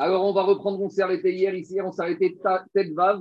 Alors, 0.00 0.24
on 0.24 0.32
va 0.32 0.44
reprendre, 0.44 0.80
on 0.80 0.88
s'est 0.88 1.02
arrêté 1.02 1.34
hier, 1.34 1.52
ici, 1.56 1.80
on 1.80 1.90
s'est 1.90 2.02
arrêté 2.02 2.38
tête 2.72 2.92
vave, 2.94 3.20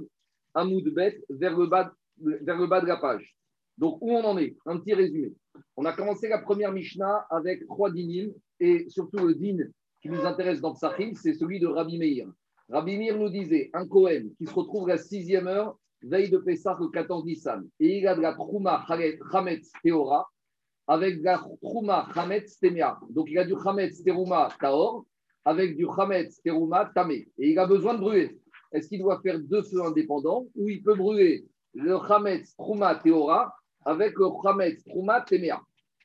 à 0.53 0.63
bête, 0.63 1.19
vers 1.27 1.57
le, 1.57 1.65
bas, 1.65 1.91
vers 2.19 2.55
le 2.55 2.67
bas 2.67 2.81
de 2.81 2.85
la 2.85 2.97
page. 2.97 3.35
Donc, 3.79 3.97
où 3.99 4.11
on 4.11 4.23
en 4.23 4.37
est? 4.37 4.55
Un 4.67 4.77
petit 4.77 4.93
résumé. 4.93 5.33
On 5.75 5.85
a 5.85 5.93
commencé 5.93 6.27
la 6.27 6.37
première 6.37 6.71
Mishnah 6.71 7.25
avec 7.31 7.65
trois 7.65 7.89
dinim, 7.89 8.31
et 8.59 8.87
surtout 8.89 9.25
le 9.25 9.33
din 9.33 9.57
qui 10.03 10.09
nous 10.09 10.23
intéresse 10.23 10.61
dans 10.61 10.75
Psachim, 10.75 11.13
c'est 11.15 11.33
celui 11.33 11.59
de 11.59 11.65
Rabbi 11.65 11.97
Meir. 11.97 12.27
Rabbi 12.69 12.95
Meir 12.99 13.17
nous 13.17 13.29
disait 13.29 13.71
un 13.73 13.87
Kohen 13.87 14.29
qui 14.37 14.45
se 14.45 14.53
retrouve 14.53 14.87
à 14.87 14.93
la 14.93 14.97
sixième 14.99 15.47
heure, 15.47 15.79
veille 16.03 16.29
de 16.29 16.37
Pessah 16.37 16.77
le 16.79 16.89
14 16.89 17.25
Nissan, 17.25 17.67
et 17.79 17.97
il 17.97 18.07
a 18.07 18.13
de 18.13 18.21
la 18.21 18.33
Trouma 18.33 18.85
Chametz 18.87 19.71
Teora, 19.83 20.27
avec 20.85 21.19
de 21.19 21.23
la 21.23 21.43
Trouma 21.59 22.07
Chametz 22.13 22.59
Temea. 22.59 22.99
Donc, 23.09 23.29
il 23.31 23.39
a 23.39 23.45
du 23.45 23.55
Chametz 23.63 24.03
Teruma 24.03 24.49
Taor, 24.59 25.05
avec 25.47 25.77
du 25.77 25.87
Hametz 25.87 26.41
Teruma 26.41 26.91
Tamé. 26.93 27.29
Et 27.37 27.51
il 27.51 27.59
a 27.59 27.65
besoin 27.65 27.93
de 27.93 27.99
brûler. 27.99 28.37
Est-ce 28.73 28.89
qu'il 28.89 28.99
doit 28.99 29.21
faire 29.21 29.39
deux 29.39 29.63
feux 29.63 29.81
indépendants 29.81 30.45
ou 30.57 30.67
il 30.67 30.83
peut 30.83 30.95
brûler 30.95 31.45
le 31.73 31.95
Hametz 31.95 32.53
Truma 32.57 32.95
Teora 32.95 33.55
avec 33.85 34.13
le 34.19 34.27
Hametz 34.43 34.83
Truma 34.83 35.21
Temea? 35.21 35.61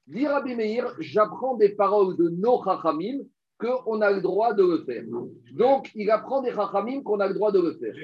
Dire 0.07 0.31
Rabbi 0.31 0.55
Meir, 0.55 0.95
j'apprends 1.01 1.57
des 1.57 1.71
paroles 1.71 2.17
de 2.17 2.29
nos 2.29 2.63
Chachamim 2.63 3.19
qu'on 3.59 4.01
a 4.01 4.13
le 4.13 4.21
droit 4.21 4.55
de 4.55 4.63
le 4.63 4.85
faire. 4.85 5.03
Donc, 5.55 5.91
il 5.97 6.09
apprend 6.13 6.41
des 6.41 6.53
Chachamim 6.53 7.03
qu'on 7.03 7.19
a 7.19 7.27
le 7.27 7.35
droit 7.35 7.51
de 7.51 7.61
le 7.61 7.75
faire. 7.75 7.95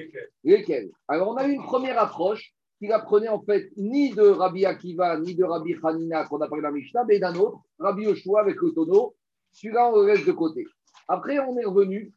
Lesquels? 0.43 0.89
Alors, 1.07 1.29
on 1.29 1.35
a 1.35 1.47
eu 1.47 1.53
une 1.53 1.63
première 1.63 1.99
approche 1.99 2.53
qu'il 2.79 2.91
apprenait 2.91 3.29
en 3.29 3.41
fait 3.41 3.69
ni 3.77 4.09
de 4.09 4.23
Rabbi 4.23 4.65
Akiva, 4.65 5.17
ni 5.17 5.35
de 5.35 5.45
Rabbi 5.45 5.73
Hanina 5.81 6.25
qu'on 6.25 6.41
a 6.41 6.49
parlé 6.49 6.63
dans 6.63 6.69
la 6.69 6.73
Mishnah, 6.73 7.05
mais 7.05 7.19
d'un 7.19 7.35
autre, 7.35 7.59
Rabbi 7.77 8.03
Yoshua 8.03 8.41
avec 8.41 8.61
le 8.61 8.73
tonneau. 8.73 9.15
Celui-là, 9.53 9.89
on 9.89 10.01
le 10.01 10.07
laisse 10.07 10.25
de 10.25 10.33
côté. 10.33 10.65
Après, 11.11 11.39
on 11.39 11.57
est 11.57 11.65
revenu 11.65 12.13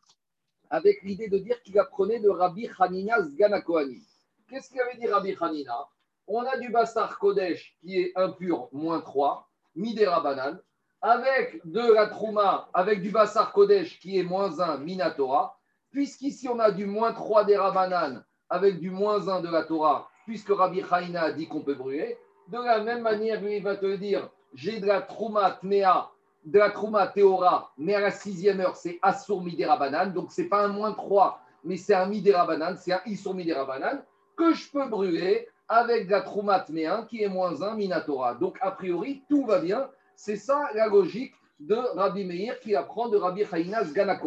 avec 0.69 1.03
l'idée 1.03 1.29
de 1.29 1.39
dire 1.39 1.63
qu'il 1.63 1.79
apprenait 1.79 2.21
de 2.21 2.29
Rabbi 2.29 2.69
Hanina 2.79 3.23
Sgana 3.23 3.63
Qu'est-ce 3.63 4.69
qu'il 4.69 4.81
avait 4.83 4.99
dit 4.99 5.09
Rabbi 5.09 5.35
Hanina? 5.41 5.89
On 6.27 6.43
a 6.43 6.59
du 6.59 6.69
Bassar 6.69 7.19
Kodesh 7.19 7.75
qui 7.81 7.99
est 7.99 8.13
impur, 8.17 8.69
moins 8.71 9.01
3, 9.01 9.49
Midera 9.77 10.21
Banan, 10.21 10.59
avec 11.01 11.63
de 11.65 11.81
la 11.81 12.07
Trouma, 12.07 12.69
avec 12.75 13.01
du 13.01 13.11
Bassar 13.11 13.55
Kodesh 13.55 13.99
qui 13.99 14.19
est 14.19 14.23
moins 14.23 14.61
1, 14.61 14.77
Minatora. 14.77 15.59
Puisqu'ici, 15.91 16.47
on 16.49 16.59
a 16.59 16.71
du 16.71 16.85
moins 16.85 17.15
3 17.15 17.45
des 17.45 17.57
Rabanan 17.57 18.23
avec 18.51 18.79
du 18.79 18.91
moins 18.91 19.27
1 19.27 19.41
de 19.41 19.49
la 19.49 19.63
Torah, 19.63 20.11
puisque 20.27 20.51
Rabbi 20.51 20.83
Hanina 20.91 21.23
a 21.23 21.33
dit 21.33 21.49
qu'on 21.49 21.63
peut 21.63 21.75
brûler. 21.75 22.19
De 22.49 22.59
la 22.59 22.83
même 22.83 23.01
manière, 23.01 23.41
lui, 23.41 23.57
il 23.57 23.63
va 23.63 23.77
te 23.77 23.97
dire 23.97 24.29
j'ai 24.53 24.81
de 24.81 24.87
la 24.87 25.01
Trouma 25.01 25.53
Tmea 25.63 26.13
de 26.45 26.59
la 26.59 26.71
Trouma 26.71 27.07
Théora, 27.07 27.73
mais 27.79 27.95
à 27.95 28.01
la 28.01 28.11
sixième 28.11 28.61
heure, 28.61 28.77
c'est 28.77 28.99
Assour 29.03 29.43
Midera 29.43 29.77
Banane. 29.77 30.13
Donc, 30.13 30.33
ce 30.33 30.43
n'est 30.43 30.49
pas 30.49 30.65
un 30.65 30.69
moins 30.69 30.93
3, 30.93 31.41
mais 31.65 31.77
c'est 31.77 31.95
un 31.95 32.07
Midera 32.07 32.47
Banane, 32.47 32.77
c'est 32.77 32.93
un 32.93 33.01
Issour 33.07 33.35
Midera 33.35 33.65
Banane 33.65 34.03
que 34.37 34.55
je 34.55 34.71
peux 34.71 34.89
brûler 34.89 35.49
avec 35.69 36.11
la 36.11 36.21
Trouma 36.21 36.61
Tméen 36.61 37.07
qui 37.09 37.23
est 37.23 37.29
moins 37.29 37.63
1 37.63 37.77
Minatora. 37.77 38.35
Donc, 38.35 38.59
a 38.61 38.71
priori, 38.73 39.23
tout 39.29 39.45
va 39.47 39.61
bien. 39.61 39.89
C'est 40.17 40.37
ça 40.37 40.69
la 40.75 40.89
logique 40.89 41.35
de 41.61 41.75
Rabbi 41.75 42.25
Meir 42.25 42.59
qui 42.61 42.75
apprend 42.75 43.09
de 43.09 43.17
Rabbi 43.17 43.45
Chayinas 43.45 43.93
Gana 43.93 44.21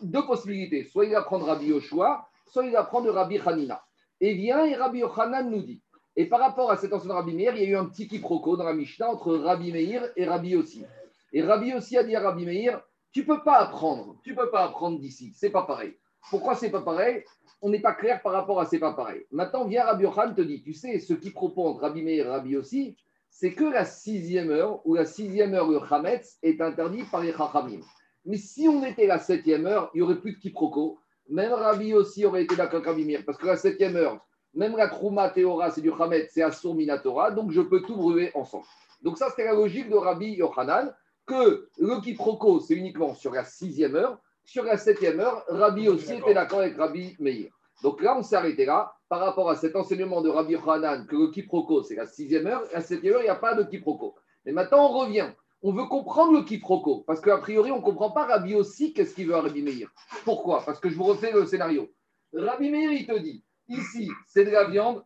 Deux 0.00 0.26
possibilités. 0.26 0.84
Soit 0.84 1.06
il 1.06 1.14
apprend 1.14 1.38
de 1.38 1.44
Rabbi 1.44 1.66
Yoshua, 1.66 2.26
soit 2.46 2.64
il 2.64 2.76
apprend 2.76 3.00
de 3.00 3.10
Rabbi 3.10 3.40
Hanina. 3.44 3.82
Et 4.20 4.34
vient 4.34 4.64
et 4.64 4.74
Rabbi 4.74 5.00
Yochanan 5.00 5.50
nous 5.50 5.62
dit. 5.62 5.82
Et 6.16 6.26
par 6.26 6.40
rapport 6.40 6.70
à 6.70 6.76
cet 6.76 6.92
ancien 6.92 7.12
Rabbi 7.12 7.34
Meir, 7.34 7.54
il 7.56 7.62
y 7.62 7.66
a 7.66 7.68
eu 7.68 7.76
un 7.76 7.84
petit 7.84 8.08
quiproquo 8.08 8.56
dans 8.56 8.64
la 8.64 8.72
Mishnah 8.72 9.10
entre 9.10 9.36
Rabbi 9.36 9.72
Meir 9.72 10.08
et 10.16 10.26
Rabbi 10.26 10.50
Yossi. 10.50 10.84
Et 11.32 11.42
Rabbi 11.42 11.74
aussi 11.74 11.96
a 11.96 12.04
dit 12.04 12.16
à 12.16 12.20
Rabbi 12.20 12.46
Meir, 12.46 12.80
tu 13.12 13.24
peux 13.24 13.42
pas 13.42 13.58
apprendre, 13.58 14.16
tu 14.22 14.34
peux 14.34 14.50
pas 14.50 14.64
apprendre 14.64 14.98
d'ici, 14.98 15.32
c'est 15.34 15.50
pas 15.50 15.62
pareil. 15.62 15.96
Pourquoi 16.30 16.54
c'est 16.54 16.70
pas 16.70 16.82
pareil? 16.82 17.24
On 17.60 17.70
n'est 17.70 17.80
pas 17.80 17.94
clair 17.94 18.22
par 18.22 18.32
rapport 18.32 18.60
à 18.60 18.66
c'est 18.66 18.78
pas 18.78 18.92
pareil. 18.92 19.24
Maintenant 19.30 19.64
vient 19.64 19.84
Rabbi 19.84 20.04
Yohan 20.04 20.34
te 20.34 20.42
dit, 20.42 20.62
tu 20.62 20.72
sais, 20.72 20.98
ce 20.98 21.14
qui 21.14 21.30
propose 21.30 21.78
Rabbi 21.78 22.02
Meir 22.02 22.28
Rabbi 22.28 22.56
aussi, 22.56 22.96
c'est 23.30 23.52
que 23.52 23.64
la 23.64 23.84
sixième 23.84 24.50
heure 24.50 24.80
ou 24.86 24.94
la 24.94 25.04
sixième 25.04 25.54
heure 25.54 25.68
le 25.68 25.80
Hametz 25.90 26.38
est 26.42 26.60
interdit 26.60 27.04
par 27.04 27.22
les 27.22 27.32
Chachamim. 27.32 27.80
Mais 28.24 28.36
si 28.36 28.68
on 28.68 28.84
était 28.84 29.06
la 29.06 29.18
septième 29.18 29.66
heure, 29.66 29.90
il 29.94 29.98
y 29.98 30.02
aurait 30.02 30.20
plus 30.20 30.32
de 30.32 30.38
quiproquo. 30.38 30.98
Même 31.28 31.52
Rabbi 31.52 31.94
aussi 31.94 32.24
aurait 32.24 32.44
été 32.44 32.56
d'accord 32.56 32.76
avec 32.76 32.88
Rabbi 32.88 33.04
Meir, 33.04 33.22
parce 33.24 33.38
que 33.38 33.46
la 33.46 33.56
septième 33.56 33.96
heure, 33.96 34.24
même 34.54 34.76
la 34.76 34.88
Trouma 34.88 35.28
Théora, 35.28 35.70
c'est 35.70 35.82
du 35.82 35.92
Hametz, 35.92 36.30
c'est 36.32 36.42
Assur 36.42 36.74
Minatora, 36.74 37.30
donc 37.30 37.52
je 37.52 37.60
peux 37.60 37.82
tout 37.82 37.96
brûler 37.96 38.30
ensemble. 38.34 38.64
Donc 39.02 39.18
ça, 39.18 39.28
c'était 39.30 39.44
la 39.44 39.52
logique 39.52 39.88
de 39.88 39.96
Rabbi 39.96 40.32
Yochanan 40.32 40.92
que 41.28 41.68
le 41.78 42.00
quiproquo, 42.00 42.58
c'est 42.60 42.74
uniquement 42.74 43.14
sur 43.14 43.32
la 43.32 43.44
sixième 43.44 43.94
heure. 43.94 44.18
Sur 44.44 44.64
la 44.64 44.78
septième 44.78 45.20
heure, 45.20 45.44
Rabbi 45.48 45.88
aussi 45.88 46.14
était 46.14 46.32
d'accord 46.32 46.60
avec 46.60 46.76
Rabbi 46.76 47.14
Meir. 47.20 47.50
Donc 47.82 48.02
là, 48.02 48.16
on 48.16 48.22
s'est 48.22 48.34
arrêté 48.34 48.64
là 48.64 48.94
par 49.08 49.20
rapport 49.20 49.50
à 49.50 49.56
cet 49.56 49.76
enseignement 49.76 50.22
de 50.22 50.30
Rabbi 50.30 50.56
Hanan 50.56 51.06
que 51.06 51.16
le 51.16 51.28
quiproquo, 51.28 51.82
c'est 51.82 51.94
la 51.94 52.06
sixième 52.06 52.46
heure. 52.46 52.64
La 52.72 52.80
septième 52.80 53.14
heure, 53.14 53.20
il 53.20 53.24
n'y 53.24 53.30
a 53.30 53.36
pas 53.36 53.54
de 53.54 53.62
quiproquo. 53.62 54.16
Mais 54.44 54.52
maintenant, 54.52 54.86
on 54.90 54.98
revient. 54.98 55.30
On 55.60 55.72
veut 55.72 55.84
comprendre 55.84 56.32
le 56.32 56.42
quiproquo. 56.42 57.04
Parce 57.06 57.20
qu'a 57.20 57.36
priori, 57.38 57.70
on 57.70 57.78
ne 57.78 57.82
comprend 57.82 58.10
pas 58.10 58.24
Rabbi 58.24 58.54
aussi 58.54 58.94
qu'est-ce 58.94 59.14
qu'il 59.14 59.28
veut 59.28 59.34
à 59.34 59.42
Rabbi 59.42 59.62
Meir. 59.62 59.88
Pourquoi? 60.24 60.62
Parce 60.64 60.80
que 60.80 60.88
je 60.88 60.96
vous 60.96 61.04
refais 61.04 61.30
le 61.30 61.44
scénario. 61.44 61.92
Rabbi 62.32 62.70
Meir, 62.70 62.92
il 62.92 63.06
te 63.06 63.18
dit 63.18 63.44
ici, 63.68 64.10
c'est 64.26 64.44
de 64.44 64.50
la 64.50 64.64
viande 64.64 65.04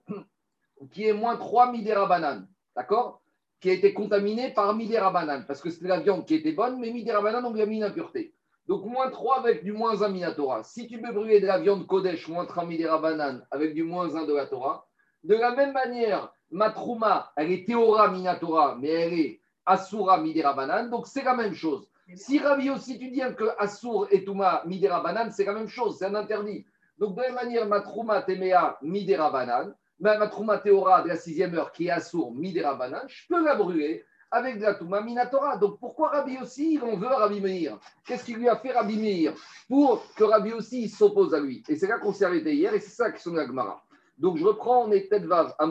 qui 0.92 1.04
est 1.04 1.12
moins 1.12 1.36
3 1.36 1.72
midera 1.72 2.06
banane. 2.06 2.48
D'accord? 2.76 3.21
Qui 3.62 3.70
a 3.70 3.74
été 3.74 3.94
contaminé 3.94 4.50
par 4.50 4.74
Midera 4.74 5.12
banane, 5.12 5.44
parce 5.46 5.60
que 5.60 5.70
c'était 5.70 5.86
la 5.86 6.00
viande 6.00 6.26
qui 6.26 6.34
était 6.34 6.52
bonne, 6.52 6.80
mais 6.80 6.90
Midera 6.90 7.22
banane, 7.22 7.46
on 7.46 7.52
lui 7.52 7.62
a 7.62 7.66
mis 7.66 7.76
une 7.76 7.84
impureté. 7.84 8.34
Donc 8.66 8.84
moins 8.84 9.08
3 9.08 9.38
avec 9.38 9.62
du 9.62 9.72
moins 9.72 10.02
1 10.02 10.08
Minatora. 10.08 10.64
Si 10.64 10.88
tu 10.88 11.00
peux 11.00 11.12
brûler 11.12 11.40
de 11.40 11.46
la 11.46 11.60
viande 11.60 11.86
Kodesh, 11.86 12.28
moins 12.28 12.44
3 12.44 12.66
Midera 12.66 12.98
banane 12.98 13.46
avec 13.52 13.72
du 13.74 13.84
moins 13.84 14.14
1 14.16 14.26
de 14.26 14.34
la 14.34 14.46
Torah, 14.46 14.88
de 15.22 15.36
la 15.36 15.54
même 15.54 15.72
manière, 15.72 16.32
ma 16.50 16.70
Trouma, 16.70 17.32
elle 17.36 17.52
est 17.52 17.64
Théora 17.64 18.10
Minatora, 18.10 18.76
mais 18.80 18.88
elle 18.88 19.14
est 19.14 19.40
Asura 19.64 20.18
Midera 20.18 20.54
banane, 20.54 20.90
donc 20.90 21.06
c'est 21.06 21.22
la 21.22 21.36
même 21.36 21.54
chose. 21.54 21.88
Si 22.16 22.40
Ravi 22.40 22.68
aussi 22.68 22.98
tu 22.98 23.10
dis 23.10 23.22
que 23.36 23.44
Asur 23.58 24.08
et 24.10 24.24
Touma 24.24 24.62
Midera 24.66 25.00
banane, 25.00 25.30
c'est 25.30 25.44
la 25.44 25.54
même 25.54 25.68
chose, 25.68 25.98
c'est 25.98 26.06
un 26.06 26.16
interdit. 26.16 26.66
Donc 26.98 27.14
de 27.14 27.20
la 27.20 27.28
même 27.28 27.36
manière, 27.36 27.66
ma 27.68 27.80
Trouma 27.80 28.22
Temea 28.22 28.76
Midera 28.82 29.30
banane, 29.30 29.72
ma 30.02 30.28
Trouma 30.28 30.58
Théora 30.58 31.02
de 31.02 31.08
la 31.08 31.16
sixième 31.16 31.54
heure 31.54 31.72
qui 31.72 31.86
est 31.86 31.90
assour 31.90 32.34
Midera 32.34 32.74
Banan, 32.74 33.02
je 33.06 33.26
peux 33.28 33.44
la 33.44 33.54
brûler 33.54 34.04
avec 34.30 34.58
de 34.58 34.62
la 34.62 34.74
Touma 34.74 35.00
Minatora. 35.00 35.58
Donc 35.58 35.78
pourquoi 35.78 36.08
Rabbi 36.08 36.38
aussi, 36.38 36.74
il 36.74 36.82
en 36.82 36.96
veut 36.96 37.06
Rabbi 37.06 37.40
Meir? 37.40 37.78
Qu'est-ce 38.04 38.24
qu'il 38.24 38.36
lui 38.36 38.48
a 38.48 38.56
fait 38.56 38.72
Rabbi 38.72 38.96
Meir? 38.96 39.34
Pour 39.68 40.02
que 40.14 40.24
Rabbi 40.24 40.52
aussi 40.52 40.88
s'oppose 40.88 41.34
à 41.34 41.40
lui. 41.40 41.62
Et 41.68 41.76
c'est 41.76 41.86
là 41.86 41.98
qu'on 41.98 42.12
s'est 42.12 42.24
arrêté 42.24 42.54
hier 42.54 42.74
et 42.74 42.80
c'est 42.80 42.96
ça 42.96 43.12
qui 43.12 43.22
sont 43.22 43.34
la 43.34 43.46
Gemara. 43.46 43.84
Donc 44.18 44.38
je 44.38 44.44
reprends, 44.44 44.86
on 44.86 44.92
est 44.92 45.08
tête 45.08 45.24
vav 45.24 45.54
à 45.58 45.66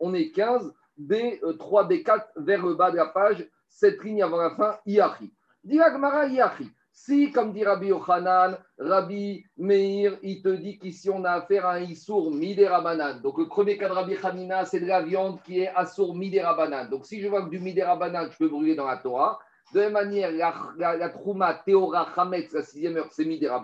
on 0.00 0.14
est 0.14 0.32
15, 0.32 0.74
B3, 1.00 1.88
B4 1.88 2.24
vers 2.36 2.66
le 2.66 2.74
bas 2.74 2.90
de 2.90 2.96
la 2.96 3.06
page, 3.06 3.48
cette 3.68 4.02
ligne 4.02 4.22
avant 4.22 4.38
la 4.38 4.56
fin, 4.56 4.78
Iachi. 4.84 5.32
Dit 5.62 5.76
la 5.76 5.92
Gemara 5.92 6.26
Iachi. 6.26 6.68
Si, 6.94 7.32
comme 7.32 7.54
dit 7.54 7.64
Rabbi 7.64 7.86
Yochanan, 7.86 8.58
Rabbi 8.78 9.44
Meir, 9.56 10.18
il 10.22 10.42
te 10.42 10.50
dit 10.50 10.78
qu'ici 10.78 11.08
on 11.08 11.24
a 11.24 11.32
affaire 11.32 11.64
à 11.64 11.74
un 11.76 11.80
Issour 11.80 12.30
Midera 12.30 13.14
Donc 13.14 13.38
le 13.38 13.48
premier 13.48 13.78
cas 13.78 13.88
de 13.88 13.94
Rabbi 13.94 14.14
Hanina, 14.22 14.66
c'est 14.66 14.80
de 14.80 14.86
la 14.86 15.00
viande 15.00 15.40
qui 15.42 15.60
est 15.60 15.68
Assour 15.68 16.14
Midera 16.14 16.84
Donc 16.86 17.06
si 17.06 17.20
je 17.20 17.28
vois 17.28 17.42
que 17.42 17.48
du 17.48 17.60
Midera 17.60 17.98
je 18.30 18.36
peux 18.36 18.48
brûler 18.48 18.74
dans 18.74 18.86
la 18.86 18.98
Torah. 18.98 19.38
De 19.72 19.80
la 19.80 19.84
même 19.86 19.94
manière, 19.94 20.30
la, 20.76 20.96
la, 20.96 21.08
Trouma 21.08 21.54
Théora 21.64 22.08
Chametz, 22.14 22.52
la 22.52 22.62
sixième 22.62 22.98
heure, 22.98 23.08
c'est 23.10 23.24
Midera 23.24 23.60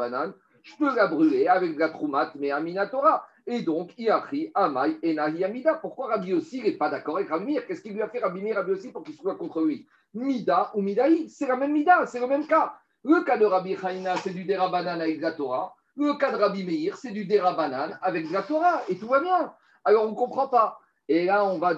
Je 0.62 0.72
peux 0.78 0.94
la 0.96 1.06
brûler 1.06 1.48
avec 1.48 1.74
de 1.74 1.78
la 1.78 1.90
Troumat, 1.90 2.32
mais 2.34 2.50
Torah. 2.90 3.26
Et 3.46 3.60
donc, 3.60 3.92
Iachi, 3.98 4.50
Amai, 4.54 4.98
Enahi, 5.04 5.44
Amida. 5.44 5.74
Pourquoi 5.74 6.08
Rabbi 6.08 6.32
aussi 6.32 6.62
n'est 6.62 6.72
pas 6.72 6.88
d'accord 6.88 7.18
avec 7.18 7.28
Rabbi 7.28 7.44
Meir? 7.44 7.66
Qu'est-ce 7.66 7.82
qu'il 7.82 7.92
lui 7.92 8.02
a 8.02 8.08
fait 8.08 8.20
Rabbi 8.20 8.40
Meir, 8.40 8.56
Rabbi 8.56 8.72
aussi, 8.72 8.90
pour 8.90 9.04
qu'il 9.04 9.14
soit 9.14 9.36
contre 9.36 9.60
lui? 9.60 9.86
Mida 10.14 10.70
ou 10.74 10.80
Midaï, 10.80 11.28
c'est 11.28 11.46
la 11.46 11.56
même 11.56 11.72
Mida, 11.72 12.06
c'est 12.06 12.20
le 12.20 12.26
même 12.26 12.46
cas. 12.46 12.74
Le 13.04 13.22
cas 13.24 13.38
de 13.38 13.44
Rabbi 13.44 13.76
Haïna, 13.80 14.16
c'est 14.16 14.34
du 14.34 14.44
Derabanan 14.44 15.00
avec 15.00 15.20
la 15.20 15.32
Torah. 15.32 15.74
Le 15.96 16.14
cas 16.14 16.32
de 16.32 16.36
Rabbi 16.36 16.64
Meir, 16.64 16.96
c'est 16.96 17.12
du 17.12 17.24
Derabanan 17.24 17.98
avec 18.02 18.30
la 18.30 18.42
Torah. 18.42 18.82
Et 18.88 18.96
tout 18.98 19.08
va 19.08 19.20
bien. 19.20 19.52
Alors, 19.84 20.06
on 20.06 20.10
ne 20.10 20.16
comprend 20.16 20.48
pas. 20.48 20.78
Et 21.08 21.24
là, 21.24 21.44
on 21.44 21.58
va, 21.58 21.74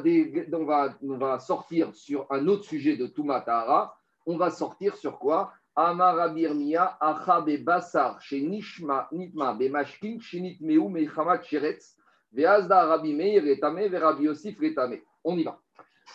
on, 0.52 0.64
va, 0.64 0.94
on 1.02 1.16
va, 1.16 1.38
sortir 1.38 1.94
sur 1.94 2.26
un 2.30 2.48
autre 2.48 2.64
sujet 2.64 2.96
de 2.96 3.06
Tumatara. 3.06 3.96
On 4.26 4.36
va 4.36 4.50
sortir 4.50 4.96
sur 4.96 5.18
quoi? 5.18 5.52
Amarabirmia, 5.76 6.96
Achabe 7.00 7.56
Basar, 7.58 8.20
chez 8.20 8.40
Nishma, 8.40 9.08
Nitma, 9.12 9.54
Bemashkin, 9.54 10.18
chez 10.20 10.40
Nitmeu, 10.40 10.88
Mechamat, 10.88 11.42
Sheretz, 11.42 11.96
Veazda, 12.32 12.86
Rabbi 12.86 13.14
Meir, 13.14 13.42
Retame, 13.44 13.94
Rabbi 13.94 14.24
Yosif, 14.24 14.58
Retame. 14.58 14.98
On 15.22 15.36
y 15.36 15.44
va. 15.44 15.60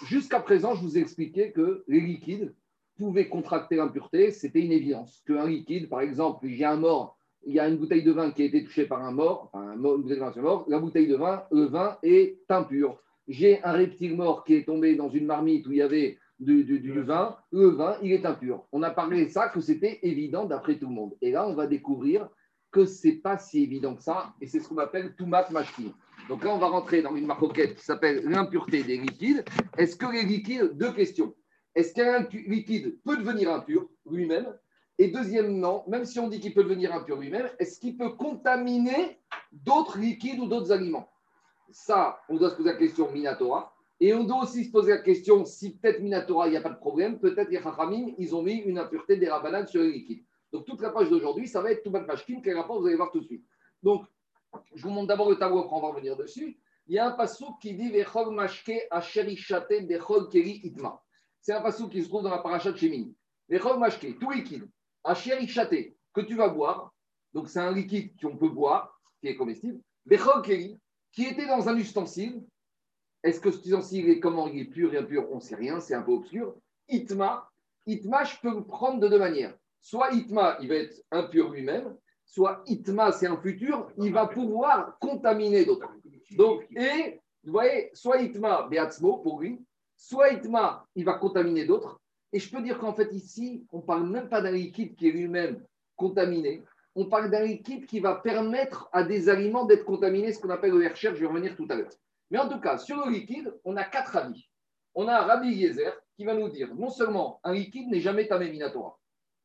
Jusqu'à 0.03 0.41
présent, 0.41 0.75
je 0.75 0.81
vous 0.81 0.97
ai 0.97 1.01
expliqué 1.01 1.51
que 1.53 1.83
les 1.87 2.01
liquides, 2.01 2.53
pouvait 2.97 3.27
contracter 3.27 3.75
l'impureté, 3.75 4.31
c'était 4.31 4.61
une 4.61 4.71
évidence. 4.71 5.23
Qu'un 5.27 5.47
liquide, 5.47 5.89
par 5.89 6.01
exemple, 6.01 6.47
j'ai 6.47 6.65
un 6.65 6.77
mort, 6.77 7.17
il 7.45 7.53
y 7.53 7.59
a 7.59 7.67
une 7.67 7.77
bouteille 7.77 8.03
de 8.03 8.11
vin 8.11 8.31
qui 8.31 8.41
a 8.41 8.45
été 8.45 8.63
touchée 8.63 8.85
par 8.85 9.03
un 9.03 9.11
mort, 9.11 9.49
enfin, 9.53 9.73
une 9.73 9.81
bouteille 9.81 10.17
de 10.17 10.23
vin 10.23 10.41
mort, 10.41 10.65
la 10.67 10.79
bouteille 10.79 11.07
de 11.07 11.15
vin, 11.15 11.43
le 11.51 11.65
vin 11.65 11.97
est 12.01 12.39
impur. 12.49 12.97
J'ai 13.27 13.63
un 13.63 13.71
reptile 13.71 14.15
mort 14.15 14.43
qui 14.43 14.55
est 14.55 14.65
tombé 14.65 14.95
dans 14.95 15.09
une 15.09 15.25
marmite 15.25 15.67
où 15.67 15.71
il 15.71 15.77
y 15.77 15.81
avait 15.81 16.17
du, 16.39 17.01
vin, 17.01 17.37
le 17.51 17.67
vin, 17.67 17.97
il 18.01 18.11
est 18.11 18.25
impur. 18.25 18.65
On 18.71 18.83
a 18.83 18.89
parlé 18.89 19.25
de 19.25 19.29
ça, 19.29 19.49
que 19.49 19.61
c'était 19.61 19.99
évident 20.03 20.45
d'après 20.45 20.77
tout 20.77 20.87
le 20.87 20.93
monde. 20.93 21.13
Et 21.21 21.31
là, 21.31 21.47
on 21.47 21.53
va 21.53 21.67
découvrir 21.67 22.29
que 22.71 22.85
ce 22.85 23.07
n'est 23.07 23.15
pas 23.15 23.37
si 23.37 23.63
évident 23.63 23.95
que 23.95 24.03
ça, 24.03 24.33
et 24.41 24.47
c'est 24.47 24.59
ce 24.59 24.67
qu'on 24.67 24.77
appelle 24.79 25.15
Toumat 25.15 25.49
Mashkin. 25.51 25.93
Donc 26.27 26.43
là, 26.43 26.53
on 26.53 26.57
va 26.57 26.67
rentrer 26.67 27.01
dans 27.01 27.15
une 27.15 27.25
maroquette 27.25 27.75
qui 27.75 27.85
s'appelle 27.85 28.23
l'impureté 28.25 28.83
des 28.83 28.97
liquides. 28.97 29.45
Est-ce 29.77 29.95
que 29.95 30.11
les 30.11 30.23
liquides, 30.23 30.75
deux 30.75 30.91
questions. 30.91 31.33
Est-ce 31.75 31.93
qu'un 31.93 32.27
liquide 32.47 32.97
peut 33.03 33.17
devenir 33.17 33.51
impur 33.53 33.87
lui-même? 34.09 34.57
Et 34.97 35.09
deuxièmement, 35.09 35.83
même 35.87 36.05
si 36.05 36.19
on 36.19 36.29
dit 36.29 36.39
qu'il 36.39 36.53
peut 36.53 36.63
devenir 36.63 36.93
impur 36.93 37.17
lui-même, 37.17 37.49
est-ce 37.59 37.79
qu'il 37.79 37.97
peut 37.97 38.11
contaminer 38.11 39.19
d'autres 39.51 39.97
liquides 39.97 40.39
ou 40.39 40.47
d'autres 40.47 40.71
aliments? 40.71 41.09
Ça, 41.69 42.21
on 42.29 42.37
doit 42.37 42.51
se 42.51 42.55
poser 42.55 42.71
la 42.71 42.77
question 42.77 43.11
Minatora. 43.11 43.75
Et 43.99 44.13
on 44.13 44.23
doit 44.23 44.43
aussi 44.43 44.65
se 44.65 44.71
poser 44.71 44.91
la 44.91 44.99
question 44.99 45.45
si 45.45 45.75
peut-être 45.75 46.01
Minatora, 46.01 46.47
il 46.47 46.51
n'y 46.51 46.57
a 46.57 46.61
pas 46.61 46.69
de 46.69 46.77
problème, 46.77 47.19
peut-être 47.19 47.49
les 47.49 47.61
Chachamim, 47.61 48.13
ils 48.17 48.35
ont 48.35 48.41
mis 48.41 48.55
une 48.55 48.77
impureté 48.77 49.17
des 49.17 49.29
rabananes 49.29 49.67
sur 49.67 49.81
les 49.81 49.91
liquides. 49.91 50.23
Donc 50.51 50.65
toute 50.65 50.81
la 50.81 50.89
page 50.89 51.09
d'aujourd'hui, 51.09 51.47
ça 51.47 51.61
va 51.61 51.71
être 51.71 51.83
tout 51.83 51.91
Mashkin, 51.91 52.41
quel 52.41 52.57
rapport 52.57 52.79
vous 52.79 52.87
allez 52.87 52.95
voir 52.95 53.11
tout 53.11 53.19
de 53.19 53.25
suite. 53.25 53.45
Donc, 53.83 54.05
je 54.73 54.83
vous 54.83 54.89
montre 54.89 55.07
d'abord 55.07 55.29
le 55.29 55.35
tableau, 55.37 55.59
après 55.59 55.75
on 55.75 55.81
va 55.81 55.87
revenir 55.89 56.15
dessus. 56.15 56.57
Il 56.87 56.95
y 56.95 56.99
a 56.99 57.07
un 57.07 57.11
passou 57.11 57.55
qui 57.61 57.73
dit 57.73 57.89
Vechol 57.89 58.33
Mashke 58.33 58.87
Asherishate 58.91 59.85
Bechol 59.87 60.29
Keri 60.29 60.61
Itma. 60.63 61.01
C'est 61.45 61.53
un 61.53 61.61
passou 61.61 61.89
qui 61.89 62.01
se 62.01 62.09
trouve 62.09 62.23
dans 62.23 62.31
la 62.31 62.39
paracha 62.39 62.71
de 62.71 62.77
Shemini. 62.77 63.15
Vechol 63.47 63.77
Mashke, 63.77 64.17
tout 64.17 64.31
liquide, 64.31 64.67
Asherishate, 65.03 65.93
que 66.11 66.21
tu 66.21 66.33
vas 66.33 66.49
boire, 66.49 66.91
donc 67.33 67.49
c'est 67.49 67.59
un 67.59 67.71
liquide 67.71 68.19
qu'on 68.19 68.35
peut 68.35 68.49
boire, 68.49 68.99
qui 69.21 69.27
est 69.27 69.35
comestible, 69.35 69.79
Bechol 70.07 70.41
Keri, 70.41 70.79
qui 71.11 71.25
était 71.25 71.45
dans 71.45 71.69
un 71.69 71.77
ustensile, 71.77 72.43
est-ce 73.21 73.39
que 73.39 73.51
cet 73.51 73.63
ustensile 73.63 74.09
est 74.09 74.19
comment 74.19 74.47
il 74.47 74.61
est 74.61 74.65
pur 74.65 74.91
et 74.95 74.97
impur 74.97 75.31
On 75.31 75.35
ne 75.35 75.39
sait 75.39 75.55
rien, 75.55 75.79
c'est 75.79 75.93
un 75.93 76.01
peu 76.01 76.13
obscur. 76.13 76.55
Itma, 76.89 77.47
Itma, 77.85 78.23
je 78.23 78.37
peux 78.41 78.49
le 78.49 78.63
prendre 78.63 78.99
de 78.99 79.07
deux 79.07 79.19
manières. 79.19 79.55
Soit 79.79 80.13
Itma, 80.13 80.57
il 80.61 80.69
va 80.69 80.75
être 80.75 80.99
impur 81.11 81.51
lui-même, 81.51 81.95
soit 82.25 82.63
Itma, 82.65 83.11
c'est 83.11 83.27
un 83.27 83.37
futur, 83.37 83.91
il 83.99 84.11
va 84.11 84.25
pouvoir 84.25 84.97
contaminer 84.97 85.63
d'autres. 85.63 85.91
Donc, 86.31 86.65
et, 86.71 87.21
vous 87.43 87.51
voyez, 87.51 87.91
soit 87.93 88.19
Itma, 88.23 88.67
Beatzmo 88.67 89.17
pour 89.17 89.41
lui, 89.41 89.63
soit 89.97 90.33
Itma, 90.33 90.85
il 90.95 91.05
va 91.05 91.13
contaminer 91.13 91.65
d'autres. 91.65 91.99
Et 92.33 92.39
je 92.39 92.51
peux 92.51 92.61
dire 92.61 92.77
qu'en 92.79 92.93
fait, 92.93 93.11
ici, 93.13 93.65
on 93.71 93.77
ne 93.77 93.83
parle 93.83 94.09
même 94.09 94.29
pas 94.29 94.41
d'un 94.41 94.51
liquide 94.51 94.95
qui 94.95 95.07
est 95.07 95.11
lui-même 95.11 95.63
contaminé. 95.95 96.63
On 96.95 97.05
parle 97.05 97.29
d'un 97.29 97.43
liquide 97.43 97.85
qui 97.85 97.99
va 97.99 98.15
permettre 98.15 98.89
à 98.91 99.03
des 99.03 99.29
aliments 99.29 99.65
d'être 99.65 99.85
contaminés, 99.85 100.33
ce 100.33 100.39
qu'on 100.39 100.49
appelle 100.49 100.71
le 100.71 100.87
recherche, 100.89 101.15
je 101.15 101.21
vais 101.21 101.27
revenir 101.27 101.55
tout 101.55 101.67
à 101.69 101.75
l'heure. 101.75 101.91
Mais 102.31 102.37
en 102.37 102.49
tout 102.49 102.59
cas, 102.59 102.77
sur 102.77 103.05
le 103.05 103.11
liquide, 103.11 103.53
on 103.63 103.77
a 103.77 103.83
quatre 103.83 104.15
avis. 104.15 104.47
On 104.95 105.07
a 105.07 105.21
Rabbi 105.21 105.49
Yezer 105.53 105.93
qui 106.15 106.23
va 106.25 106.33
nous 106.33 106.49
dire 106.49 106.73
non 106.75 106.89
seulement 106.89 107.39
un 107.43 107.53
liquide 107.53 107.89
n'est 107.89 107.99
jamais 107.99 108.27
tamé 108.27 108.49
minatora, 108.49 108.97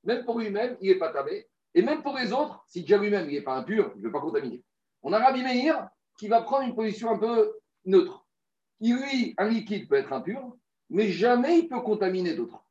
même 0.05 0.25
pour 0.25 0.39
lui-même, 0.39 0.77
il 0.81 0.93
n'est 0.93 0.99
pas 0.99 1.13
tamé, 1.13 1.49
et 1.75 1.83
même 1.83 2.03
pour 2.03 2.17
les 2.17 2.33
autres, 2.33 2.63
si 2.67 2.83
déjà 2.83 2.99
lui-même 2.99 3.29
il 3.29 3.35
n'est 3.35 3.43
pas 3.43 3.57
impur, 3.57 3.93
il 3.97 4.01
ne 4.01 4.07
veut 4.07 4.13
pas 4.13 4.21
contaminer. 4.21 4.63
On 5.03 5.13
a 5.13 5.19
Rabbi 5.19 5.43
Meir 5.43 5.89
qui 6.19 6.29
va 6.29 6.43
prendre 6.43 6.69
une 6.69 6.75
position 6.75 7.11
un 7.11 7.19
peu 7.19 7.59
neutre. 7.85 8.25
Lui, 8.81 9.35
un 9.37 9.49
liquide 9.49 9.89
peut 9.89 9.97
être 9.97 10.13
impur, 10.13 10.57
mais 10.89 11.09
jamais 11.09 11.61
il 11.61 11.69
peut 11.69 11.81
contaminer 11.81 12.35
d'autres. 12.35 12.65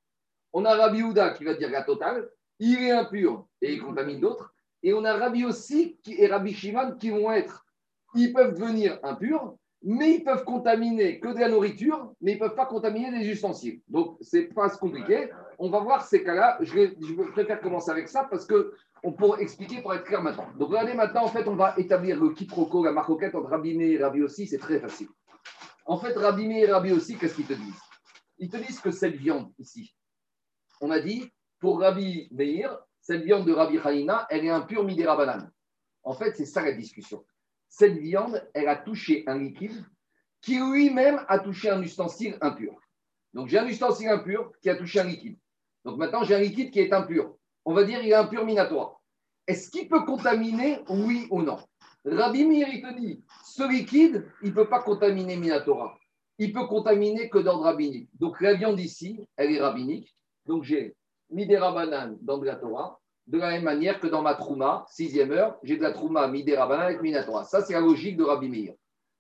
On 0.54 0.66
a 0.66 0.76
Rabbi 0.76 1.04
Houda 1.04 1.32
qui 1.32 1.44
va 1.44 1.54
dire 1.54 1.70
la 1.70 1.84
totale, 1.84 2.30
il 2.60 2.82
est 2.84 2.92
impur 2.92 3.48
et 3.62 3.74
il 3.74 3.82
contamine 3.82 4.20
d'autres. 4.20 4.54
Et 4.82 4.94
on 4.94 5.04
a 5.06 5.14
Rabbi 5.14 5.46
aussi 5.46 6.00
et 6.08 6.28
Rabbi 6.28 6.54
Shimon 6.54 6.96
qui 7.00 7.10
vont 7.10 7.32
être, 7.32 7.66
ils 8.16 8.34
peuvent 8.34 8.54
devenir 8.54 9.00
impurs, 9.04 9.56
mais 9.84 10.16
ils 10.16 10.24
peuvent 10.24 10.44
contaminer 10.44 11.20
que 11.20 11.30
de 11.30 11.40
la 11.40 11.50
nourriture, 11.50 12.14
mais 12.22 12.32
ils 12.32 12.36
ne 12.36 12.40
peuvent 12.40 12.56
pas 12.56 12.66
contaminer 12.66 13.18
des 13.18 13.30
ustensiles. 13.30 13.82
Donc, 13.88 14.18
c'est 14.22 14.54
pas 14.54 14.70
compliqué. 14.70 15.30
On 15.58 15.70
va 15.70 15.80
voir 15.80 16.04
ces 16.04 16.24
cas-là. 16.24 16.58
Je, 16.62 16.90
je, 17.00 17.32
préfère 17.32 17.62
commencer 17.62 17.92
avec 17.92 18.10
ça 18.10 18.28
parce 18.30 18.46
que 18.46 18.74
on 19.04 19.14
pourrait 19.14 19.42
expliquer 19.42 19.82
pour 19.82 19.94
être 19.94 20.04
clair 20.04 20.22
maintenant. 20.22 20.48
Donc, 20.58 20.70
regardez 20.70 20.94
maintenant, 20.94 21.24
en 21.24 21.30
fait, 21.30 21.48
on 21.48 21.56
va 21.56 21.76
établir 21.78 22.20
le 22.22 22.32
quiproquo, 22.32 22.84
la 22.84 22.92
marcoquette 22.92 23.36
entre 23.36 23.50
Rabbi 23.50 23.82
et 23.82 23.98
Rabbi 23.98 24.22
aussi. 24.22 24.48
C'est 24.48 24.58
très 24.58 24.80
facile. 24.80 25.08
En 25.90 25.98
fait, 25.98 26.14
Rabbi 26.14 26.46
et 26.52 26.72
Rabbi 26.72 26.92
aussi, 26.92 27.18
qu'est-ce 27.18 27.36
qu'ils 27.36 27.48
te 27.48 27.54
disent? 27.54 27.82
Ils 28.38 28.50
te 28.50 28.58
disent 28.58 28.80
que 28.80 28.92
cette 28.92 29.16
viande 29.16 29.52
ici, 29.58 29.96
on 30.82 30.92
a 30.92 31.00
dit, 31.00 31.30
pour 31.60 31.80
Rabbi 31.82 32.30
Meir, 32.32 32.78
cette 33.02 33.24
viande 33.24 33.46
de 33.46 33.52
Rabbi 33.52 33.80
Haïna, 33.84 34.28
elle 34.30 34.46
est 34.46 34.50
impure 34.50 34.84
midera 34.84 35.18
banane. 35.18 35.52
En 36.04 36.14
fait, 36.14 36.38
c'est 36.38 36.46
ça 36.46 36.62
la 36.62 36.72
discussion 36.74 37.26
cette 37.70 37.98
viande, 37.98 38.46
elle 38.54 38.68
a 38.68 38.76
touché 38.76 39.24
un 39.28 39.38
liquide 39.38 39.86
qui 40.42 40.60
lui-même 40.60 41.24
a 41.28 41.40
touché 41.40 41.70
un 41.70 41.82
ustensile 41.82 42.38
impur. 42.42 42.76
Donc 43.34 43.48
j'ai 43.48 43.60
un 43.60 43.68
ustensile 43.68 44.10
impur 44.10 44.52
qui 44.62 44.70
a 44.70 44.76
touché 44.76 45.00
un 45.00 45.04
liquide. 45.04 45.38
Donc 45.86 45.98
maintenant 45.98 46.24
j'ai 46.24 46.36
un 46.36 46.40
liquide 46.40 46.72
qui 46.72 46.80
est 46.80 46.92
impur. 46.92 47.36
On 47.66 47.74
va 47.74 47.84
dire 47.84 48.02
il 48.02 48.10
est 48.10 48.16
impur 48.16 48.44
minatoire. 48.44 49.00
Est-ce 49.46 49.70
qu'il 49.70 49.88
peut 49.88 50.04
contaminer, 50.04 50.80
oui 50.90 51.28
ou 51.30 51.42
non? 51.42 51.60
Rabbi 52.06 52.46
Mir, 52.46 52.68
il 52.72 52.82
te 52.82 53.00
dit, 53.00 53.24
ce 53.44 53.70
liquide, 53.70 54.26
il 54.42 54.50
ne 54.50 54.56
peut 54.56 54.70
pas 54.70 54.82
contaminer 54.82 55.36
Minatora. 55.36 55.98
Il 56.38 56.54
peut 56.54 56.68
contaminer 56.68 57.30
que 57.30 57.40
d'ordre 57.40 57.64
rabbinique. 57.64 58.10
Donc 58.18 58.40
la 58.40 58.54
viande 58.54 58.80
ici, 58.80 59.20
elle 59.36 59.52
est 59.52 59.62
rabbinique. 59.62 60.16
Donc 60.46 60.64
j'ai 60.64 60.96
Midera 61.30 61.72
banane 61.72 62.18
dans 62.22 62.38
de 62.38 62.46
la 62.46 62.56
Torah 62.56 63.00
de 63.30 63.38
la 63.38 63.52
même 63.52 63.64
manière 63.64 64.00
que 64.00 64.08
dans 64.08 64.24
ma 64.24 64.34
trouma, 64.34 64.86
sixième 64.90 65.32
heure, 65.32 65.56
j'ai 65.62 65.78
de 65.78 65.84
la 65.84 65.92
trouma 65.92 66.28
midérabana 66.28 66.86
avec 66.86 67.02
minatora. 67.02 67.44
Ça, 67.44 67.62
c'est 67.62 67.74
la 67.74 67.80
logique 67.80 68.18
de 68.18 68.24
Rabbi 68.24 68.50
Meir. 68.50 68.74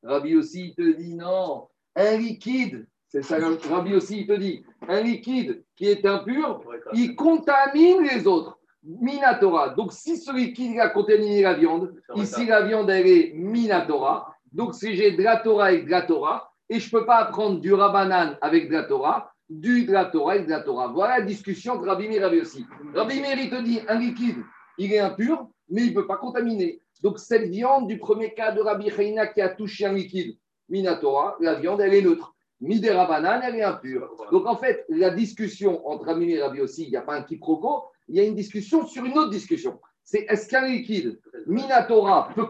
Rabbi 0.03 0.35
aussi, 0.35 0.69
il 0.69 0.75
te 0.75 0.97
dit 0.97 1.13
non, 1.13 1.67
un 1.95 2.17
liquide, 2.17 2.87
c'est 3.07 3.21
ça, 3.21 3.37
Rabbi 3.69 3.93
aussi, 3.93 4.21
il 4.21 4.27
te 4.27 4.33
dit, 4.33 4.65
un 4.87 5.01
liquide 5.01 5.63
qui 5.75 5.85
est 5.85 6.05
impur, 6.05 6.61
il 6.93 7.15
contamine 7.15 8.01
les 8.01 8.25
autres. 8.25 8.58
Minatora. 8.89 9.69
Donc, 9.69 9.93
si 9.93 10.17
ce 10.17 10.35
liquide 10.35 10.79
a 10.79 10.89
contaminé 10.89 11.43
la 11.43 11.53
viande, 11.53 11.93
ici 12.15 12.47
la 12.47 12.63
viande, 12.63 12.89
elle 12.89 13.07
est 13.07 13.33
minatora. 13.35 14.33
Donc, 14.51 14.73
si 14.73 14.95
j'ai 14.95 15.11
de 15.11 15.21
la 15.21 15.37
Torah 15.37 15.67
avec 15.67 15.85
de 15.85 15.91
la 15.91 16.01
Torah, 16.01 16.51
et 16.69 16.79
je 16.79 16.87
ne 16.87 16.99
peux 16.99 17.05
pas 17.05 17.25
prendre 17.25 17.59
du 17.59 17.73
rabanan 17.73 18.35
avec 18.41 18.67
de 18.67 18.73
la 18.73 18.83
Torah, 18.83 19.31
du, 19.47 19.85
de 19.85 19.91
la 19.91 20.05
Torah 20.05 20.37
et 20.37 20.43
de 20.43 20.49
la 20.49 20.61
Torah. 20.61 20.87
Voilà 20.87 21.19
la 21.19 21.25
discussion 21.25 21.79
de 21.79 21.87
Rabbi 21.87 22.07
Meir 22.07 22.25
avait 22.25 22.41
aussi. 22.41 22.65
Rabbi 22.93 23.19
Meir, 23.19 23.37
il 23.39 23.49
te 23.49 23.61
dit, 23.61 23.79
un 23.87 23.99
liquide, 23.99 24.37
il 24.77 24.93
est 24.93 24.99
impur, 24.99 25.47
mais 25.69 25.83
il 25.83 25.89
ne 25.89 25.95
peut 25.95 26.07
pas 26.07 26.17
contaminer. 26.17 26.81
Donc, 27.01 27.19
cette 27.19 27.49
viande 27.49 27.87
du 27.87 27.97
premier 27.97 28.33
cas 28.33 28.51
de 28.51 28.61
Rabbi 28.61 28.89
Chaina 28.89 29.27
qui 29.27 29.41
a 29.41 29.49
touché 29.49 29.85
un 29.85 29.93
liquide, 29.93 30.37
Minatora, 30.67 31.37
la 31.39 31.55
viande, 31.55 31.81
elle 31.81 31.93
est 31.93 32.01
neutre. 32.01 32.35
Midera 32.61 33.05
banane, 33.05 33.41
elle 33.43 33.55
est 33.55 33.63
impure. 33.63 34.09
Donc, 34.31 34.45
en 34.45 34.57
fait, 34.57 34.85
la 34.89 35.09
discussion 35.11 35.87
entre 35.87 36.05
Rabbi 36.05 36.25
Meir 36.25 36.37
et 36.37 36.41
Rabbi 36.43 36.61
aussi, 36.61 36.83
il 36.83 36.89
n'y 36.89 36.97
a 36.97 37.01
pas 37.01 37.15
un 37.15 37.23
quiproquo, 37.23 37.85
il 38.09 38.15
y 38.15 38.19
a 38.19 38.23
une 38.23 38.35
discussion 38.35 38.85
sur 38.85 39.05
une 39.05 39.17
autre 39.17 39.29
discussion. 39.29 39.79
C'est 40.03 40.25
est-ce 40.27 40.49
qu'un 40.49 40.67
liquide, 40.67 41.19
Minatora, 41.45 42.29
peut 42.33 42.47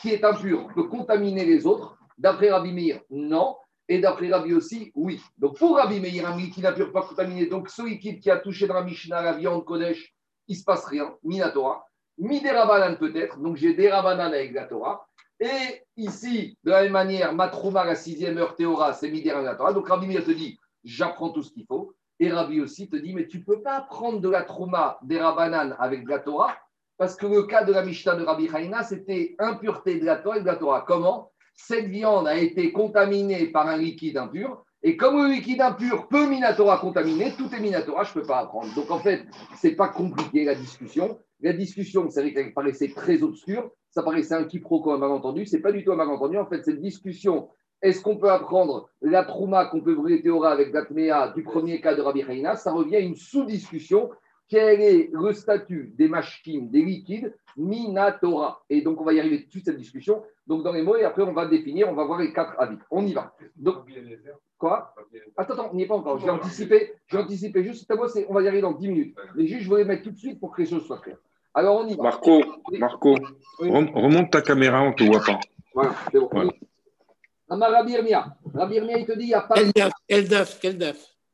qui 0.00 0.10
est 0.10 0.22
impur, 0.22 0.68
peut 0.74 0.84
contaminer 0.84 1.44
les 1.44 1.66
autres 1.66 1.96
D'après 2.18 2.50
Rabbi 2.50 2.72
Meir, 2.72 3.00
non. 3.10 3.56
Et 3.88 4.00
d'après 4.00 4.28
Rabbi 4.28 4.52
aussi, 4.52 4.92
oui. 4.94 5.20
Donc 5.38 5.56
pour 5.56 5.76
Rabbi 5.76 6.00
Meir, 6.00 6.28
un 6.28 6.36
liquide 6.36 6.66
impur 6.66 6.92
pas 6.92 7.02
contaminé, 7.02 7.46
donc 7.46 7.70
ce 7.70 7.82
liquide 7.82 8.20
qui 8.20 8.30
a 8.30 8.36
touché 8.36 8.66
dans 8.66 8.74
la 8.74 8.82
Mishnah, 8.82 9.22
la 9.22 9.32
viande 9.32 9.64
Kodesh, 9.64 10.14
il 10.48 10.54
ne 10.54 10.58
se 10.58 10.64
passe 10.64 10.84
rien, 10.84 11.14
Minatora. 11.22 11.86
Mi 12.18 12.40
des 12.40 12.50
peut-être, 12.98 13.38
donc 13.38 13.56
j'ai 13.56 13.74
des 13.74 13.88
Rabanan 13.88 14.32
avec 14.32 14.52
la 14.52 14.64
Torah. 14.64 15.06
Et 15.40 15.84
ici, 15.96 16.58
de 16.64 16.70
la 16.70 16.82
même 16.82 16.92
manière, 16.92 17.32
Matrouma, 17.32 17.84
la 17.84 17.94
sixième 17.94 18.36
heure 18.38 18.56
Théora, 18.56 18.92
c'est 18.92 19.10
mi 19.10 19.22
des 19.22 19.30
Torah. 19.30 19.72
Donc 19.72 19.88
Rabbi 19.88 20.06
Meir 20.06 20.24
te 20.24 20.32
dit, 20.32 20.58
j'apprends 20.84 21.30
tout 21.30 21.42
ce 21.42 21.52
qu'il 21.52 21.64
faut. 21.64 21.94
Et 22.20 22.30
Rabbi 22.30 22.60
aussi 22.60 22.88
te 22.88 22.96
dit, 22.96 23.14
mais 23.14 23.26
tu 23.26 23.38
ne 23.38 23.44
peux 23.44 23.62
pas 23.62 23.80
prendre 23.82 24.20
de 24.20 24.28
la 24.28 24.42
Trouma 24.42 24.98
des 25.02 25.18
Rabanan 25.18 25.76
avec 25.78 26.04
de 26.04 26.10
la 26.10 26.18
Torah, 26.18 26.56
parce 26.96 27.14
que 27.14 27.26
le 27.26 27.44
cas 27.44 27.64
de 27.64 27.72
la 27.72 27.84
Mishnah 27.84 28.16
de 28.16 28.24
Rabbi 28.24 28.48
Haïna, 28.52 28.82
c'était 28.82 29.36
impureté 29.38 30.00
de 30.00 30.04
la 30.04 30.16
Torah 30.16 30.38
et 30.38 30.40
de 30.40 30.46
la 30.46 30.56
Torah. 30.56 30.84
Comment? 30.86 31.30
Cette 31.54 31.86
viande 31.86 32.26
a 32.26 32.36
été 32.36 32.72
contaminée 32.72 33.46
par 33.46 33.68
un 33.68 33.76
liquide 33.76 34.16
impur. 34.16 34.64
Et 34.82 34.96
comme 34.96 35.16
le 35.16 35.32
liquide 35.32 35.60
impur 35.60 36.08
peut 36.08 36.28
Minatora 36.28 36.78
contaminer, 36.78 37.32
tout 37.36 37.52
est 37.52 37.60
Minatora, 37.60 38.04
je 38.04 38.10
ne 38.10 38.14
peux 38.14 38.26
pas 38.26 38.38
apprendre. 38.38 38.72
Donc 38.74 38.90
en 38.90 38.98
fait, 38.98 39.24
ce 39.60 39.68
n'est 39.68 39.74
pas 39.74 39.88
compliqué 39.88 40.44
la 40.44 40.54
discussion. 40.54 41.18
La 41.40 41.52
discussion, 41.52 42.08
c'est 42.10 42.20
vrai 42.22 42.32
qu'elle 42.32 42.52
paraissait 42.52 42.88
très 42.88 43.22
obscure, 43.22 43.70
ça 43.90 44.02
paraissait 44.02 44.34
un 44.34 44.44
quiproquo, 44.44 44.92
un 44.92 44.98
malentendu. 44.98 45.46
Ce 45.46 45.56
n'est 45.56 45.62
pas 45.62 45.72
du 45.72 45.84
tout 45.84 45.92
un 45.92 45.96
malentendu. 45.96 46.36
En 46.36 46.46
fait, 46.46 46.64
cette 46.64 46.80
discussion, 46.80 47.48
est-ce 47.82 48.02
qu'on 48.02 48.16
peut 48.16 48.30
apprendre 48.30 48.88
la 49.00 49.24
trouma 49.24 49.66
qu'on 49.66 49.80
peut 49.80 49.94
brûler 49.94 50.20
Théora 50.22 50.50
avec 50.50 50.72
l'atméa 50.72 51.28
du 51.28 51.42
premier 51.42 51.80
cas 51.80 51.94
de 51.94 52.02
Rabbi 52.02 52.22
Haïna? 52.22 52.56
Ça 52.56 52.72
revient 52.72 52.96
à 52.96 53.00
une 53.00 53.16
sous-discussion 53.16 54.10
quel 54.48 54.80
est 54.80 55.10
le 55.12 55.32
statut 55.32 55.92
des 55.96 56.08
machines, 56.08 56.70
des 56.70 56.82
liquides, 56.82 57.36
Minatora. 57.56 58.64
Et 58.70 58.80
donc, 58.80 59.00
on 59.00 59.04
va 59.04 59.12
y 59.12 59.20
arriver 59.20 59.46
tout 59.46 59.58
de 59.58 59.64
cette 59.64 59.76
discussion. 59.76 60.22
Donc, 60.46 60.62
dans 60.62 60.72
les 60.72 60.82
mots, 60.82 60.96
et 60.96 61.04
après, 61.04 61.22
on 61.22 61.34
va 61.34 61.46
définir, 61.46 61.88
on 61.88 61.94
va 61.94 62.04
voir 62.04 62.18
les 62.18 62.32
quatre 62.32 62.54
avis. 62.58 62.78
On 62.90 63.04
y 63.04 63.12
va. 63.12 63.34
Donc, 63.56 63.84
quoi? 64.56 64.94
Attends, 65.36 65.54
attends, 65.54 65.70
on 65.72 65.76
n'y 65.76 65.82
est 65.82 65.86
pas 65.86 65.96
encore. 65.96 66.18
J'ai 66.18 66.30
anticipé, 66.30 66.94
j'ai 67.06 67.18
anticipé 67.18 67.62
juste, 67.62 67.92
on 68.28 68.34
va 68.34 68.42
y 68.42 68.48
arriver 68.48 68.62
dans 68.62 68.72
10 68.72 68.88
minutes. 68.88 69.16
Mais 69.36 69.46
juste, 69.46 69.62
je 69.64 69.68
voulais 69.68 69.84
mettre 69.84 70.04
tout 70.04 70.12
de 70.12 70.18
suite 70.18 70.40
pour 70.40 70.52
que 70.52 70.62
les 70.62 70.68
choses 70.68 70.86
soient 70.86 70.98
claires. 70.98 71.18
Alors, 71.52 71.84
on 71.84 71.86
y 71.86 71.94
va. 71.94 72.04
Marco, 72.04 72.40
Marco 72.78 73.16
remonte 73.58 74.30
ta 74.30 74.40
caméra, 74.40 74.82
on 74.82 74.90
ne 74.90 74.94
te 74.94 75.04
voit 75.04 75.20
pas. 75.20 75.38
Voilà, 75.74 75.94
c'est 76.10 76.18
bon. 76.18 76.28
Voilà. 76.32 76.50
Amar 77.48 77.70
Rabbi 77.70 77.96
Rabbi 78.54 78.76
il 78.76 79.06
te 79.06 79.12
dit, 79.12 79.24
il 79.24 79.28
n'y 79.28 79.34
a 79.34 79.40
pas. 79.40 79.56
Quel 80.06 80.78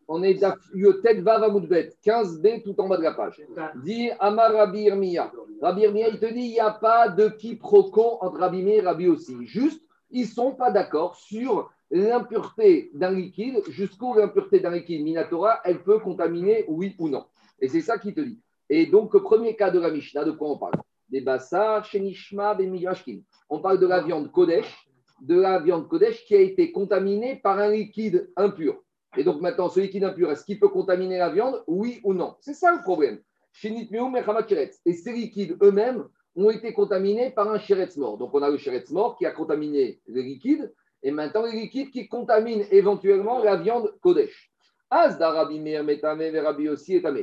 On 0.06 0.22
est 0.22 0.44
Yotet 0.74 1.20
Vavamoudbet, 1.20 1.94
15b 2.04 2.62
tout 2.62 2.80
en 2.80 2.88
bas 2.88 2.98
de 2.98 3.02
la 3.02 3.14
page. 3.14 3.42
Dit 3.82 4.10
Amar 4.20 4.52
il 4.74 4.90
te 4.92 6.32
dit 6.32 6.40
il 6.40 6.52
n'y 6.52 6.60
a 6.60 6.70
pas 6.70 7.08
de 7.08 7.28
quiproquo 7.28 8.18
entre 8.20 8.38
Rabbi 8.38 8.68
et 8.68 8.80
Rabbi 8.80 9.08
aussi. 9.08 9.34
Juste, 9.46 9.82
ils 10.10 10.22
ne 10.22 10.26
sont 10.26 10.52
pas 10.52 10.70
d'accord 10.70 11.16
sur 11.16 11.70
l'impureté 11.90 12.90
d'un 12.94 13.10
liquide, 13.10 13.62
jusqu'où 13.68 14.14
l'impureté 14.14 14.60
d'un 14.60 14.70
liquide 14.70 15.02
Minatora, 15.02 15.60
elle 15.64 15.82
peut 15.82 15.98
contaminer, 15.98 16.64
oui 16.68 16.94
ou 16.98 17.08
non. 17.08 17.24
Et 17.60 17.68
c'est 17.68 17.80
ça 17.80 17.98
qu'il 17.98 18.14
te 18.14 18.20
dit. 18.20 18.40
Et 18.68 18.86
donc, 18.86 19.16
premier 19.18 19.56
cas 19.56 19.70
de 19.70 19.78
la 19.78 19.90
Mishnah, 19.90 20.24
de 20.24 20.32
quoi 20.32 20.50
on 20.50 20.58
parle? 20.58 20.74
Des 21.08 21.20
bassars, 21.20 21.84
Shenishma, 21.84 22.54
des 22.54 22.66
Migrashkin. 22.66 23.20
On 23.48 23.60
parle 23.60 23.78
de 23.78 23.86
la 23.86 24.02
viande 24.02 24.30
Kodesh, 24.32 24.88
de 25.24 25.40
la 25.40 25.58
viande 25.58 25.88
Kodesh 25.88 26.24
qui 26.26 26.36
a 26.36 26.40
été 26.40 26.70
contaminée 26.70 27.36
par 27.36 27.58
un 27.58 27.70
liquide 27.70 28.30
impur. 28.36 28.82
Et 29.16 29.24
donc 29.24 29.40
maintenant, 29.40 29.68
ce 29.68 29.80
liquide 29.80 30.04
impur, 30.04 30.30
est-ce 30.30 30.44
qu'il 30.44 30.60
peut 30.60 30.68
contaminer 30.68 31.18
la 31.18 31.30
viande 31.30 31.64
Oui 31.66 32.00
ou 32.04 32.12
non? 32.12 32.34
C'est 32.40 32.54
ça 32.54 32.74
le 32.74 32.82
problème. 32.82 33.20
Et 33.62 34.92
ces 34.92 35.12
liquides 35.12 35.56
eux-mêmes 35.62 36.04
ont 36.36 36.50
été 36.50 36.72
contaminés 36.72 37.30
par 37.30 37.50
un 37.50 37.58
chéretz 37.58 37.96
mort. 37.96 38.18
Donc 38.18 38.34
on 38.34 38.42
a 38.42 38.50
le 38.50 38.58
chéretz 38.58 38.90
mort 38.90 39.16
qui 39.16 39.24
a 39.24 39.30
contaminé 39.30 40.00
les 40.06 40.22
liquides, 40.22 40.74
et 41.02 41.10
maintenant 41.10 41.46
les 41.46 41.52
liquides 41.52 41.90
qui 41.90 42.08
contaminent 42.08 42.66
éventuellement 42.70 43.42
la 43.42 43.56
viande 43.56 43.94
Kodesh. 44.00 44.50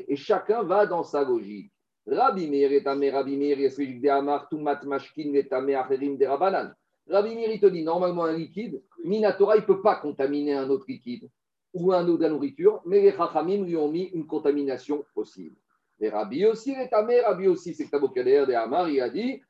Et 0.07 0.15
chacun 0.15 0.63
va 0.63 0.85
dans 0.85 1.03
sa 1.03 1.23
logique. 1.23 1.71
Rabbi 2.07 2.49
Meir 2.49 2.71
etame, 2.73 3.09
Rabbi 3.11 3.37
Meir 3.37 3.57
mashkin 4.85 5.33
etame 5.35 5.75
acherim 5.75 6.17
de 6.17 6.25
rabanan. 6.25 6.73
Rabbi 7.09 7.35
Meir, 7.35 7.51
il 7.51 7.59
te 7.59 7.65
dit, 7.65 7.83
normalement 7.83 8.25
un 8.25 8.33
liquide, 8.33 8.81
Minatora, 9.03 9.57
il 9.57 9.61
ne 9.61 9.65
peut 9.65 9.81
pas 9.81 9.95
contaminer 9.95 10.53
un 10.53 10.69
autre 10.69 10.85
liquide 10.87 11.29
ou 11.73 11.91
un 11.93 12.07
eau 12.07 12.17
de 12.17 12.23
la 12.23 12.29
nourriture, 12.29 12.81
mais 12.85 13.01
les 13.01 13.11
Chachamim 13.11 13.63
lui 13.63 13.77
ont 13.77 13.89
mis 13.89 14.03
une 14.13 14.27
contamination 14.27 15.05
possible. 15.13 15.55
Et 15.99 16.09
Rabbi 16.09 16.45
aussi, 16.45 16.75
les 16.75 16.89
tamé, 16.89 17.21
Rabbi 17.21 17.47
aussi, 17.47 17.73
c'est 17.73 17.89
Tabokader 17.89 18.45
de 18.47 18.53
Amar, 18.53 18.89
il 18.89 19.01
a 19.01 19.09
dit 19.09 19.23
les. 19.23 19.41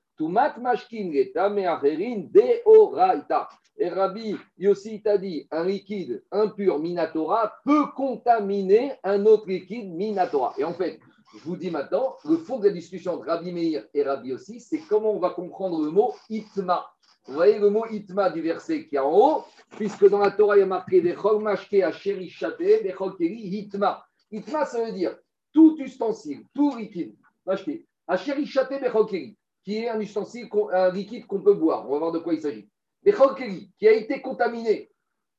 Et 3.77 3.89
Rabbi 3.89 4.35
Yossi 4.57 5.01
t'a 5.01 5.17
dit 5.17 5.47
un 5.49 5.65
liquide 5.65 6.23
impur 6.31 6.77
minatora 6.77 7.53
peut 7.65 7.87
contaminer 7.95 8.93
un 9.03 9.25
autre 9.25 9.47
liquide 9.47 9.91
minatora. 9.91 10.53
Et 10.57 10.63
en 10.63 10.73
fait, 10.73 10.99
je 11.33 11.43
vous 11.45 11.55
dis 11.55 11.71
maintenant, 11.71 12.17
le 12.25 12.37
fond 12.37 12.59
de 12.59 12.67
la 12.67 12.73
discussion 12.73 13.13
entre 13.13 13.25
Rabbi 13.25 13.51
Meir 13.51 13.85
et 13.93 14.03
Rabbi 14.03 14.33
aussi, 14.33 14.59
c'est 14.59 14.79
comment 14.89 15.13
on 15.13 15.19
va 15.19 15.31
comprendre 15.31 15.83
le 15.83 15.89
mot 15.89 16.13
itma. 16.29 16.85
Vous 17.27 17.33
voyez 17.33 17.59
le 17.59 17.69
mot 17.69 17.85
itma 17.85 18.29
du 18.29 18.41
verset 18.41 18.87
qui 18.87 18.95
est 18.95 18.99
en 18.99 19.11
haut, 19.11 19.43
puisque 19.71 20.09
dans 20.09 20.19
la 20.19 20.31
Torah, 20.31 20.57
il 20.57 20.61
y 20.61 20.63
a 20.63 20.65
marqué 20.65 20.99
Vechol 21.01 21.41
mashke 21.41 21.75
asheri 21.75 22.29
shate, 22.29 22.83
Vechol 22.83 23.15
keri 23.15 23.35
hitma. 23.35 24.03
Hitma, 24.31 24.65
ça 24.65 24.83
veut 24.83 24.91
dire 24.91 25.15
tout 25.53 25.77
ustensile, 25.79 26.45
tout 26.53 26.75
liquide, 26.75 27.15
mashke, 27.45 27.85
asheri 28.07 28.45
shate, 28.45 28.71
Vechol 28.81 29.05
keri, 29.05 29.37
qui 29.63 29.77
est 29.77 29.89
un 29.89 29.99
ustensile, 29.99 30.49
un 30.73 30.91
liquide 30.91 31.27
qu'on 31.27 31.41
peut 31.41 31.53
boire. 31.53 31.87
On 31.87 31.93
va 31.93 31.99
voir 31.99 32.11
de 32.11 32.19
quoi 32.19 32.33
il 32.33 32.41
s'agit. 32.41 32.67
Vechol 33.03 33.35
keri, 33.35 33.71
qui 33.77 33.87
a 33.87 33.91
été 33.91 34.21
contaminé 34.21 34.89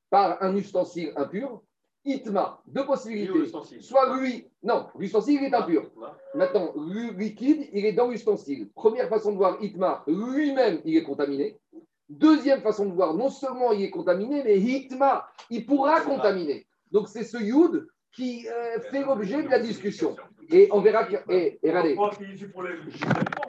par 0.09 0.43
un 0.43 0.55
ustensile 0.57 1.13
impur, 1.17 1.63
Itma, 2.05 2.61
deux 2.67 2.85
possibilités. 2.85 3.53
Soit 3.81 4.17
lui, 4.17 4.49
non, 4.63 4.89
l'ustensile 4.99 5.41
il 5.41 5.45
est 5.45 5.55
impur. 5.55 5.89
Maintenant, 6.35 6.73
le 6.75 7.17
liquide, 7.17 7.69
il 7.73 7.87
est 7.87 7.93
dans 7.93 8.09
l'ustensile. 8.09 8.71
Première 8.73 9.09
façon 9.09 9.31
de 9.31 9.37
voir 9.37 9.63
Itma, 9.63 10.03
lui-même, 10.09 10.81
il 10.85 10.97
est 10.97 11.05
contaminé. 11.05 11.61
Deuxième 12.09 12.61
façon 12.61 12.87
de 12.87 12.93
voir, 12.93 13.15
non 13.15 13.31
seulement 13.31 13.73
il 13.73 13.83
est 13.85 13.91
contaminé, 13.91 14.43
mais 14.45 14.59
Hitma, 14.59 15.27
il 15.51 15.65
pourra 15.65 16.01
contaminer. 16.01 16.67
Donc 16.91 17.09
c'est 17.09 17.25
ce 17.25 17.39
Yud 17.39 17.87
qui 18.13 18.47
euh, 18.49 18.81
fait 18.91 19.03
l'objet 19.03 19.43
de 19.43 19.49
la 19.49 19.59
discussion. 19.59 20.15
Et 20.51 20.69
on 20.71 20.81
verra 20.81 21.05
que. 21.05 21.17
Et, 21.31 21.59
et 21.63 21.71
regardez, 21.71 21.97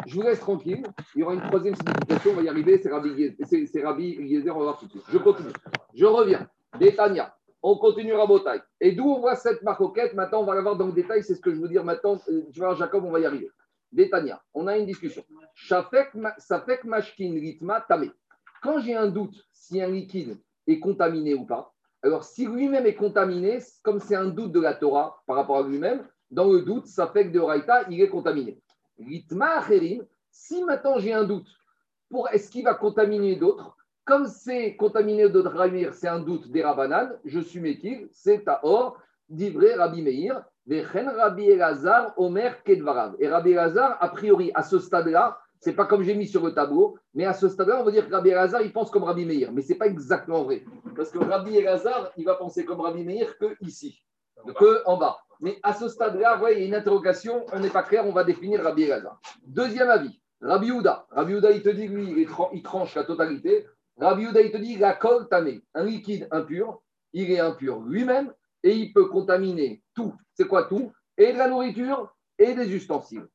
je 0.08 0.16
vous 0.16 0.22
laisse 0.22 0.40
tranquille. 0.40 0.84
Il 1.16 1.20
y 1.20 1.24
aura 1.24 1.34
une 1.34 1.42
troisième 1.42 1.76
signification, 1.76 2.32
on 2.32 2.36
va 2.36 2.42
y 2.44 2.50
arriver. 2.50 2.80
C'est 2.82 2.90
Rabbi, 2.90 3.36
c'est, 3.44 3.84
Rabbi 3.84 4.42
on 4.50 4.54
va 4.60 4.64
voir 4.64 4.78
tout 4.78 4.86
de 4.86 4.92
suite. 4.92 5.04
Je 5.12 5.18
continue. 5.18 5.52
Je 5.94 6.06
reviens. 6.06 6.48
Détania. 6.80 7.36
On 7.62 7.78
continue 7.78 8.14
Rabotai. 8.14 8.62
Et 8.80 8.92
d'où 8.92 9.06
on 9.06 9.20
voit 9.20 9.36
cette 9.36 9.64
marcoquette 9.64 10.14
Maintenant, 10.14 10.42
on 10.42 10.46
va 10.46 10.56
la 10.56 10.62
voir 10.62 10.76
dans 10.76 10.88
le 10.88 10.92
détail. 10.94 11.24
C'est 11.24 11.36
ce 11.36 11.42
que 11.42 11.54
je 11.54 11.60
veux 11.60 11.70
dire 11.70 11.84
maintenant. 11.84 12.20
Euh, 12.30 12.44
tu 12.52 12.60
vois, 12.60 12.76
Jacob, 12.76 13.04
on 13.06 13.12
va 13.12 13.20
y 13.20 13.26
arriver. 13.26 13.50
Détania. 13.92 14.42
On 14.54 14.68
a 14.68 14.78
une 14.78 14.86
discussion. 14.86 15.24
Safek 15.56 16.84
mashkin 16.84 17.34
ritma 17.34 17.82
tame. 17.82 18.12
Quand 18.64 18.80
j'ai 18.80 18.96
un 18.96 19.08
doute 19.08 19.36
si 19.52 19.82
un 19.82 19.90
liquide 19.90 20.40
est 20.68 20.80
contaminé 20.80 21.34
ou 21.34 21.46
pas, 21.46 21.74
alors 22.02 22.24
si 22.24 22.46
lui-même 22.46 22.86
est 22.86 22.96
contaminé, 22.96 23.60
comme 23.84 24.00
c'est 24.00 24.16
un 24.16 24.28
doute 24.28 24.54
de 24.54 24.62
la 24.62 24.74
Torah 24.74 25.22
par 25.28 25.36
rapport 25.36 25.58
à 25.58 25.68
lui-même, 25.68 26.08
dans 26.32 26.52
le 26.52 26.62
doute, 26.62 26.88
ça 26.88 27.08
fait 27.08 27.28
que 27.28 27.34
de 27.34 27.40
Oraita, 27.40 27.84
il 27.90 28.02
est 28.02 28.10
contaminé. 28.10 28.62
si 30.32 30.64
maintenant 30.64 30.98
j'ai 30.98 31.14
un 31.14 31.26
doute 31.26 31.48
pour 32.10 32.30
est-ce 32.30 32.50
qu'il 32.50 32.64
va 32.64 32.74
contaminer 32.74 33.36
d'autres, 33.36 33.76
comme 34.06 34.28
c'est 34.28 34.76
contaminé 34.78 35.28
d'autres 35.30 35.56
Ramir, 35.56 35.94
c'est 35.94 36.08
un 36.08 36.20
doute 36.20 36.50
des 36.50 36.64
Rabanan, 36.64 37.12
je 37.26 37.40
suis 37.40 37.60
métil, 37.60 38.08
c'est 38.12 38.48
à 38.48 38.62
or, 38.64 38.98
d'ivré 39.28 39.74
Rabbi 39.74 40.02
Meir, 40.02 40.44
Vechen 40.66 41.10
Rabbi 41.10 41.50
Elazar, 41.50 42.14
Omer 42.18 42.64
Kedvarav. 42.64 43.16
Et 43.20 43.28
Rabbi 43.28 43.52
Elazar, 43.52 43.98
a 44.00 44.10
priori, 44.10 44.52
à 44.56 44.64
ce 44.64 44.80
stade-là, 44.80 45.40
c'est 45.64 45.74
pas 45.74 45.86
comme 45.86 46.04
j'ai 46.04 46.14
mis 46.14 46.28
sur 46.28 46.46
le 46.46 46.54
tableau, 46.54 46.98
mais 47.14 47.24
à 47.24 47.34
ce 47.34 47.48
stade-là, 47.48 47.80
on 47.80 47.86
va 47.86 47.92
dire 47.92 48.06
que 48.06 48.14
Rabbi 48.14 48.32
Elazar, 48.32 48.62
il 48.64 48.74
pense 48.74 48.92
comme 48.92 49.06
Rabbi 49.06 49.24
Meir. 49.24 49.54
Mais 49.54 49.62
ce 49.62 49.70
n'est 49.70 49.78
pas 49.78 49.88
exactement 49.88 50.44
vrai. 50.44 50.66
Parce 50.94 51.10
que 51.10 51.20
Rabbi 51.20 51.56
Elazar, 51.56 52.12
il 52.18 52.26
va 52.26 52.36
penser 52.36 52.66
comme 52.66 52.82
Rabbi 52.82 53.06
Meir 53.06 53.38
que 53.38 53.56
ici, 53.62 54.04
que 54.58 54.86
en 54.86 54.98
bas. 54.98 55.20
Mais 55.40 55.58
à 55.64 55.74
ce 55.74 55.88
stade-là, 55.88 56.38
il 56.52 56.60
y 56.60 56.64
a 56.64 56.66
une 56.66 56.76
interrogation, 56.76 57.46
on 57.54 57.62
n'est 57.62 57.70
pas 57.70 57.84
clair, 57.84 58.06
on 58.06 58.12
va 58.12 58.26
définir 58.26 58.62
Rabbi 58.62 58.84
Elazar. 58.84 59.22
Deuxième 59.46 59.90
avis, 59.90 60.22
Rabbi 60.42 60.70
Houda. 60.70 61.08
Rabbi 61.12 61.36
Houda, 61.36 61.52
il 61.52 61.64
te 61.64 61.70
dit, 61.70 61.88
lui, 61.88 62.28
il 62.54 62.62
tranche 62.62 62.96
la 62.96 63.06
totalité. 63.06 63.66
Rabbi 63.98 64.28
Houda, 64.28 64.42
il 64.42 64.52
te 64.52 64.58
dit, 64.58 64.76
la 64.76 64.92
colle 64.96 65.30
tamé, 65.30 65.64
un 65.76 65.86
liquide 65.86 66.28
impur, 66.32 66.82
il 67.14 67.32
est 67.32 67.40
impur 67.40 67.80
lui-même 67.84 68.34
et 68.64 68.74
il 68.74 68.92
peut 68.92 69.06
contaminer 69.06 69.82
tout. 69.96 70.14
C'est 70.34 70.48
quoi 70.48 70.64
tout? 70.64 70.92
Et 71.18 71.32
de 71.32 71.38
la 71.38 71.48
nourriture 71.48 72.14
et 72.38 72.54
des 72.54 72.70
ustensiles 72.76 73.28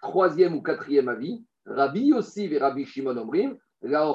troisième 0.00 0.54
ou 0.54 0.62
quatrième 0.62 1.08
avis, 1.08 1.44
Rabbi 1.66 2.12
aussi 2.12 2.44
et 2.44 2.58
Rabbi 2.58 2.84
Shimon 2.84 3.16
Omrim, 3.16 3.56
la 3.82 4.14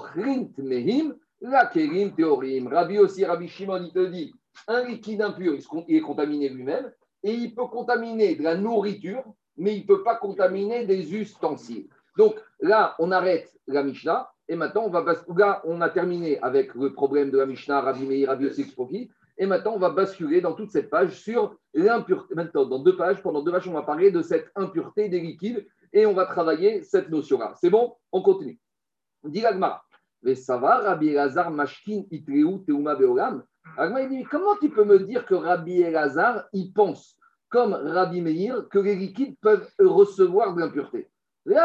mehim, 0.58 1.16
la 1.42 1.66
kerim 1.66 2.16
teorim. 2.16 2.68
Rabbi 2.68 3.00
aussi, 3.00 3.26
Rabbi 3.26 3.48
Shimon, 3.48 3.84
il 3.84 3.94
te 3.94 4.06
dit, 4.06 4.34
un 4.68 4.84
liquide 4.84 5.22
impur, 5.22 5.54
il 5.88 5.96
est 5.96 6.02
contaminé 6.02 6.50
lui-même, 6.50 6.92
et 7.24 7.32
il 7.32 7.54
peut 7.54 7.68
contaminer 7.68 8.36
de 8.36 8.44
la 8.44 8.56
nourriture, 8.56 9.24
mais 9.58 9.76
il 9.76 9.82
ne 9.82 9.88
peut 9.88 10.04
pas 10.04 10.16
contaminer 10.16 10.86
des 10.86 11.16
ustensiles. 11.16 11.88
Donc 12.18 12.36
là, 12.60 12.96
on 13.00 13.12
arrête 13.12 13.54
la 13.68 13.84
Mishnah, 13.84 14.32
et 14.50 14.56
maintenant, 14.56 14.86
on 14.86 14.90
va 14.90 15.04
là, 15.36 15.62
on 15.66 15.82
a 15.82 15.90
terminé 15.90 16.40
avec 16.40 16.74
le 16.74 16.94
problème 16.94 17.32
de 17.32 17.38
la 17.38 17.46
Mishnah, 17.46 17.82
Rabbi 17.82 18.06
Meir, 18.06 18.30
Rabbi 18.30 18.48
aussi 18.48 18.74
et 19.38 19.46
maintenant, 19.46 19.74
on 19.76 19.80
va 19.80 19.92
basculer 19.92 20.42
dans 20.42 20.54
toute 20.54 20.72
cette 20.72 20.90
page 20.90 21.12
sur 21.12 21.56
l'impureté. 21.74 22.34
Maintenant, 22.34 22.66
dans 22.66 22.80
deux 22.80 22.98
pages, 22.98 23.22
pendant 23.22 23.44
deux 23.44 23.52
pages, 23.52 23.68
on 23.68 23.74
va 23.74 23.84
parler 23.84 24.10
de 24.10 24.22
cette 24.22 24.52
impureté 24.56 25.10
des 25.10 25.20
liquides 25.20 25.68
et 25.94 26.06
on 26.06 26.14
va 26.14 26.26
travailler 26.26 26.82
cette 26.82 27.10
notion-là. 27.10 27.54
C'est 27.62 27.70
bon? 27.70 27.96
On 28.12 28.22
continue. 28.22 28.60
Dit 29.24 29.44
Mais 30.24 30.36
ça 30.36 30.58
va, 30.58 30.78
Rabbi 30.78 31.10
Elazar, 31.10 31.52
Mashkin, 31.52 32.04
Itreu, 32.10 32.64
Teuma, 32.66 32.96
Beolam 32.96 33.44
il 34.00 34.10
dit 34.10 34.24
Comment 34.24 34.56
tu 34.60 34.70
peux 34.70 34.86
me 34.86 35.00
dire 35.00 35.26
que 35.26 35.36
Rabbi 35.36 35.82
Elazar, 35.82 36.46
il 36.54 36.74
pense, 36.74 37.18
comme 37.50 37.74
Rabbi 37.74 38.22
Meir, 38.22 38.68
que 38.70 38.80
les 38.80 38.96
liquides 38.96 39.38
peuvent 39.40 39.70
recevoir 39.80 40.56
de 40.56 40.62
l'impureté? 40.62 41.10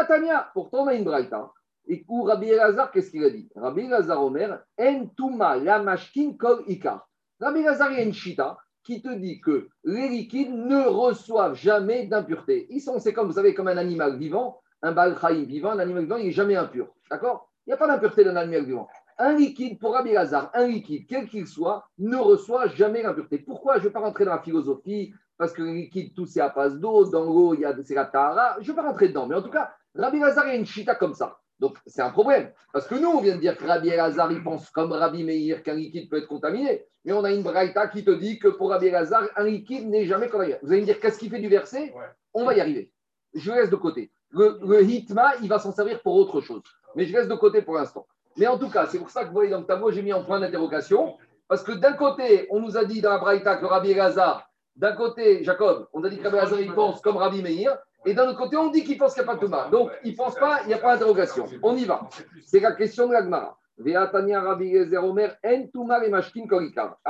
Tania, 0.07 0.49
pourtant, 0.53 0.83
on 0.83 0.87
a 0.87 0.93
une 0.93 1.03
braïta. 1.03 1.51
Et 1.87 2.05
où 2.07 2.23
Rabbi 2.23 2.49
Elazar, 2.49 2.91
qu'est-ce 2.91 3.09
qu'il 3.09 3.23
a 3.23 3.29
dit? 3.29 3.49
Rabbi 3.55 3.81
Elazar 3.85 4.23
Omer, 4.23 4.63
En 4.79 5.07
Touma, 5.07 5.57
la 5.57 5.81
Mashkin, 5.81 6.33
Kol 6.37 6.63
Ikar. 6.67 7.07
Rabbi 7.43 7.61
Lazar, 7.61 7.91
il 7.91 7.97
y 7.97 7.99
a 7.99 8.03
une 8.03 8.13
chita 8.13 8.57
qui 8.83 9.01
te 9.01 9.13
dit 9.13 9.41
que 9.41 9.67
les 9.83 10.07
liquides 10.07 10.53
ne 10.53 10.85
reçoivent 10.85 11.55
jamais 11.55 12.07
d'impureté. 12.07 12.67
Ils 12.69 12.79
sont, 12.79 12.99
c'est 12.99 13.13
comme, 13.13 13.27
vous 13.27 13.33
savez, 13.33 13.53
comme 13.53 13.67
un 13.67 13.77
animal 13.77 14.17
vivant, 14.17 14.61
un 14.81 14.93
bal 14.93 15.17
vivant, 15.45 15.71
un 15.71 15.79
animal 15.79 16.03
vivant, 16.03 16.17
il 16.17 16.27
n'est 16.27 16.31
jamais 16.31 16.55
impur. 16.55 16.87
D'accord? 17.09 17.49
Il 17.65 17.69
n'y 17.69 17.73
a 17.73 17.77
pas 17.77 17.87
d'impureté 17.87 18.23
d'un 18.23 18.35
animal 18.37 18.63
vivant. 18.63 18.87
Un 19.17 19.33
liquide, 19.33 19.77
pour 19.77 19.93
Rabbi 19.93 20.13
Lazar, 20.13 20.51
un 20.53 20.67
liquide, 20.67 21.05
quel 21.07 21.27
qu'il 21.27 21.47
soit, 21.47 21.85
ne 21.97 22.17
reçoit 22.17 22.67
jamais 22.67 23.03
l'impureté. 23.03 23.37
Pourquoi? 23.39 23.75
Je 23.75 23.79
ne 23.79 23.83
vais 23.85 23.93
pas 23.93 23.99
rentrer 23.99 24.25
dans 24.25 24.31
la 24.31 24.41
philosophie, 24.41 25.13
parce 25.37 25.51
que 25.51 25.61
les 25.61 25.73
liquides, 25.73 26.13
tout 26.15 26.25
c'est 26.25 26.41
à 26.41 26.49
passe 26.49 26.75
d'eau, 26.75 27.09
dans 27.09 27.25
l'eau, 27.25 27.53
il 27.53 27.61
y 27.61 27.65
a 27.65 27.75
c'est 27.83 27.95
la 27.95 28.05
tahara. 28.05 28.55
Je 28.61 28.71
ne 28.71 28.75
vais 28.75 28.81
pas 28.81 28.87
rentrer 28.87 29.09
dedans. 29.09 29.27
Mais 29.27 29.35
en 29.35 29.41
tout 29.41 29.51
cas, 29.51 29.73
Rabbi 29.95 30.19
Lazar, 30.19 30.47
il 30.47 30.55
y 30.55 30.57
une 30.57 30.65
chita 30.65 30.95
comme 30.95 31.13
ça. 31.13 31.37
Donc, 31.63 31.77
c'est 31.87 32.01
un 32.01 32.09
problème. 32.09 32.51
Parce 32.73 32.87
que 32.87 32.95
nous, 32.95 33.07
on 33.07 33.21
vient 33.21 33.35
de 33.35 33.39
dire 33.39 33.55
que 33.55 33.65
Rabbi 33.65 33.87
Elazar, 33.87 34.29
il 34.33 34.43
pense 34.43 34.69
comme 34.69 34.91
Rabbi 34.91 35.23
Meir 35.23 35.63
qu'un 35.63 35.75
liquide 35.75 36.09
peut 36.09 36.17
être 36.17 36.27
contaminé. 36.27 36.83
Mais 37.05 37.13
on 37.13 37.23
a 37.23 37.31
une 37.31 37.41
braïta 37.41 37.87
qui 37.87 38.03
te 38.03 38.11
dit 38.11 38.37
que 38.37 38.49
pour 38.49 38.71
Rabbi 38.71 38.87
Elazar, 38.87 39.23
un 39.37 39.45
liquide 39.45 39.87
n'est 39.87 40.05
jamais 40.05 40.27
contaminé. 40.27 40.57
Vous 40.61 40.73
allez 40.73 40.81
me 40.81 40.85
dire, 40.85 40.99
qu'est-ce 40.99 41.17
qui 41.17 41.29
fait 41.29 41.39
du 41.39 41.47
verset? 41.47 41.93
On 42.33 42.43
va 42.43 42.53
y 42.53 42.59
arriver. 42.59 42.91
Je 43.33 43.49
laisse 43.49 43.69
de 43.69 43.77
côté. 43.77 44.11
Le, 44.31 44.83
hitma, 44.83 45.35
il 45.41 45.47
va 45.47 45.57
s'en 45.57 45.71
servir 45.71 46.01
pour 46.01 46.15
autre 46.15 46.41
chose. 46.41 46.63
Mais 46.97 47.05
je 47.05 47.13
laisse 47.13 47.29
de 47.29 47.35
côté 47.35 47.61
pour 47.61 47.75
l'instant. 47.75 48.05
Mais 48.35 48.47
en 48.47 48.57
tout 48.57 48.69
cas, 48.69 48.85
c'est 48.87 48.99
pour 48.99 49.09
ça 49.09 49.21
que 49.21 49.27
vous 49.27 49.35
voyez 49.35 49.49
dans 49.49 49.61
le 49.61 49.65
tableau, 49.65 49.89
j'ai 49.89 50.01
mis 50.01 50.11
en 50.11 50.25
point 50.25 50.41
d'interrogation. 50.41 51.15
Parce 51.47 51.63
que 51.63 51.71
d'un 51.71 51.93
côté, 51.93 52.45
on 52.49 52.59
nous 52.59 52.75
a 52.75 52.83
dit 52.83 52.99
dans 52.99 53.11
la 53.11 53.19
Braïta 53.19 53.55
que 53.55 53.65
Rabbi 53.65 53.91
Elazar, 53.91 54.49
d'un 54.75 54.97
côté, 54.97 55.45
Jacob, 55.45 55.87
on 55.93 56.03
a 56.03 56.09
dit 56.09 56.17
que 56.17 56.23
Rabbi 56.23 56.35
Elazar, 56.35 56.59
il 56.59 56.73
pense 56.73 56.99
comme 56.99 57.15
Rabbi 57.15 57.41
Meir, 57.41 57.77
et 58.05 58.13
d'un 58.13 58.27
autre 58.29 58.37
côté, 58.37 58.57
on 58.57 58.69
dit 58.69 58.83
qu'il 58.83 58.97
pense 58.97 59.13
qu'il 59.13 59.23
n'y 59.23 59.29
a 59.29 59.33
pas 59.33 59.39
de 59.39 59.45
Touma. 59.45 59.69
Donc, 59.69 59.91
il 60.03 60.11
ne 60.11 60.17
pense 60.17 60.35
pas, 60.35 60.61
il 60.63 60.67
n'y 60.67 60.73
a 60.73 60.77
pas 60.77 60.93
d'interrogation. 60.93 61.45
On 61.61 61.75
y 61.75 61.85
va. 61.85 62.07
C'est 62.45 62.59
la 62.59 62.73
question 62.73 63.07
de 63.07 63.13
l'Agmara. 63.13 63.57
A 63.79 64.07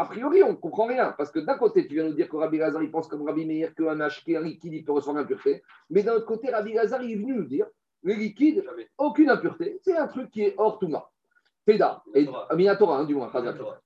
priori, 0.06 0.44
on 0.44 0.52
ne 0.52 0.56
comprend 0.56 0.86
rien, 0.86 1.14
parce 1.18 1.30
que 1.30 1.40
d'un 1.40 1.58
côté, 1.58 1.86
tu 1.88 1.96
viens 1.96 2.06
nous 2.06 2.14
dire 2.14 2.30
que 2.30 2.38
Rabbi 2.38 2.58
Lazar, 2.58 2.82
il 2.82 2.90
pense 2.90 3.08
comme 3.08 3.28
Rabbi 3.28 3.46
Meir 3.46 3.76
qu'un 3.76 3.96
mashkin 3.96 4.40
liquide, 4.40 4.74
il 4.74 4.86
peut 4.86 4.94
recevoir 4.94 5.18
l'impureté. 5.18 5.62
Mais 5.90 6.04
d'un 6.04 6.14
autre 6.14 6.26
côté, 6.26 6.50
Rabbi 6.52 6.72
Lazar, 6.74 7.04
il 7.04 7.12
est 7.12 7.16
venu 7.16 7.34
nous 7.34 7.44
dire 7.44 7.66
le 8.04 8.14
liquide, 8.14 8.64
aucune 8.98 9.30
impureté, 9.30 9.78
c'est 9.82 9.98
un 9.98 10.08
truc 10.08 10.32
qui 10.32 10.44
est 10.44 10.56
hors 10.58 10.80
Touma. 10.80 11.10
Teda, 11.66 12.02
et 12.14 12.28
Minatora, 12.56 13.00
hein, 13.00 13.06
du 13.06 13.16
moins, 13.16 13.30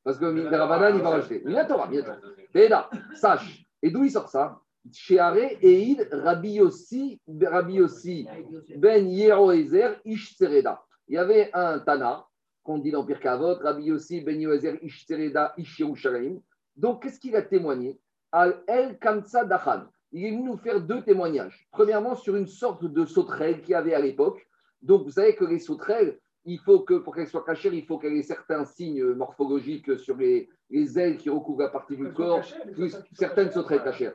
parce 0.03 0.17
que 0.17 0.55
Rabbanan, 0.55 0.95
il 0.95 1.01
va 1.01 1.09
rajouter. 1.09 1.41
Minatora, 1.45 1.87
Minatora. 1.87 2.17
Teda, 2.53 2.89
sache. 3.15 3.65
Et 3.81 3.89
d'où 3.91 4.03
il 4.03 4.11
sort 4.11 4.29
ça? 4.29 4.59
Sheare 4.93 5.57
Eid 5.61 6.07
Rabbi 6.11 6.53
Yossi, 6.53 7.19
Rabbi 7.27 7.73
Yossi 7.73 8.27
Ben 8.77 9.09
Yeroezer 9.09 9.99
Ish. 10.05 10.35
Il 10.39 10.63
y 11.09 11.17
avait 11.17 11.49
un 11.53 11.79
Tana 11.79 12.25
qu'on 12.63 12.79
dit 12.79 12.91
dans 12.91 13.05
Pirkei 13.05 13.29
Avot, 13.29 13.55
Rabbi 13.55 13.85
Yossi 13.85 14.21
Ben 14.21 14.39
Yeroezer 14.39 14.77
Ish 14.81 15.05
Sereda 15.05 15.53
Ish. 15.57 15.81
Donc, 16.75 17.03
qu'est-ce 17.03 17.19
qu'il 17.19 17.35
a 17.35 17.41
témoigné? 17.41 17.99
Al 18.31 18.61
El 18.67 18.97
Kamsa. 18.99 19.47
Il 20.11 20.25
est 20.25 20.31
venu 20.31 20.43
nous 20.43 20.57
faire 20.57 20.79
deux 20.79 21.01
témoignages. 21.01 21.67
Premièrement, 21.71 22.15
sur 22.15 22.35
une 22.35 22.47
sorte 22.47 22.85
de 22.85 23.05
sauterelle 23.05 23.61
qu'il 23.61 23.71
y 23.71 23.75
avait 23.75 23.93
à 23.93 23.99
l'époque. 23.99 24.47
Donc, 24.81 25.03
vous 25.03 25.11
savez 25.11 25.35
que 25.35 25.45
les 25.45 25.59
sauterelles, 25.59 26.19
il 26.47 26.59
faut 26.59 26.79
que, 26.79 26.95
pour 26.95 27.13
qu'elle 27.13 27.27
soit 27.27 27.43
cachée, 27.43 27.69
il 27.73 27.85
faut 27.85 27.97
qu'elle 27.99 28.13
ait 28.13 28.23
certains 28.23 28.63
signes 28.65 29.03
morphologiques 29.03 29.99
sur 29.99 30.15
les, 30.15 30.49
les 30.69 30.97
ailes 30.97 31.17
qui 31.17 31.29
recouvrent 31.29 31.61
la 31.61 31.67
partie 31.67 31.97
du 31.97 32.11
corps, 32.13 32.41
plus 32.73 32.97
certaines 33.13 33.51
sauterelles 33.51 33.83
cachées. 33.83 34.11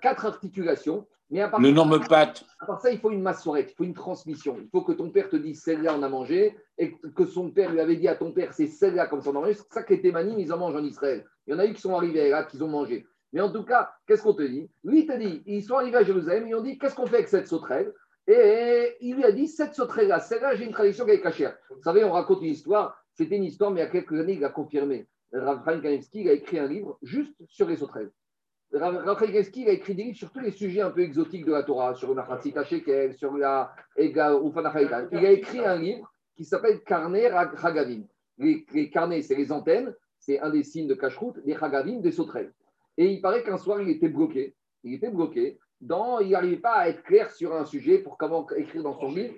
Quatre 0.00 0.26
articulations. 0.26 1.06
Mais 1.28 1.40
à 1.40 1.48
part, 1.48 1.60
Le 1.60 2.08
pâte. 2.08 2.44
à 2.60 2.66
part 2.66 2.80
ça, 2.80 2.88
il 2.92 3.00
faut 3.00 3.10
une 3.10 3.20
massorette, 3.20 3.72
il 3.72 3.74
faut 3.74 3.82
une 3.82 3.94
transmission. 3.94 4.56
Il 4.62 4.68
faut 4.70 4.82
que 4.82 4.92
ton 4.92 5.10
père 5.10 5.28
te 5.28 5.34
dise 5.34 5.60
celle-là, 5.60 5.96
on 5.98 6.02
a 6.04 6.08
mangé, 6.08 6.56
et 6.78 6.94
que 7.16 7.24
son 7.26 7.50
père 7.50 7.72
lui 7.72 7.80
avait 7.80 7.96
dit 7.96 8.06
à 8.06 8.14
ton 8.14 8.30
père, 8.30 8.54
c'est 8.54 8.68
celle-là, 8.68 9.08
comme 9.08 9.20
ça, 9.20 9.30
on 9.30 9.36
a 9.36 9.40
mangé. 9.40 9.54
C'est 9.54 9.72
ça 9.72 9.82
que 9.82 9.92
les 9.92 10.00
témanim, 10.00 10.38
ils 10.38 10.52
en 10.52 10.58
mangent 10.58 10.76
en 10.76 10.84
Israël. 10.84 11.26
Il 11.48 11.52
y 11.52 11.56
en 11.56 11.58
a 11.58 11.66
eu 11.66 11.74
qui 11.74 11.80
sont 11.80 11.96
arrivés 11.96 12.30
là, 12.30 12.44
qui 12.44 12.62
ont 12.62 12.68
mangé. 12.68 13.08
Mais 13.32 13.40
en 13.40 13.50
tout 13.50 13.64
cas, 13.64 13.90
qu'est-ce 14.06 14.22
qu'on 14.22 14.34
te 14.34 14.44
dit? 14.44 14.70
Lui, 14.84 15.00
il 15.00 15.06
te 15.06 15.18
dit, 15.18 15.42
ils 15.46 15.64
sont 15.64 15.74
arrivés 15.74 15.96
à 15.96 16.04
Jérusalem, 16.04 16.46
ils 16.46 16.54
ont 16.54 16.62
dit, 16.62 16.78
qu'est-ce 16.78 16.94
qu'on 16.94 17.06
fait 17.06 17.16
avec 17.16 17.28
cette 17.28 17.48
sauterelle? 17.48 17.92
Et 18.28 18.96
il 19.00 19.16
lui 19.16 19.24
a 19.24 19.30
dit, 19.30 19.46
cette 19.46 19.74
sauterelle-là, 19.74 20.18
celle-là, 20.18 20.56
j'ai 20.56 20.64
une 20.64 20.72
tradition 20.72 21.04
qui 21.04 21.12
est 21.12 21.20
cachère. 21.20 21.56
Vous 21.70 21.82
savez, 21.82 22.02
on 22.02 22.12
raconte 22.12 22.42
une 22.42 22.50
histoire, 22.50 23.00
c'était 23.14 23.36
une 23.36 23.44
histoire, 23.44 23.70
mais 23.70 23.80
il 23.80 23.84
y 23.84 23.86
a 23.86 23.90
quelques 23.90 24.18
années, 24.18 24.34
il 24.34 24.44
a 24.44 24.48
confirmé. 24.48 25.06
Kanevsky, 25.32 26.22
il 26.22 26.28
a 26.28 26.32
écrit 26.32 26.58
un 26.58 26.66
livre 26.66 26.98
juste 27.02 27.34
sur 27.48 27.68
les 27.68 27.76
sauterelles. 27.76 28.10
Kanevsky, 28.72 29.62
il 29.62 29.68
a 29.68 29.72
écrit 29.72 29.94
des 29.94 30.04
livres 30.04 30.16
sur 30.16 30.30
tous 30.32 30.40
les 30.40 30.50
sujets 30.50 30.80
un 30.80 30.90
peu 30.90 31.02
exotiques 31.02 31.44
de 31.44 31.52
la 31.52 31.62
Torah, 31.62 31.94
sur 31.94 32.14
la 32.14 32.22
Khatsika 32.24 32.64
Shekel, 32.64 33.14
sur 33.14 33.36
la 33.36 33.72
Ega 33.96 34.34
Ufanachaytan. 34.34 35.08
Il 35.12 35.24
a 35.24 35.30
écrit 35.30 35.64
un 35.64 35.78
livre 35.78 36.12
qui 36.36 36.44
s'appelle 36.44 36.82
Carnet 36.82 37.26
Hagavim. 37.30 38.04
Les, 38.38 38.66
les 38.72 38.90
carnets, 38.90 39.22
c'est 39.22 39.34
les 39.34 39.52
antennes, 39.52 39.94
c'est 40.18 40.40
un 40.40 40.50
des 40.50 40.62
signes 40.62 40.88
de 40.88 40.94
cache-route, 40.94 41.38
les 41.44 41.54
Hagavim, 41.54 42.00
des 42.00 42.12
sauterelles. 42.12 42.52
Et 42.98 43.10
il 43.12 43.20
paraît 43.20 43.42
qu'un 43.42 43.58
soir, 43.58 43.80
il 43.80 43.88
était 43.88 44.08
bloqué. 44.08 44.54
Il 44.82 44.94
était 44.94 45.10
bloqué. 45.10 45.58
Il 45.80 46.30
n'arrivait 46.30 46.56
pas 46.56 46.74
à 46.74 46.88
être 46.88 47.02
clair 47.02 47.30
sur 47.30 47.54
un 47.54 47.64
sujet 47.64 47.98
pour 47.98 48.16
comment 48.16 48.48
écrire 48.50 48.82
dans 48.82 48.98
son 48.98 49.10
livre. 49.12 49.34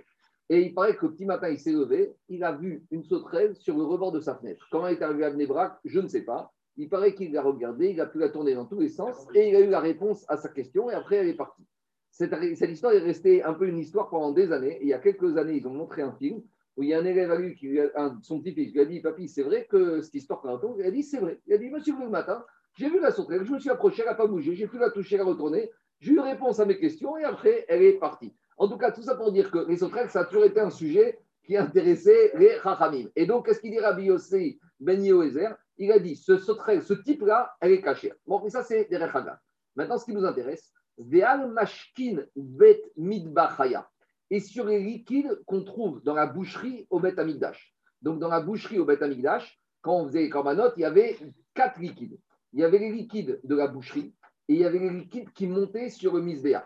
Et 0.51 0.63
il 0.63 0.75
paraît 0.75 0.97
qu'au 0.97 1.11
petit 1.11 1.27
matin, 1.27 1.49
il 1.49 1.59
s'est 1.59 1.73
levé, 1.73 2.15
il 2.29 2.43
a 2.43 2.53
vu 2.53 2.87
une 2.91 3.05
sauterelle 3.05 3.55
sur 3.57 3.77
le 3.77 3.85
rebord 3.85 4.13
de 4.13 4.21
sa 4.21 4.35
fenêtre. 4.35 4.67
Comment 4.71 4.89
est 4.89 5.03
arrivé 5.03 5.25
à 5.25 5.31
Bnebrak, 5.31 5.79
je 5.85 6.01
ne 6.01 6.09
sais 6.09 6.23
pas. 6.23 6.53
Il 6.79 6.89
paraît 6.89 7.15
qu'il 7.15 7.33
l'a 7.33 7.43
regardée, 7.43 7.91
il 7.91 8.01
a 8.01 8.07
pu 8.07 8.19
la 8.19 8.31
tourner 8.31 8.55
dans 8.55 8.65
tous 8.65 8.79
les 8.79 8.89
sens 8.89 9.27
et 9.35 9.49
il 9.49 9.57
a 9.57 9.61
eu 9.61 9.69
la 9.69 9.81
réponse 9.81 10.25
à 10.29 10.37
sa 10.37 10.49
question 10.49 10.91
et 10.91 10.95
après, 10.95 11.17
elle 11.17 11.29
est 11.29 11.35
partie. 11.35 11.67
Cette, 12.11 12.33
histoire 12.71 12.93
est 12.95 12.99
restée 12.99 13.43
un 13.43 13.53
peu 13.53 13.69
une 13.69 13.79
histoire 13.79 14.09
pendant 14.09 14.33
des 14.33 14.53
années. 14.53 14.79
Et 14.81 14.85
il 14.85 14.89
y 14.89 14.95
a 14.95 14.99
quelques 14.99 15.37
années, 15.37 15.57
ils 15.57 15.67
ont 15.67 15.75
montré 15.75 16.03
un 16.03 16.13
film 16.13 16.41
où 16.77 16.83
il 16.83 16.89
y 16.91 16.95
a 16.95 16.99
un 16.99 17.05
élève 17.05 17.31
à 17.31 17.37
lui, 17.37 17.55
qui 17.55 17.69
lui 17.69 17.81
son 18.23 18.41
petit-fils, 18.41 18.73
lui 18.73 18.81
a 18.81 18.85
dit 18.85 19.01
Papy, 19.01 19.29
c'est 19.29 19.43
vrai 19.43 19.67
que 19.69 20.01
cette 20.01 20.15
histoire 20.15 20.41
qu'on 20.41 20.51
entend 20.51 20.75
Il 20.79 20.85
a 20.85 20.91
dit 20.91 21.03
C'est 21.03 21.19
vrai. 21.19 21.41
Il 21.47 21.53
a 21.53 21.59
dit 21.59 21.69
Monsieur, 21.69 21.95
le 21.99 22.09
matin, 22.09 22.45
j'ai 22.75 22.89
vu 22.89 23.01
la 23.01 23.11
sauterelle, 23.11 23.45
je 23.45 23.53
me 23.53 23.59
suis 23.59 23.71
approché, 23.71 24.03
elle 24.03 24.09
n'a 24.09 24.15
pas 24.15 24.29
bougé, 24.29 24.55
j'ai 24.55 24.69
pu 24.69 24.79
la 24.79 24.91
toucher, 24.91 25.17
la 25.17 25.25
retourner. 25.25 25.71
J'ai 26.01 26.13
eu 26.13 26.21
réponse 26.21 26.61
à 26.61 26.67
mes 26.67 26.79
questions 26.79 27.17
et 27.17 27.25
après, 27.25 27.65
elle 27.69 27.83
est 27.83 27.95
partie. 27.95 28.35
En 28.57 28.69
tout 28.69 28.77
cas, 28.77 28.93
tout 28.93 29.03
ça 29.03 29.15
pour 29.15 29.33
dire 29.33 29.51
que 29.51 29.59
les 29.69 29.79
sauterelles, 29.79 30.11
ça 30.11 30.21
a 30.21 30.25
toujours 30.25 30.45
été 30.45 30.61
un 30.61 30.71
sujet 30.71 31.19
qui 31.45 31.57
intéressait 31.57 32.33
les 32.37 32.59
Chachamim. 32.63 33.09
Et 33.17 33.27
donc, 33.27 33.47
qu'est-ce 33.47 33.61
qu'il 33.61 33.71
dit 33.71 33.81
Rabbi 33.81 34.05
Yossi 34.05 34.61
Ben 34.79 35.03
Yehoezer 35.03 35.57
Il 35.79 35.91
a 35.93 35.99
dit 35.99 36.17
ce 36.17 36.37
ce 36.37 36.93
type-là, 36.95 37.55
elle 37.61 37.73
est 37.73 37.81
cachée. 37.81 38.13
Bon, 38.27 38.41
mais 38.43 38.51
ça, 38.51 38.63
c'est 38.63 38.89
des 38.91 38.97
Rechaga. 38.97 39.41
Maintenant, 39.75 39.99
ce 39.99 40.05
qui 40.05 40.13
nous 40.13 40.25
intéresse, 40.25 40.73
Ve'al 40.99 41.51
Mashkin 41.51 42.25
Bet 42.37 42.83
Midbachaya. 42.97 43.89
Et 44.31 44.41
sur 44.41 44.67
les 44.67 44.81
liquides 44.81 45.41
qu'on 45.47 45.65
trouve 45.65 46.03
dans 46.03 46.15
la 46.15 46.27
boucherie 46.27 46.87
au 46.91 47.01
Bet 47.01 47.19
Amigdash. 47.19 47.75
Donc, 48.03 48.19
dans 48.19 48.29
la 48.29 48.41
boucherie 48.41 48.79
au 48.79 48.85
Bet 48.85 49.03
Amigdash, 49.03 49.59
quand 49.81 49.95
on 49.95 50.07
faisait 50.07 50.23
les 50.23 50.31
corbanotes, 50.31 50.75
il 50.77 50.81
y 50.81 50.85
avait 50.85 51.17
quatre 51.55 51.81
liquides. 51.81 52.19
Il 52.53 52.61
y 52.61 52.65
avait 52.65 52.79
les 52.79 52.93
liquides 52.93 53.41
de 53.43 53.55
la 53.55 53.69
boucherie 53.69 54.15
et 54.49 54.55
il 54.55 54.61
y 54.61 54.65
avait 54.65 54.79
les 54.79 54.91
liquides 54.91 55.31
qui 55.33 55.47
montaient 55.47 55.91
sur 55.91 56.15
le 56.15 56.23
misbéach. 56.23 56.65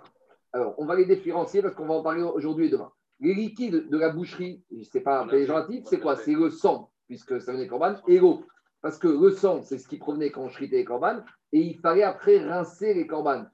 Alors, 0.53 0.75
on 0.79 0.85
va 0.85 0.95
les 0.95 1.07
différencier 1.07 1.63
parce 1.63 1.75
qu'on 1.75 1.87
va 1.87 1.95
en 1.95 2.03
parler 2.03 2.23
aujourd'hui 2.23 2.67
et 2.67 2.71
demain. 2.71 2.93
Les 3.21 3.35
liquides 3.35 3.89
de 3.89 3.99
la 3.99 4.11
boucherie, 4.11 4.65
ce 4.71 4.99
n'est 4.99 5.05
pas 5.05 5.27
péjoratif, 5.27 5.85
c'est 5.87 6.01
quoi? 6.01 6.17
C'est 6.17 6.35
le 6.35 6.51
sang, 6.51 6.91
puisque 7.07 7.41
ça 7.41 7.53
venait 7.53 7.67
corban, 7.67 7.95
et 8.07 8.19
l'eau. 8.19 8.45
Parce 8.81 8.99
que 8.99 9.09
le 9.09 9.31
sang, 9.31 9.63
c'est 9.63 9.79
ce 9.79 9.87
qui 9.87 9.97
provenait 9.97 10.31
quand 10.31 10.43
on 10.43 10.49
shritait 10.49 10.77
les 10.77 10.85
corbanes, 10.85 11.25
et 11.53 11.61
il 11.61 11.79
fallait 11.79 12.03
après 12.03 12.39
rincer 12.39 12.95
les 12.95 13.07
corbanes. 13.07 13.49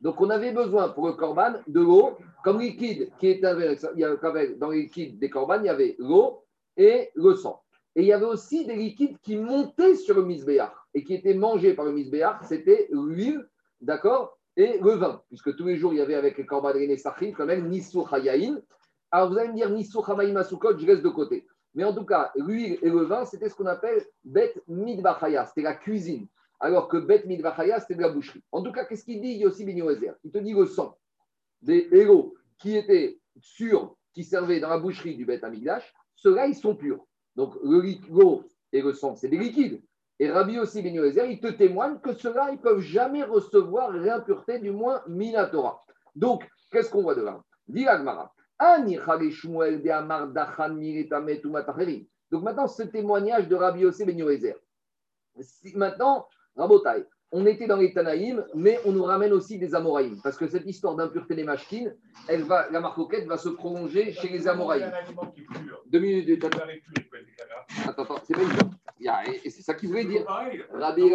Donc, 0.00 0.20
on 0.20 0.30
avait 0.30 0.52
besoin 0.52 0.90
pour 0.90 1.06
le 1.06 1.14
corban 1.14 1.54
de 1.66 1.80
l'eau, 1.80 2.18
comme 2.44 2.60
liquide 2.60 3.10
qui 3.18 3.28
était 3.28 3.40
dans 4.58 4.68
les 4.70 4.82
liquides 4.82 5.18
des 5.18 5.30
corbanes, 5.30 5.64
il 5.64 5.66
y 5.66 5.70
avait 5.70 5.96
l'eau 5.98 6.44
et 6.76 7.10
le 7.14 7.34
sang. 7.34 7.63
Et 7.96 8.02
il 8.02 8.06
y 8.06 8.12
avait 8.12 8.24
aussi 8.24 8.66
des 8.66 8.74
liquides 8.74 9.18
qui 9.20 9.36
montaient 9.36 9.94
sur 9.94 10.16
le 10.16 10.24
misbéach 10.24 10.72
et 10.94 11.04
qui 11.04 11.14
étaient 11.14 11.34
mangés 11.34 11.74
par 11.74 11.84
le 11.84 11.92
misbéach, 11.92 12.42
c'était 12.42 12.88
l'huile, 12.90 13.48
d'accord, 13.80 14.38
et 14.56 14.78
le 14.78 14.92
vin, 14.92 15.22
puisque 15.28 15.54
tous 15.56 15.66
les 15.66 15.76
jours 15.76 15.92
il 15.92 15.98
y 15.98 16.02
avait 16.02 16.14
avec 16.14 16.38
les 16.38 16.46
korban 16.46 16.74
et 16.74 16.96
sachim 16.96 17.32
quand 17.36 17.46
même 17.46 17.68
Nissou 17.68 18.06
Hayaïn. 18.10 18.62
Alors 19.10 19.30
vous 19.30 19.38
allez 19.38 19.48
me 19.48 19.54
dire 19.54 19.70
Nissou 19.70 20.02
Hamaïm 20.04 20.36
Asukot, 20.36 20.78
je 20.78 20.86
laisse 20.86 21.02
de 21.02 21.08
côté. 21.08 21.46
Mais 21.74 21.84
en 21.84 21.92
tout 21.92 22.04
cas, 22.04 22.30
l'huile 22.36 22.78
et 22.82 22.88
le 22.88 23.02
vin, 23.02 23.24
c'était 23.24 23.48
ce 23.48 23.54
qu'on 23.54 23.66
appelle 23.66 24.04
Bet 24.24 24.54
Midbachaya, 24.68 25.44
c'était 25.46 25.62
la 25.62 25.74
cuisine. 25.74 26.28
Alors 26.60 26.88
que 26.88 26.96
Bet 26.96 27.24
Midbachaya, 27.26 27.80
c'était 27.80 27.96
de 27.96 28.02
la 28.02 28.10
boucherie. 28.10 28.42
En 28.52 28.62
tout 28.62 28.70
cas, 28.70 28.84
qu'est-ce 28.84 29.04
qu'il 29.04 29.20
dit 29.20 29.34
Yossi 29.34 29.64
Ben 29.64 29.76
Yoézer? 29.76 30.14
Il 30.22 30.30
te 30.30 30.38
dit 30.38 30.52
le 30.52 30.66
sang 30.66 30.96
des 31.62 31.88
héros 31.92 32.34
qui 32.58 32.76
étaient 32.76 33.18
sûrs, 33.40 33.96
qui 34.12 34.22
servaient 34.22 34.60
dans 34.60 34.68
la 34.68 34.78
boucherie 34.78 35.16
du 35.16 35.24
Bet 35.24 35.44
Amigdash, 35.44 35.92
ceux-là, 36.14 36.46
ils 36.46 36.54
sont 36.54 36.76
purs. 36.76 37.04
Donc, 37.36 37.54
l'eau 37.62 38.44
et 38.72 38.82
le 38.82 38.92
sang, 38.92 39.16
c'est 39.16 39.28
des 39.28 39.38
liquides. 39.38 39.82
Et 40.20 40.30
Rabbi 40.30 40.58
aussi 40.58 40.80
Ben 40.82 40.94
il 40.94 41.40
te 41.40 41.48
témoigne 41.48 41.98
que 41.98 42.14
ceux-là, 42.14 42.50
ils 42.50 42.56
ne 42.56 42.62
peuvent 42.62 42.80
jamais 42.80 43.24
recevoir 43.24 43.92
l'impureté, 43.92 44.60
du 44.60 44.70
moins 44.70 45.02
Minatora. 45.08 45.84
Donc, 46.14 46.48
qu'est-ce 46.70 46.90
qu'on 46.90 47.02
voit 47.02 47.16
de 47.16 47.22
là? 47.22 47.42
Dit. 47.66 47.86
Donc 52.30 52.42
maintenant, 52.42 52.68
ce 52.68 52.82
témoignage 52.84 53.48
de 53.48 53.54
Rabbi 53.56 53.80
Yossé 53.80 54.04
Ben 54.04 54.54
Maintenant, 55.74 56.28
Rabotai, 56.56 57.04
on 57.36 57.44
était 57.46 57.66
dans 57.66 57.76
les 57.78 57.92
Tanaïm, 57.92 58.44
mais 58.54 58.78
on 58.84 58.92
nous 58.92 59.02
ramène 59.02 59.32
aussi 59.32 59.58
des 59.58 59.74
Amoraïm. 59.74 60.20
Parce 60.22 60.36
que 60.38 60.46
cette 60.46 60.64
histoire 60.66 60.94
d'impureté 60.94 61.34
des 61.34 61.42
machkines, 61.42 61.92
elle 62.28 62.44
va, 62.44 62.70
la 62.70 62.78
marcoquette 62.80 63.26
va 63.26 63.36
se 63.36 63.48
prolonger 63.48 64.12
chez 64.12 64.28
les 64.28 64.46
Amoraïm. 64.46 64.88
Deux 65.86 65.98
minutes 65.98 66.28
de 66.28 66.46
Attends, 67.88 68.02
attends, 68.04 68.20
c'est 68.24 68.34
pas 68.34 68.40
a- 69.08 69.24
Et 69.26 69.50
c'est 69.50 69.62
ça 69.62 69.74
qu'il 69.74 69.88
voulait 69.88 70.04
dire. 70.04 70.24
Rabbi 70.72 71.10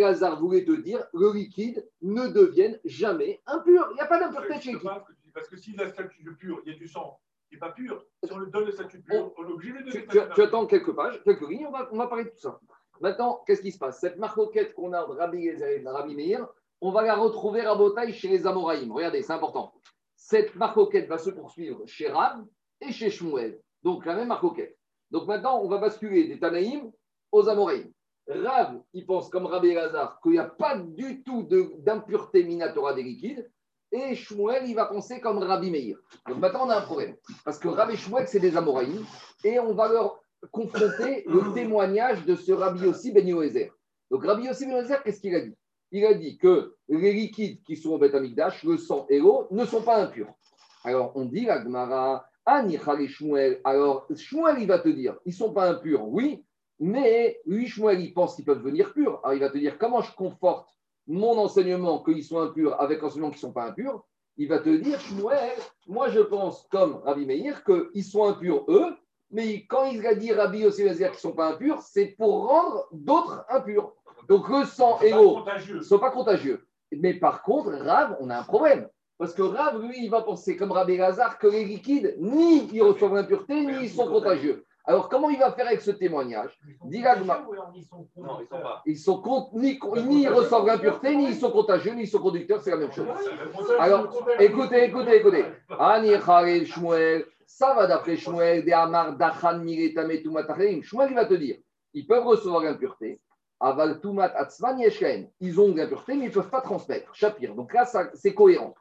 Lazar, 0.00 0.40
voulait 0.40 0.64
te 0.64 0.72
dire 0.72 1.04
le 1.12 1.32
liquide 1.34 1.86
ne 2.00 2.28
devienne 2.28 2.78
jamais 2.84 3.40
impur. 3.46 3.88
Il 3.90 3.94
n'y 3.94 4.00
a 4.00 4.06
pas 4.06 4.18
d'impureté 4.18 4.58
chez 4.60 4.72
liquide. 4.72 4.88
Parce 5.34 5.48
que 5.48 5.56
si 5.58 5.76
la 5.76 5.86
statue 5.88 6.22
de 6.24 6.30
pur, 6.30 6.62
il 6.64 6.72
y 6.72 6.74
a 6.74 6.78
du 6.78 6.88
sang 6.88 7.20
qui 7.50 7.56
n'est 7.56 7.60
pas 7.60 7.68
pur, 7.72 8.02
si 8.24 8.32
on 8.32 8.38
le 8.38 8.46
donne 8.46 8.64
le 8.64 8.72
statut 8.72 8.98
de 8.98 9.02
pur, 9.04 9.32
on 9.36 9.46
est 9.46 9.52
obligé 9.52 9.72
de 9.74 9.78
le 9.80 9.84
Tu, 9.92 9.98
donner. 10.06 10.28
tu- 10.28 10.34
tu 10.34 10.42
attends 10.42 10.64
quelques 10.66 10.92
pages, 10.96 11.22
quelques 11.22 11.46
lignes, 11.48 11.66
on 11.66 11.72
va, 11.72 11.88
on 11.92 11.98
va 11.98 12.06
parler 12.06 12.24
de 12.24 12.30
tout 12.30 12.38
ça. 12.38 12.58
Maintenant, 13.00 13.42
qu'est-ce 13.46 13.62
qui 13.62 13.72
se 13.72 13.78
passe? 13.78 14.00
Cette 14.00 14.18
marcoquette 14.18 14.74
qu'on 14.74 14.92
a 14.92 15.06
de 15.06 15.12
Rabbi, 15.12 15.48
et 15.48 15.56
de 15.56 15.88
Rabbi 15.88 16.14
Meir, 16.14 16.46
on 16.80 16.90
va 16.90 17.02
la 17.02 17.14
retrouver 17.14 17.62
à 17.62 17.74
Botaï 17.74 18.12
chez 18.12 18.28
les 18.28 18.46
Amoraïm. 18.46 18.92
Regardez, 18.92 19.22
c'est 19.22 19.32
important. 19.32 19.72
Cette 20.14 20.54
marcoquette 20.56 21.08
va 21.08 21.18
se 21.18 21.30
poursuivre 21.30 21.82
chez 21.86 22.08
Rab 22.08 22.44
et 22.80 22.92
chez 22.92 23.10
Shmuel. 23.10 23.60
Donc, 23.82 24.04
la 24.06 24.14
même 24.14 24.28
marcoquette. 24.28 24.76
Donc, 25.10 25.26
maintenant, 25.26 25.60
on 25.62 25.68
va 25.68 25.78
basculer 25.78 26.26
des 26.26 26.38
Tanaïm 26.38 26.90
aux 27.32 27.48
Amoraïm. 27.48 27.92
Rav, 28.28 28.80
il 28.92 29.06
pense 29.06 29.28
comme 29.28 29.46
Rabbi 29.46 29.72
Lazar 29.72 30.18
qu'il 30.20 30.32
n'y 30.32 30.38
a 30.38 30.44
pas 30.44 30.76
du 30.76 31.22
tout 31.22 31.48
d'impureté 31.78 32.42
minatora 32.42 32.92
des 32.94 33.04
liquides. 33.04 33.48
Et 33.92 34.16
Shmuel, 34.16 34.68
il 34.68 34.74
va 34.74 34.86
penser 34.86 35.20
comme 35.20 35.38
Rabbi 35.38 35.70
Meir. 35.70 35.96
Donc 36.28 36.38
maintenant, 36.38 36.66
on 36.66 36.70
a 36.70 36.78
un 36.78 36.82
problème. 36.82 37.16
Parce 37.44 37.58
que 37.58 37.68
Rav 37.68 37.88
et 37.90 37.96
Shmuel, 37.96 38.26
c'est 38.26 38.40
des 38.40 38.56
Amoraïm. 38.56 39.04
Et 39.44 39.60
on 39.60 39.74
va 39.74 39.88
leur 39.88 40.20
confronter 40.50 41.24
le 41.26 41.52
témoignage 41.54 42.24
de 42.24 42.34
ce 42.34 42.52
Rabbi 42.52 42.84
Yossi 42.84 43.12
Ben 43.12 43.26
Yoézer. 43.26 43.72
Donc 44.10 44.24
Rabbi 44.24 44.44
Yossi 44.44 44.66
Ben 44.66 44.76
Yoézer, 44.76 45.02
qu'est-ce 45.02 45.20
qu'il 45.20 45.34
a 45.34 45.40
dit? 45.40 45.56
Il 45.92 46.04
a 46.04 46.14
dit 46.14 46.36
que 46.36 46.74
les 46.88 47.12
liquides 47.12 47.62
qui 47.62 47.76
sont 47.76 47.90
au 47.90 47.98
Beth 47.98 48.14
le 48.14 48.76
sang 48.76 49.06
et 49.08 49.18
l'eau, 49.18 49.46
ne 49.50 49.64
sont 49.64 49.82
pas 49.82 50.02
impurs. 50.02 50.32
Alors 50.84 51.12
on 51.14 51.24
dit 51.24 51.44
la 51.44 51.62
Gemara, 51.62 52.26
Anichal 52.44 53.06
Shmuel. 53.08 53.60
Alors 53.64 54.06
Shmuel, 54.14 54.56
il 54.60 54.66
va 54.66 54.78
te 54.78 54.88
dire, 54.88 55.16
ils 55.24 55.30
ne 55.30 55.34
sont 55.34 55.52
pas 55.52 55.68
impurs, 55.68 56.06
oui, 56.08 56.44
mais 56.78 57.40
lui, 57.46 57.66
Shmuel, 57.66 58.00
il 58.00 58.12
pense 58.12 58.36
qu'ils 58.36 58.44
peuvent 58.44 58.58
devenir 58.58 58.92
purs. 58.92 59.20
Alors 59.24 59.34
il 59.34 59.40
va 59.40 59.50
te 59.50 59.58
dire, 59.58 59.78
comment 59.78 60.02
je 60.02 60.14
conforte 60.14 60.68
mon 61.06 61.38
enseignement 61.38 62.02
qu'ils 62.02 62.24
sont 62.24 62.40
impurs 62.40 62.80
avec 62.80 63.00
l'enseignement 63.00 63.30
qui 63.30 63.36
ne 63.36 63.40
sont 63.40 63.52
pas 63.52 63.68
impurs? 63.68 64.04
Il 64.36 64.48
va 64.48 64.58
te 64.58 64.68
dire, 64.68 65.00
Shmuel, 65.00 65.58
moi 65.86 66.08
je 66.08 66.20
pense, 66.20 66.66
comme 66.70 66.96
Rabbi 67.04 67.26
Meir, 67.26 67.64
qu'ils 67.64 68.04
sont 68.04 68.24
impurs 68.24 68.64
eux, 68.68 68.94
mais 69.30 69.64
quand 69.66 69.84
il 69.86 70.06
a 70.06 70.14
dit 70.14 70.32
Rabbi 70.32 70.60
Yossi 70.60 70.82
qu'ils 70.84 71.06
ne 71.08 71.12
sont 71.14 71.32
pas 71.32 71.48
impurs, 71.52 71.80
c'est 71.82 72.14
pour 72.18 72.48
rendre 72.48 72.86
d'autres 72.92 73.44
impurs. 73.48 73.92
Donc 74.28 74.48
le 74.48 74.64
sang 74.64 74.98
et 75.00 75.10
l'eau 75.10 75.44
ne 75.74 75.80
sont 75.82 75.98
pas 75.98 76.10
contagieux. 76.10 76.66
Mais 76.92 77.14
par 77.14 77.42
contre, 77.42 77.70
Rav, 77.72 78.16
on 78.20 78.30
a 78.30 78.38
un 78.38 78.42
problème. 78.44 78.88
Parce 79.18 79.32
que 79.34 79.42
Rav, 79.42 79.80
lui, 79.82 80.04
il 80.04 80.10
va 80.10 80.22
penser 80.22 80.56
comme 80.56 80.72
Rabbi 80.72 80.96
Lazare 80.96 81.38
que 81.38 81.46
les 81.46 81.64
liquides, 81.64 82.16
ni 82.18 82.68
ils 82.72 82.82
reçoivent 82.82 83.14
l'impureté, 83.14 83.54
ni 83.64 83.84
ils 83.84 83.90
sont 83.90 84.06
contagieux. 84.08 84.64
Alors, 84.88 85.08
comment 85.08 85.30
il 85.30 85.38
va 85.38 85.50
faire 85.50 85.66
avec 85.66 85.80
ce 85.80 85.90
témoignage 85.90 86.56
Ils 86.68 86.76
sont 86.76 86.88
Non, 88.16 88.38
ils 88.40 88.46
sont 88.46 88.60
pas. 88.62 88.82
Ils 88.86 88.98
sont 88.98 89.20
con- 89.20 89.48
ni, 89.54 89.80
ni 90.06 90.22
ils 90.22 90.28
reçoivent 90.28 90.66
l'impureté, 90.66 91.16
ni 91.16 91.28
ils 91.30 91.34
sont 91.34 91.50
contagieux, 91.50 91.92
ni 91.94 92.02
ils 92.02 92.08
sont 92.08 92.20
conducteurs, 92.20 92.60
c'est 92.62 92.70
la 92.70 92.76
même 92.76 92.92
chose. 92.92 93.06
Alors, 93.80 94.12
écoutez, 94.38 94.84
écoutez, 94.84 95.16
écoutez. 95.16 95.44
Ani 95.76 96.12
Khalil 96.24 96.66
Shmuel, 96.66 97.24
ça 97.46 97.74
va 97.74 97.86
d'après 97.86 98.16
Shmuel, 98.16 98.64
de 98.64 98.72
Amar 98.72 99.16
Dachan. 99.16 99.64
Shmuel, 100.82 101.10
il 101.10 101.14
va 101.14 101.24
te 101.24 101.34
dire, 101.34 101.56
ils 101.94 102.06
peuvent 102.06 102.26
recevoir 102.26 102.62
l'impureté. 102.62 103.20
Aval 103.60 104.00
Tumat 104.00 104.32
Atzman. 104.36 104.78
Ils 105.40 105.60
ont 105.60 105.74
l'impureté, 105.74 106.14
mais 106.14 106.26
ils 106.26 106.28
ne 106.28 106.34
peuvent 106.34 106.50
pas 106.50 106.60
transmettre. 106.60 107.14
Shapir. 107.14 107.54
Donc 107.54 107.72
là, 107.72 107.86
c'est 108.14 108.34
cohérent. 108.34 108.74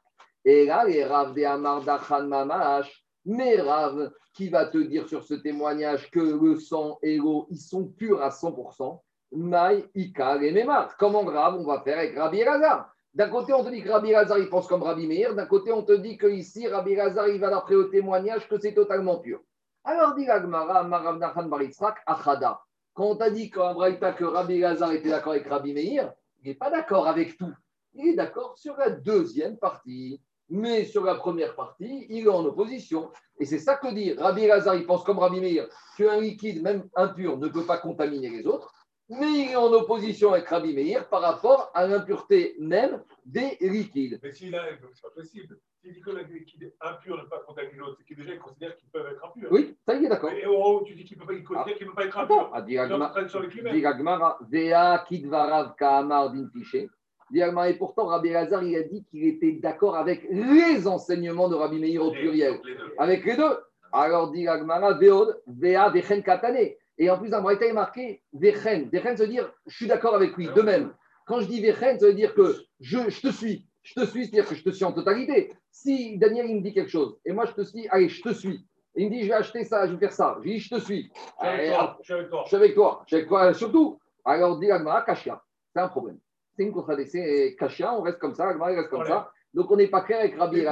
Et 0.44 0.66
là, 0.66 0.84
les 0.86 1.04
Rav 1.06 1.34
de 1.34 1.44
Amar 1.44 1.82
Dachan 1.84 2.28
Mamash, 2.28 3.04
mais 3.26 3.60
Rav, 3.62 4.12
qui 4.34 4.50
va 4.50 4.66
te 4.66 4.78
dire 4.78 5.08
sur 5.08 5.24
ce 5.24 5.34
témoignage 5.36 6.12
que 6.12 6.20
le 6.20 6.60
sang 6.60 7.00
et 7.02 7.18
l'eau, 7.18 7.48
ils 7.50 7.58
sont 7.58 7.88
purs 7.88 8.22
à 8.22 8.30
100%. 8.30 9.00
Maï, 9.32 9.86
Ika, 9.96 10.36
et 10.44 10.52
Memar. 10.52 10.98
Comment 10.98 11.24
Rav, 11.24 11.56
on 11.56 11.66
va 11.66 11.82
faire 11.82 11.98
avec 11.98 12.18
Rabbi 12.18 12.40
Elazar? 12.40 12.95
D'un 13.16 13.30
côté, 13.30 13.54
on 13.54 13.64
te 13.64 13.70
dit 13.70 13.82
que 13.82 13.90
Rabbi 13.90 14.12
Lazar, 14.12 14.38
il 14.40 14.50
pense 14.50 14.68
comme 14.68 14.84
Rabbi 14.84 15.08
Meir. 15.08 15.34
D'un 15.36 15.46
côté, 15.46 15.72
on 15.72 15.84
te 15.84 15.94
dit 15.94 16.18
que 16.18 16.28
ici, 16.28 16.68
Rabbi 16.68 16.96
Lazar, 16.96 17.30
il 17.30 17.40
va 17.40 17.50
d'après 17.50 17.76
au 17.76 17.86
témoignage 17.86 18.50
que 18.50 18.60
c'est 18.60 18.74
totalement 18.74 19.20
pur. 19.20 19.40
Alors, 19.86 20.16
dit 20.16 20.26
l'Agmara, 20.26 20.84
Marav 20.84 21.18
Nachan 21.18 21.48
Baritzrak, 21.48 22.00
Achada. 22.06 22.60
Quand 22.94 23.06
on 23.06 23.16
t'a 23.16 23.30
dit 23.30 23.50
Braïta 23.50 24.12
que 24.12 24.26
Rabbi 24.26 24.60
Lazar 24.60 24.92
était 24.92 25.10
d'accord 25.10 25.32
avec 25.32 25.48
Rabbi 25.48 25.74
Meir, 25.74 26.12
il 26.44 26.50
n'est 26.50 26.56
pas 26.56 26.70
d'accord 26.70 27.08
avec 27.08 27.38
tout. 27.38 27.54
Il 27.94 28.10
est 28.10 28.16
d'accord 28.16 28.58
sur 28.58 28.76
la 28.76 28.90
deuxième 28.90 29.58
partie. 29.58 30.22
Mais 30.50 30.84
sur 30.84 31.06
la 31.06 31.16
première 31.16 31.56
partie, 31.56 32.06
il 32.10 32.26
est 32.26 32.30
en 32.30 32.44
opposition. 32.46 33.10
Et 33.40 33.46
c'est 33.46 33.60
ça 33.60 33.76
que 33.78 33.94
dit 33.94 34.12
Rabbi 34.12 34.46
Lazar, 34.46 34.76
il 34.76 34.86
pense 34.86 35.06
comme 35.06 35.20
Rabbi 35.20 35.40
Meir, 35.40 35.70
qu'un 35.98 36.20
liquide, 36.20 36.62
même 36.62 36.90
impur, 36.96 37.38
ne 37.38 37.48
peut 37.48 37.66
pas 37.66 37.78
contaminer 37.78 38.30
les 38.30 38.46
autres 38.46 38.74
mais 39.10 39.28
il 39.32 39.52
est 39.52 39.56
en 39.56 39.72
opposition 39.72 40.34
avec 40.34 40.48
Rabbi 40.48 40.74
Meir 40.74 41.08
par 41.10 41.22
rapport 41.22 41.72
à 41.74 41.86
l'impureté 41.88 42.56
même 42.60 43.02
des 43.26 43.58
liquides. 43.62 44.20
Mais 44.24 44.32
s'il 44.32 44.56
a, 44.56 44.64
c'est 44.94 45.02
pas 45.02 45.10
possible. 45.16 45.58
S'il 45.82 45.94
dit 45.94 46.02
que 46.02 46.10
le 46.10 46.24
liquide 46.24 46.74
impur 46.82 47.16
ne 47.18 47.28
pas 47.30 47.40
contaminer 47.46 47.78
l'autre, 47.78 47.98
c'est 48.00 48.06
qu'il 48.06 48.18
déjà 48.18 48.36
considère 48.38 48.76
qu'ils 48.76 48.90
peuvent 48.90 49.06
être 49.12 49.24
impurs. 49.24 49.50
Oui, 49.52 49.76
ça 49.86 49.94
y 49.96 50.04
est, 50.06 50.10
d'accord. 50.10 50.32
Et 50.32 50.46
au 50.48 50.56
haut, 50.56 50.84
tu 50.84 50.96
dis 50.96 51.04
qu'il 51.04 51.16
peut 51.18 51.28
pas, 51.28 51.34
il 51.34 51.44
considère 51.44 51.76
qu'il 51.78 51.86
ne 51.86 51.92
peut 51.92 51.96
pas 51.98 52.06
être 52.06 52.18
Attends, 52.18 52.46
impur. 52.46 52.56
a 52.56 52.62
dit 52.64 52.74
Il 52.74 52.78
est 52.78 52.80
en 52.80 52.86
Agma- 53.00 53.10
train 53.12 53.28
sur 53.28 53.40
les 53.42 53.48
climats. 53.50 53.72
dit 53.72 53.86
Agmara, 53.86 54.40
Vea 54.50 55.06
Kidvarav 55.08 55.76
Kaamar 55.78 56.32
Din 56.32 56.50
Tiché. 56.52 56.90
Dit 57.30 57.44
Agmara, 57.44 57.70
Et 57.70 57.76
pourtant, 57.78 58.08
Rabbi 58.08 58.30
Lazar, 58.32 58.64
il 58.64 58.76
a 58.76 58.82
dit 58.84 59.04
qu'il 59.12 59.28
était 59.28 59.52
d'accord 59.54 59.96
avec 59.96 60.26
les 60.32 60.88
enseignements 60.88 61.50
de 61.50 61.56
Rabbi 61.56 61.78
Meir 61.80 62.04
au 62.04 62.12
pluriel. 62.12 62.60
Les 62.66 62.74
deux. 62.76 62.94
Avec 62.98 63.24
les 63.26 63.36
deux. 63.38 63.58
Alors 63.94 64.32
dit 64.32 64.48
Agmara, 64.48 64.94
Veod, 64.94 65.40
Vea 65.46 65.90
Vechen 65.90 66.24
Katane. 66.24 66.70
Et 66.98 67.10
en 67.10 67.18
plus, 67.18 67.30
dans 67.30 67.42
Braïta, 67.42 67.66
il 67.66 67.70
est 67.70 67.74
marqué 67.74 68.22
Vechen. 68.34 68.90
Vechen, 68.90 69.18
ça 69.18 69.24
veut 69.24 69.30
dire 69.30 69.52
je 69.68 69.76
suis 69.76 69.88
d'accord 69.88 70.16
avec 70.16 70.36
lui. 70.38 70.48
De 70.48 70.62
même, 70.62 70.94
quand 71.26 71.42
je 71.42 71.48
dis 71.48 71.62
Vechen, 71.62 72.00
ça 72.00 72.08
veut 72.08 72.14
dire 72.14 72.34
que 72.34 72.56
je, 72.80 73.10
je 73.10 73.22
te 73.22 73.32
suis. 73.32 73.68
Je 73.84 73.94
te 73.94 74.06
suis, 74.06 74.26
c'est-à-dire 74.26 74.50
que 74.50 74.56
je 74.56 74.64
te 74.64 74.72
suis 74.72 74.86
en 74.86 74.94
totalité. 74.94 75.54
Si 75.72 76.18
Daniel, 76.18 76.50
il 76.50 76.56
me 76.56 76.62
dit 76.62 76.74
quelque 76.74 76.90
chose, 76.90 77.20
et 77.24 77.32
moi 77.34 77.46
je 77.46 77.52
te 77.52 77.62
suis, 77.62 77.88
allez, 77.90 78.10
je 78.10 78.22
te 78.22 78.34
suis. 78.34 78.66
Il 78.96 79.08
me 79.08 79.12
dit 79.12 79.24
je 79.24 79.28
vais 79.28 79.34
acheter 79.34 79.64
ça, 79.64 79.86
je 79.86 79.92
vais 79.94 80.00
faire 80.00 80.14
ça. 80.14 80.38
Je 80.42 80.50
dis 80.50 80.60
je 80.60 80.76
te 80.76 80.80
suis. 80.80 81.12
Je 81.42 81.48
suis 81.48 81.54
avec 81.54 81.70
toi. 81.70 81.98
Je 82.02 82.06
suis 82.06 82.14
avec 82.14 82.30
toi. 82.30 82.44
je 82.44 82.48
suis 82.48 82.56
avec 82.56 82.76
toi. 82.76 83.02
Je 83.04 83.08
suis 83.08 83.16
avec 83.18 83.28
toi 83.28 83.54
surtout. 83.54 84.00
Alors, 84.24 84.58
dit 84.60 84.72
Agmara, 84.72 85.04
Kashia. 85.04 85.42
C'est 85.74 85.82
un 85.82 85.88
problème. 85.88 86.18
C'est 86.56 86.64
une 86.64 86.72
contradiction. 86.72 87.22
Et 87.22 87.56
Kashia, 87.60 87.94
on 87.94 88.02
reste 88.02 88.20
comme 88.20 88.34
ça. 88.34 88.48
Agmara, 88.48 88.72
il 88.72 88.78
reste 88.78 88.90
comme 88.90 89.06
ça. 89.06 89.32
Donc, 89.56 89.72
on 89.72 89.78
n'est 89.78 89.88
pas 89.88 90.02
clair 90.02 90.20
avec 90.20 90.38
Rabbi 90.38 90.64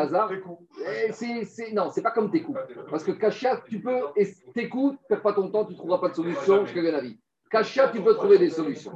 c'est- 1.12 1.46
c'est- 1.46 1.72
Non, 1.72 1.90
c'est 1.90 2.02
pas 2.02 2.12
comme 2.12 2.30
tes 2.30 2.42
coups. 2.44 2.60
Parce 2.90 3.04
que 3.04 3.12
Kashia, 3.14 3.62
tu 3.70 3.80
peux, 3.80 4.02
et 4.18 4.28
tes 4.54 4.68
coups, 4.68 4.98
perds 5.08 5.22
pas 5.22 5.32
ton 5.32 5.50
temps, 5.50 5.64
tu 5.64 5.72
ne 5.72 5.78
trouveras 5.78 6.00
pas 6.00 6.10
de 6.10 6.16
solution 6.16 6.66
jusqu'à 6.66 6.82
la 6.82 7.00
vie. 7.00 7.18
Kashia, 7.50 7.88
tu 7.88 8.02
peux 8.02 8.14
trouver 8.16 8.38
des 8.38 8.50
solutions. 8.50 8.92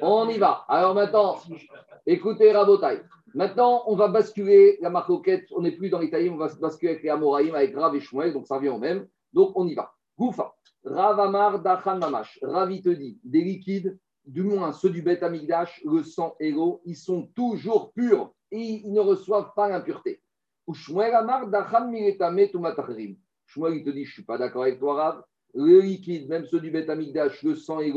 On 0.00 0.28
y 0.28 0.38
va. 0.38 0.64
Alors 0.68 0.94
maintenant, 0.94 1.36
écoutez 2.04 2.50
Rabotai. 2.50 3.02
Maintenant, 3.34 3.84
on 3.86 3.94
va 3.94 4.08
basculer 4.08 4.78
la 4.80 4.90
marcoquette. 4.90 5.46
On 5.52 5.62
n'est 5.62 5.72
plus 5.72 5.88
dans 5.88 6.00
l'Italie, 6.00 6.28
on 6.28 6.36
va 6.36 6.48
basculer 6.60 6.92
avec 6.92 7.04
les 7.04 7.10
Amoraïm, 7.10 7.54
avec 7.54 7.76
Rav 7.76 7.94
et 7.94 8.00
Shmuel, 8.00 8.32
donc 8.32 8.46
ça 8.46 8.56
revient 8.56 8.70
au 8.70 8.78
même. 8.78 9.06
Donc 9.32 9.52
on 9.54 9.68
y 9.68 9.74
va. 9.74 9.92
Goufa. 10.18 10.52
Rav 10.84 11.20
Amar 11.20 11.60
Dachan 11.60 11.98
Mamash. 11.98 12.40
Rav, 12.42 12.72
il 12.72 12.82
te 12.82 12.88
dit, 12.88 13.20
des 13.22 13.40
liquides, 13.42 13.96
du 14.26 14.42
moins 14.42 14.72
ceux 14.72 14.90
du 14.90 15.00
Beth 15.00 15.22
Amigdash, 15.22 15.80
le 15.84 16.02
sang 16.02 16.34
et 16.40 16.50
l'eau, 16.50 16.80
ils 16.84 16.96
sont 16.96 17.28
toujours 17.36 17.92
purs 17.92 18.32
et 18.52 18.82
ils 18.84 18.92
ne 18.92 19.00
reçoivent 19.00 19.52
pas 19.56 19.68
l'impureté. 19.68 20.20
Shmuel 20.72 21.14
Amar. 21.14 21.42
Shmuel, 23.46 23.74
il 23.74 23.84
te 23.84 23.90
dit, 23.90 24.04
je 24.04 24.10
ne 24.10 24.12
suis 24.12 24.24
pas 24.24 24.38
d'accord 24.38 24.62
avec 24.62 24.78
toi, 24.78 24.94
Rav. 24.94 25.22
Le 25.54 25.80
liquide, 25.80 26.28
même 26.28 26.46
ceux 26.46 26.60
du 26.60 26.70
Beth 26.70 26.88
Amigdash, 26.88 27.42
le 27.42 27.54
sang 27.54 27.80
et 27.80 27.92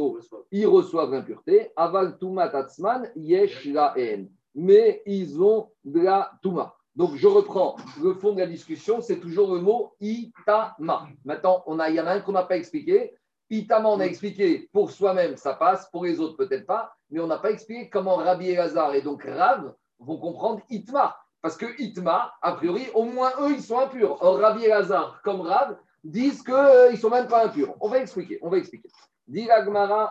ils 0.52 0.68
reçoivent 0.68 1.12
l'impureté. 1.12 1.72
Aval 1.76 2.18
Tumat 2.18 2.54
Atzman, 2.54 3.12
Yesh 3.16 3.66
Laen. 3.66 4.28
Mais 4.56 5.02
ils 5.06 5.42
ont 5.42 5.70
de 5.84 6.02
la 6.02 6.32
Touma. 6.42 6.76
Donc, 6.96 7.16
je 7.16 7.28
reprends 7.28 7.76
le 8.02 8.14
fond 8.14 8.34
de 8.34 8.40
la 8.40 8.48
discussion, 8.48 9.02
c'est 9.02 9.20
toujours 9.20 9.54
le 9.54 9.62
mot 9.62 9.94
Itama. 10.00 11.08
Maintenant, 11.26 11.64
on 11.68 11.80
a, 11.80 11.90
il 11.90 11.96
y 11.96 12.02
en 12.02 12.08
a 12.08 12.14
un 12.14 12.22
qu'on 12.22 12.32
n'a 12.32 12.44
pas 12.44 12.58
expliqué. 12.58 13.14
Itama, 13.50 13.90
on 13.90 14.00
a 14.00 14.06
expliqué 14.06 14.70
pour 14.72 14.92
soi-même, 14.92 15.36
ça 15.38 15.54
passe, 15.54 15.90
pour 15.92 16.06
les 16.06 16.20
autres, 16.20 16.38
peut-être 16.38 16.66
pas, 16.66 16.94
mais 17.10 17.20
on 17.20 17.28
n'a 17.28 17.38
pas 17.38 17.52
expliqué 17.52 17.90
comment 17.90 18.16
Rabbi 18.16 18.50
Elazar 18.50 18.96
et 18.96 19.02
donc 19.02 19.24
Rav 19.24 19.74
vont 20.00 20.18
comprendre 20.18 20.62
Itma. 20.70 21.16
Parce 21.42 21.58
que 21.58 21.80
Itma, 21.80 22.34
a 22.42 22.54
priori, 22.54 22.88
au 22.94 23.04
moins 23.04 23.32
eux, 23.42 23.52
ils 23.52 23.62
sont 23.62 23.80
impurs. 23.80 24.18
Or, 24.22 24.40
Rabbi 24.40 24.66
Elazar, 24.66 25.22
comme 25.24 25.42
Rav, 25.42 25.78
disent 26.04 26.44
qu'ils 26.44 26.92
ne 26.92 26.96
sont 26.96 27.10
même 27.10 27.28
pas 27.28 27.46
impurs. 27.46 27.76
On 27.80 27.88
va 27.88 28.00
expliquer, 28.00 28.40
on 28.42 28.50
va 28.50 28.58
expliquer. 28.58 28.90
Dit 29.28 29.48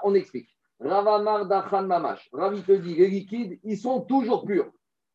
on 0.03 0.15
explique. 0.15 0.49
Ravamar 0.81 1.47
Dachan 1.47 1.85
Mamash. 1.85 2.29
Ravi 2.33 2.63
te 2.63 2.73
dit, 2.73 2.97
les 2.97 3.09
liquides, 3.09 3.59
ils 3.63 3.79
sont 3.79 4.01
toujours 4.01 4.45
purs. 4.45 4.71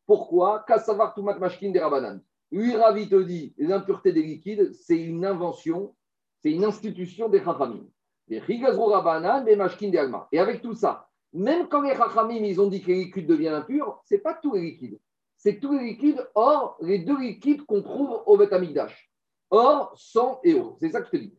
Pourquoi? 0.06 0.64
Kassavar 0.66 1.14
Tumat 1.14 1.38
Mashkin 1.38 1.70
des 1.70 1.80
Rabanan. 1.80 2.20
Lui, 2.50 2.74
Ravi 2.76 3.08
te 3.08 3.22
dit, 3.22 3.54
l'impureté 3.58 4.12
des 4.12 4.22
liquides, 4.22 4.72
c'est 4.72 5.00
une 5.00 5.24
invention, 5.24 5.94
c'est 6.42 6.50
une 6.50 6.64
institution 6.64 7.28
des 7.28 7.44
Chachamim. 7.44 7.86
Les 8.28 8.40
Chigazro 8.40 8.86
Rabanan, 8.86 9.44
des 9.44 9.54
Mashkin 9.54 9.90
des 9.90 9.98
Alma. 9.98 10.28
Et 10.32 10.38
avec 10.38 10.62
tout 10.62 10.74
ça, 10.74 11.09
même 11.32 11.68
quand 11.68 11.82
les 11.82 11.94
Chachamim, 11.94 12.42
ils 12.44 12.60
ont 12.60 12.68
dit 12.68 12.80
que 12.82 12.88
les 12.88 13.04
liquides 13.04 13.26
deviennent 13.26 13.54
impurs, 13.54 14.00
ce 14.04 14.14
n'est 14.14 14.20
pas 14.20 14.34
tous 14.34 14.54
les 14.54 14.62
liquides. 14.62 14.98
C'est 15.36 15.58
tous 15.60 15.72
les 15.72 15.84
liquides, 15.84 16.26
hors 16.34 16.76
les 16.80 16.98
deux 16.98 17.18
liquides 17.18 17.64
qu'on 17.64 17.82
trouve 17.82 18.22
au 18.26 18.36
Beth 18.36 18.52
Amikdash. 18.52 19.10
Or, 19.50 19.92
sang 19.96 20.40
et 20.44 20.54
eau. 20.54 20.76
C'est 20.80 20.90
ça 20.90 21.00
que 21.00 21.06
je 21.06 21.10
te 21.12 21.16
dis. 21.16 21.34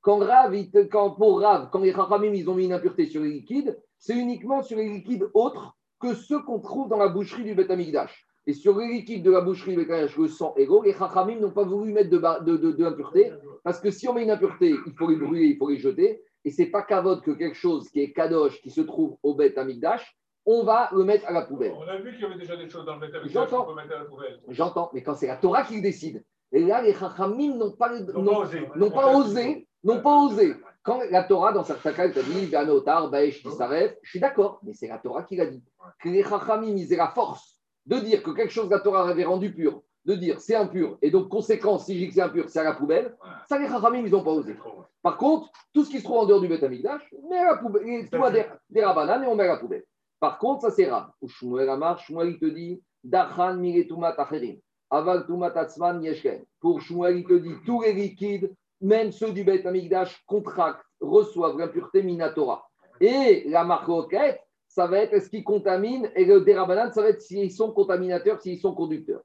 Quand, 0.00 0.18
Rav, 0.18 0.52
quand 0.90 1.10
pour 1.12 1.40
Rav, 1.40 1.70
quand 1.70 1.80
les 1.80 1.92
Chachamim 1.92 2.34
ils 2.34 2.50
ont 2.50 2.54
mis 2.54 2.64
une 2.64 2.72
impureté 2.72 3.06
sur 3.06 3.22
les 3.22 3.30
liquides, 3.30 3.80
c'est 3.98 4.16
uniquement 4.16 4.62
sur 4.62 4.76
les 4.78 4.88
liquides 4.88 5.28
autres 5.32 5.76
que 6.00 6.14
ceux 6.14 6.42
qu'on 6.42 6.58
trouve 6.58 6.88
dans 6.88 6.96
la 6.98 7.06
boucherie 7.08 7.44
du 7.44 7.54
Beth 7.54 7.70
Amikdash. 7.70 8.26
Et 8.46 8.52
sur 8.52 8.76
les 8.76 8.88
liquides 8.88 9.22
de 9.22 9.30
la 9.30 9.40
boucherie 9.40 9.76
le 9.76 10.28
sang 10.28 10.54
et 10.56 10.66
l'eau, 10.66 10.82
les 10.82 10.92
Chachamim 10.92 11.38
n'ont 11.38 11.52
pas 11.52 11.62
voulu 11.62 11.92
mettre 11.92 12.10
de, 12.10 12.18
de, 12.44 12.56
de- 12.56 12.72
de 12.72 12.84
impureté, 12.84 13.32
parce 13.62 13.80
que 13.80 13.90
si 13.90 14.08
on 14.08 14.14
met 14.14 14.24
une 14.24 14.30
impureté, 14.30 14.74
il 14.86 14.92
faut 14.94 15.08
les 15.08 15.16
brûler, 15.16 15.46
il 15.46 15.56
faut 15.56 15.68
les 15.68 15.78
jeter, 15.78 16.22
et 16.44 16.50
c'est 16.50 16.66
pas 16.66 16.82
kavod 16.82 17.22
que 17.22 17.30
quelque 17.30 17.56
chose 17.56 17.88
qui 17.90 18.00
est 18.00 18.12
kadosh, 18.12 18.60
qui 18.60 18.70
se 18.70 18.80
trouve 18.80 19.16
au 19.22 19.34
Beth 19.34 19.56
Amikdash, 19.58 20.16
on 20.44 20.64
va 20.64 20.88
le 20.92 21.04
mettre 21.04 21.26
à 21.28 21.32
la 21.32 21.42
poubelle. 21.42 21.72
On 21.76 21.86
a 21.86 21.98
vu 21.98 22.12
qu'il 22.12 22.22
y 22.22 22.24
avait 22.24 22.36
déjà 22.38 22.56
des 22.56 22.68
choses 22.68 22.84
dans 22.84 22.96
le 22.96 23.06
qu'on 23.06 23.64
peut 23.64 23.74
mettre 23.74 23.94
à 23.94 23.98
la 23.98 24.04
poubelle. 24.04 24.40
J'entends, 24.48 24.90
mais 24.92 25.02
quand 25.02 25.14
c'est 25.14 25.28
la 25.28 25.36
Torah 25.36 25.62
qui 25.62 25.76
le 25.76 25.82
décide, 25.82 26.24
et 26.50 26.64
là, 26.64 26.82
les 26.82 26.92
Chachamim 26.92 27.56
n'ont 27.56 27.72
pas, 27.72 27.98
n'ont 27.98 28.24
pas 28.24 28.38
osé. 28.38 28.68
n'ont 28.74 28.90
pas 28.90 29.16
osé, 29.16 29.68
n'ont 29.84 30.02
pas 30.02 30.16
osé. 30.24 30.54
Quand 30.82 31.00
la 31.10 31.22
Torah, 31.22 31.52
dans 31.52 31.64
certains 31.64 31.92
cas, 31.92 32.04
elle 32.04 32.12
t'a 32.12 32.22
dit, 32.22 32.46
Vanotar, 32.46 33.08
Baesh, 33.08 33.42
Tisaref, 33.42 33.94
je 34.02 34.10
suis 34.10 34.20
d'accord, 34.20 34.60
mais 34.64 34.74
c'est 34.74 34.88
la 34.88 34.98
Torah 34.98 35.22
qui 35.22 35.36
l'a 35.36 35.46
dit. 35.46 35.62
Que 36.02 36.08
les 36.08 36.24
Chachamim, 36.24 36.76
ils 36.76 36.92
aient 36.92 36.96
la 36.96 37.08
force 37.08 37.60
de 37.86 37.98
dire 38.00 38.22
que 38.22 38.32
quelque 38.32 38.52
chose 38.52 38.68
de 38.68 38.74
la 38.74 38.80
Torah 38.80 39.08
avait 39.08 39.24
rendu 39.24 39.54
pur, 39.54 39.82
de 40.04 40.14
dire 40.14 40.40
c'est 40.40 40.54
impur, 40.54 40.98
et 41.00 41.10
donc 41.10 41.28
conséquence, 41.28 41.86
si 41.86 41.94
je 41.94 42.00
dis 42.00 42.08
que 42.08 42.14
c'est 42.14 42.22
impur, 42.22 42.48
c'est 42.48 42.58
à 42.58 42.64
la 42.64 42.74
poubelle, 42.74 43.16
ça 43.48 43.58
les 43.58 43.68
Chachamim, 43.68 44.04
ils 44.04 44.10
n'ont 44.10 44.24
pas 44.24 44.32
osé. 44.32 44.56
Par 45.02 45.16
contre, 45.16 45.50
tout 45.72 45.84
ce 45.84 45.90
qui 45.90 45.98
se 45.98 46.04
trouve 46.04 46.18
en 46.18 46.26
dehors 46.26 46.40
du 46.40 46.48
Beth 46.48 46.62
Amikdash, 46.62 47.02
met 47.28 47.38
à 47.38 47.52
la 47.52 47.56
poubelle, 47.58 48.08
tout 48.10 48.30
des, 48.30 48.44
des 48.70 48.84
rabananes 48.84 49.24
et 49.24 49.26
on 49.26 49.34
met 49.34 49.44
à 49.44 49.54
la 49.54 49.56
poubelle. 49.58 49.84
Par 50.18 50.38
contre, 50.38 50.62
ça 50.62 50.70
c'est 50.70 50.88
rare. 50.88 51.12
Shmuel 51.26 51.68
Amar, 51.68 51.98
Shmuel 51.98 52.30
il 52.30 52.38
te 52.38 52.46
dit, 52.46 52.82
Dachan 53.02 53.56
miretumat 53.56 54.14
acherim, 54.18 54.58
aval 54.90 55.26
tumat 55.26 55.56
atzman 55.56 56.02
yeshken. 56.02 56.44
Pour 56.60 56.80
Shmuel, 56.80 57.18
il 57.18 57.24
te 57.24 57.34
dit, 57.34 57.54
tous 57.66 57.82
les 57.82 57.92
liquides, 57.92 58.54
même 58.80 59.12
ceux 59.12 59.32
du 59.32 59.44
Beth 59.44 59.66
Amikdash, 59.66 60.22
contractent, 60.26 60.84
reçoivent 61.00 61.58
l'impureté 61.58 62.02
minatora. 62.02 62.68
Et 63.00 63.44
la 63.48 63.64
marque 63.64 63.90
ça 64.68 64.86
va 64.86 64.98
être 64.98 65.12
est-ce 65.12 65.28
qu'ils 65.28 65.44
contaminent, 65.44 66.08
et 66.16 66.24
le 66.24 66.40
dérabanan, 66.40 66.90
ça 66.92 67.02
va 67.02 67.10
être 67.10 67.20
s'ils 67.20 67.52
sont 67.52 67.72
contaminateurs, 67.72 68.40
s'ils 68.40 68.58
sont 68.58 68.74
conducteurs. 68.74 69.22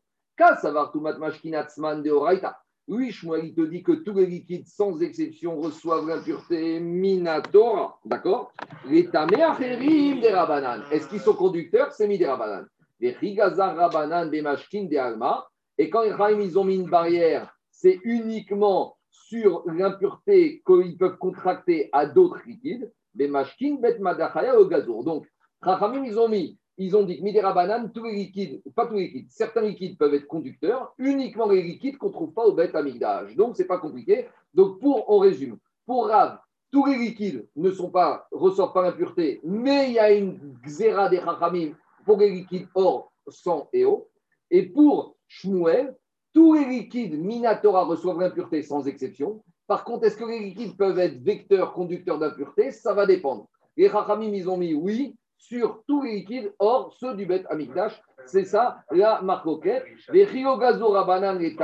Oui, 2.90 3.12
Shmuel, 3.12 3.46
il 3.46 3.56
te 3.56 3.62
dit 3.62 3.84
que 3.84 3.92
tous 3.92 4.14
les 4.14 4.26
liquides, 4.26 4.68
sans 4.68 5.02
exception, 5.02 5.60
reçoivent 5.60 6.08
l'impureté 6.08 6.80
minatora. 6.80 8.00
D'accord? 8.06 8.54
Les 8.88 9.10
taméacherim 9.10 10.22
des 10.22 10.30
rabanan. 10.30 10.84
Est-ce 10.92 11.10
qu'ils 11.10 11.20
sont 11.20 11.34
conducteurs? 11.34 11.92
C'est 11.92 12.08
mis 12.08 12.18
des 12.18 12.28
rabanan. 12.28 12.66
Les 13.00 13.12
rigazar 13.12 13.76
rabanan 13.76 14.30
des 14.30 14.42
mashkin 14.42 14.84
des 14.84 14.98
alma. 14.98 15.48
Et 15.78 15.90
quand 15.90 16.04
ils 16.04 16.58
ont 16.58 16.64
mis 16.64 16.76
une 16.76 16.90
barrière, 16.90 17.54
c'est 17.72 18.00
uniquement 18.04 18.96
sur 19.10 19.64
l'impureté 19.66 20.62
qu'ils 20.66 20.98
peuvent 20.98 21.18
contracter 21.18 21.90
à 21.92 22.06
d'autres 22.06 22.42
liquides. 22.46 22.92
Des 23.14 23.28
mashkin 23.28 23.78
bet 23.82 24.00
madachaya 24.00 24.58
au 24.58 24.66
gazour. 24.66 25.04
Donc, 25.04 25.28
Rachamim, 25.62 26.06
ils 26.06 26.20
ont 26.20 26.30
mis 26.30 26.58
ils 26.78 26.96
ont 26.96 27.04
dit 27.04 27.18
que 27.18 27.24
Midera 27.24 27.88
tous 27.94 28.04
les 28.04 28.14
liquides, 28.14 28.62
pas 28.76 28.86
tous 28.86 28.96
les 28.96 29.08
liquides, 29.08 29.32
certains 29.32 29.62
liquides 29.62 29.98
peuvent 29.98 30.14
être 30.14 30.28
conducteurs, 30.28 30.94
uniquement 30.98 31.48
les 31.48 31.64
liquides 31.64 31.98
qu'on 31.98 32.08
ne 32.08 32.14
trouve 32.14 32.34
pas 32.34 32.46
au 32.46 32.54
bête 32.54 32.76
amigdage. 32.76 33.36
Donc, 33.36 33.56
ce 33.56 33.62
n'est 33.62 33.68
pas 33.68 33.80
compliqué. 33.80 34.28
Donc, 34.54 34.80
pour, 34.80 35.10
on 35.10 35.18
résume. 35.18 35.58
Pour 35.86 36.08
Rav, 36.08 36.40
tous 36.72 36.86
les 36.86 36.98
liquides 36.98 37.48
ne 37.56 37.72
sont 37.72 37.90
pas, 37.90 38.28
ressortent 38.32 38.74
pas 38.74 38.84
l'impureté, 38.84 39.40
mais 39.44 39.88
il 39.88 39.94
y 39.94 40.00
a 40.00 40.12
une 40.12 40.38
xéra 40.66 41.10
des 41.10 41.18
Chachamim 41.18 41.74
pour 42.06 42.18
les 42.18 42.30
liquides 42.30 42.68
or, 42.76 43.12
sang 43.28 43.70
et 43.74 43.86
eau. 43.86 44.10
Et 44.52 44.64
pour 44.64 45.16
Shmuel, 45.28 45.96
tous 46.34 46.54
les 46.54 46.66
liquides 46.66 47.20
Minatora 47.20 47.86
reçoivent 47.86 48.20
l'impureté 48.20 48.62
sans 48.62 48.88
exception. 48.88 49.44
Par 49.66 49.84
contre, 49.84 50.06
est-ce 50.06 50.18
que 50.18 50.26
les 50.26 50.40
liquides 50.40 50.78
peuvent 50.78 51.00
être 51.00 51.22
vecteurs, 51.24 51.74
conducteurs 51.74 52.20
d'impureté? 52.20 52.72
Ça 52.72 52.94
va 52.94 53.06
dépendre. 53.06 53.48
Les 53.76 53.90
Chachamim, 53.90 54.34
ils 54.34 54.50
ont 54.50 54.58
mis 54.58 54.74
oui, 54.74 55.16
sur 55.38 55.84
tous 55.88 56.04
les 56.04 56.16
liquides, 56.16 56.54
hors 56.60 56.94
ceux 57.00 57.16
du 57.16 57.26
Bet 57.26 57.46
Amikdash. 57.50 57.94
C'est 58.26 58.46
ça 58.46 58.84
la 58.92 59.22
marcoquette. 59.22 59.86
Les 60.10 60.26
Riogazo 60.26 60.90
Rabanan 60.90 61.40
et 61.42 61.56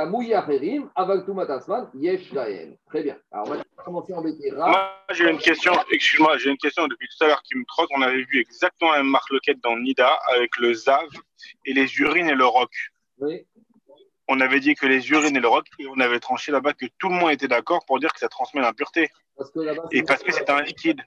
Avaltumatasman, 0.96 1.90
Yesh 1.96 2.32
Très 2.88 3.04
bien. 3.04 3.18
Alors, 3.32 3.48
on 3.48 3.52
va 3.52 3.64
commencer 3.84 4.14
à 4.14 4.18
embêter 4.18 4.52
Moi, 4.52 4.92
j'ai 5.12 5.30
une 5.30 5.40
question, 5.40 5.74
excuse-moi, 5.92 6.38
j'ai 6.38 6.52
une 6.52 6.58
question 6.58 6.88
depuis 6.88 7.08
tout 7.10 7.24
à 7.24 7.28
l'heure 7.28 7.44
qui 7.44 7.58
me 7.58 7.66
trotte. 7.66 7.90
On 7.96 8.02
avait 8.02 8.24
vu 8.24 8.40
exactement 8.40 8.92
la 8.92 8.98
même 8.98 9.12
marloquette 9.12 9.60
dans 9.62 9.76
Nida 9.78 10.18
avec 10.34 10.56
le 10.58 10.74
Zav 10.74 11.10
et 11.66 11.74
les 11.74 11.98
urines 11.98 12.30
et 12.30 12.36
le 12.36 12.46
roc. 12.46 12.72
Oui. 13.18 13.46
On 14.30 14.40
avait 14.40 14.62
dit 14.62 14.76
que 14.76 14.86
les 14.86 15.10
urines 15.12 15.36
et 15.36 15.42
le 15.42 15.50
roc, 15.50 15.66
et 15.80 15.88
on 15.88 16.00
avait 16.00 16.22
tranché 16.22 16.54
là-bas 16.54 16.74
que 16.74 16.86
tout 16.98 17.10
le 17.10 17.16
monde 17.16 17.32
était 17.32 17.50
d'accord 17.50 17.84
pour 17.86 18.00
dire 18.00 18.14
que 18.14 18.20
ça 18.20 18.30
transmet 18.30 18.62
l'impureté. 18.62 19.10
Et 19.92 20.04
parce 20.04 20.24
que 20.24 20.32
c'est 20.32 20.50
un 20.50 20.62
liquide. 20.62 21.02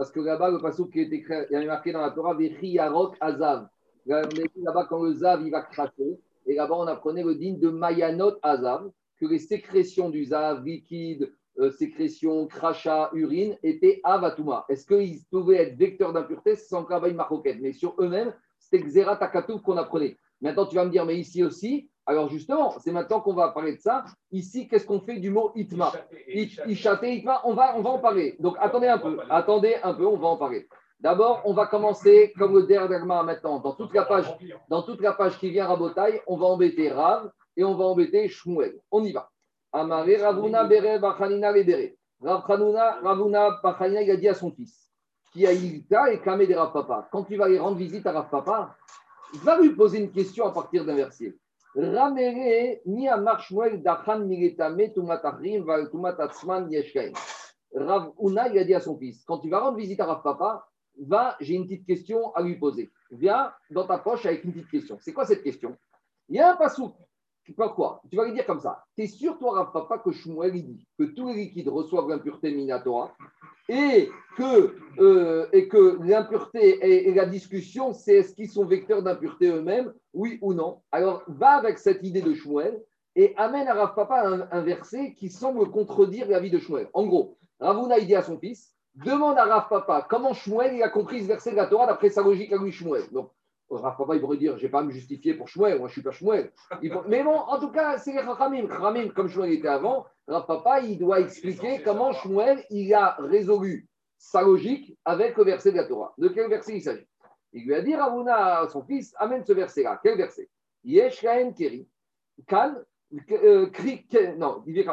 Parce 0.00 0.12
que 0.12 0.20
là-bas, 0.20 0.50
le 0.50 0.58
passage 0.60 0.86
qui 0.90 1.00
est 1.00 1.12
écrit, 1.12 1.66
marqué 1.66 1.92
dans 1.92 2.00
la 2.00 2.10
Torah, 2.10 2.34
Yarok 2.40 3.18
Azav. 3.20 3.68
Là-bas, 4.06 4.86
quand 4.88 5.02
le 5.02 5.12
Zav, 5.12 5.42
il 5.44 5.50
va 5.50 5.60
cracher, 5.60 6.18
et 6.46 6.54
là-bas, 6.54 6.74
on 6.74 6.86
apprenait 6.86 7.22
le 7.22 7.34
digne 7.34 7.58
de 7.58 7.68
Mayanot 7.68 8.38
Azav, 8.40 8.90
que 9.20 9.26
les 9.26 9.38
sécrétions 9.38 10.08
du 10.08 10.24
Zav, 10.24 10.64
liquide, 10.64 11.30
euh, 11.58 11.70
sécrétions, 11.70 12.46
crachat, 12.46 13.10
urine, 13.12 13.58
étaient 13.62 14.00
Avatuma. 14.02 14.64
Est-ce 14.70 14.86
qu'ils 14.86 15.22
pouvaient 15.30 15.56
être 15.56 15.76
vecteurs 15.76 16.14
d'impureté 16.14 16.56
sans 16.56 16.84
travail 16.84 17.12
marocain 17.12 17.58
Mais 17.60 17.74
sur 17.74 17.94
eux-mêmes, 17.98 18.32
c'était 18.58 18.82
Xera 18.82 19.16
Takatou 19.16 19.58
qu'on 19.58 19.76
apprenait. 19.76 20.16
Maintenant, 20.40 20.64
tu 20.64 20.76
vas 20.76 20.86
me 20.86 20.90
dire, 20.90 21.04
mais 21.04 21.18
ici 21.18 21.44
aussi, 21.44 21.89
alors 22.10 22.28
justement, 22.28 22.74
c'est 22.80 22.90
maintenant 22.90 23.20
qu'on 23.20 23.34
va 23.34 23.50
parler 23.50 23.76
de 23.76 23.80
ça. 23.80 24.04
Ici, 24.32 24.66
qu'est-ce 24.66 24.84
qu'on 24.84 24.98
fait 24.98 25.18
du 25.18 25.30
mot 25.30 25.52
itma 25.54 25.92
itma, 26.26 27.40
on 27.44 27.54
va, 27.54 27.76
on 27.76 27.82
va 27.82 27.90
en 27.90 27.98
parler. 28.00 28.34
Donc 28.40 28.56
attendez 28.58 28.88
un 28.88 28.98
peu, 28.98 29.20
attendez 29.30 29.76
un 29.80 29.94
peu, 29.94 30.06
on 30.06 30.16
va 30.16 30.26
en 30.26 30.36
parler. 30.36 30.68
D'abord, 30.98 31.40
on 31.44 31.54
va 31.54 31.66
commencer 31.66 32.32
comme 32.36 32.56
le 32.56 32.64
dernier 32.64 32.98
maintenant. 32.98 33.60
Dans 33.60 33.74
toute 33.74 33.94
la 33.94 34.02
page, 34.02 34.26
dans 34.68 34.82
toute 34.82 35.00
la 35.00 35.12
page 35.12 35.38
qui 35.38 35.50
vient 35.50 35.68
Rabotai, 35.68 36.20
on 36.26 36.36
va 36.36 36.46
embêter 36.46 36.90
Rav 36.90 37.30
et 37.56 37.62
on 37.62 37.76
va 37.76 37.84
embêter 37.84 38.28
Shmuel. 38.28 38.80
On 38.90 39.04
y 39.04 39.12
va. 39.12 39.30
Amare 39.72 40.20
Ravuna 40.20 40.64
Bere 40.64 40.98
Bachanina 40.98 41.52
Lebere. 41.52 41.94
Rav 42.20 42.42
Ravuna 42.44 43.60
Bachanina, 43.62 44.02
il 44.02 44.10
a 44.10 44.16
dit 44.16 44.28
à 44.28 44.34
son 44.34 44.50
fils, 44.50 44.90
qui 45.32 45.46
a 45.46 45.52
Ilta 45.52 46.12
et 46.12 46.20
Kamé 46.20 46.48
de 46.48 46.56
Rav 46.56 46.72
Papa. 46.72 47.08
Quand 47.12 47.22
tu 47.22 47.36
vas 47.36 47.44
aller 47.44 47.60
rendre 47.60 47.76
visite 47.76 48.04
à 48.08 48.10
Rav 48.10 48.28
Papa, 48.30 48.74
va 49.44 49.60
lui 49.60 49.70
poser 49.70 50.00
une 50.00 50.10
question 50.10 50.44
à 50.44 50.50
partir 50.50 50.84
d'un 50.84 50.96
verset. 50.96 51.36
Ramere 51.76 52.80
ni 52.86 53.08
marshmuel 53.08 53.82
dachan 53.82 54.26
miletame 54.26 54.92
tumatachrim 54.92 55.64
tumatatsman 55.90 56.70
yeshkain. 56.70 57.12
Rav 57.74 58.12
Una, 58.18 58.48
il 58.48 58.58
a 58.58 58.64
dit 58.64 58.74
à 58.74 58.80
son 58.80 58.98
fils, 58.98 59.24
quand 59.24 59.38
tu 59.38 59.48
vas 59.48 59.60
rendre 59.60 59.76
visite 59.76 60.00
à 60.00 60.06
Rav 60.06 60.22
Papa, 60.22 60.66
va, 60.98 61.36
j'ai 61.40 61.54
une 61.54 61.64
petite 61.64 61.86
question 61.86 62.32
à 62.34 62.42
lui 62.42 62.58
poser. 62.58 62.90
Viens 63.12 63.52
dans 63.70 63.86
ta 63.86 63.98
poche 63.98 64.26
avec 64.26 64.44
une 64.44 64.52
petite 64.52 64.70
question. 64.70 64.98
C'est 65.00 65.12
quoi 65.12 65.24
cette 65.24 65.42
question? 65.42 65.76
Il 66.28 66.36
y 66.36 66.40
a 66.40 66.52
un 66.52 66.56
passou. 66.56 66.92
Quoi? 67.56 68.02
Tu 68.10 68.16
vas 68.16 68.24
lui 68.24 68.32
dire 68.32 68.46
comme 68.46 68.60
ça. 68.60 68.84
Tu 68.96 69.04
es 69.04 69.06
sûr, 69.06 69.38
toi, 69.38 69.54
Rav 69.54 69.72
Papa, 69.72 69.98
que 69.98 70.12
Shmuel 70.12 70.52
dit 70.52 70.86
que 70.98 71.04
tous 71.04 71.28
les 71.28 71.34
liquides 71.34 71.68
reçoivent 71.68 72.08
l'impureté 72.08 72.52
minatora 72.52 73.12
et 73.68 74.10
que, 74.36 74.76
euh, 74.98 75.46
et 75.52 75.68
que 75.68 75.98
l'impureté 76.02 77.08
et, 77.08 77.14
la 77.14 77.26
discussion, 77.26 77.92
c'est 77.92 78.16
est-ce 78.16 78.34
qu'ils 78.34 78.50
sont 78.50 78.64
vecteurs 78.64 79.02
d'impureté 79.02 79.48
eux-mêmes, 79.48 79.92
oui 80.12 80.38
ou 80.42 80.54
non? 80.54 80.80
Alors, 80.92 81.22
va 81.28 81.50
avec 81.50 81.78
cette 81.78 82.02
idée 82.02 82.22
de 82.22 82.34
Shmuel 82.34 82.80
et 83.16 83.34
amène 83.36 83.68
à 83.68 83.74
Rav 83.74 83.94
Papa 83.94 84.46
un, 84.50 84.60
verset 84.62 85.14
qui 85.14 85.30
semble 85.30 85.70
contredire 85.70 86.28
l'avis 86.28 86.50
de 86.50 86.58
Shmuel. 86.58 86.88
En 86.94 87.06
gros, 87.06 87.36
Ravuna 87.58 88.00
dit 88.00 88.14
à 88.14 88.22
son 88.22 88.38
fils, 88.38 88.74
demande 88.94 89.38
à 89.38 89.44
Rav 89.44 89.68
Papa 89.68 90.06
comment 90.08 90.34
Shmuel 90.34 90.74
il 90.74 90.82
a 90.82 90.88
compris 90.88 91.22
ce 91.22 91.26
verset 91.26 91.52
de 91.52 91.56
la 91.56 91.66
Torah 91.66 91.86
d'après 91.86 92.10
sa 92.10 92.22
logique 92.22 92.52
à 92.52 92.56
lui 92.56 92.72
Shmuel. 92.72 93.04
Donc, 93.12 93.30
Rav 93.70 93.96
Papa, 93.96 94.14
il 94.14 94.20
pourrait 94.20 94.36
dire, 94.36 94.58
je 94.58 94.64
n'ai 94.64 94.70
pas 94.70 94.80
à 94.80 94.82
me 94.82 94.90
justifier 94.90 95.34
pour 95.34 95.48
Shmuel, 95.48 95.78
moi 95.78 95.88
je 95.88 95.92
ne 95.92 95.94
suis 95.94 96.02
pas 96.02 96.10
Shmuel. 96.10 96.52
Mais 97.06 97.22
bon, 97.22 97.36
en 97.36 97.58
tout 97.60 97.70
cas, 97.70 97.98
c'est 97.98 98.12
les 98.12 98.22
Chachamim. 98.22 98.66
comme 99.14 99.28
Shmuel 99.28 99.52
était 99.52 99.68
avant, 99.68 100.06
Rav 100.26 100.46
Papa, 100.46 100.80
il 100.80 100.98
doit 100.98 101.20
expliquer 101.20 101.82
comment 101.82 102.12
Shmuel, 102.12 102.64
il 102.70 102.92
a 102.94 103.16
résolu 103.18 103.88
sa 104.18 104.42
logique 104.42 104.98
avec 105.04 105.36
le 105.36 105.44
verset 105.44 105.72
de 105.72 105.76
la 105.76 105.84
Torah. 105.84 106.12
De 106.18 106.28
quel 106.28 106.48
verset 106.48 106.76
il 106.76 106.82
s'agit? 106.82 107.06
Il 107.52 107.64
lui 107.64 107.74
a 107.74 107.80
dit, 107.80 107.94
Ravuna, 107.94 108.68
son 108.68 108.82
fils, 108.82 109.14
amène 109.18 109.44
ce 109.44 109.52
verset-là. 109.52 110.00
Quel 110.02 110.16
verset? 110.16 110.48
Yesh 110.84 111.20
Keri, 111.20 111.88
Kan, 112.46 112.76
euh, 113.32 113.66
Kri, 113.70 114.06
non, 114.36 114.62
il 114.66 114.74
dit, 114.74 114.86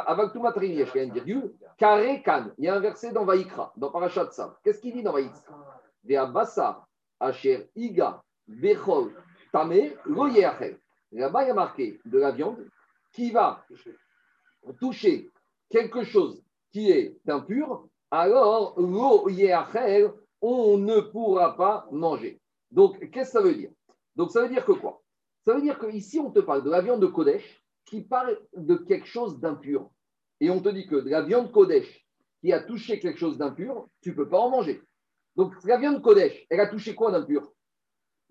Yesh 0.73 0.93
virgule, 0.93 1.53
Kare 1.77 2.21
Kan. 2.23 2.51
Il 2.57 2.65
y 2.65 2.67
a 2.67 2.75
un 2.75 2.79
verset 2.79 3.11
dans 3.11 3.25
Vaïkra, 3.25 3.73
dans 3.77 3.91
Parashat 3.91 4.31
Sam. 4.31 4.53
Qu'est-ce 4.63 4.79
qu'il 4.81 4.93
dit 4.93 5.03
dans 5.03 5.15
Asher, 7.19 7.69
Iga, 7.75 8.23
Bechol, 8.47 9.13
Tamé, 9.51 9.95
Là-bas, 11.11 11.43
il 11.43 11.47
y 11.47 11.51
a 11.51 11.53
marqué 11.53 11.99
de 12.05 12.19
la 12.19 12.31
viande 12.31 12.67
qui 13.13 13.31
va 13.31 13.65
toucher 14.79 15.29
quelque 15.69 16.03
chose 16.03 16.43
qui 16.71 16.91
est 16.91 17.17
impur, 17.27 17.87
alors 18.11 18.77
on 20.41 20.77
ne 20.77 20.99
pourra 20.99 21.55
pas 21.55 21.87
manger. 21.91 22.39
Donc, 22.71 22.99
qu'est-ce 23.11 23.31
que 23.33 23.39
ça 23.39 23.41
veut 23.41 23.55
dire? 23.55 23.71
Donc, 24.15 24.31
ça 24.31 24.41
veut 24.41 24.49
dire 24.49 24.65
que 24.65 24.73
quoi? 24.73 25.01
Ça 25.45 25.53
veut 25.53 25.61
dire 25.61 25.79
qu'ici, 25.79 26.19
on 26.19 26.31
te 26.31 26.39
parle 26.39 26.63
de 26.63 26.69
la 26.69 26.81
viande 26.81 27.01
de 27.01 27.07
Kodesh 27.07 27.63
qui 27.85 28.01
parle 28.01 28.37
de 28.55 28.75
quelque 28.75 29.07
chose 29.07 29.39
d'impur. 29.39 29.89
Et 30.39 30.49
on 30.49 30.61
te 30.61 30.69
dit 30.69 30.85
que 30.85 30.97
de 30.97 31.09
la 31.09 31.21
viande 31.21 31.51
Kodesh 31.51 32.05
qui 32.41 32.51
a 32.51 32.59
touché 32.59 32.99
quelque 32.99 33.19
chose 33.19 33.37
d'impur, 33.37 33.87
tu 34.01 34.09
ne 34.09 34.15
peux 34.15 34.27
pas 34.27 34.39
en 34.39 34.49
manger. 34.49 34.81
Donc, 35.35 35.53
la 35.63 35.77
viande 35.77 36.01
Kodesh, 36.01 36.45
elle 36.49 36.59
a 36.59 36.67
touché 36.67 36.93
quoi 36.93 37.11
d'impur? 37.11 37.51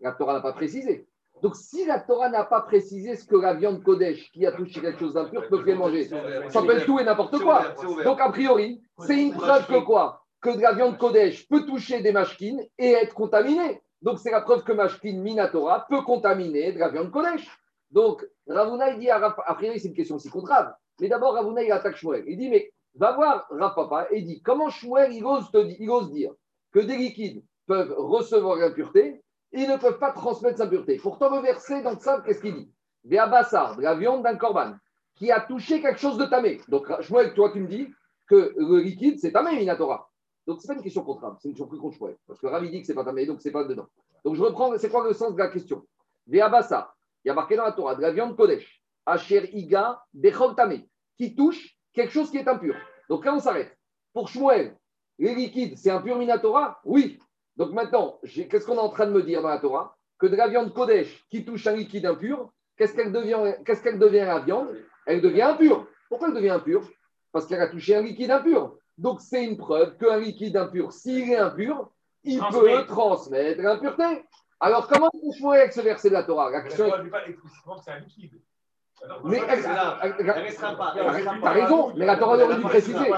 La 0.01 0.13
Torah 0.13 0.35
n'a 0.35 0.41
pas 0.41 0.53
précisé. 0.53 1.07
Donc, 1.43 1.55
si 1.55 1.85
la 1.85 2.01
Torah 2.01 2.31
n'a 2.31 2.45
pas 2.45 2.63
précisé 2.63 3.15
ce 3.15 3.27
que 3.27 3.37
la 3.37 3.55
viande 3.55 3.83
Kodesh 3.83 4.31
qui 4.33 4.47
a 4.47 4.53
touché 4.53 4.81
quelque 4.81 4.99
chose 4.99 5.15
d'impur 5.15 5.47
peut 5.49 5.63
faire 5.63 5.77
manger, 5.77 6.05
ça 6.05 6.63
peut 6.63 6.77
être 6.77 6.87
tout 6.87 6.99
et 6.99 7.05
n'importe 7.05 7.39
quoi. 7.39 7.75
Donc, 8.05 8.21
a 8.21 8.31
priori, 8.31 8.81
c'est 8.99 9.21
une 9.21 9.35
preuve 9.35 9.67
que 9.67 9.85
quoi? 9.85 10.23
Que 10.41 10.57
de 10.57 10.63
la 10.63 10.73
viande 10.73 10.97
Kodesh 10.97 11.47
peut 11.49 11.67
toucher 11.67 12.01
des 12.01 12.13
machkines 12.13 12.63
et 12.79 12.93
être 12.93 13.15
contaminée. 13.15 13.83
Donc, 14.01 14.19
c'est 14.19 14.31
la 14.31 14.41
preuve 14.41 14.65
que 14.65 14.73
machkine 14.73 15.21
Minatora 15.21 15.87
peut 15.89 16.03
contaminer 16.03 16.73
de 16.73 16.79
la 16.79 16.89
viande 16.89 17.11
Kodesh. 17.11 17.47
Donc, 17.91 18.27
Ravuna, 18.47 18.91
il 18.91 18.99
dit, 18.99 19.11
à 19.11 19.17
a 19.17 19.55
priori, 19.55 19.79
c'est 19.79 19.89
une 19.89 19.95
question 19.95 20.17
aussi 20.17 20.31
contrave. 20.31 20.73
Mais 21.01 21.09
d'abord, 21.09 21.35
Ravuna, 21.35 21.63
il 21.63 21.73
attaque 21.73 21.97
Shmuel. 21.97 22.25
Il 22.27 22.39
dit, 22.39 22.49
mais 22.49 22.73
va 22.95 23.13
voir 23.13 23.47
Rav 23.51 23.75
Papa 23.75 24.07
et 24.11 24.23
dit, 24.23 24.41
comment 24.43 24.71
Shmuel, 24.71 25.13
il 25.13 25.25
ose, 25.25 25.51
te, 25.51 25.59
il 25.79 25.91
ose 25.91 26.11
dire 26.11 26.33
que 26.73 26.81
des 26.81 26.97
liquides 26.97 27.43
peuvent 27.67 27.95
recevoir 27.97 28.57
l'impureté 28.57 29.23
ils 29.53 29.69
ne 29.69 29.77
peuvent 29.77 29.99
pas 29.99 30.13
transmettre 30.13 30.59
sa 30.59 30.67
pureté. 30.67 30.99
Pourtant, 31.03 31.35
le 31.35 31.41
verset 31.41 31.83
dans 31.83 31.99
ça, 31.99 32.23
qu'est-ce 32.25 32.41
qu'il 32.41 32.55
dit? 32.55 32.73
Bassar, 33.05 33.77
de 33.77 33.83
la 33.83 33.95
viande 33.95 34.23
d'un 34.23 34.37
corban, 34.37 34.75
qui 35.15 35.31
a 35.31 35.41
touché 35.41 35.81
quelque 35.81 36.01
chose 36.01 36.19
de 36.19 36.27
tamé. 36.27 36.61
Donc, 36.69 36.89
Shmuel, 37.01 37.35
toi, 37.35 37.51
tu 37.53 37.61
me 37.61 37.69
dis 37.69 37.89
que 38.29 38.55
le 38.57 38.81
liquide, 38.81 39.19
c'est 39.19 39.33
tamé, 39.33 39.57
Minatora. 39.57 40.11
Donc, 40.47 40.61
ce 40.61 40.67
n'est 40.67 40.75
pas 40.75 40.79
une 40.79 40.83
question 40.83 41.03
contre 41.03 41.23
Rav, 41.23 41.37
c'est 41.41 41.49
une 41.49 41.55
question 41.55 41.67
contre 41.69 41.97
Shmuel. 41.97 42.17
Parce 42.27 42.41
que 42.41 42.47
Rav, 42.47 42.65
il 42.65 42.71
dit 42.71 42.81
que 42.81 42.87
ce 42.87 42.93
n'est 42.93 42.97
pas 42.97 43.05
tamé, 43.05 43.27
donc 43.27 43.41
ce 43.41 43.49
n'est 43.49 43.53
pas 43.53 43.65
dedans. 43.65 43.87
Donc, 44.25 44.35
je 44.35 44.43
reprends, 44.43 44.77
c'est 44.79 44.91
quoi 44.91 45.05
le 45.05 45.15
sens 45.15 45.35
de 45.35 45.39
la 45.39 45.49
question? 45.49 45.87
Bassar, 46.27 46.97
il 47.25 47.29
y 47.29 47.31
a 47.31 47.35
marqué 47.35 47.57
dans 47.57 47.65
la 47.65 47.73
Torah, 47.73 47.95
de 47.95 48.03
la 48.03 48.13
viande 48.13 48.37
Kodesh, 48.37 48.83
Asher 49.07 49.49
Iga, 49.57 50.03
Bechol 50.13 50.55
Tamé, 50.55 50.89
qui 51.17 51.35
touche 51.35 51.77
quelque 51.93 52.13
chose 52.13 52.31
qui 52.31 52.39
est 52.39 52.49
impur. 52.49 52.75
Donc, 53.09 53.25
là, 53.25 53.35
on 53.35 53.41
s'arrête. 53.41 53.77
Pour 54.13 54.29
Shmuel, 54.29 54.77
les 55.19 55.35
liquides, 55.35 55.79
c'est 55.79 55.91
impur 55.91 56.19
Minatora 56.19 56.81
Oui. 56.85 57.19
Donc, 57.57 57.73
maintenant, 57.73 58.19
qu'est-ce 58.23 58.67
qu'on 58.67 58.77
est 58.77 58.79
en 58.79 58.89
train 58.89 59.07
de 59.07 59.13
me 59.13 59.23
dire 59.23 59.43
dans 59.43 59.49
la 59.49 59.59
Torah? 59.59 59.97
Que 60.19 60.27
de 60.27 60.37
la 60.37 60.49
viande 60.49 60.73
Kodesh 60.73 61.27
qui 61.31 61.45
touche 61.45 61.67
un 61.67 61.77
liquide 61.77 62.07
impur, 62.07 62.51
qu'est-ce 62.77 62.95
qu'elle 62.95 63.13
devient, 63.13 63.55
qu'est-ce 63.65 63.83
qu'elle 63.83 63.99
devient 63.99 64.25
la 64.27 64.41
viande? 64.41 64.69
Elle 65.07 65.21
devient 65.21 65.43
impure. 65.43 65.87
Pourquoi 66.09 66.29
elle 66.29 66.35
devient 66.35 66.51
impure? 66.51 66.89
Parce 67.33 67.47
qu'elle 67.47 67.61
a 67.61 67.69
touché 67.69 67.97
un 67.97 68.03
liquide 68.03 68.31
impur. 68.31 68.77
Donc 68.99 69.21
c'est 69.21 69.45
une 69.45 69.57
preuve 69.57 69.97
qu'un 69.99 70.19
liquide 70.19 70.57
impur, 70.57 70.93
s'il 70.93 71.31
est 71.31 71.37
impur, 71.37 71.91
il 72.25 72.41
peut 72.51 72.87
transmettre 72.87 73.61
l'impureté. 73.61 74.25
Alors 74.59 74.89
comment 74.89 75.11
on 75.13 75.33
fait 75.33 75.61
avec 75.61 75.73
ce 75.73 75.83
verset 75.83 76.09
de 76.09 76.15
la 76.15 76.23
Torah 76.23 76.51
La 76.51 76.63
question 76.63 76.87
est... 76.87 77.11
pas 77.11 77.27
explicitement 77.29 77.77
que 77.77 77.85
c'est 77.85 77.91
un 77.91 77.99
liquide. 77.99 78.41
Mais 79.25 79.41
t'as 81.43 81.51
raison, 81.51 81.93
mais 81.97 82.07
la 82.07 82.17
Torah 82.17 82.39
aurait 82.39 82.57
dû 82.57 82.63
préciser. 82.63 83.11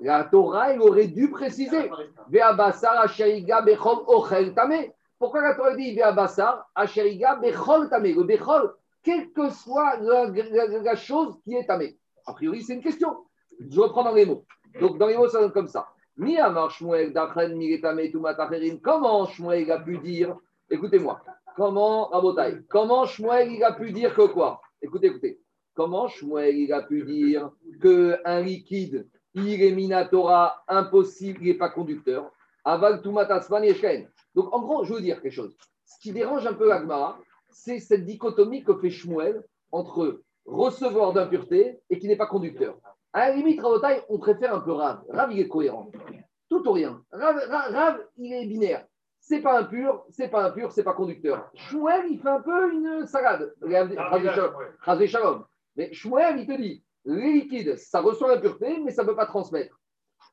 La 0.00 0.24
Torah 0.24 0.72
elle 0.72 0.80
aurait 0.80 1.08
dû 1.08 1.30
préciser. 1.30 1.90
Pourquoi 5.18 5.42
la 5.42 5.54
Torah 5.54 5.74
dit 5.74 6.00
Asheriga, 6.74 7.36
Bechol 7.36 7.88
Tamé 7.90 8.14
Le 8.14 8.22
Bechol, 8.22 8.74
quelle 9.02 9.32
que 9.32 9.50
soit 9.50 9.96
la, 9.98 10.96
chose 10.96 11.38
qui 11.44 11.54
est 11.54 11.66
tamé. 11.66 11.98
A 12.26 12.34
priori, 12.34 12.62
c'est 12.62 12.74
une 12.74 12.82
question. 12.82 13.16
Je 13.58 13.80
reprends 13.80 14.04
dans 14.04 14.14
les 14.14 14.26
mots. 14.26 14.44
Donc, 14.80 14.98
dans 14.98 15.06
les 15.06 15.16
mots, 15.16 15.28
ça 15.28 15.40
donne 15.40 15.52
comme 15.52 15.68
ça. 15.68 15.88
Comment 18.82 19.26
Shmuel 19.26 19.72
a 19.72 19.78
pu 19.78 19.98
dire, 19.98 20.36
écoutez-moi, 20.68 21.20
comment, 21.56 22.08
Rabotai, 22.08 22.62
comment 22.68 23.04
Shmuel 23.06 23.52
il 23.52 23.64
a 23.64 23.72
pu 23.72 23.92
dire 23.92 24.14
que 24.14 24.26
quoi? 24.26 24.60
Écoutez, 24.82 25.08
écoutez. 25.08 25.40
Comment 25.74 26.08
Shmuel 26.08 26.56
il 26.56 26.72
a 26.72 26.82
pu 26.82 27.04
dire 27.04 27.50
qu'un 27.80 28.40
liquide, 28.40 29.08
il 29.34 29.86
impossible, 30.68 31.44
n'est 31.44 31.54
pas 31.54 31.68
conducteur 31.68 32.30
Aval 32.64 33.00
donc, 34.34 34.54
en 34.54 34.60
gros, 34.60 34.84
je 34.84 34.94
veux 34.94 35.00
dire 35.00 35.20
quelque 35.20 35.32
chose. 35.32 35.56
Ce 35.84 35.98
qui 36.00 36.12
dérange 36.12 36.46
un 36.46 36.54
peu 36.54 36.68
l'Agmara, 36.68 37.18
c'est 37.48 37.80
cette 37.80 38.04
dichotomie 38.04 38.62
que 38.62 38.76
fait 38.76 38.90
Shmuel 38.90 39.44
entre 39.72 40.22
recevoir 40.46 41.12
d'impureté 41.12 41.80
et 41.90 41.98
qui 41.98 42.06
n'est 42.06 42.16
pas 42.16 42.26
conducteur. 42.26 42.78
À 43.12 43.28
la 43.28 43.36
limite, 43.36 43.60
Ravotai, 43.60 44.02
on 44.08 44.18
préfère 44.18 44.54
un 44.54 44.60
peu 44.60 44.72
Rav. 44.72 45.02
Rav, 45.08 45.32
il 45.32 45.40
est 45.40 45.48
cohérent. 45.48 45.90
Tout 46.48 46.66
ou 46.68 46.72
rien. 46.72 47.02
Rav, 47.10 48.06
il 48.18 48.32
est 48.32 48.46
binaire. 48.46 48.86
C'est 49.20 49.42
pas 49.42 49.58
impur, 49.58 50.04
c'est 50.08 50.28
pas 50.28 50.44
impur, 50.46 50.72
c'est 50.72 50.82
pas 50.82 50.94
conducteur. 50.94 51.50
Shmuel, 51.54 52.06
il 52.10 52.18
fait 52.18 52.28
un 52.28 52.40
peu 52.40 52.72
une 52.72 53.06
salade. 53.06 53.54
Shalom. 55.06 55.44
Mais 55.76 55.92
Shmuel, 55.92 56.40
il 56.40 56.46
te 56.46 56.56
dit, 56.56 56.82
les 57.04 57.32
liquides, 57.32 57.76
ça 57.76 58.00
reçoit 58.00 58.34
l'impureté, 58.34 58.80
mais 58.80 58.90
ça 58.90 59.02
ne 59.02 59.08
peut 59.08 59.16
pas 59.16 59.26
transmettre. 59.26 59.78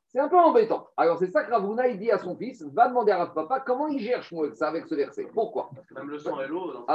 C'est 0.06 0.20
un 0.20 0.28
peu 0.28 0.38
embêtant. 0.38 0.88
Alors, 0.96 1.18
c'est 1.18 1.30
ça 1.30 1.44
que 1.44 1.52
Ravuna, 1.52 1.86
il 1.88 1.98
dit 1.98 2.10
à 2.10 2.18
son 2.18 2.34
fils 2.34 2.62
va 2.72 2.88
demander 2.88 3.12
à 3.12 3.18
Rav 3.18 3.34
Papa 3.34 3.60
comment 3.60 3.88
il 3.88 3.98
gère 3.98 4.22
Shmuel 4.22 4.54
ça 4.54 4.68
avec 4.68 4.86
ce 4.86 4.94
verset. 4.94 5.28
Pourquoi? 5.34 5.70
Parce 5.74 5.86
que 5.86 5.94
même 5.94 6.08
le 6.08 6.18
sang 6.18 6.40
et 6.40 6.48
l'eau. 6.48 6.86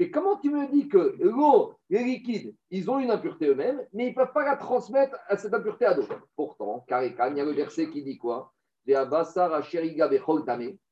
Et 0.00 0.10
comment 0.10 0.36
tu 0.36 0.50
me 0.50 0.66
dis 0.72 0.88
que 0.88 1.16
l'eau, 1.20 1.74
les 1.90 2.02
liquides, 2.02 2.54
ils 2.70 2.90
ont 2.90 2.98
une 2.98 3.10
impureté 3.10 3.46
eux-mêmes, 3.46 3.86
mais 3.92 4.06
ils 4.06 4.10
ne 4.10 4.14
peuvent 4.14 4.32
pas 4.32 4.44
la 4.44 4.56
transmettre 4.56 5.16
à 5.28 5.36
cette 5.36 5.54
impureté 5.54 5.84
à 5.84 5.94
d'autres? 5.94 6.18
Pourtant, 6.34 6.84
Karikan, 6.88 7.30
il 7.30 7.36
y 7.36 7.40
a 7.40 7.44
le 7.44 7.52
verset 7.52 7.88
qui 7.88 8.02
dit 8.02 8.18
quoi? 8.18 8.52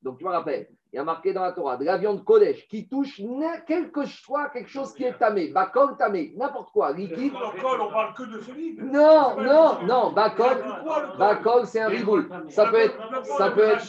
Donc, 0.03 0.19
tu 0.19 0.25
me 0.25 0.31
rappelles, 0.31 0.69
il 0.93 0.97
y 0.97 0.99
a 0.99 1.05
marqué 1.05 1.33
dans 1.33 1.43
la 1.43 1.53
Torah 1.53 1.77
de 1.77 1.85
la 1.85 1.99
viande 1.99 2.25
Kodesh 2.25 2.67
qui 2.69 2.89
touche 2.89 3.21
quelque 3.67 4.07
soit 4.07 4.49
quelque 4.51 4.71
chose 4.71 4.95
qui 4.95 5.05
est 5.05 5.19
tamé, 5.19 5.49
bakol 5.49 5.97
tamé, 5.99 6.33
n'importe 6.37 6.71
quoi, 6.71 6.93
liquide. 6.93 7.33
on 7.35 7.91
parle 7.91 8.15
que 8.15 8.23
de 8.23 8.41
solide. 8.41 8.83
Non, 8.85 9.37
non, 9.41 9.83
non, 9.85 10.13
bakol, 10.13 10.65
bakol 11.19 11.67
c'est 11.67 11.81
un 11.81 11.89
riboul. 11.89 12.29
Ça 12.49 12.67
peut 12.67 12.79
être, 12.79 12.97
ça 13.25 13.51
peut 13.51 13.65
être. 13.65 13.85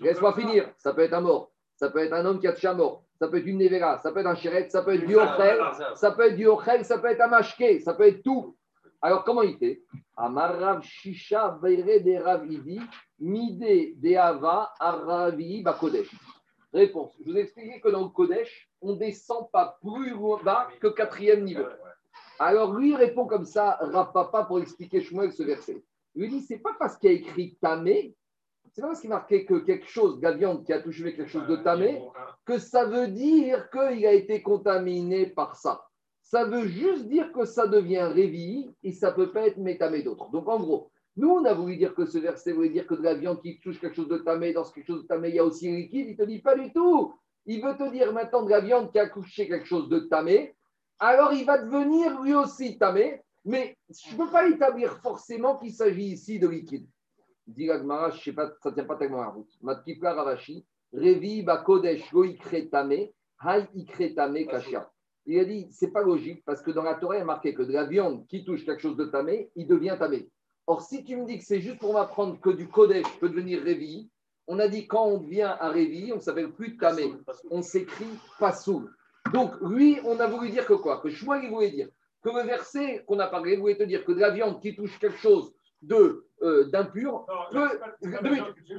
Laisse-moi 0.00 0.34
finir. 0.34 0.70
Ça 0.78 0.94
peut 0.94 1.02
être 1.02 1.14
un 1.14 1.20
mort. 1.20 1.50
Ça 1.76 1.90
peut 1.90 2.00
être 2.00 2.12
un 2.12 2.24
homme 2.24 2.40
qui 2.40 2.46
a 2.46 2.52
touché 2.52 2.68
un 2.68 2.74
mort. 2.74 3.04
Ça 3.18 3.28
peut 3.28 3.38
être 3.38 3.46
une 3.46 3.58
nevera. 3.58 3.98
Ça 3.98 4.12
peut 4.12 4.20
être 4.20 4.26
un 4.26 4.34
chéret. 4.34 4.68
Ça 4.68 4.82
peut 4.82 4.94
être 4.94 5.06
du 5.06 5.16
ochel. 5.16 5.58
Ça 5.94 6.10
peut 6.12 6.26
être 6.28 6.36
du 6.36 6.46
ochel. 6.46 6.84
Ça 6.84 6.98
peut 6.98 7.08
être 7.08 7.20
un 7.20 7.28
mashke. 7.28 7.80
Ça 7.82 7.94
peut 7.94 8.06
être 8.06 8.22
tout. 8.22 8.56
Alors, 9.02 9.24
comment 9.24 9.42
il 9.42 9.56
fait 9.56 9.82
Amarav 10.16 10.82
Shisha 10.82 11.58
Veire 11.62 12.02
de 12.04 12.22
Ravidi, 12.22 12.80
Mide 13.18 13.98
de 13.98 14.16
Ava 14.16 14.74
Aravi 14.78 15.62
Bakodesh. 15.62 16.10
Réponse. 16.72 17.16
Je 17.18 17.30
vous 17.30 17.36
ai 17.36 17.40
expliqué 17.40 17.80
que 17.80 17.88
dans 17.88 18.02
le 18.02 18.08
Kodesh, 18.10 18.70
on 18.80 18.92
ne 18.92 18.98
descend 18.98 19.50
pas 19.50 19.78
plus 19.80 20.14
bas 20.44 20.68
que 20.80 20.88
quatrième 20.88 21.44
niveau. 21.44 21.64
Alors, 22.38 22.74
lui, 22.74 22.94
répond 22.94 23.26
comme 23.26 23.44
ça, 23.44 23.78
Rapapa, 23.80 24.44
pour 24.44 24.60
expliquer 24.60 25.00
Shmuel 25.00 25.32
ce 25.32 25.42
verset. 25.42 25.82
Il 26.14 26.22
lui 26.22 26.28
dit 26.28 26.40
c'est 26.42 26.58
pas 26.58 26.74
parce 26.78 26.96
qu'il 26.96 27.10
y 27.10 27.14
a 27.14 27.16
écrit 27.16 27.56
Tamé, 27.60 28.14
c'est 28.72 28.82
pas 28.82 28.88
parce 28.88 29.00
qu'il 29.00 29.10
marqué 29.10 29.44
que 29.46 29.54
quelque 29.54 29.88
chose, 29.88 30.18
de 30.18 30.22
la 30.22 30.32
viande 30.32 30.64
qui 30.64 30.72
a 30.72 30.80
touché 30.80 31.14
quelque 31.14 31.30
chose 31.30 31.46
de 31.46 31.56
Tamé, 31.56 32.02
que 32.44 32.58
ça 32.58 32.84
veut 32.84 33.08
dire 33.08 33.68
qu'il 33.70 34.06
a 34.06 34.12
été 34.12 34.42
contaminé 34.42 35.26
par 35.26 35.56
ça. 35.56 35.89
Ça 36.30 36.44
veut 36.44 36.68
juste 36.68 37.08
dire 37.08 37.32
que 37.32 37.44
ça 37.44 37.66
devient 37.66 38.08
révi 38.14 38.70
et 38.84 38.92
ça 38.92 39.10
ne 39.10 39.16
peut 39.16 39.32
pas 39.32 39.48
être 39.48 39.56
métamé 39.56 40.04
d'autre. 40.04 40.30
Donc 40.30 40.48
en 40.48 40.60
gros, 40.60 40.92
nous, 41.16 41.28
on 41.28 41.44
a 41.44 41.52
voulu 41.52 41.76
dire 41.76 41.92
que 41.92 42.06
ce 42.06 42.18
verset 42.18 42.52
voulait 42.52 42.68
dire 42.68 42.86
que 42.86 42.94
de 42.94 43.02
la 43.02 43.14
viande 43.14 43.42
qui 43.42 43.58
touche 43.58 43.80
quelque 43.80 43.96
chose 43.96 44.06
de 44.06 44.18
tamé, 44.18 44.52
dans 44.52 44.62
ce 44.62 44.72
quelque 44.72 44.86
chose 44.86 45.02
de 45.02 45.08
tamé, 45.08 45.30
il 45.30 45.34
y 45.34 45.38
a 45.40 45.44
aussi 45.44 45.68
liquide. 45.68 46.06
Il 46.06 46.12
ne 46.12 46.16
te 46.16 46.22
dit 46.22 46.38
pas 46.38 46.54
du 46.54 46.72
tout. 46.72 47.12
Il 47.46 47.60
veut 47.60 47.76
te 47.76 47.90
dire 47.90 48.12
maintenant 48.12 48.44
de 48.44 48.50
la 48.50 48.60
viande 48.60 48.92
qui 48.92 49.00
a 49.00 49.08
touché 49.08 49.48
quelque 49.48 49.66
chose 49.66 49.88
de 49.88 49.98
tamé, 49.98 50.54
alors 51.00 51.32
il 51.32 51.44
va 51.44 51.58
devenir 51.58 52.22
lui 52.22 52.34
aussi 52.34 52.78
tamé, 52.78 53.20
mais 53.44 53.76
je 53.88 54.12
ne 54.12 54.18
peux 54.18 54.30
pas 54.30 54.48
établir 54.48 54.98
forcément 54.98 55.58
qu'il 55.58 55.72
s'agit 55.72 56.12
ici 56.12 56.38
de 56.38 56.46
liquide. 56.46 56.86
Dit 57.48 57.66
je 57.66 57.72
ne 57.72 58.10
sais 58.22 58.32
pas, 58.32 58.52
ça 58.62 58.70
ne 58.70 58.74
tient 58.76 58.84
pas 58.84 58.94
tellement 58.94 59.22
la 59.22 59.30
route. 59.30 59.50
Matkipla 59.62 60.14
Ravashi, 60.14 60.64
Revi 60.92 61.42
Bakodesh 61.42 62.08
Tamé, 62.70 63.12
Hai 63.42 64.14
Tamé 64.14 64.46
Kashia. 64.46 64.88
Il 65.26 65.38
a 65.38 65.44
dit, 65.44 65.68
c'est 65.70 65.92
pas 65.92 66.02
logique 66.02 66.42
parce 66.44 66.62
que 66.62 66.70
dans 66.70 66.82
la 66.82 66.94
Torah, 66.94 67.16
il 67.16 67.22
a 67.22 67.24
marqué 67.24 67.54
que 67.54 67.62
de 67.62 67.72
la 67.72 67.84
viande 67.84 68.26
qui 68.26 68.44
touche 68.44 68.64
quelque 68.64 68.82
chose 68.82 68.96
de 68.96 69.04
tamé, 69.04 69.50
il 69.54 69.66
devient 69.66 69.96
tamé. 69.98 70.28
Or, 70.66 70.82
si 70.82 71.04
tu 71.04 71.16
me 71.16 71.26
dis 71.26 71.38
que 71.38 71.44
c'est 71.44 71.60
juste 71.60 71.78
pour 71.78 71.92
m'apprendre 71.92 72.40
que 72.40 72.50
du 72.50 72.68
Kodesh 72.68 73.06
peut 73.18 73.28
devenir 73.28 73.62
Révi, 73.62 74.08
on 74.46 74.58
a 74.58 74.68
dit 74.68 74.86
quand 74.86 75.06
on 75.06 75.18
devient 75.18 75.54
un 75.60 75.68
Révi, 75.70 76.12
on 76.12 76.16
ne 76.16 76.20
s'appelle 76.20 76.50
plus 76.52 76.76
tamé. 76.76 77.12
On 77.50 77.62
s'écrit 77.62 78.18
Pasoul. 78.38 78.90
Donc, 79.32 79.52
lui, 79.60 79.98
on 80.04 80.18
a 80.18 80.26
voulu 80.26 80.50
dire 80.50 80.66
que 80.66 80.74
quoi? 80.74 81.00
Que 81.00 81.10
Shmuel, 81.10 81.44
il 81.44 81.50
voulait 81.50 81.70
dire 81.70 81.88
que 82.22 82.30
le 82.30 82.42
verset 82.42 83.04
qu'on 83.06 83.18
a 83.18 83.26
parlé, 83.26 83.54
il 83.54 83.60
voulait 83.60 83.76
te 83.76 83.82
dire 83.82 84.04
que 84.04 84.12
de 84.12 84.20
la 84.20 84.30
viande 84.30 84.60
qui 84.60 84.74
touche 84.74 84.98
quelque 84.98 85.18
chose 85.18 85.52
de 85.82 86.26
euh, 86.42 86.64
d'impur 86.70 87.26
peut. 87.50 87.68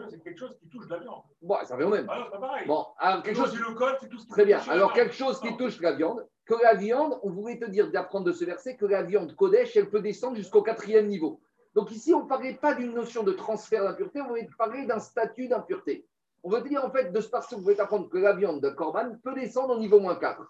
C'est 0.10 0.24
quelque 0.24 0.40
chose 0.40 0.58
qui 0.60 0.70
touche 0.70 0.90
la 0.90 1.00
viande. 1.00 1.22
Bon, 1.42 1.56
ça 1.64 1.78
fait 1.78 1.84
au 1.84 1.90
même. 1.90 2.08
Ah 2.10 2.20
non, 2.20 2.32
pas 2.32 2.40
pareil. 2.40 2.68
Bon, 2.68 2.86
alors 2.98 3.24
quelque 3.24 3.38
chose. 3.38 3.58
Le 3.58 3.74
col, 3.74 3.98
tout 4.10 4.18
ce 4.18 4.28
Très 4.28 4.46
bien. 4.46 4.60
Alors 4.70 4.94
quelque 4.94 5.14
chose 5.14 5.40
qui 5.40 5.56
touche 5.58 5.80
la 5.82 5.94
viande, 5.94 6.26
que 6.46 6.56
la 6.62 6.74
viande, 6.74 7.20
on 7.24 7.30
voulait 7.30 7.60
te 7.60 7.66
dire 7.66 7.92
d'apprendre 7.92 8.26
de 8.26 8.32
ce 8.32 8.46
verset 8.46 8.78
que 8.78 8.86
la 8.86 9.04
viande 9.04 9.36
Kodesh, 9.36 9.76
elle 9.76 9.90
peut 9.90 10.02
descendre 10.02 10.36
jusqu'au 10.36 10.62
quatrième 10.62 11.08
niveau. 11.08 11.40
Donc 11.74 11.92
ici, 11.92 12.14
on 12.14 12.24
ne 12.24 12.28
parlait 12.28 12.56
pas 12.56 12.74
d'une 12.76 12.94
notion 12.94 13.24
de 13.24 13.32
transfert 13.32 13.84
d'impureté, 13.84 14.22
on 14.22 14.28
voulait 14.28 14.50
parler 14.58 14.86
d'un 14.86 15.00
statut 15.00 15.48
d'impureté. 15.48 16.06
On 16.44 16.50
veut 16.50 16.62
dire 16.62 16.84
en 16.84 16.90
fait, 16.90 17.12
de 17.12 17.20
ce 17.20 17.30
passage, 17.30 17.58
vous 17.58 17.62
pouvez 17.64 17.80
apprendre 17.80 18.10
que 18.10 18.18
la 18.18 18.34
viande 18.34 18.62
de 18.62 18.70
Corban 18.70 19.12
peut 19.24 19.36
descendre 19.36 19.76
au 19.76 19.80
niveau 19.80 20.00
moins 20.00 20.16
4. 20.16 20.42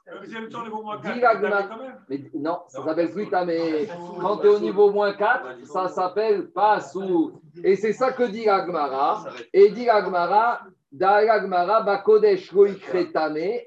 Mais 2.10 2.24
non, 2.34 2.62
ça 2.70 2.84
s'appelle 2.84 3.12
plus 3.12 3.28
mais 3.46 3.88
Quand 4.22 4.38
tu 4.38 4.48
es 4.48 4.50
au 4.50 4.60
niveau 4.60 4.92
moins 4.92 5.14
4, 5.14 5.66
ça 5.66 5.90
s'appelle 5.90 6.50
pas 6.52 6.80
sous. 6.80 7.42
Et 7.62 7.76
c'est 7.76 7.92
ça 7.92 8.14
que 8.14 8.24
dit 8.24 8.48
Agmara. 8.48 9.26
Et 9.52 9.70
dit 9.72 9.90
Agmara, 9.90 10.62
Agmara, 11.02 11.82
Bakodesh 11.82 12.54
Kretame, 12.82 13.60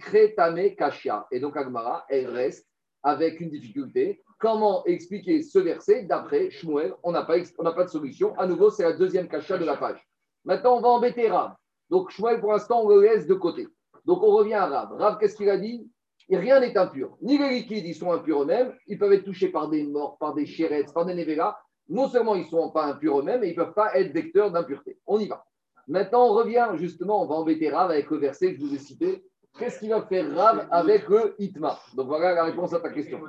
Kretame 0.00 0.74
Kashia. 0.76 1.26
Et 1.30 1.38
donc 1.38 1.56
Agmara, 1.56 2.04
elle 2.08 2.30
reste 2.30 2.66
avec 3.04 3.40
une 3.40 3.50
difficulté. 3.50 4.22
Comment 4.40 4.84
expliquer 4.86 5.42
ce 5.42 5.60
verset 5.60 6.02
d'après 6.04 6.50
Shmuel? 6.50 6.94
On 7.04 7.12
n'a 7.12 7.22
pas, 7.22 7.36
pas 7.76 7.84
de 7.84 7.90
solution. 7.90 8.36
À 8.38 8.46
nouveau, 8.46 8.70
c'est 8.70 8.82
la 8.82 8.94
deuxième 8.94 9.28
Kashia 9.28 9.56
de 9.56 9.64
la 9.64 9.76
page. 9.76 10.04
Maintenant, 10.44 10.78
on 10.78 10.80
va 10.80 10.88
embêter 10.88 11.28
Rav. 11.28 11.52
Donc, 11.90 12.10
Shmuel, 12.10 12.40
pour 12.40 12.52
l'instant, 12.52 12.82
on 12.82 12.88
le 12.88 13.02
laisse 13.02 13.26
de 13.26 13.34
côté. 13.34 13.66
Donc, 14.04 14.22
on 14.22 14.30
revient 14.30 14.54
à 14.54 14.66
Rav. 14.66 14.92
Rav, 14.92 15.18
qu'est-ce 15.18 15.36
qu'il 15.36 15.50
a 15.50 15.58
dit? 15.58 15.90
Rien 16.30 16.60
n'est 16.60 16.78
impur. 16.78 17.16
Ni 17.22 17.38
les 17.38 17.50
liquides, 17.50 17.84
ils 17.84 17.94
sont 17.94 18.12
impurs 18.12 18.42
eux-mêmes. 18.42 18.72
Ils 18.86 18.98
peuvent 18.98 19.12
être 19.12 19.24
touchés 19.24 19.48
par 19.48 19.68
des 19.68 19.82
morts, 19.82 20.16
par 20.18 20.32
des 20.32 20.46
chérettes, 20.46 20.94
par 20.94 21.04
des 21.04 21.14
névélas. 21.14 21.58
Non 21.88 22.08
seulement 22.08 22.36
ils 22.36 22.44
ne 22.44 22.48
sont 22.48 22.70
pas 22.70 22.84
impurs 22.84 23.18
eux-mêmes, 23.18 23.40
mais 23.40 23.48
ils 23.48 23.58
ne 23.58 23.64
peuvent 23.64 23.74
pas 23.74 23.96
être 23.96 24.12
vecteurs 24.12 24.52
d'impureté. 24.52 24.98
On 25.08 25.18
y 25.18 25.26
va. 25.26 25.44
Maintenant, 25.88 26.28
on 26.28 26.34
revient 26.34 26.68
justement, 26.74 27.20
on 27.20 27.26
va 27.26 27.34
embêter 27.34 27.68
Rav 27.68 27.90
avec 27.90 28.08
le 28.10 28.18
verset 28.18 28.54
que 28.54 28.60
je 28.60 28.64
vous 28.64 28.74
ai 28.74 28.78
cité. 28.78 29.24
Qu'est-ce 29.58 29.80
qui 29.80 29.88
va 29.88 30.02
faire 30.02 30.32
Rav 30.32 30.68
avec 30.70 31.08
le 31.08 31.34
Itma? 31.40 31.80
Donc 31.96 32.06
voilà 32.06 32.32
la 32.32 32.44
réponse 32.44 32.72
à 32.72 32.78
ta 32.78 32.90
question. 32.90 33.20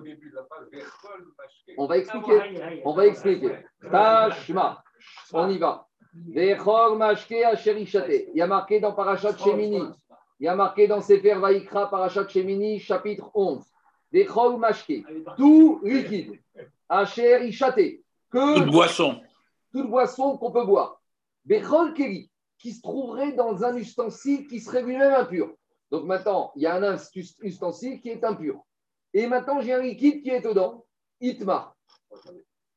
On 1.78 1.88
va 1.88 1.98
expliquer. 1.98 2.82
On 2.86 2.94
va 2.94 3.08
expliquer. 3.08 3.56
Tashma. 3.90 4.84
On 5.34 5.50
y 5.50 5.58
va. 5.58 5.88
Il 6.14 6.36
y 8.36 8.42
a 8.42 8.48
marqué 8.48 8.80
dans 8.80 8.94
Parashat 8.94 9.38
Shemini. 9.38 9.82
Il 10.40 10.46
y 10.46 10.48
a 10.48 10.56
marqué 10.56 10.88
dans 10.88 11.02
Sefer 11.02 11.36
Vaikra, 11.36 11.90
Parashat 11.90 12.28
Shemini, 12.28 12.80
chapitre 12.80 13.30
11. 13.34 13.64
Vechor 14.12 14.58
mashke. 14.60 15.04
Tout 15.38 15.80
liquide. 15.84 16.40
Asherishate. 16.90 18.02
Que 18.30 18.56
Toute 18.60 18.72
boisson. 18.72 19.22
toute 19.72 19.90
boisson 19.90 20.38
qu'on 20.38 20.52
peut 20.52 20.66
boire. 20.66 21.02
Bechol 21.46 21.94
Keli, 21.94 22.30
qui 22.58 22.74
se 22.74 22.82
trouverait 22.82 23.32
dans 23.34 23.64
un 23.64 23.76
ustensile 23.76 24.48
qui 24.48 24.60
serait 24.60 24.84
lui-même 24.84 25.14
impur. 25.14 25.54
Donc 25.90 26.06
maintenant, 26.06 26.52
il 26.56 26.64
y 26.64 26.68
a 26.68 26.76
un 26.76 26.96
ust- 26.96 27.40
ustensile 27.42 28.00
qui 28.02 28.10
est 28.10 28.24
impur. 28.24 28.62
Et 29.14 29.28
maintenant, 29.28 29.62
j'ai 29.62 29.74
un 29.74 29.82
liquide 29.82 30.22
qui 30.24 30.30
est 30.30 30.42
dedans, 30.42 30.86
Itma. 31.20 31.74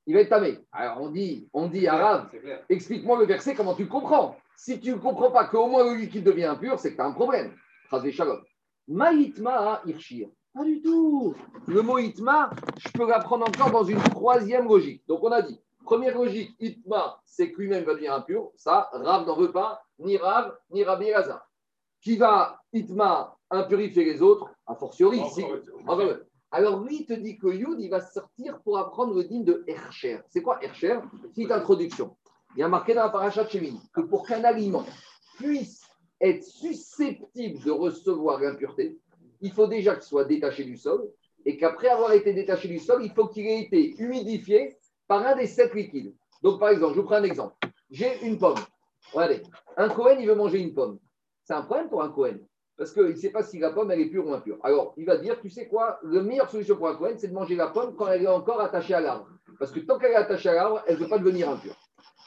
Il 0.07 0.15
va 0.15 0.21
être 0.21 0.29
tamé. 0.29 0.59
Alors 0.73 1.01
on 1.01 1.11
dit, 1.11 1.49
on 1.53 1.69
dit 1.69 1.87
arabe, 1.89 2.29
explique-moi 2.69 3.19
le 3.19 3.27
verset, 3.27 3.55
comment 3.55 3.75
tu 3.75 3.85
le 3.85 3.89
comprends. 3.89 4.37
Si 4.57 4.79
tu 4.81 4.91
ne 4.91 4.97
comprends 4.97 5.31
pas 5.31 5.47
qu'au 5.47 5.67
moins 5.67 5.85
le 5.85 5.99
liquide 5.99 6.25
devient 6.25 6.45
impur, 6.45 6.79
c'est 6.79 6.93
que 6.93 6.97
tu 6.97 7.01
as 7.01 7.07
un 7.07 7.13
problème. 7.13 7.55
Maïtma 8.87 9.83
irshir. 9.87 10.29
Pas 10.55 10.65
du 10.65 10.81
tout. 10.83 11.35
Le 11.67 11.83
mot 11.83 11.99
itma, 11.99 12.51
je 12.79 12.89
peux 12.93 13.09
l'apprendre 13.09 13.49
encore 13.49 13.73
dans 13.73 13.83
une 13.83 13.99
troisième 13.99 14.69
logique. 14.69 15.03
Donc 15.09 15.25
on 15.25 15.33
a 15.33 15.43
dit, 15.43 15.61
première 15.85 16.15
logique, 16.17 16.55
itma, 16.61 17.19
c'est 17.25 17.51
que 17.51 17.61
lui-même 17.61 17.83
va 17.85 17.95
devenir 17.95 18.15
impur. 18.15 18.53
Ça, 18.55 18.89
Rav 18.93 19.27
n'en 19.27 19.37
veut 19.37 19.51
pas, 19.51 19.83
ni 19.99 20.17
Rav, 20.17 20.57
ni 20.71 20.85
Rabbi 20.85 21.07
Elazar. 21.07 21.49
Qui 22.01 22.17
va 22.17 22.61
itma 22.73 23.37
impurifier 23.51 24.05
les 24.05 24.23
autres, 24.23 24.49
a 24.67 24.77
fortiori 24.77 25.19
ici. 25.21 25.45
Alors 26.55 26.85
lui, 26.85 26.99
il 27.01 27.05
te 27.05 27.15
dit 27.15 27.37
que 27.37 27.49
Yud, 27.49 27.81
il 27.81 27.91
va 27.91 28.01
sortir 28.01 28.61
pour 28.61 28.79
apprendre 28.79 29.13
le 29.13 29.25
digne 29.25 29.43
de 29.43 29.65
Hercher. 29.67 30.21
C'est 30.29 30.41
quoi 30.41 30.63
Hercher 30.63 31.01
Petite 31.21 31.51
introduction. 31.51 32.17
Il 32.55 32.61
y 32.61 32.63
a 32.63 32.69
marqué 32.69 32.95
dans 32.95 33.03
la 33.03 33.09
paracha 33.09 33.43
de 33.43 33.51
Shemini 33.51 33.81
que 33.93 34.03
pour 34.03 34.25
qu'un 34.25 34.45
aliment 34.45 34.87
puisse 35.37 35.83
être 36.21 36.45
susceptible 36.45 37.61
de 37.65 37.73
recevoir 37.73 38.41
l'impureté, 38.41 38.97
il 39.41 39.51
faut 39.51 39.67
déjà 39.67 39.97
qu'il 39.97 40.05
soit 40.05 40.27
détaché 40.27 40.63
du 40.63 40.77
sol 40.77 41.11
et 41.45 41.57
qu'après 41.57 41.89
avoir 41.89 42.13
été 42.13 42.33
détaché 42.33 42.69
du 42.69 42.79
sol, 42.79 43.05
il 43.05 43.11
faut 43.11 43.27
qu'il 43.27 43.49
ait 43.49 43.63
été 43.63 43.97
humidifié 44.01 44.77
par 45.09 45.27
un 45.27 45.35
des 45.35 45.49
sept 45.49 45.75
liquides. 45.75 46.15
Donc 46.41 46.61
par 46.61 46.69
exemple, 46.69 46.95
je 46.95 47.01
vous 47.01 47.07
prends 47.07 47.17
un 47.17 47.25
exemple. 47.25 47.57
J'ai 47.91 48.25
une 48.25 48.39
pomme. 48.39 48.55
Regardez, 49.13 49.43
un 49.77 49.89
Cohen, 49.89 50.19
il 50.21 50.29
veut 50.29 50.37
manger 50.37 50.61
une 50.61 50.73
pomme. 50.73 51.01
C'est 51.43 51.55
un 51.55 51.63
problème 51.63 51.89
pour 51.89 52.05
un 52.05 52.11
Cohen. 52.11 52.39
Parce 52.77 52.93
qu'il 52.93 53.05
ne 53.05 53.15
sait 53.15 53.31
pas 53.31 53.43
si 53.43 53.59
la 53.59 53.71
pomme, 53.71 53.91
elle 53.91 54.01
est 54.01 54.11
pure 54.11 54.27
ou 54.27 54.33
impure. 54.33 54.59
Alors, 54.63 54.95
il 54.97 55.07
va 55.07 55.17
dire, 55.17 55.41
tu 55.41 55.49
sais 55.49 55.69
quoi, 55.69 56.01
la 56.03 56.23
meilleure 56.23 56.51
solution 56.51 56.77
pour 56.77 56.89
un 56.89 56.97
Cohen, 56.97 57.15
c'est 57.17 57.29
de 57.29 57.35
manger 57.35 57.55
la 57.55 57.69
pomme 57.69 57.95
quand 57.95 58.09
elle 58.09 58.23
est 58.23 58.29
encore 58.29 58.61
attachée 58.61 58.95
à 58.95 59.01
l'arbre. 59.01 59.29
Parce 59.59 59.71
que 59.71 59.81
tant 59.81 59.99
qu'elle 59.99 60.13
est 60.13 60.17
attachée 60.17 60.49
à 60.49 60.55
l'arbre, 60.55 60.83
elle 60.87 60.95
ne 60.95 61.05
peut 61.05 61.09
pas 61.09 61.19
devenir 61.19 61.49
impure. 61.49 61.77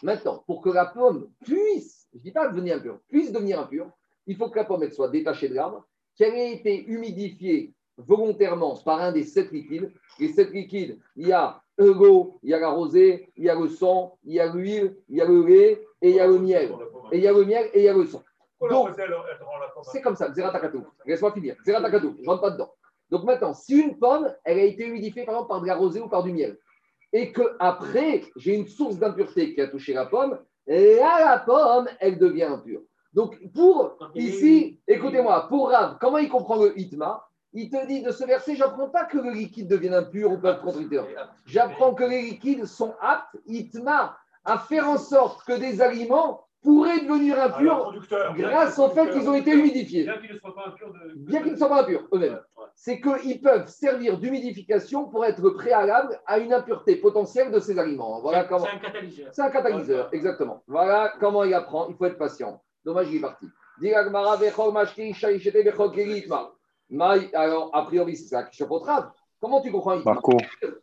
Maintenant, 0.03 0.43
pour 0.47 0.61
que 0.61 0.69
la 0.69 0.85
pomme 0.85 1.29
puisse, 1.43 2.07
je 2.13 2.19
ne 2.19 2.23
dis 2.23 2.31
pas 2.31 2.47
devenir 2.47 2.77
impure, 2.77 2.99
puisse 3.09 3.31
devenir 3.31 3.59
impure, 3.59 3.89
il 4.25 4.35
faut 4.37 4.49
que 4.49 4.57
la 4.57 4.65
pomme 4.65 4.89
soit 4.91 5.09
détachée 5.09 5.49
de 5.49 5.55
l'arbre, 5.55 5.85
qu'elle 6.15 6.35
ait 6.35 6.53
été 6.53 6.85
humidifiée 6.85 7.73
volontairement 7.97 8.75
par 8.77 9.01
un 9.01 9.11
des 9.11 9.23
sept 9.23 9.51
liquides. 9.51 9.91
Les 10.19 10.29
sept 10.29 10.51
liquides, 10.51 10.99
il 11.15 11.27
y 11.27 11.31
a 11.31 11.61
l'eau, 11.77 12.39
il 12.43 12.49
y 12.49 12.53
a 12.53 12.59
la 12.59 12.69
rosée, 12.69 13.31
il 13.35 13.45
y 13.45 13.49
a 13.49 13.55
le 13.55 13.67
sang, 13.67 14.17
il 14.23 14.35
y 14.35 14.39
a 14.39 14.53
l'huile, 14.53 14.95
il 15.09 15.17
y 15.17 15.21
a 15.21 15.25
le 15.25 15.45
lait 15.45 15.83
et 16.01 16.09
il 16.09 16.15
y 16.15 16.19
a 16.19 16.27
le 16.27 16.39
miel. 16.39 16.71
Et 17.11 17.17
il 17.17 17.23
y 17.23 17.27
a 17.27 17.33
le 17.33 17.45
miel 17.45 17.69
et 17.73 17.79
il 17.79 17.85
y 17.85 17.89
a 17.89 17.93
le 17.93 18.05
sang. 18.05 18.23
Donc, 18.59 18.89
c'est 19.83 20.01
comme 20.01 20.15
ça, 20.15 20.33
Zeratakatou. 20.33 20.85
Laisse-moi 21.05 21.31
finir. 21.31 21.55
Zeratakatou, 21.65 22.15
je 22.17 22.23
ne 22.23 22.27
rentre 22.27 22.41
pas 22.41 22.51
dedans. 22.51 22.73
Donc 23.09 23.23
maintenant, 23.23 23.53
si 23.53 23.79
une 23.79 23.97
pomme, 23.97 24.33
elle 24.43 24.59
a 24.59 24.63
été 24.63 24.85
humidifiée 24.85 25.23
par 25.23 25.35
exemple 25.35 25.49
par 25.49 25.61
de 25.61 25.67
la 25.67 25.75
rosée 25.75 26.01
ou 26.01 26.09
par 26.09 26.23
du 26.23 26.33
miel, 26.33 26.57
et 27.13 27.31
que 27.31 27.55
après 27.59 28.25
j'ai 28.35 28.55
une 28.55 28.67
source 28.67 28.97
d'impureté 28.97 29.53
qui 29.53 29.61
a 29.61 29.67
touché 29.67 29.93
la 29.93 30.05
pomme, 30.05 30.39
là 30.67 31.19
la 31.23 31.39
pomme, 31.39 31.87
elle 31.99 32.17
devient 32.17 32.43
impure. 32.43 32.81
Donc 33.13 33.39
pour 33.53 33.97
ici, 34.13 34.81
écoutez-moi, 34.87 35.47
pour 35.47 35.69
Rav, 35.71 35.97
comment 36.01 36.17
il 36.17 36.27
comprend 36.27 36.57
le 36.57 36.77
hitma? 36.77 37.23
Il 37.53 37.69
te 37.69 37.87
dit 37.87 38.01
de 38.01 38.11
ce 38.11 38.25
verset, 38.25 38.55
j'apprends 38.55 38.89
pas 38.89 39.05
que 39.05 39.17
le 39.17 39.31
liquide 39.31 39.69
devienne 39.69 39.93
impur 39.93 40.33
ou 40.33 40.37
pas 40.37 40.55
contradicteur. 40.55 41.07
J'apprends 41.45 41.93
que 41.93 42.03
les 42.03 42.21
liquides 42.23 42.65
sont 42.65 42.93
aptes, 42.99 43.37
hitma, 43.45 44.17
à 44.43 44.57
faire 44.57 44.89
en 44.89 44.97
sorte 44.97 45.45
que 45.45 45.53
des 45.53 45.81
aliments 45.81 46.46
pourraient 46.67 46.99
devenir 46.99 47.41
impurs 47.41 47.93
grâce 48.35 48.77
au 48.77 48.89
fait 48.89 49.09
qu'ils 49.11 49.29
ont 49.29 49.35
été 49.35 49.51
humidifiés. 49.51 50.03
Bien 50.03 50.17
qu'ils 50.17 50.33
ne 50.33 50.37
soient 50.37 50.53
pas 50.53 50.67
impurs 50.67 50.91
de. 50.91 51.13
Bien 51.15 51.41
qu'ils 51.41 51.51
ne 51.53 51.57
soient 51.57 51.69
pas 51.69 51.81
impurs 51.81 52.07
eux-mêmes. 52.13 52.39
C'est 52.75 52.99
qu'ils 52.99 53.41
peuvent 53.41 53.67
servir 53.67 54.17
d'humidification 54.17 55.05
pour 55.05 55.23
être 55.23 55.49
préalable 55.51 56.19
à 56.25 56.39
une 56.39 56.51
impureté 56.51 56.97
potentielle 56.97 57.51
de 57.51 57.59
ces 57.59 57.79
aliments. 57.79 58.19
Voilà 58.19 58.43
comment. 58.43 58.65
C'est 58.65 58.75
un 58.75 58.79
catalyseur. 58.79 59.27
C'est 59.31 59.41
un 59.41 59.49
catalyseur, 59.49 60.09
exactement. 60.11 60.61
Voilà 60.67 61.13
comment 61.21 61.45
il 61.45 61.53
apprend. 61.53 61.87
Il 61.87 61.95
faut 61.95 62.05
être 62.05 62.17
patient. 62.17 62.61
Dommage, 62.83 63.07
il 63.11 63.17
est 63.17 63.21
parti. 63.21 63.45
Alors, 67.33 67.69
a 67.73 67.85
priori, 67.85 68.15
c'est 68.17 68.27
ça 68.27 68.43
qui 68.43 68.57
se 68.57 68.63
Rav. 68.63 69.11
Comment 69.39 69.61
tu 69.61 69.71
comprends 69.71 69.97
Marco, 70.03 70.35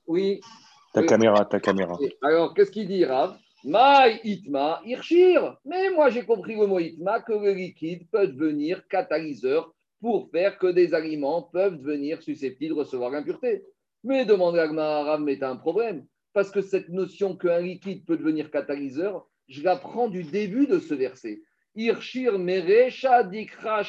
Oui. 0.07 0.41
ta 0.93 1.01
Oui. 1.01 1.07
caméra, 1.07 1.45
ta 1.45 1.61
caméra. 1.61 1.99
Alors, 2.23 2.55
qu'est-ce 2.55 2.71
qu'il 2.71 2.87
dit, 2.87 3.05
Rav? 3.05 3.37
Maï 3.65 4.21
itma. 4.25 4.83
Mais 5.65 5.91
moi, 5.91 6.11
j'ai 6.11 6.25
compris 6.25 6.55
le 6.55 6.67
mot 6.67 6.79
itma 6.79 7.21
que 7.21 7.33
le 7.33 7.53
liquide 7.53 8.07
peut 8.11 8.29
devenir 8.29 8.87
catalyseur 8.89 9.75
pour 10.01 10.31
faire 10.31 10.59
que 10.59 10.67
des 10.67 10.93
aliments 10.93 11.43
peuvent 11.43 11.79
devenir 11.79 12.23
susceptibles 12.23 12.75
de 12.75 12.81
recevoir 12.81 13.11
l'impureté. 13.11 13.65
Mais 14.03 14.27
demande 14.27 14.57
Rav, 14.57 15.23
mais 15.23 15.39
tu 15.39 15.45
as 15.45 15.51
un 15.51 15.57
problème. 15.57 16.05
Parce 16.35 16.51
que 16.51 16.61
cette 16.61 16.91
notion 16.91 17.37
qu'un 17.37 17.61
liquide 17.61 18.05
peut 18.05 18.19
devenir 18.19 18.51
catalyseur, 18.51 19.27
je 19.49 19.63
la 19.63 19.77
prends 19.77 20.09
du 20.09 20.25
début 20.25 20.67
de 20.67 20.79
ce 20.79 20.93
verset. 20.93 21.41
Irshir 21.75 22.39
merecha 22.39 23.25
dikra. 23.25 23.83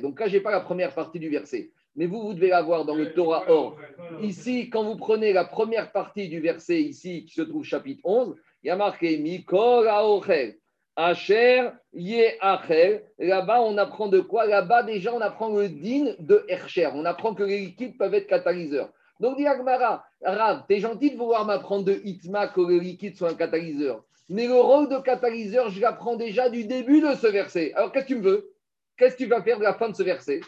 Donc 0.00 0.20
là, 0.20 0.28
je 0.28 0.36
n'ai 0.36 0.40
pas 0.40 0.52
la 0.52 0.60
première 0.60 0.94
partie 0.94 1.18
du 1.18 1.28
verset. 1.28 1.72
Mais 1.98 2.06
vous, 2.06 2.22
vous 2.22 2.32
devez 2.32 2.50
la 2.50 2.62
voir 2.62 2.84
dans 2.84 2.94
le 2.94 3.12
Torah 3.12 3.42
Or. 3.48 3.76
Ici, 4.22 4.70
quand 4.70 4.84
vous 4.84 4.94
prenez 4.94 5.32
la 5.32 5.44
première 5.44 5.90
partie 5.90 6.28
du 6.28 6.38
verset 6.38 6.80
ici, 6.80 7.24
qui 7.24 7.34
se 7.34 7.42
trouve 7.42 7.64
chapitre 7.64 8.02
11, 8.04 8.36
il 8.62 8.68
y 8.68 8.70
a 8.70 8.76
marqué 8.76 9.18
Mikol 9.18 9.88
Aochel, 9.88 10.58
Asher 10.94 11.70
Ye 11.92 12.24
Achel. 12.40 13.02
Là-bas, 13.18 13.62
on 13.62 13.76
apprend 13.78 14.06
de 14.06 14.20
quoi? 14.20 14.46
Là-bas, 14.46 14.84
déjà, 14.84 15.12
on 15.12 15.20
apprend 15.20 15.48
le 15.48 15.68
din 15.68 16.14
de 16.20 16.44
Hercher. 16.46 16.88
On 16.94 17.04
apprend 17.04 17.34
que 17.34 17.42
les 17.42 17.58
liquides 17.58 17.98
peuvent 17.98 18.14
être 18.14 18.28
catalyseurs. 18.28 18.90
Donc, 19.18 19.36
dit 19.36 19.48
Agmara, 19.48 20.04
Rav, 20.22 20.66
t'es 20.68 20.78
gentil 20.78 21.10
de 21.10 21.16
vouloir 21.16 21.46
m'apprendre 21.46 21.84
de 21.84 22.00
Itma 22.04 22.46
que 22.46 22.60
les 22.60 22.78
liquides 22.78 23.16
sont 23.16 23.26
un 23.26 23.34
catalyseur. 23.34 24.04
Mais 24.28 24.46
le 24.46 24.54
rôle 24.54 24.88
de 24.88 24.98
catalyseur, 24.98 25.68
je 25.70 25.80
l'apprends 25.80 26.14
déjà 26.14 26.48
du 26.48 26.64
début 26.64 27.00
de 27.00 27.16
ce 27.16 27.26
verset. 27.26 27.72
Alors, 27.74 27.90
qu'est-ce 27.90 28.04
que 28.04 28.12
tu 28.12 28.18
me 28.20 28.22
veux? 28.22 28.54
Qu'est-ce 28.96 29.16
que 29.16 29.24
tu 29.24 29.28
vas 29.28 29.42
faire 29.42 29.58
de 29.58 29.64
la 29.64 29.74
fin 29.74 29.88
de 29.88 29.96
ce 29.96 30.04
verset? 30.04 30.42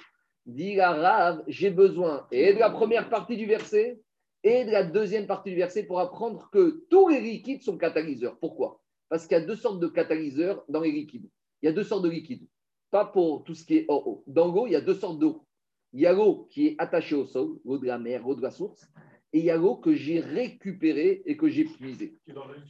Dit 0.50 0.74
la 0.74 0.90
Rav, 0.90 1.44
j'ai 1.46 1.70
besoin 1.70 2.26
et 2.32 2.54
de 2.54 2.58
la 2.58 2.70
première 2.70 3.08
partie 3.08 3.36
du 3.36 3.46
verset 3.46 4.00
et 4.42 4.64
de 4.64 4.72
la 4.72 4.82
deuxième 4.82 5.28
partie 5.28 5.50
du 5.50 5.56
verset 5.56 5.84
pour 5.84 6.00
apprendre 6.00 6.50
que 6.50 6.84
tous 6.90 7.08
les 7.08 7.20
liquides 7.20 7.62
sont 7.62 7.78
catalyseurs. 7.78 8.36
Pourquoi? 8.40 8.80
Parce 9.08 9.28
qu'il 9.28 9.38
y 9.38 9.40
a 9.40 9.44
deux 9.44 9.54
sortes 9.54 9.78
de 9.78 9.86
catalyseurs 9.86 10.64
dans 10.68 10.80
les 10.80 10.90
liquides. 10.90 11.30
Il 11.62 11.66
y 11.66 11.68
a 11.68 11.72
deux 11.72 11.84
sortes 11.84 12.02
de 12.02 12.08
liquides. 12.08 12.48
Pas 12.90 13.04
pour 13.04 13.44
tout 13.44 13.54
ce 13.54 13.64
qui 13.64 13.76
est 13.76 13.86
eau. 13.88 14.24
Dans 14.26 14.52
l'eau, 14.52 14.66
il 14.66 14.72
y 14.72 14.76
a 14.76 14.80
deux 14.80 14.94
sortes 14.94 15.20
d'eau. 15.20 15.46
Il 15.92 16.00
y 16.00 16.06
a 16.06 16.12
l'eau 16.12 16.48
qui 16.50 16.66
est 16.66 16.74
attachée 16.78 17.14
au 17.14 17.26
sol, 17.26 17.60
l'eau 17.64 17.78
de 17.78 17.86
la 17.86 17.98
mer, 17.98 18.24
l'eau 18.24 18.34
de 18.34 18.42
la 18.42 18.50
source, 18.50 18.88
et 19.32 19.38
il 19.38 19.44
y 19.44 19.50
a 19.50 19.56
l'eau 19.56 19.76
que 19.76 19.94
j'ai 19.94 20.20
récupérée 20.20 21.22
et 21.24 21.36
que 21.36 21.48
j'ai 21.48 21.64
puisée. 21.64 22.16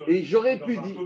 Et 0.08 0.22
j'aurais 0.24 0.58
pu 0.58 0.76
dire- 0.82 0.96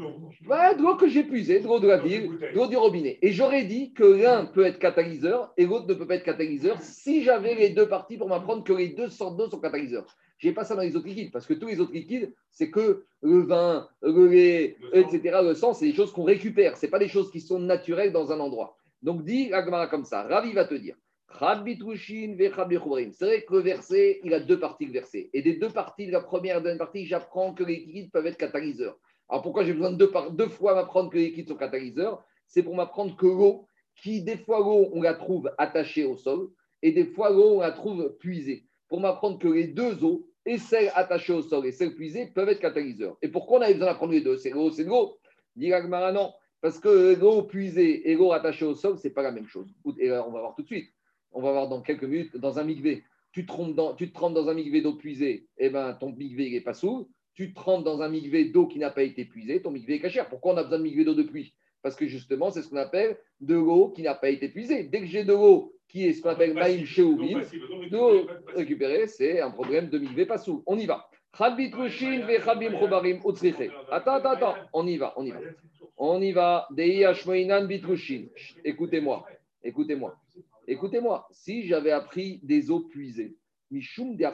Ouais, 0.49 0.75
de 0.77 0.83
l'eau 0.83 0.97
que 0.97 1.09
j'ai 1.09 1.23
puisée, 1.25 1.61
de 1.61 1.67
l'eau 1.67 1.79
de 1.81 1.87
la 1.89 1.99
ville, 1.99 2.29
de 2.53 2.57
l'eau 2.57 2.67
du 2.67 2.77
robinet. 2.77 3.19
Et 3.23 3.33
j'aurais 3.33 3.65
dit 3.65 3.93
que 3.93 4.05
l'un 4.05 4.47
peut 4.47 4.65
être 4.65 4.79
catalyseur 4.79 5.53
et 5.57 5.67
l'autre 5.67 5.87
ne 5.87 5.95
peut 5.95 6.07
pas 6.07 6.17
être 6.17 6.25
catalyseur 6.25 6.81
si 6.81 7.23
j'avais 7.23 7.55
les 7.55 7.71
deux 7.71 7.89
parties 7.89 8.17
pour 8.17 8.29
m'apprendre 8.29 8.65
que 8.65 8.73
les 8.73 8.89
deux 8.89 9.09
sortes 9.09 9.37
d'eau 9.37 9.49
sont 9.49 9.61
catalyseurs. 9.61 10.07
Je 10.39 10.49
n'ai 10.49 10.55
pas 10.55 10.65
ça 10.65 10.75
dans 10.75 10.83
les 10.83 10.97
autres 10.97 11.07
liquides, 11.07 11.31
parce 11.31 11.47
que 11.47 11.55
tous 11.55 11.69
les 11.69 11.79
autres 11.81 11.93
liquides, 11.93 12.35
c'est 12.51 12.71
que 12.71 13.05
le 13.23 13.39
vin, 13.43 13.89
le 14.03 14.27
lait, 14.27 14.77
Le 14.93 14.99
etc., 14.99 15.39
le 15.43 15.55
sang, 15.55 15.73
c'est 15.73 15.87
des 15.87 15.95
choses 15.95 16.13
qu'on 16.13 16.25
récupère. 16.25 16.77
Ce 16.77 16.87
pas 16.87 16.99
des 16.99 17.09
choses 17.09 17.31
qui 17.31 17.41
sont 17.41 17.61
naturelles 17.61 18.13
dans 18.13 18.33
un 18.33 18.41
endroit. 18.41 18.77
Donc, 19.03 19.25
dit 19.25 19.53
Agmara 19.53 19.87
comme 19.87 20.05
ça. 20.05 20.25
Ravi 20.25 20.53
va 20.53 20.65
te 20.65 20.75
dire. 20.75 20.97
C'est 21.31 21.45
vrai 21.45 21.65
que 23.43 23.55
le 23.55 23.61
verset, 23.61 24.21
il 24.23 24.35
a 24.35 24.41
deux 24.41 24.61
parties, 24.61 24.87
le 24.87 24.93
verset. 24.93 25.31
Et 25.33 25.43
des 25.43 25.55
deux 25.55 25.69
parties, 25.69 26.07
de 26.07 26.13
la 26.13 26.21
première 26.21 26.53
et 26.53 26.59
la 26.59 26.61
deuxième 26.61 26.79
partie, 26.79 27.07
j'apprends 27.07 27.53
que 27.55 27.65
les 27.65 27.77
liquides 27.77 28.13
peuvent 28.13 28.27
être 28.27 28.37
catalyseurs. 28.37 28.97
Alors 29.29 29.43
pourquoi 29.43 29.65
j'ai 29.65 29.73
besoin 29.73 29.91
de 29.91 29.97
deux, 30.31 30.49
fois 30.49 30.75
m'apprendre 30.75 31.11
que 31.11 31.17
les 31.17 31.27
liquides 31.27 31.49
sont 31.49 31.57
catalyseurs? 31.57 32.25
C'est 32.47 32.63
pour 32.63 32.77
m'apprendre 32.77 33.17
que 33.17 33.27
l'eau, 33.27 33.67
qui 33.97 34.23
des 34.23 34.37
fois 34.37 34.61
l'eau, 34.61 34.91
on 34.93 35.03
la 35.03 35.15
trouve 35.15 35.51
attachée 35.59 36.05
au 36.05 36.17
sol, 36.17 36.51
et 36.83 36.93
des 36.93 37.07
fois 37.07 37.31
l'eau, 37.31 37.57
on 37.57 37.61
la 37.61 37.73
trouve 37.73 38.17
puisée. 38.21 38.67
Pour 38.89 39.01
m'apprendre 39.01 39.39
que 39.39 39.49
les 39.49 39.67
deux 39.67 40.05
eaux, 40.05 40.29
et 40.47 40.59
celle 40.59 40.93
attachée 40.95 41.33
au 41.33 41.43
sol 41.43 41.67
et 41.67 41.73
celle 41.73 41.95
puisée, 41.95 42.27
peuvent 42.27 42.51
être 42.51 42.61
catalyseurs. 42.61 43.17
Et 43.23 43.29
pourquoi 43.29 43.59
on 43.59 43.63
avait 43.63 43.75
besoin 43.75 43.89
d'apprendre 43.89 44.13
les 44.13 44.21
deux? 44.21 44.37
C'est 44.37 44.51
l'eau, 44.51 44.71
c'est 44.71 44.85
l'eau. 44.85 45.19
Dit 45.57 45.71
non. 45.71 46.33
Parce 46.61 46.79
que 46.79 47.15
l'eau 47.19 47.43
puisée 47.43 48.11
et 48.11 48.15
l'eau 48.15 48.29
rattachée 48.29 48.67
au 48.67 48.75
sol, 48.75 48.99
ce 48.99 49.09
n'est 49.09 49.15
pas 49.15 49.23
la 49.23 49.33
même 49.33 49.49
chose. 49.49 49.67
Et 49.99 50.13
on 50.13 50.31
va 50.31 50.41
voir 50.41 50.55
tout 50.55 50.63
de 50.63 50.67
suite. 50.67 50.91
On 51.35 51.43
va 51.43 51.53
voir 51.53 51.69
dans 51.69 51.83
quelques 51.83 52.05
minutes 52.05 52.37
dans 52.37 52.59
un 52.59 52.65
migvé. 52.65 53.05
Tu 53.33 53.45
te, 53.45 53.53
trompes 53.53 53.75
dans, 53.75 53.95
tu 53.95 54.09
te 54.09 54.15
trempes 54.15 54.35
dans 54.35 54.49
un 54.49 54.55
migvé 54.55 54.81
d'eau 54.81 54.95
puisée, 54.95 55.49
et 55.59 55.67
eh 55.67 55.71
ben, 55.71 55.93
ton 55.95 56.13
migvé 56.13 56.51
n'est 56.51 56.61
pas 56.61 56.75
sous. 56.75 57.11
Tu 57.35 57.51
te 57.51 57.57
trempes 57.57 57.83
dans 57.85 58.01
un 58.01 58.09
migvé 58.09 58.45
d'eau 58.45 58.69
qui 58.69 58.79
n'a 58.79 58.91
pas 58.91 59.03
été 59.03 59.25
puisée, 59.25 59.61
ton 59.61 59.73
migvé 59.73 59.95
est 59.95 60.01
cachère. 60.01 60.29
Pourquoi 60.29 60.55
on 60.55 60.57
a 60.57 60.63
besoin 60.63 60.79
de 60.79 60.85
migvé 60.85 61.05
d'eau 61.05 61.15
de 61.15 61.25
pluie? 61.25 61.53
Parce 61.83 61.97
que 61.97 62.07
justement, 62.07 62.51
c'est 62.51 62.63
ce 62.63 62.69
qu'on 62.69 62.77
appelle 62.77 63.19
de 63.41 63.57
l'eau 63.57 63.89
qui 63.89 64.03
n'a 64.03 64.15
pas 64.15 64.31
été 64.31 64.49
puisée. 64.49 64.85
Dès 64.85 65.01
que 65.01 65.07
j'ai 65.07 65.25
de 65.25 65.33
l'eau 65.33 65.75
qui 65.89 66.07
est 66.07 66.13
ce 66.13 66.23
qu'on 66.23 66.31
appelle 66.31 66.55
maïm 66.55 66.87
chez 66.87 67.03
l'eau 67.03 68.27
récupérée, 68.55 69.09
c'est 69.09 69.41
un 69.41 69.51
problème 69.51 69.91
de 69.91 69.99
migvé 69.99 70.27
pas 70.27 70.39
sous. 70.39 70.63
On 70.67 70.79
y 70.79 70.87
va. 70.87 71.11
Attends, 73.91 74.15
attends, 74.15 74.31
attends, 74.31 74.55
on 74.73 74.87
y 74.87 74.97
va, 74.97 75.13
on 75.17 75.27
y 75.27 75.31
va. 75.31 75.41
On 75.97 76.21
y 76.21 76.33
va. 76.33 76.69
Écoutez-moi, 78.65 79.27
écoutez-moi, 79.63 80.17
écoutez-moi. 80.67 81.27
Si 81.31 81.67
j'avais 81.67 81.91
appris 81.91 82.41
des 82.43 82.71
eaux 82.71 82.81
puisées, 82.81 83.37
Mishum 83.71 84.17
de 84.17 84.25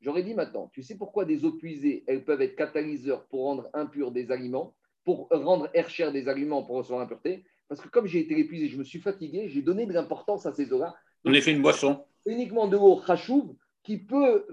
j'aurais 0.00 0.22
dit 0.22 0.34
maintenant, 0.34 0.70
tu 0.72 0.82
sais 0.82 0.96
pourquoi 0.96 1.24
des 1.24 1.44
eaux 1.44 1.52
puisées, 1.52 2.04
elles 2.06 2.24
peuvent 2.24 2.40
être 2.40 2.56
catalyseurs 2.56 3.26
pour 3.26 3.44
rendre 3.44 3.68
impurs 3.74 4.12
des 4.12 4.30
aliments, 4.30 4.74
pour 5.04 5.28
rendre 5.30 5.68
cher 5.88 6.12
des 6.12 6.28
aliments 6.28 6.62
pour 6.62 6.76
recevoir 6.76 7.00
l'impureté? 7.00 7.44
Parce 7.68 7.80
que 7.80 7.88
comme 7.88 8.06
j'ai 8.06 8.20
été 8.20 8.38
épuisé, 8.38 8.68
je 8.68 8.78
me 8.78 8.84
suis 8.84 9.00
fatigué, 9.00 9.48
j'ai 9.48 9.62
donné 9.62 9.84
de 9.84 9.92
l'importance 9.92 10.46
à 10.46 10.52
ces 10.52 10.72
eaux-là. 10.72 10.94
On 11.24 11.34
a 11.34 11.40
fait 11.40 11.52
une 11.52 11.62
boisson. 11.62 12.04
Uniquement 12.24 12.66
de 12.66 12.76
l'eau 12.76 13.00
chachouv 13.06 13.54
qui 13.82 13.98
peut 13.98 14.46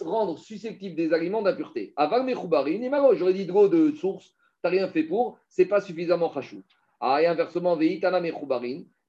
rendre 0.00 0.38
susceptible 0.38 0.94
des 0.94 1.12
aliments 1.12 1.42
d'impureté. 1.42 1.92
Avant 1.96 2.22
mes 2.24 2.34
j'aurais 2.34 3.34
dit 3.34 3.46
de 3.46 3.52
l'eau 3.52 3.68
de 3.68 3.92
source 3.92 4.34
n'as 4.64 4.70
rien 4.70 4.88
fait 4.88 5.04
pour, 5.04 5.38
c'est 5.48 5.66
pas 5.66 5.80
suffisamment 5.80 6.32
chachou. 6.32 6.62
Ah, 7.00 7.22
et 7.22 7.26
inversement, 7.26 7.76
veitana 7.76 8.20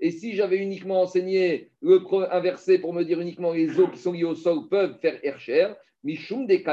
Et 0.01 0.09
si 0.09 0.35
j'avais 0.35 0.57
uniquement 0.57 1.03
enseigné 1.03 1.69
le 1.81 2.01
inversé 2.31 2.79
pour 2.79 2.91
me 2.91 3.03
dire 3.03 3.21
uniquement 3.21 3.53
les 3.53 3.79
eaux 3.79 3.87
qui 3.87 3.99
sont 3.99 4.13
liées 4.13 4.23
au 4.23 4.33
sol 4.33 4.67
peuvent 4.67 4.97
faire 4.99 5.19
ercher, 5.23 5.73
mishum 6.03 6.47
des 6.47 6.63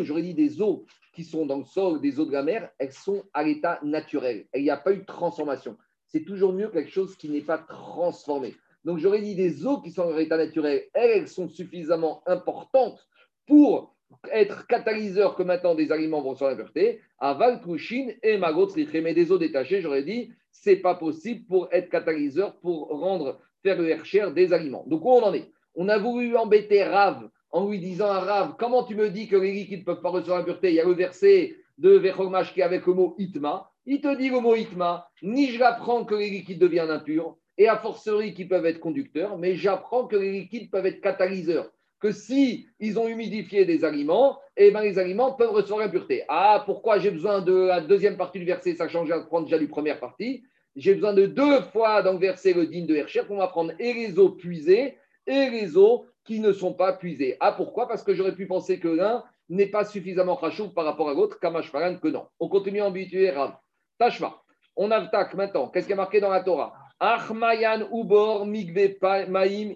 j'aurais 0.00 0.22
dit 0.22 0.32
des 0.32 0.62
eaux 0.62 0.86
qui 1.14 1.22
sont 1.22 1.44
dans 1.44 1.58
le 1.58 1.64
sol, 1.64 2.00
des 2.00 2.18
eaux 2.18 2.24
de 2.24 2.32
la 2.32 2.42
mer, 2.42 2.70
elles 2.78 2.92
sont 2.92 3.24
à 3.34 3.44
l'état 3.44 3.78
naturel. 3.82 4.46
Il 4.54 4.62
n'y 4.62 4.70
a 4.70 4.78
pas 4.78 4.92
eu 4.94 4.98
de 4.98 5.04
transformation. 5.04 5.76
C'est 6.06 6.24
toujours 6.24 6.54
mieux 6.54 6.68
que 6.68 6.74
quelque 6.74 6.90
chose 6.90 7.14
qui 7.16 7.28
n'est 7.28 7.42
pas 7.42 7.58
transformé. 7.58 8.54
Donc 8.86 8.98
j'aurais 8.98 9.20
dit 9.20 9.34
des 9.34 9.66
eaux 9.66 9.80
qui 9.82 9.90
sont 9.90 10.08
à 10.08 10.18
l'état 10.18 10.38
naturel, 10.38 10.84
elles, 10.94 11.10
elles 11.10 11.28
sont 11.28 11.48
suffisamment 11.48 12.22
importantes 12.26 13.06
pour 13.46 13.94
être 14.32 14.66
catalyseur 14.66 15.36
que 15.36 15.42
maintenant 15.42 15.74
des 15.74 15.92
aliments 15.92 16.22
vont 16.22 16.34
sur 16.34 16.46
la 16.46 16.56
pureté, 16.56 17.00
aval, 17.18 17.60
kouchine 17.60 18.14
et 18.22 18.38
magot, 18.38 18.68
mais 18.76 19.14
des 19.14 19.30
eaux 19.30 19.38
détachées, 19.38 19.80
j'aurais 19.80 20.02
dit, 20.02 20.32
c'est 20.52 20.76
pas 20.76 20.94
possible 20.94 21.44
pour 21.46 21.68
être 21.72 21.88
catalyseur, 21.88 22.58
pour 22.60 22.88
rendre, 22.88 23.40
faire 23.62 23.78
le 23.78 23.88
hercher 23.88 24.30
des 24.34 24.52
aliments. 24.52 24.84
Donc 24.86 25.04
où 25.04 25.10
on 25.10 25.22
en 25.22 25.34
est? 25.34 25.50
On 25.74 25.88
a 25.88 25.98
voulu 25.98 26.36
embêter 26.36 26.84
Rav 26.84 27.28
en 27.50 27.68
lui 27.68 27.78
disant 27.78 28.06
à 28.06 28.20
Rav, 28.20 28.54
comment 28.58 28.84
tu 28.84 28.94
me 28.94 29.10
dis 29.10 29.26
que 29.26 29.36
les 29.36 29.52
liquides 29.52 29.80
ne 29.80 29.84
peuvent 29.84 30.02
pas 30.02 30.10
recevoir 30.10 30.38
la 30.38 30.44
pureté 30.44 30.70
Il 30.70 30.74
y 30.74 30.80
a 30.80 30.84
le 30.84 30.92
verset 30.92 31.56
de 31.78 31.90
Vechomash 31.90 32.54
qui 32.54 32.60
est 32.60 32.64
avec 32.64 32.86
le 32.86 32.94
mot 32.94 33.14
itma. 33.18 33.70
Il 33.86 34.00
te 34.00 34.16
dit 34.16 34.28
le 34.28 34.40
mot 34.40 34.54
itma, 34.54 35.08
ni 35.22 35.48
je 35.48 35.58
l'apprends 35.58 36.04
que 36.04 36.14
les 36.14 36.30
liquides 36.30 36.60
deviennent 36.60 36.90
impurs, 36.90 37.36
et 37.58 37.68
a 37.68 37.76
fortiori 37.76 38.32
qu'ils 38.32 38.48
peuvent 38.48 38.66
être 38.66 38.80
conducteurs, 38.80 39.36
mais 39.38 39.56
j'apprends 39.56 40.06
que 40.06 40.16
les 40.16 40.32
liquides 40.32 40.70
peuvent 40.70 40.86
être 40.86 41.00
catalyseurs 41.00 41.70
que 42.02 42.10
si 42.10 42.66
ils 42.80 42.98
ont 42.98 43.06
humidifié 43.06 43.64
des 43.64 43.84
aliments, 43.84 44.38
eh 44.56 44.70
ben, 44.70 44.82
les 44.82 44.98
aliments 44.98 45.32
peuvent 45.32 45.50
recevoir 45.50 45.80
l'impureté. 45.80 46.24
Ah, 46.28 46.62
pourquoi 46.66 46.98
j'ai 46.98 47.10
besoin 47.10 47.40
de 47.40 47.54
la 47.54 47.80
deuxième 47.80 48.16
partie 48.16 48.38
du 48.38 48.44
verset 48.44 48.74
Ça 48.74 48.88
change 48.88 49.10
à 49.10 49.20
prendre 49.20 49.46
déjà 49.46 49.58
la 49.58 49.66
première 49.66 49.98
partie. 49.98 50.44
J'ai 50.76 50.94
besoin 50.94 51.12
de 51.12 51.26
deux 51.26 51.60
fois 51.72 52.02
dans 52.02 52.12
le 52.12 52.18
le 52.18 52.66
digne 52.66 52.86
de 52.86 52.94
Hercher 52.94 53.22
pour 53.24 53.36
m'apprendre 53.36 53.72
et 53.78 53.92
les 53.92 54.18
eaux 54.18 54.30
puisées 54.30 54.96
et 55.26 55.50
les 55.50 55.76
eaux 55.76 56.06
qui 56.24 56.40
ne 56.40 56.52
sont 56.52 56.72
pas 56.72 56.92
puisées. 56.92 57.36
Ah, 57.40 57.52
pourquoi? 57.52 57.88
Parce 57.88 58.02
que 58.02 58.14
j'aurais 58.14 58.34
pu 58.34 58.46
penser 58.46 58.78
que 58.78 58.88
l'un 58.88 59.24
n'est 59.48 59.66
pas 59.66 59.84
suffisamment 59.84 60.34
rachouf 60.34 60.72
par 60.72 60.84
rapport 60.84 61.10
à 61.10 61.14
l'autre, 61.14 61.38
Kamashparan 61.40 61.96
que 61.96 62.08
non. 62.08 62.26
On 62.40 62.48
continue 62.48 62.80
à 62.80 62.86
habituer 62.86 63.30
Rav. 63.30 63.54
Tashma. 63.98 64.42
On 64.76 64.90
attaque 64.90 65.34
maintenant. 65.34 65.68
Qu'est-ce 65.68 65.86
qui 65.86 65.92
est 65.92 65.96
marqué 65.96 66.20
dans 66.20 66.30
la 66.30 66.42
Torah? 66.42 66.72
Achmayan 66.98 67.88
ubor 67.92 68.46
migve 68.46 68.96
maim 69.28 69.74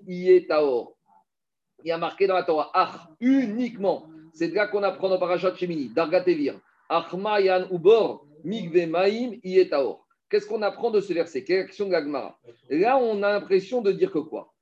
il 1.85 1.89
y 1.89 1.93
a 1.93 1.99
marqué 1.99 2.27
dans 2.27 2.35
la 2.35 2.43
Torah, 2.43 2.71
Ach, 2.75 3.09
uniquement. 3.21 4.07
C'est 4.37 4.49
de 4.49 4.55
là 4.55 4.67
qu'on 4.67 4.83
apprend 4.83 5.09
dans 5.09 5.19
Parashat 5.19 5.55
Shemini, 5.55 5.89
Dargatevir. 5.89 6.61
Achmayan 6.91 7.69
ubor, 7.73 8.27
migve 8.45 8.87
maim, 8.87 9.39
ietaor. 9.43 10.07
Qu'est-ce 10.29 10.47
qu'on 10.47 10.61
apprend 10.61 10.91
de 10.91 11.01
ce 11.01 11.15
verset? 11.15 11.43
Quelle 11.43 11.61
action 11.61 11.87
de 11.87 11.93
l'Agmara? 11.93 12.39
Là, 12.69 12.99
on 12.99 13.23
a 13.23 13.33
l'impression 13.33 13.81
de 13.81 13.93
dire 13.93 14.13
que 14.13 14.19
quoi? 14.19 14.53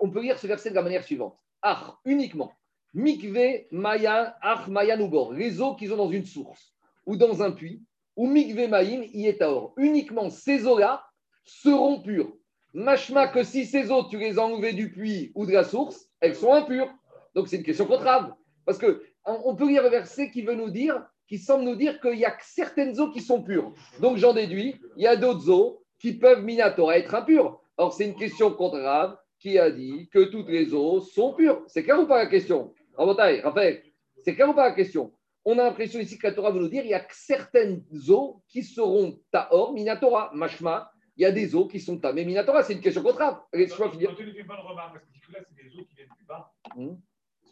On 0.00 0.08
peut 0.08 0.22
lire 0.22 0.38
ce 0.38 0.46
verset 0.46 0.70
de 0.70 0.74
la 0.74 0.80
manière 0.80 1.04
suivante. 1.04 1.36
Ach, 1.60 1.98
uniquement. 2.06 2.50
Mikve, 2.94 3.66
mayan, 3.70 4.32
ach, 4.40 4.68
mayan 4.68 4.98
ubor. 4.98 5.34
Les 5.34 5.60
eaux 5.60 5.74
qu'ils 5.74 5.92
ont 5.92 5.98
dans 5.98 6.10
une 6.10 6.24
source 6.24 6.72
ou 7.04 7.14
dans 7.14 7.42
un 7.42 7.50
puits. 7.50 7.82
Ou 8.16 8.26
mikve 8.26 8.70
maim, 8.70 9.02
ietaor. 9.12 9.74
Uniquement 9.76 10.30
ces 10.30 10.66
eaux-là 10.66 11.04
seront 11.44 12.00
pures. 12.00 12.32
Machma 12.72 13.28
que 13.28 13.42
si 13.42 13.66
ces 13.66 13.90
eaux, 13.90 14.04
tu 14.08 14.18
les 14.18 14.38
as 14.38 14.72
du 14.72 14.90
puits 14.90 15.30
ou 15.34 15.44
de 15.44 15.52
la 15.52 15.64
source, 15.64 16.08
elles 16.20 16.36
sont 16.36 16.54
impures. 16.54 16.90
Donc 17.34 17.48
c'est 17.48 17.56
une 17.58 17.64
question 17.64 17.84
contraire. 17.84 18.34
Parce 18.68 18.76
que 18.76 19.02
on 19.24 19.56
peut 19.56 19.66
lire 19.66 19.82
le 19.82 19.88
verset 19.88 20.30
qui 20.30 20.42
veut 20.42 20.54
nous 20.54 20.68
dire, 20.68 21.02
qui 21.26 21.38
semble 21.38 21.64
nous 21.64 21.74
dire 21.74 22.02
qu'il 22.02 22.18
y 22.18 22.26
a 22.26 22.36
certaines 22.42 23.00
eaux 23.00 23.10
qui 23.10 23.22
sont 23.22 23.42
pures. 23.42 23.72
Donc 24.02 24.18
j'en 24.18 24.34
déduis, 24.34 24.76
il 24.98 25.04
y 25.04 25.06
a 25.06 25.16
d'autres 25.16 25.48
eaux 25.48 25.82
qui 25.98 26.12
peuvent 26.12 26.44
minatora 26.44 26.98
être 26.98 27.14
impures. 27.14 27.62
Or 27.78 27.94
c'est 27.94 28.04
une 28.04 28.14
question 28.14 28.52
contraire 28.52 29.16
qui 29.38 29.58
a 29.58 29.70
dit 29.70 30.10
que 30.12 30.24
toutes 30.24 30.50
les 30.50 30.74
eaux 30.74 31.00
sont 31.00 31.32
pures. 31.32 31.62
C'est 31.66 31.82
clair 31.82 31.98
ou 31.98 32.06
pas 32.06 32.18
la 32.18 32.26
question? 32.26 32.74
Raphaël, 32.98 33.82
c'est 34.22 34.34
clair 34.34 34.50
ou 34.50 34.54
pas 34.54 34.68
la 34.68 34.74
question? 34.74 35.14
On 35.46 35.58
a 35.58 35.64
l'impression 35.64 35.98
ici 35.98 36.18
que 36.18 36.26
la 36.26 36.34
Torah 36.34 36.50
veut 36.50 36.60
nous 36.60 36.68
dire 36.68 36.82
qu'il 36.82 36.90
y 36.90 36.94
a 36.94 37.06
certaines 37.10 37.82
eaux 38.10 38.42
qui 38.48 38.62
seront 38.62 39.18
taor, 39.30 39.72
minatora, 39.72 40.30
mashma, 40.34 40.92
il 41.16 41.22
y 41.22 41.24
a 41.24 41.32
des 41.32 41.54
eaux 41.54 41.66
qui 41.66 41.80
sont 41.80 41.98
tamées 41.98 42.26
minatora. 42.26 42.62
C'est 42.62 42.74
une 42.74 42.82
question 42.82 43.02
contraire. 43.02 43.40
Laisse-moi 43.54 43.90
finir. 43.92 44.14
c'est 44.14 44.24
des 44.26 45.74
eaux 45.74 45.84
qui 45.86 45.94
viennent 45.94 46.08
du 46.18 46.24
bas. 46.26 46.52
Hmm? 46.76 46.96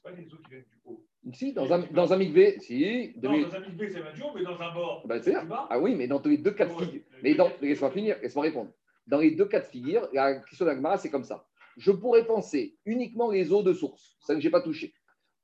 Pas 0.06 0.12
des 0.12 0.32
eaux 0.32 0.36
qui 0.36 0.50
viennent 0.50 0.62
du 0.62 0.78
haut. 0.84 1.04
Si, 1.32 1.52
dans 1.52 1.72
un, 1.72 1.80
dans 1.80 2.12
un 2.12 2.16
migvé, 2.16 2.60
si. 2.60 3.12
Non, 3.20 3.40
dans 3.40 3.56
un 3.56 3.60
migvé, 3.60 3.88
c'est 3.90 4.00
Madio, 4.00 4.26
mais 4.36 4.44
dans 4.44 4.62
un 4.62 4.72
bord. 4.72 5.04
Ben, 5.04 5.20
c'est 5.20 5.34
Ah 5.34 5.80
oui, 5.80 5.96
mais 5.96 6.06
dans 6.06 6.22
les 6.24 6.38
deux 6.38 6.52
cas 6.52 6.66
de 6.66 6.72
figure. 6.72 7.02
Mais 7.24 7.34
dans... 7.34 7.50
laisse-moi 7.60 7.90
finir, 7.90 8.16
laisse-moi 8.22 8.44
répondre. 8.44 8.70
Dans 9.08 9.18
les 9.18 9.32
deux 9.32 9.46
cas 9.46 9.58
de 9.58 9.64
figure, 9.64 10.08
la 10.12 10.36
question 10.36 10.64
d'Agmara, 10.64 10.96
c'est 10.96 11.10
comme 11.10 11.24
ça. 11.24 11.44
Je 11.76 11.90
pourrais 11.90 12.24
penser 12.24 12.76
uniquement 12.84 13.32
les 13.32 13.52
eaux 13.52 13.64
de 13.64 13.72
source, 13.72 14.16
ça 14.20 14.34
que 14.34 14.40
je 14.40 14.46
n'ai 14.46 14.50
pas 14.52 14.62
touché 14.62 14.94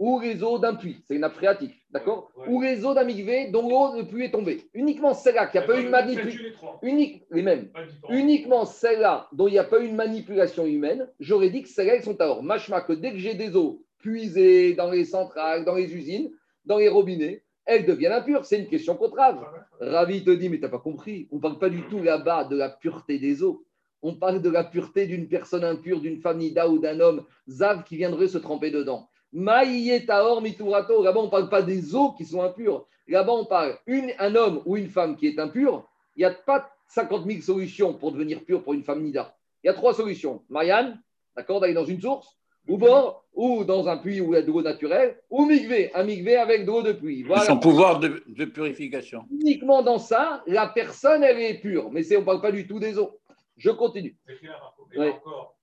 ou 0.03 0.19
les 0.19 0.43
eaux 0.43 0.59
d'un 0.59 0.75
puits, 0.75 1.01
c'est 1.07 1.15
une 1.15 1.21
nappe 1.21 1.35
phréatique, 1.35 1.75
d'accord 1.91 2.33
Ou 2.49 2.61
les 2.61 2.85
eaux 2.85 2.93
d'un 2.93 3.05
migvé 3.05 3.53
dont 3.53 3.69
l'eau 3.69 3.97
de 3.97 4.03
pluie 4.03 4.25
est 4.25 4.33
tombée. 4.33 4.69
Uniquement 4.75 5.15
celle-là 5.15 5.47
qui 5.47 5.59
n'a 5.59 5.63
pas 5.63 5.79
eu 5.79 5.85
une 5.85 5.91
manipulation. 5.91 6.79
Unique, 6.83 7.25
les 7.31 7.43
mêmes. 7.43 7.71
Uniquement 8.09 8.65
celle-là 8.65 9.29
dont 9.33 9.47
il 9.47 9.53
n'y 9.53 9.61
a 9.61 9.65
pas 9.65 9.79
eu 9.79 9.87
une 9.87 9.95
manipulation 9.95 10.67
humaine, 10.67 11.09
j'aurais 11.21 11.51
dit 11.51 11.63
que 11.63 11.69
celles-là, 11.69 11.95
elles 11.95 12.03
sont 12.03 12.21
à 12.21 12.27
or. 12.27 12.43
Machma, 12.43 12.81
que 12.81 12.93
dès 12.93 13.13
que 13.13 13.19
j'ai 13.19 13.35
des 13.35 13.55
eaux 13.55 13.85
puisées 14.03 14.75
dans 14.75 14.91
les 14.91 15.07
centrales, 15.07 15.65
dans 15.65 15.75
les 15.75 15.95
usines, 15.95 16.31
dans 16.67 16.77
les 16.77 16.89
robinets, 16.89 17.43
elles 17.65 17.87
deviennent 17.87 18.13
impures. 18.13 18.45
C'est 18.45 18.59
une 18.59 18.69
question 18.69 18.97
contrave. 18.97 19.45
Ravi 19.81 20.25
te 20.25 20.31
dit, 20.31 20.49
mais 20.49 20.57
tu 20.57 20.63
n'as 20.63 20.69
pas 20.69 20.79
compris. 20.79 21.29
On 21.31 21.39
parle 21.39 21.59
pas 21.59 21.71
du 21.71 21.83
tout 21.89 22.03
là-bas 22.03 22.45
de 22.45 22.57
la 22.57 22.69
pureté 22.69 23.19
des 23.19 23.43
eaux. 23.43 23.65
On 24.03 24.15
parle 24.15 24.43
de 24.43 24.51
la 24.51 24.65
pureté 24.65 25.07
d'une 25.07 25.29
personne 25.29 25.65
impure, 25.65 26.01
d'une 26.01 26.21
femme 26.21 26.39
nida 26.39 26.69
ou 26.69 26.79
d'un 26.79 26.99
homme 27.01 27.25
zav 27.49 27.85
qui 27.85 27.97
viendrait 27.97 28.29
se 28.29 28.39
tremper 28.39 28.71
dedans. 28.71 29.09
Maïetaor 29.33 30.43
miturato. 30.43 31.03
Là-bas, 31.03 31.21
on 31.21 31.31
parle 31.31 31.49
pas 31.49 31.63
des 31.63 31.95
eaux 31.95 32.13
qui 32.13 32.25
sont 32.25 32.43
impures. 32.43 32.87
Là-bas, 33.07 33.33
on 33.33 33.45
parle 33.45 33.79
une, 33.87 34.13
un 34.19 34.35
homme 34.35 34.61
ou 34.67 34.77
une 34.77 34.89
femme 34.89 35.17
qui 35.17 35.29
est 35.29 35.39
impure. 35.39 35.89
Il 36.17 36.21
n'y 36.21 36.25
a 36.25 36.33
pas 36.33 36.69
50 36.89 37.27
000 37.27 37.41
solutions 37.41 37.95
pour 37.95 38.13
devenir 38.13 38.45
pur 38.45 38.63
pour 38.63 38.75
une 38.75 38.83
femme 38.83 39.03
nida. 39.03 39.35
Il 39.63 39.69
y 39.69 39.71
a 39.71 39.75
trois 39.75 39.95
solutions. 39.95 40.43
Marianne, 40.51 41.01
d'accord, 41.37 41.61
d'aller 41.61 41.75
dans 41.75 41.85
une 41.85 42.01
source, 42.01 42.37
ou 42.69 42.79
bord, 42.79 43.25
ou 43.35 43.65
dans 43.65 43.89
un 43.89 43.97
puits 43.97 44.21
où 44.21 44.33
il 44.33 44.37
y 44.37 44.39
a 44.39 44.43
de 44.43 44.47
l'eau 44.47 44.63
naturelle, 44.63 45.19
ou 45.31 45.47
migvé, 45.47 45.93
un 45.95 46.05
migvé 46.05 46.37
avec 46.37 46.63
de 46.63 46.67
l'eau 46.67 46.83
de. 46.83 46.99
Voilà. 47.27 47.45
Son 47.45 47.59
pouvoir 47.59 47.99
de, 47.99 48.45
purification. 48.45 49.25
Uniquement 49.31 49.83
dans 49.83 49.99
ça, 49.99 50.43
la 50.47 50.67
personne, 50.67 51.23
elle 51.25 51.41
est 51.41 51.61
pure. 51.61 51.91
Mais 51.91 52.05
on 52.17 52.21
ne 52.21 52.25
parle 52.25 52.41
pas 52.41 52.53
du 52.53 52.67
tout 52.67 52.79
des 52.79 52.99
eaux. 52.99 53.19
Je 53.57 53.71
continue. 53.71 54.17
C'est 54.27 54.37
clair, 54.37 54.75
mais 54.97 55.11
encore, 55.11 55.57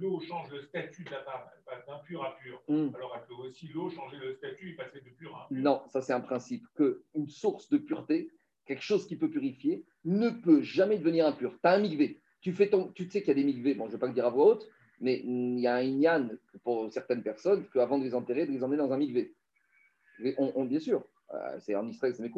l'eau 0.00 0.20
change 0.20 0.50
le 0.50 0.62
statut 0.62 1.04
de 1.04 1.10
la 1.10 1.22
femme, 1.22 1.42
elle 1.56 1.64
passe 1.64 1.86
d'impur 1.86 2.24
à 2.24 2.36
pur, 2.36 2.62
hmm. 2.68 2.94
alors 2.94 3.16
elle 3.16 3.26
peut 3.26 3.42
aussi 3.42 3.68
l'eau 3.68 3.90
changer 3.90 4.16
le 4.16 4.34
statut 4.36 4.70
et 4.70 4.76
passer 4.76 5.00
de 5.00 5.10
pur 5.10 5.34
à 5.34 5.44
impur. 5.44 5.56
Non, 5.62 5.82
ça 5.88 6.00
c'est 6.00 6.12
un 6.12 6.20
principe, 6.20 6.64
qu'une 6.76 7.28
source 7.28 7.68
de 7.68 7.78
pureté, 7.78 8.30
quelque 8.66 8.82
chose 8.82 9.06
qui 9.06 9.16
peut 9.16 9.30
purifier, 9.30 9.84
ne 10.04 10.30
peut 10.30 10.62
jamais 10.62 10.98
devenir 10.98 11.26
impur. 11.26 11.52
Tu 11.52 11.68
as 11.68 11.72
un 11.72 11.80
migvé, 11.80 12.20
tu, 12.40 12.52
fais 12.52 12.68
ton, 12.68 12.92
tu 12.92 13.10
sais 13.10 13.20
qu'il 13.20 13.28
y 13.28 13.32
a 13.32 13.34
des 13.34 13.44
migvés, 13.44 13.74
bon 13.74 13.84
je 13.84 13.90
ne 13.90 13.92
vais 13.96 14.00
pas 14.00 14.06
le 14.06 14.14
dire 14.14 14.26
à 14.26 14.30
voix 14.30 14.52
haute, 14.52 14.68
mais 15.00 15.20
il 15.24 15.60
y 15.60 15.66
a 15.66 15.76
un 15.76 15.82
yann 15.82 16.38
pour 16.64 16.92
certaines 16.92 17.22
personnes 17.22 17.66
qu'avant 17.72 17.98
de 17.98 18.04
les 18.04 18.14
enterrer, 18.14 18.46
de 18.46 18.52
les 18.52 18.62
emmener 18.62 18.78
dans 18.78 18.92
un 18.92 18.96
migvé. 18.96 19.34
On, 20.38 20.64
bien 20.64 20.80
sûr, 20.80 21.04
euh, 21.32 21.56
c'est 21.60 21.74
en 21.76 21.86
Israël, 21.86 22.14
c'est 22.14 22.22
mes 22.22 22.32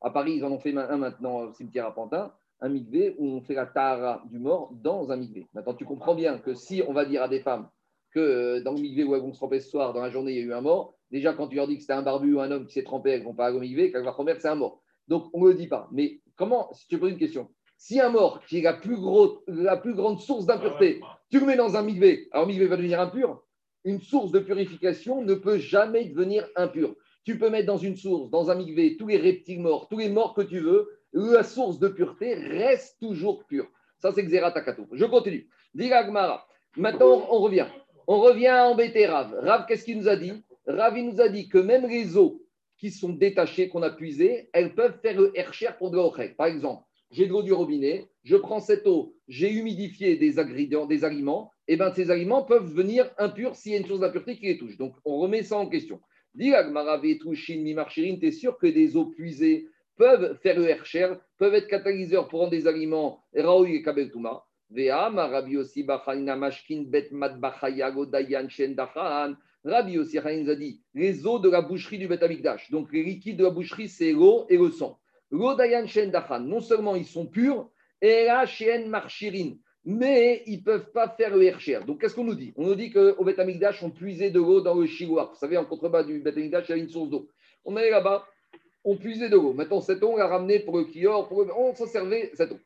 À 0.00 0.10
Paris, 0.10 0.34
ils 0.36 0.44
en 0.44 0.52
ont 0.52 0.58
fait 0.58 0.74
un 0.76 0.96
maintenant 0.96 1.40
au 1.40 1.52
cimetière 1.52 1.86
à 1.86 1.94
Pantin, 1.94 2.32
un 2.60 2.68
mikvé 2.68 3.14
où 3.18 3.26
on 3.26 3.40
fait 3.40 3.54
la 3.54 3.66
tahara 3.66 4.22
du 4.30 4.38
mort 4.38 4.72
dans 4.82 5.10
un 5.10 5.16
mikvé. 5.16 5.46
Maintenant, 5.54 5.74
tu 5.74 5.84
comprends 5.84 6.14
bien 6.14 6.38
que 6.38 6.54
si 6.54 6.82
on 6.86 6.92
va 6.92 7.04
dire 7.04 7.22
à 7.22 7.28
des 7.28 7.40
femmes 7.40 7.68
que 8.12 8.20
euh, 8.20 8.62
dans 8.62 8.72
le 8.72 8.80
mikvé 8.80 9.04
où 9.04 9.14
elles 9.14 9.20
vont 9.20 9.32
se 9.32 9.38
tremper 9.38 9.60
ce 9.60 9.70
soir, 9.70 9.92
dans 9.92 10.00
la 10.00 10.10
journée, 10.10 10.32
il 10.32 10.38
y 10.38 10.40
a 10.40 10.44
eu 10.44 10.52
un 10.52 10.60
mort, 10.60 10.94
déjà 11.10 11.34
quand 11.34 11.48
tu 11.48 11.56
leur 11.56 11.68
dis 11.68 11.76
que 11.76 11.82
c'était 11.82 11.92
un 11.92 12.02
barbu 12.02 12.34
ou 12.34 12.40
un 12.40 12.50
homme 12.50 12.66
qui 12.66 12.72
s'est 12.72 12.82
trempé, 12.82 13.10
elles 13.10 13.22
vont 13.22 13.34
pas 13.34 13.52
au 13.52 13.60
mikvé, 13.60 13.92
qu'elles 13.92 14.04
vont 14.04 14.26
c'est 14.38 14.48
un 14.48 14.54
mort. 14.54 14.82
Donc, 15.06 15.30
on 15.32 15.42
ne 15.42 15.48
le 15.48 15.54
dit 15.54 15.68
pas. 15.68 15.88
Mais 15.92 16.20
comment, 16.36 16.72
si 16.72 16.86
tu 16.88 16.98
poses 16.98 17.12
une 17.12 17.18
question, 17.18 17.48
si 17.78 18.00
un 18.00 18.10
mort 18.10 18.44
qui 18.46 18.58
est 18.58 18.62
la 18.62 18.74
plus, 18.74 18.96
gros, 18.96 19.42
la 19.46 19.76
plus 19.76 19.94
grande 19.94 20.20
source 20.20 20.44
d'impureté, 20.44 21.00
tu 21.30 21.40
le 21.40 21.46
mets 21.46 21.56
dans 21.56 21.76
un 21.76 21.82
mikvé, 21.82 22.28
alors 22.32 22.46
le 22.46 22.52
mikvé 22.52 22.66
va 22.66 22.76
devenir 22.76 23.00
impur, 23.00 23.42
une 23.84 24.00
source 24.00 24.32
de 24.32 24.40
purification 24.40 25.22
ne 25.22 25.34
peut 25.34 25.58
jamais 25.58 26.04
devenir 26.04 26.46
impure. 26.56 26.94
Tu 27.24 27.38
peux 27.38 27.50
mettre 27.50 27.66
dans 27.66 27.78
une 27.78 27.96
source, 27.96 28.30
dans 28.30 28.50
un 28.50 28.56
mikvé, 28.56 28.96
tous 28.96 29.06
les 29.06 29.16
reptiles 29.16 29.60
morts, 29.60 29.88
tous 29.88 29.98
les 29.98 30.08
morts 30.08 30.34
que 30.34 30.42
tu 30.42 30.58
veux, 30.58 30.88
la 31.12 31.42
source 31.42 31.78
de 31.78 31.88
pureté 31.88 32.34
reste 32.34 32.98
toujours 33.00 33.44
pure. 33.46 33.68
Ça, 33.98 34.12
c'est 34.12 34.24
Xeratakato. 34.24 34.86
Je 34.92 35.04
continue. 35.04 35.48
Gmara. 35.74 36.46
Maintenant, 36.76 37.26
on 37.30 37.40
revient. 37.40 37.66
On 38.06 38.20
revient 38.20 38.48
à 38.48 38.68
embêter 38.68 39.06
Rav. 39.06 39.34
Rav, 39.42 39.66
qu'est-ce 39.66 39.84
qu'il 39.84 39.98
nous 39.98 40.08
a 40.08 40.16
dit? 40.16 40.32
Rav, 40.66 40.96
il 40.98 41.10
nous 41.10 41.20
a 41.20 41.28
dit 41.28 41.48
que 41.48 41.58
même 41.58 41.86
les 41.86 42.16
eaux 42.16 42.42
qui 42.76 42.90
sont 42.90 43.10
détachées, 43.10 43.68
qu'on 43.68 43.82
a 43.82 43.90
puisées, 43.90 44.50
elles 44.52 44.74
peuvent 44.74 44.98
faire 45.00 45.20
le 45.20 45.36
hercher 45.36 45.68
pour 45.78 45.90
de 45.90 45.96
l'eau. 45.96 46.12
Par 46.36 46.46
exemple, 46.46 46.84
j'ai 47.10 47.26
de 47.26 47.32
l'eau 47.32 47.42
du 47.42 47.52
robinet, 47.52 48.08
je 48.24 48.36
prends 48.36 48.60
cette 48.60 48.86
eau, 48.86 49.14
j'ai 49.28 49.52
humidifié 49.52 50.16
des 50.16 50.38
ingrédients, 50.38 50.86
des 50.86 51.04
aliments, 51.04 51.50
et 51.66 51.76
bien 51.76 51.92
ces 51.92 52.10
aliments 52.10 52.42
peuvent 52.42 52.68
devenir 52.68 53.10
impurs 53.18 53.56
s'il 53.56 53.72
y 53.72 53.74
a 53.74 53.78
une 53.78 53.86
source 53.86 54.00
d'impureté 54.00 54.36
qui 54.36 54.46
les 54.46 54.58
touche. 54.58 54.76
Donc 54.76 54.94
on 55.04 55.18
remet 55.18 55.42
ça 55.42 55.56
en 55.56 55.68
question. 55.68 56.00
Dis 56.34 56.52
tu 56.52 58.26
es 58.26 58.32
sûr 58.32 58.58
que 58.58 58.66
des 58.66 58.96
eaux 58.96 59.06
puisées 59.06 59.68
peuvent 59.96 60.38
faire 60.42 60.58
le 60.58 60.68
hercher, 60.68 61.12
peuvent 61.38 61.54
être 61.54 61.66
catalyseurs 61.66 62.28
pour 62.28 62.40
rendre 62.40 62.52
des 62.52 62.66
aliments 62.66 63.24
et. 63.34 63.42
Rabbi 64.70 65.56
aussi 65.56 65.82
mashkin 65.82 66.84
bet 66.86 67.08
aussi 69.98 70.18
les 70.94 71.26
eaux 71.26 71.38
de 71.38 71.48
la 71.48 71.62
boucherie 71.62 71.98
du 71.98 72.06
Bet 72.06 72.20
Donc 72.70 72.92
les 72.92 73.02
liquides 73.02 73.38
de 73.38 73.44
la 73.44 73.50
boucherie, 73.50 73.88
c'est 73.88 74.12
l'eau 74.12 74.46
et 74.48 74.58
le 74.58 74.70
sang. 74.70 75.00
L'eau 75.30 75.54
dayan 75.54 75.86
shen 75.86 76.10
dachan, 76.10 76.40
non 76.40 76.60
seulement 76.60 76.96
ils 76.96 77.06
sont 77.06 77.26
purs, 77.26 77.68
et 78.00 78.24
la 78.24 78.46
shen 78.46 78.88
marchirin, 78.88 79.56
mais 79.84 80.42
ils 80.46 80.58
ne 80.58 80.62
peuvent 80.62 80.90
pas 80.92 81.08
faire 81.08 81.36
le 81.36 81.44
hercher. 81.44 81.80
Donc 81.86 82.00
qu'est-ce 82.00 82.14
qu'on 82.14 82.24
nous 82.24 82.34
dit? 82.34 82.52
On 82.56 82.66
nous 82.66 82.74
dit 82.74 82.90
qu'au 82.90 83.24
Bet 83.24 83.36
on 83.82 83.90
puisait 83.90 84.30
de 84.30 84.38
l'eau 84.38 84.60
dans 84.60 84.74
le 84.74 84.86
chihuahua. 84.86 85.30
Vous 85.32 85.38
savez, 85.38 85.56
en 85.56 85.64
contrebas 85.64 86.04
du 86.04 86.20
Bet 86.20 86.34
il 86.36 86.50
y 86.50 86.54
a 86.54 86.76
une 86.76 86.88
source 86.88 87.10
d'eau. 87.10 87.28
On 87.64 87.76
allait 87.76 87.90
là-bas, 87.90 88.26
on 88.84 88.96
puisait 88.96 89.28
de 89.28 89.36
l'eau. 89.36 89.52
Maintenant, 89.52 89.80
cette 89.80 90.02
eau, 90.02 90.12
on 90.12 90.16
l'a 90.16 90.26
ramenée 90.26 90.60
pour 90.60 90.78
le 90.78 90.84
kior, 90.84 91.28
pour 91.28 91.46
on 91.56 91.74
s'en 91.74 91.86
servait 91.86 92.30
cette 92.34 92.52
eau. 92.52 92.58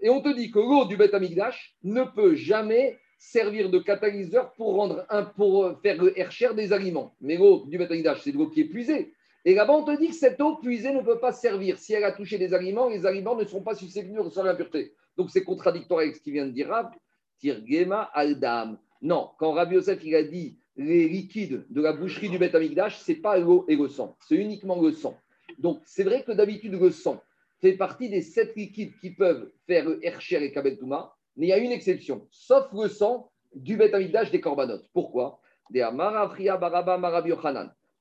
Et 0.00 0.08
on 0.08 0.20
te 0.20 0.34
dit 0.34 0.50
que 0.50 0.58
l'eau 0.58 0.84
du 0.84 0.96
Beth 0.96 1.14
Amikdash 1.14 1.76
ne 1.82 2.04
peut 2.04 2.34
jamais 2.34 2.98
servir 3.18 3.70
de 3.70 3.78
catalyseur 3.78 4.52
pour, 4.52 4.74
rendre 4.74 5.06
un, 5.08 5.24
pour 5.24 5.80
faire 5.80 6.02
le 6.02 6.18
hercher 6.18 6.54
des 6.54 6.72
aliments. 6.72 7.14
Mais 7.20 7.36
l'eau 7.36 7.64
du 7.66 7.78
Beth 7.78 7.90
Amikdash, 7.90 8.22
c'est 8.22 8.32
de 8.32 8.38
l'eau 8.38 8.48
qui 8.48 8.60
est 8.60 8.68
puisée. 8.68 9.14
Et 9.44 9.54
là-bas, 9.54 9.74
on 9.74 9.84
te 9.84 9.98
dit 9.98 10.08
que 10.08 10.14
cette 10.14 10.40
eau 10.40 10.56
puisée 10.56 10.92
ne 10.92 11.02
peut 11.02 11.18
pas 11.18 11.32
servir. 11.32 11.78
Si 11.78 11.92
elle 11.92 12.04
a 12.04 12.12
touché 12.12 12.38
des 12.38 12.54
aliments, 12.54 12.88
les 12.88 13.04
aliments 13.04 13.36
ne 13.36 13.44
seront 13.44 13.62
pas 13.62 13.74
susceptibles 13.74 14.16
de 14.16 14.20
recevoir 14.20 14.46
l'impureté. 14.46 14.94
Donc, 15.16 15.30
c'est 15.30 15.44
contradictoire 15.44 16.00
avec 16.00 16.16
ce 16.16 16.20
qu'il 16.20 16.32
vient 16.32 16.46
de 16.46 16.52
dire 16.52 16.68
Rav. 16.68 16.90
Tirgema 17.38 18.10
aldam. 18.14 18.78
Non, 19.02 19.30
quand 19.38 19.52
Rabbi 19.52 19.74
Yosef 19.74 20.02
il 20.02 20.14
a 20.14 20.22
dit 20.22 20.56
les 20.76 21.08
liquides 21.08 21.64
de 21.68 21.82
la 21.82 21.92
boucherie 21.92 22.30
du 22.30 22.38
Beth 22.38 22.54
Amikdash, 22.54 22.98
ce 22.98 23.12
n'est 23.12 23.18
pas 23.18 23.38
l'eau 23.38 23.64
et 23.68 23.76
le 23.76 23.88
sang, 23.88 24.16
c'est 24.26 24.36
uniquement 24.36 24.80
le 24.80 24.92
sang. 24.92 25.16
Donc, 25.58 25.80
c'est 25.84 26.04
vrai 26.04 26.24
que 26.24 26.32
d'habitude, 26.32 26.72
le 26.72 26.90
sang 26.90 27.22
fait 27.60 27.74
partie 27.74 28.08
des 28.08 28.22
sept 28.22 28.56
liquides 28.56 28.98
qui 29.00 29.10
peuvent 29.10 29.50
faire 29.66 29.86
Hercher 30.02 30.42
et 30.42 30.52
Kabel 30.52 30.78
Touma, 30.78 31.14
mais 31.36 31.46
il 31.46 31.48
y 31.50 31.52
a 31.52 31.58
une 31.58 31.70
exception, 31.70 32.26
sauf 32.30 32.66
le 32.72 32.88
sang 32.88 33.30
du 33.54 33.76
Beth 33.76 33.94
des 34.32 34.40
corbanotes. 34.40 34.88
Pourquoi? 34.92 35.40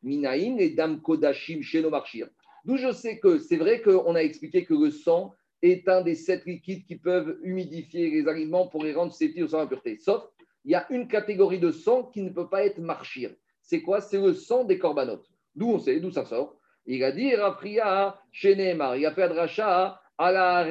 Minaïn 0.04 0.58
et 0.58 0.70
Dam 0.70 1.02
Kodashim 1.02 1.62
Marchir. 1.90 2.28
D'où 2.66 2.78
je 2.78 2.92
sais 2.92 3.20
que 3.20 3.40
c'est 3.40 3.58
vrai 3.58 3.82
qu'on 3.82 4.16
a 4.16 4.22
expliqué 4.22 4.64
que 4.64 4.74
le 4.74 4.92
sang 4.92 5.34
est 5.62 5.88
un 5.88 6.02
des 6.02 6.16
sept 6.16 6.46
liquides 6.46 6.86
qui 6.86 6.98
peuvent 6.98 7.38
humidifier 7.44 8.10
les 8.10 8.28
aliments 8.28 8.68
pour 8.68 8.84
les 8.84 8.94
rendre 8.94 9.12
susceptibles 9.12 9.50
sans 9.50 9.60
impureté. 9.60 9.98
Sauf, 9.98 10.24
il 10.66 10.72
y 10.72 10.76
a 10.76 10.86
une 10.90 11.08
catégorie 11.08 11.60
de 11.60 11.72
sang 11.72 12.04
qui 12.04 12.22
ne 12.22 12.30
peut 12.30 12.50
pas 12.50 12.66
être 12.66 12.80
marchir. 12.80 13.32
C'est 13.62 13.82
quoi? 13.82 14.02
C'est 14.02 14.20
le 14.20 14.34
sang 14.34 14.66
des 14.66 14.78
corbanotes. 14.78 15.30
D'où 15.56 15.70
on 15.70 15.80
sait, 15.80 16.00
d'où 16.00 16.12
ça 16.12 16.26
sort? 16.26 16.58
Il 16.86 17.04
a 17.04 17.12
dit, 17.12 17.34
Rafria, 17.36 18.20
Shenemar, 18.32 18.98
il 18.98 19.06
a 19.06 19.14
fait 19.14 19.24
Adracha, 19.24 20.02
à 20.18 20.32
la 20.32 20.68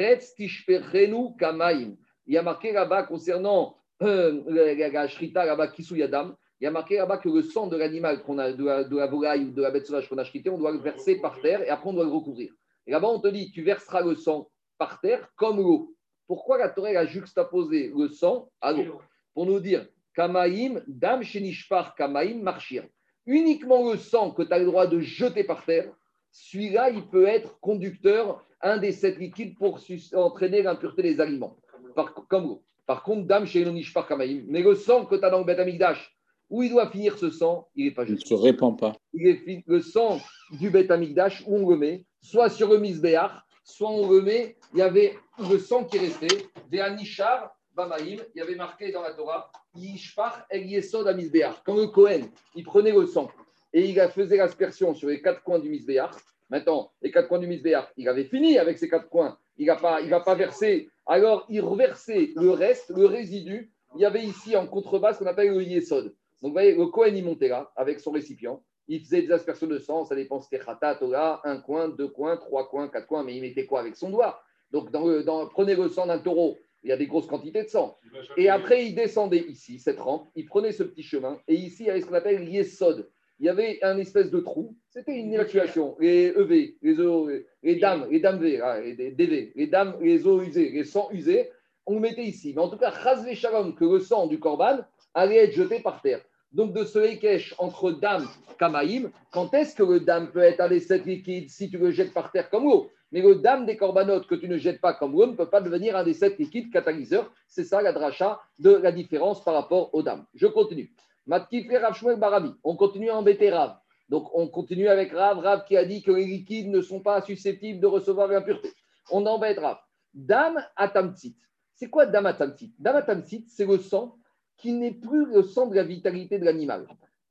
Kamaim. 1.39 1.97
Il 2.27 2.35
y 2.35 2.39
a 2.39 2.43
marqué 2.43 2.73
là-bas 2.73 3.05
concernant 3.05 3.77
euh, 4.03 4.43
la 4.47 5.09
Shrita, 5.09 5.45
là-bas, 5.45 5.69
Kisuyadam, 5.69 6.37
il 6.63 6.67
y 6.67 6.69
a 6.69 6.71
marqué 6.71 6.97
là-bas 6.97 7.17
que 7.17 7.29
le 7.29 7.43
sang 7.43 7.67
de 7.67 7.77
l'animal, 7.77 8.23
qu'on 8.23 8.39
a, 8.39 8.53
de 8.53 8.97
la, 8.97 9.07
volaille 9.09 9.47
ou 9.47 9.51
de 9.51 9.61
la 9.61 9.73
bête 9.73 9.85
sauvage 9.85 10.09
qu'on 10.09 10.19
a 10.19 10.25
chrité, 10.25 10.49
on 10.49 10.59
doit 10.59 10.71
le 10.71 10.79
verser 10.79 11.17
par 11.17 11.41
terre 11.41 11.61
et 11.61 11.69
après 11.69 11.91
on 11.91 11.93
doit 11.93 12.05
le 12.05 12.13
recouvrir. 12.13 12.53
Et 12.87 12.93
là-bas, 12.93 13.09
on 13.09 13.19
te 13.19 13.27
dit, 13.27 13.51
tu 13.51 13.63
verseras 13.63 14.01
le 14.01 14.15
sang 14.15 14.49
par 14.79 15.01
terre 15.01 15.29
comme 15.35 15.57
l'eau. 15.57 15.97
Pourquoi 16.29 16.59
la 16.59 16.69
Torah 16.69 16.91
a 16.91 17.05
juxtaposé 17.05 17.93
le 17.93 18.07
sang 18.07 18.49
à 18.61 18.71
l'eau? 18.71 19.01
Pour 19.35 19.45
nous 19.47 19.59
dire, 19.59 19.89
Kamaim, 20.15 20.81
Dam 20.87 21.25
Shenishpar 21.25 21.97
Kamaim, 21.97 22.37
Marchir. 22.43 22.85
Uniquement 23.27 23.91
le 23.91 23.99
sang 23.99 24.31
que 24.31 24.45
tu 24.45 24.53
as 24.53 24.61
le 24.61 24.67
droit 24.67 24.87
de 24.87 25.01
jeter 25.01 25.43
par 25.43 25.65
terre, 25.65 25.93
celui-là, 26.31 26.91
il 26.91 27.09
peut 27.09 27.27
être 27.27 27.59
conducteur, 27.59 28.47
un 28.61 28.77
des 28.77 28.93
sept 28.93 29.19
liquides 29.19 29.59
pour 29.59 29.81
entraîner 30.15 30.63
l'impureté 30.63 31.03
des 31.03 31.21
aliments. 31.21 31.57
Par, 31.97 32.15
comme, 32.29 32.61
par 32.87 33.03
contre, 33.03 33.27
Dame 33.27 33.47
chez 33.47 33.67
par 33.93 34.07
Kamaïm. 34.07 34.45
Mais 34.47 34.63
le 34.63 34.77
sang 34.77 35.07
que 35.07 35.17
tu 35.17 35.25
as 35.25 35.31
dans 35.31 35.41
le 35.41 35.45
Beth 35.45 35.59
Amikdash, 35.59 36.17
où 36.53 36.63
il 36.63 36.69
doit 36.69 36.91
finir 36.91 37.17
ce 37.17 37.31
sang, 37.31 37.67
il 37.75 37.87
n'est 37.87 37.93
pas 37.93 38.05
juste. 38.05 38.29
Il 38.29 38.35
ne 38.35 38.39
se 38.39 38.45
répand 38.45 38.79
pas. 38.79 38.95
Il 39.15 39.27
est 39.27 39.65
le 39.67 39.81
sang 39.81 40.21
du 40.61 40.69
Beth 40.69 40.91
Amikdash, 40.91 41.43
où 41.47 41.57
on 41.57 41.71
le 41.71 41.77
met, 41.77 42.05
soit 42.21 42.51
sur 42.51 42.69
le 42.69 42.79
Misbéach, 42.79 43.33
soit 43.65 43.91
on 43.91 44.11
le 44.11 44.21
met, 44.21 44.59
il 44.75 44.81
y 44.81 44.83
avait 44.83 45.15
le 45.39 45.59
sang 45.59 45.85
qui 45.85 45.99
restait, 45.99 46.47
des 46.71 46.79
Anishar, 46.79 47.57
Bamaïm, 47.75 48.21
il 48.35 48.39
y 48.39 48.43
avait 48.43 48.55
marqué 48.55 48.93
dans 48.93 49.01
la 49.01 49.15
Torah, 49.15 49.51
Yishpar 49.75 50.45
El 50.51 50.67
Yesod 50.67 51.17
Misbéach. 51.17 51.63
Quand 51.65 51.75
le 51.75 51.87
Kohen, 51.87 52.29
il 52.55 52.65
prenait 52.65 52.93
le 52.93 53.07
sang 53.07 53.31
et 53.73 53.89
il 53.89 53.99
faisait 54.11 54.37
l'aspersion 54.37 54.95
sur 54.95 55.09
les 55.09 55.23
quatre 55.23 55.43
coins 55.43 55.59
du 55.59 55.71
misbéach. 55.71 56.11
Maintenant, 56.51 56.93
les 57.01 57.11
quatre 57.11 57.29
coins 57.29 57.39
du 57.39 57.47
misbéach, 57.47 57.87
il 57.97 58.07
avait 58.11 58.25
fini 58.25 58.59
avec 58.59 58.77
ces 58.77 58.91
quatre 58.91 59.09
coins. 59.09 59.39
Il 59.57 59.69
n'a 59.69 59.77
pas, 59.77 60.03
pas 60.21 60.35
versé. 60.35 60.91
Alors, 61.07 61.47
il 61.49 61.63
reversait 61.63 62.33
le 62.37 62.51
reste, 62.51 62.91
le 62.95 63.07
résidu. 63.07 63.73
Il 63.95 64.03
y 64.03 64.05
avait 64.05 64.23
ici 64.23 64.55
en 64.55 64.67
contrebas 64.67 65.15
ce 65.15 65.21
qu'on 65.21 65.27
appelle 65.27 65.55
le 65.55 65.63
yesod. 65.63 66.15
Donc, 66.43 66.51
vous 66.51 66.53
voyez, 66.53 66.75
le 66.75 66.87
Cohen, 66.87 67.13
il 67.15 67.25
montait 67.25 67.49
là 67.49 67.71
avec 67.77 68.01
son 68.01 68.11
récipient. 68.11 68.63
Il 68.89 69.01
faisait 69.01 69.23
des 69.23 69.33
aspersions 69.33 69.67
de 69.67 69.79
sang. 69.79 70.05
Ça 70.05 70.15
dépend, 70.15 70.41
c'était 70.41 70.63
khata, 70.63 70.97
Torah, 70.97 71.41
un 71.45 71.59
coin, 71.59 71.89
deux 71.89 72.09
coins, 72.09 72.37
trois 72.37 72.69
coins, 72.69 72.89
quatre 72.89 73.07
coins. 73.07 73.23
Mais 73.23 73.37
il 73.37 73.41
mettait 73.41 73.67
quoi 73.67 73.81
avec 73.81 73.97
son 73.97 74.11
doigt? 74.11 74.43
Donc, 74.71 74.91
dans 74.91 75.21
dans, 75.23 75.47
prenez 75.47 75.75
le 75.75 75.89
sang 75.89 76.07
d'un 76.07 76.19
taureau. 76.19 76.59
Il 76.83 76.91
y 76.91 76.93
a 76.93 76.97
des 76.97 77.07
grosses 77.07 77.29
quantités 77.29 77.63
de 77.63 77.69
sang. 77.69 77.97
Et 78.37 78.49
après, 78.49 78.87
il 78.87 78.95
descendait 78.95 79.45
ici, 79.49 79.79
cette 79.79 80.01
rampe. 80.01 80.29
Il 80.35 80.47
prenait 80.47 80.73
ce 80.73 80.83
petit 80.83 81.05
chemin. 81.05 81.39
Et 81.47 81.55
ici, 81.55 81.85
il 81.85 81.87
y 81.87 81.91
avait 81.91 82.01
ce 82.01 82.07
qu'on 82.07 82.15
appelle 82.15 82.49
yesod 82.49 83.09
il 83.43 83.47
y 83.47 83.49
avait 83.49 83.81
un 83.83 83.99
espèce 83.99 84.31
de 84.31 84.39
trou. 84.39 84.77
C'était 84.89 85.19
une 85.19 85.35
évacuation. 85.35 85.97
Les 85.99 86.27
EV, 86.29 86.77
les, 86.81 87.01
eaux, 87.01 87.29
les 87.65 87.75
dames, 87.75 88.07
les 88.09 88.21
dames 88.21 88.39
V, 88.39 88.61
ah, 88.61 88.81
les 88.81 89.11
DV, 89.11 89.53
les 89.57 89.67
dames, 89.67 89.97
les 90.01 90.29
eaux 90.29 90.41
usées, 90.43 90.71
les 90.71 90.85
sangs 90.85 91.09
usés, 91.11 91.51
on 91.85 91.95
le 91.95 92.01
mettait 92.01 92.23
ici. 92.23 92.53
Mais 92.55 92.63
en 92.63 92.69
tout 92.69 92.77
cas, 92.77 92.93
Chazvé 92.93 93.35
Shalom, 93.35 93.75
que 93.75 93.85
le 93.85 93.99
sang 93.99 94.29
du 94.29 94.39
Corban 94.39 94.79
allait 95.13 95.39
être 95.39 95.55
jeté 95.55 95.81
par 95.81 96.01
terre. 96.03 96.21
Donc, 96.53 96.75
de 96.75 96.85
ce 96.85 96.99
Ekech 96.99 97.55
entre 97.59 97.93
dame 97.93 98.29
Kamaïm, 98.59 99.11
quand 99.31 99.55
est-ce 99.55 99.75
que 99.75 99.83
le 99.83 100.01
dame 100.01 100.31
peut 100.31 100.43
être 100.43 100.61
un 100.61 100.69
des 100.69 100.81
sept 100.81 101.07
liquides 101.07 101.49
si 101.49 101.71
tu 101.71 101.79
le 101.79 101.91
jettes 101.91 102.13
par 102.13 102.31
terre 102.31 102.51
comme 102.51 102.65
l'eau? 102.65 102.91
Mais 103.11 103.23
le 103.23 103.37
dame 103.37 103.67
des 103.67 103.77
corbanotes 103.77 104.27
que 104.27 104.35
tu 104.35 104.49
ne 104.49 104.59
jettes 104.59 104.81
pas 104.81 104.95
comme 104.95 105.13
l'eau 105.13 105.27
ne 105.27 105.37
peut 105.37 105.49
pas 105.49 105.61
devenir 105.61 105.97
un 105.97 106.05
des 106.05 106.15
sept 106.15 106.39
liquides 106.39 106.71
catalyseurs. 106.71 107.33
C'est 107.47 107.65
ça 107.65 107.81
la 107.81 107.93
dracha 107.93 108.41
de 108.59 108.71
la 108.71 108.93
différence 108.93 109.43
par 109.43 109.55
rapport 109.55 109.95
aux 109.95 110.03
dames. 110.03 110.25
Je 110.35 110.47
continue. 110.47 110.95
On 111.27 112.77
continue 112.77 113.11
à 113.11 113.17
embêter 113.17 113.51
Rav. 113.51 113.77
Donc, 114.09 114.29
on 114.35 114.49
continue 114.49 114.89
avec 114.89 115.13
Rav, 115.13 115.39
Rav 115.39 115.65
qui 115.65 115.77
a 115.77 115.85
dit 115.85 116.03
que 116.03 116.11
les 116.11 116.27
liquides 116.27 116.69
ne 116.69 116.83
sont 116.83 117.01
pas 117.01 117.23
susceptibles 117.23 117.81
de 117.81 117.87
recevoir 117.87 118.29
l'impureté. 118.29 118.73
On 119.11 119.25
embête 119.25 119.59
Rav. 119.59 119.79
Dame 120.13 120.63
atamtit. 120.77 121.37
C'est 121.75 121.89
quoi 121.89 122.07
dame 122.07 122.27
atamtit 122.27 122.75
Dame 122.79 122.97
atamtit, 122.97 123.47
c'est 123.49 123.65
le 123.65 123.79
sang 123.79 124.19
qui 124.63 124.73
n'est 124.73 124.93
plus 124.93 125.27
le 125.27 125.43
sang 125.43 125.67
de 125.67 125.75
la 125.75 125.83
vitalité 125.83 126.39
de 126.39 126.45
l'animal. 126.45 126.87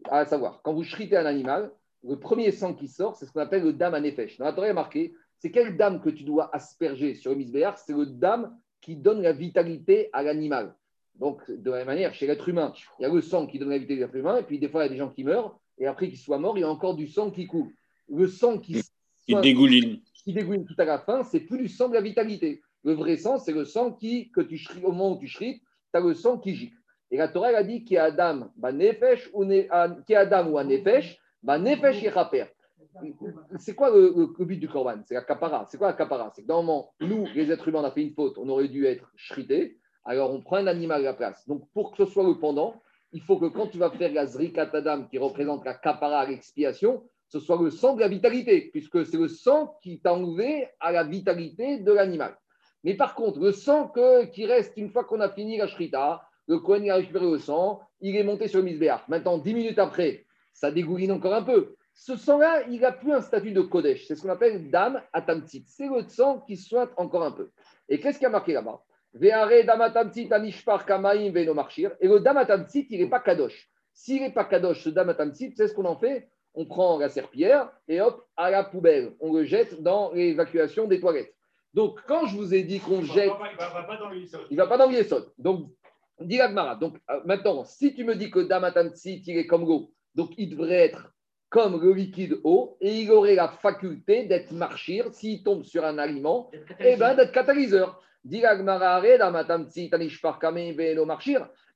À 0.09 0.25
savoir, 0.25 0.61
quand 0.61 0.73
vous 0.73 0.83
chritez 0.83 1.15
un 1.15 1.25
animal, 1.25 1.71
le 2.03 2.19
premier 2.19 2.51
sang 2.51 2.73
qui 2.73 2.87
sort, 2.87 3.15
c'est 3.15 3.25
ce 3.25 3.31
qu'on 3.31 3.39
appelle 3.39 3.63
le 3.63 3.73
dame 3.73 3.93
anefesh. 3.93 4.37
Dans 4.37 4.45
la 4.45 4.53
Torah, 4.53 4.73
marqué, 4.73 5.13
c'est 5.39 5.49
quelle 5.49 5.77
dame 5.77 6.01
que 6.01 6.09
tu 6.09 6.23
dois 6.23 6.53
asperger 6.53 7.15
sur 7.15 7.31
le 7.31 7.37
misbéar 7.37 7.77
C'est 7.77 7.93
le 7.93 8.05
dame 8.05 8.57
qui 8.81 8.95
donne 8.95 9.21
la 9.21 9.31
vitalité 9.31 10.09
à 10.11 10.23
l'animal. 10.23 10.75
Donc, 11.15 11.49
de 11.49 11.71
la 11.71 11.77
même 11.77 11.87
manière, 11.87 12.13
chez 12.13 12.27
l'être 12.27 12.49
humain, 12.49 12.73
il 12.99 13.03
y 13.03 13.05
a 13.05 13.13
le 13.13 13.21
sang 13.21 13.47
qui 13.47 13.59
donne 13.59 13.69
la 13.69 13.77
vie 13.77 13.91
à 13.93 13.95
l'être 13.95 14.15
humain, 14.15 14.37
et 14.37 14.43
puis 14.43 14.59
des 14.59 14.67
fois, 14.67 14.81
il 14.81 14.87
y 14.87 14.89
a 14.89 14.91
des 14.91 14.97
gens 14.97 15.09
qui 15.09 15.23
meurent, 15.23 15.57
et 15.77 15.87
après 15.87 16.09
qu'ils 16.09 16.17
soient 16.17 16.39
morts, 16.39 16.57
il 16.57 16.61
y 16.61 16.63
a 16.63 16.69
encore 16.69 16.95
du 16.95 17.07
sang 17.07 17.31
qui 17.31 17.47
coule. 17.47 17.71
Le 18.09 18.27
sang 18.27 18.57
qui. 18.57 18.81
Qui 19.25 19.35
dégouline. 19.35 20.01
qui 20.25 20.33
dégouline 20.33 20.65
tout 20.65 20.75
à 20.79 20.85
la 20.85 20.99
fin, 20.99 21.23
c'est 21.23 21.41
plus 21.41 21.59
du 21.59 21.67
sang 21.69 21.87
de 21.87 21.93
la 21.93 22.01
vitalité. 22.01 22.61
Le 22.83 22.93
vrai 22.93 23.15
sang, 23.15 23.37
c'est 23.37 23.53
le 23.53 23.65
sang 23.65 23.93
qui, 23.93 24.31
que 24.31 24.41
tu 24.41 24.59
au 24.83 24.91
moment 24.91 25.13
où 25.13 25.19
tu 25.19 25.27
shrites, 25.27 25.61
tu 25.93 25.99
as 25.99 26.01
le 26.01 26.15
sang 26.15 26.39
qui 26.39 26.55
gicle. 26.55 26.80
Et 27.11 27.17
la 27.17 27.27
Torah 27.27 27.49
a 27.49 27.63
dit 27.63 27.85
a 27.97 28.05
Adam, 28.05 28.49
bah, 28.55 28.71
nefesh, 28.71 29.29
ou 29.33 29.45
qui 30.07 30.15
Adam 30.15 30.47
ou 30.47 30.57
un 30.57 30.63
nefesh, 30.63 31.19
bah, 31.43 31.59
nefesh 31.59 32.03
et 32.03 32.11
C'est 33.57 33.75
quoi 33.75 33.89
le, 33.89 34.45
but 34.45 34.57
du 34.57 34.69
korban? 34.69 35.01
C'est 35.05 35.13
la 35.13 35.21
kapara. 35.21 35.65
C'est 35.69 35.77
quoi 35.77 35.87
la 35.87 35.93
kapara? 35.93 36.31
C'est 36.33 36.43
que 36.43 36.47
normalement, 36.47 36.93
nous, 37.01 37.27
les 37.35 37.51
êtres 37.51 37.67
humains, 37.67 37.81
on 37.81 37.85
a 37.85 37.91
fait 37.91 38.03
une 38.03 38.13
faute, 38.13 38.37
on 38.37 38.47
aurait 38.47 38.69
dû 38.69 38.85
être 38.85 39.11
shrités, 39.15 39.77
alors 40.05 40.33
on 40.33 40.41
prend 40.41 40.57
un 40.57 40.67
animal 40.67 41.01
à 41.01 41.03
la 41.03 41.13
place. 41.13 41.45
Donc 41.47 41.69
pour 41.73 41.91
que 41.91 41.97
ce 42.05 42.11
soit 42.11 42.23
le 42.23 42.39
pendant, 42.39 42.81
il 43.11 43.21
faut 43.21 43.37
que 43.37 43.47
quand 43.47 43.67
tu 43.67 43.77
vas 43.77 43.91
faire 43.91 44.13
la 44.13 44.25
zrikat 44.25 44.69
Adam, 44.73 45.03
qui 45.03 45.17
représente 45.17 45.65
la 45.65 45.73
kapara 45.73 46.21
à 46.21 46.25
l'expiation, 46.25 47.03
ce 47.27 47.39
soit 47.39 47.61
le 47.61 47.69
sang 47.69 47.95
de 47.95 48.01
la 48.01 48.07
vitalité, 48.07 48.69
puisque 48.71 49.05
c'est 49.05 49.17
le 49.17 49.27
sang 49.27 49.77
qui 49.81 49.99
t'a 49.99 50.13
enlevé 50.13 50.67
à 50.79 50.91
la 50.91 51.03
vitalité 51.03 51.79
de 51.79 51.91
l'animal. 51.91 52.37
Mais 52.83 52.95
par 52.95 53.15
contre, 53.15 53.39
le 53.39 53.51
sang 53.51 53.87
que, 53.89 54.25
qui 54.25 54.45
reste 54.45 54.73
une 54.75 54.89
fois 54.89 55.03
qu'on 55.03 55.19
a 55.19 55.29
fini 55.29 55.57
la 55.57 55.67
shrita, 55.67 56.23
le 56.47 56.59
Kohen 56.59 56.89
a 56.89 56.95
récupéré 56.95 57.29
le 57.29 57.37
sang, 57.37 57.81
il 57.99 58.15
est 58.15 58.23
monté 58.23 58.47
sur 58.47 58.59
le 58.59 58.65
misbéach. 58.65 59.07
Maintenant, 59.07 59.37
dix 59.37 59.53
minutes 59.53 59.79
après, 59.79 60.25
ça 60.53 60.71
dégouline 60.71 61.11
encore 61.11 61.33
un 61.33 61.43
peu. 61.43 61.75
Ce 61.93 62.15
sang-là, 62.15 62.63
il 62.69 62.81
n'a 62.81 62.91
plus 62.91 63.13
un 63.13 63.21
statut 63.21 63.51
de 63.51 63.61
Kodesh. 63.61 64.07
C'est 64.07 64.15
ce 64.15 64.21
qu'on 64.21 64.29
appelle 64.29 64.69
dame 64.69 65.01
atamtit. 65.13 65.63
C'est 65.67 65.87
le 65.87 66.07
sang 66.07 66.39
qui 66.41 66.57
sointe 66.57 66.91
encore 66.97 67.23
un 67.23 67.31
peu. 67.31 67.51
Et 67.89 67.99
qu'est-ce 67.99 68.19
qui 68.19 68.25
a 68.25 68.29
marqué 68.29 68.53
là-bas? 68.53 68.81
Marchir. 71.53 71.91
Et 71.99 72.07
le 72.07 72.19
dam 72.21 72.37
atamtit, 72.37 72.87
il 72.89 73.01
n'est 73.01 73.09
pas 73.09 73.19
kadosh. 73.19 73.69
S'il 73.93 74.21
n'est 74.21 74.31
pas 74.31 74.45
kadosh, 74.45 74.83
ce 74.83 74.89
dam 74.89 75.09
atamtit, 75.09 75.53
c'est 75.55 75.67
ce 75.67 75.73
qu'on 75.73 75.85
en 75.85 75.97
fait 75.97 76.29
On 76.53 76.65
prend 76.65 76.97
la 76.97 77.09
serpillère 77.09 77.71
et 77.87 77.99
hop, 77.99 78.25
à 78.37 78.49
la 78.49 78.63
poubelle. 78.63 79.13
On 79.19 79.33
le 79.33 79.43
jette 79.43 79.81
dans 79.81 80.13
l'évacuation 80.13 80.87
des 80.87 81.01
toilettes. 81.01 81.35
Donc, 81.73 81.99
quand 82.07 82.25
je 82.25 82.35
vous 82.35 82.53
ai 82.53 82.63
dit 82.63 82.79
qu'on 82.79 83.01
jette. 83.01 83.31
Il 83.31 83.53
ne 83.53 83.57
va, 83.57 83.83
pas 83.83 83.97
dans 83.97 84.09
l'Yesod. 84.09 84.41
Il 84.49 84.57
ne 84.57 84.63
va 84.63 84.67
pas 84.67 84.77
dans 84.77 84.87
l'Yesod. 84.89 85.31
Donc, 85.37 85.69
dit 86.27 86.39
Donc, 86.79 86.97
euh, 87.09 87.19
maintenant, 87.25 87.63
si 87.63 87.93
tu 87.93 88.03
me 88.03 88.15
dis 88.15 88.29
que 88.29 88.39
Damatansit, 88.39 89.23
il 89.27 89.37
est 89.37 89.47
comme 89.47 89.65
l'eau, 89.65 89.91
donc 90.15 90.31
il 90.37 90.49
devrait 90.49 90.85
être 90.85 91.13
comme 91.49 91.81
le 91.81 91.91
liquide 91.91 92.39
eau, 92.45 92.77
et 92.79 93.01
il 93.01 93.11
aurait 93.11 93.35
la 93.35 93.49
faculté 93.49 94.25
d'être 94.25 94.51
marchir 94.51 95.13
s'il 95.13 95.43
tombe 95.43 95.63
sur 95.63 95.83
un 95.85 95.97
aliment, 95.97 96.49
et 96.79 96.95
bien 96.95 97.13
d'être 97.13 97.33
catalyseur. 97.33 98.01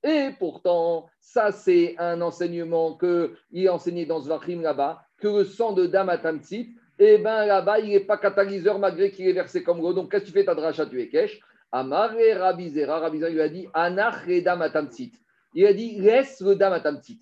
Et 0.04 0.30
pourtant, 0.40 1.10
ça 1.20 1.52
c'est 1.52 1.96
un 1.98 2.22
enseignement 2.22 2.98
qu'il 2.98 3.32
est 3.54 3.70
enseigné 3.70 4.06
dans 4.06 4.22
Zvachim 4.22 4.62
là-bas, 4.62 5.02
que 5.18 5.28
le 5.28 5.44
sang 5.44 5.74
de 5.74 5.88
Damatansit, 5.88 6.74
et 6.98 7.18
bien 7.18 7.46
là-bas, 7.46 7.80
il 7.80 7.90
n'est 7.90 8.00
pas 8.00 8.18
catalyseur 8.18 8.80
malgré 8.80 9.12
qu'il 9.12 9.28
est 9.28 9.34
versé 9.34 9.62
comme 9.62 9.82
l'eau. 9.82 9.92
Donc, 9.92 10.10
qu'est-ce 10.12 10.24
que 10.24 10.28
tu 10.28 10.34
fais 10.34 10.46
ta 10.46 10.56
dracha, 10.56 10.86
tu 10.86 11.02
es 11.02 11.10
kesh 11.10 11.42
Amare 11.76 12.38
Rabizera, 12.40 13.00
Rabizera 13.00 13.30
lui 13.30 13.42
a 13.42 13.50
dit 13.50 13.68
Anach 13.74 14.26
Redamatamtit. 14.26 15.12
Il 15.54 15.66
a 15.66 15.74
dit 15.74 16.00
laisse 16.00 16.40
le 16.40 16.56
Damatamtit. 16.56 17.20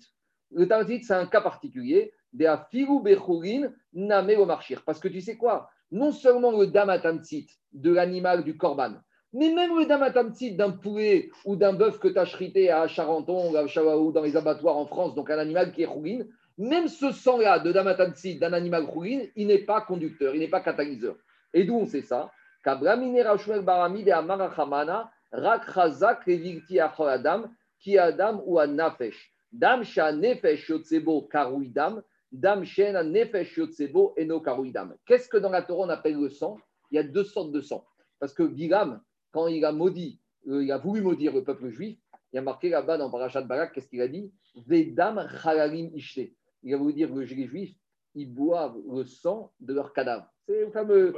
Le 0.52 0.66
Damatamtit, 0.66 1.02
c'est 1.02 1.14
un 1.14 1.26
cas 1.26 1.40
particulier. 1.40 2.12
De 2.32 2.46
Afiru 2.46 3.02
Bechurin 3.02 3.72
Name 3.92 4.44
Marchir. 4.46 4.82
Parce 4.84 5.00
que 5.00 5.08
tu 5.08 5.20
sais 5.20 5.36
quoi? 5.36 5.70
Non 5.90 6.12
seulement 6.12 6.56
le 6.56 6.68
Damatamtit 6.68 7.48
de 7.72 7.92
l'animal 7.92 8.44
du 8.44 8.56
Corban, 8.56 8.92
mais 9.32 9.52
même 9.52 9.76
le 9.76 9.86
Damatamtit 9.86 10.54
d'un 10.54 10.70
poulet 10.70 11.30
ou 11.44 11.56
d'un 11.56 11.72
bœuf 11.72 11.98
que 11.98 12.06
tu 12.06 12.18
as 12.18 12.24
chrité 12.24 12.70
à 12.70 12.86
Charenton 12.86 13.50
ou 13.50 14.12
dans 14.12 14.22
les 14.22 14.36
abattoirs 14.36 14.76
en 14.76 14.86
France, 14.86 15.16
donc 15.16 15.30
un 15.30 15.38
animal 15.38 15.72
qui 15.72 15.82
est 15.82 15.86
Chourine, 15.86 16.28
même 16.58 16.86
ce 16.86 17.10
sang-là 17.10 17.58
de 17.58 17.72
Damatamtit 17.72 18.38
d'un 18.38 18.52
animal 18.52 18.86
Chourine, 18.86 19.28
il 19.34 19.48
n'est 19.48 19.64
pas 19.64 19.80
conducteur, 19.80 20.34
il 20.36 20.40
n'est 20.40 20.48
pas 20.48 20.60
catalyseur. 20.60 21.16
Et 21.52 21.64
d'où 21.64 21.74
on 21.74 21.86
sait 21.86 22.02
ça? 22.02 22.30
Barami 22.64 24.04
de 24.04 24.10
Amarachamana, 24.10 25.10
Rakhazak 25.32 26.26
Levilti 26.26 26.80
Adam, 26.80 27.50
Ki 27.80 27.98
Adam 27.98 28.42
ou 28.46 28.58
Nafesh. 28.66 29.30
Dam 29.52 29.84
Sha 29.84 30.10
Nefesh 30.12 30.68
Yotsebo 30.68 31.28
Karuidam, 31.28 32.02
Dam 32.32 32.64
Shen 32.64 32.94
Nefesh 33.12 33.56
Yotsebo 33.56 34.14
Eno 34.16 34.40
Karuidam. 34.40 34.94
Qu'est-ce 35.06 35.28
que 35.28 35.36
dans 35.36 35.50
la 35.50 35.62
Torah 35.62 35.86
on 35.86 35.88
appelle 35.90 36.20
le 36.20 36.28
sang? 36.28 36.58
Il 36.90 36.96
y 36.96 36.98
a 36.98 37.02
deux 37.02 37.24
sortes 37.24 37.52
de 37.52 37.60
sang. 37.60 37.84
Parce 38.18 38.32
que 38.32 38.42
Bilam, 38.42 39.00
quand 39.32 39.46
il 39.48 39.64
a 39.64 39.72
maudit, 39.72 40.20
il 40.46 40.70
a 40.72 40.78
voulu 40.78 41.02
maudire 41.02 41.32
le 41.34 41.44
peuple 41.44 41.68
juif, 41.68 41.98
il 42.32 42.38
a 42.38 42.42
marqué 42.42 42.68
là-bas 42.68 42.96
dans 42.98 43.10
Parashat 43.10 43.42
Barak, 43.42 43.72
qu'est-ce 43.72 43.88
qu'il 43.88 44.00
a 44.00 44.08
dit? 44.08 44.32
Vedam 44.66 45.28
Chalalim 45.42 45.90
Ishte. 45.94 46.32
Il 46.62 46.74
a 46.74 46.76
voulu 46.76 46.94
dire 46.94 47.08
que 47.08 47.18
les 47.18 47.46
juifs, 47.46 47.74
ils 48.14 48.32
boivent 48.32 48.76
le 48.90 49.04
sang 49.04 49.52
de 49.60 49.74
leur 49.74 49.92
cadavre. 49.92 50.26
C'est 50.46 50.60
le 50.60 50.70
fameux 50.70 51.14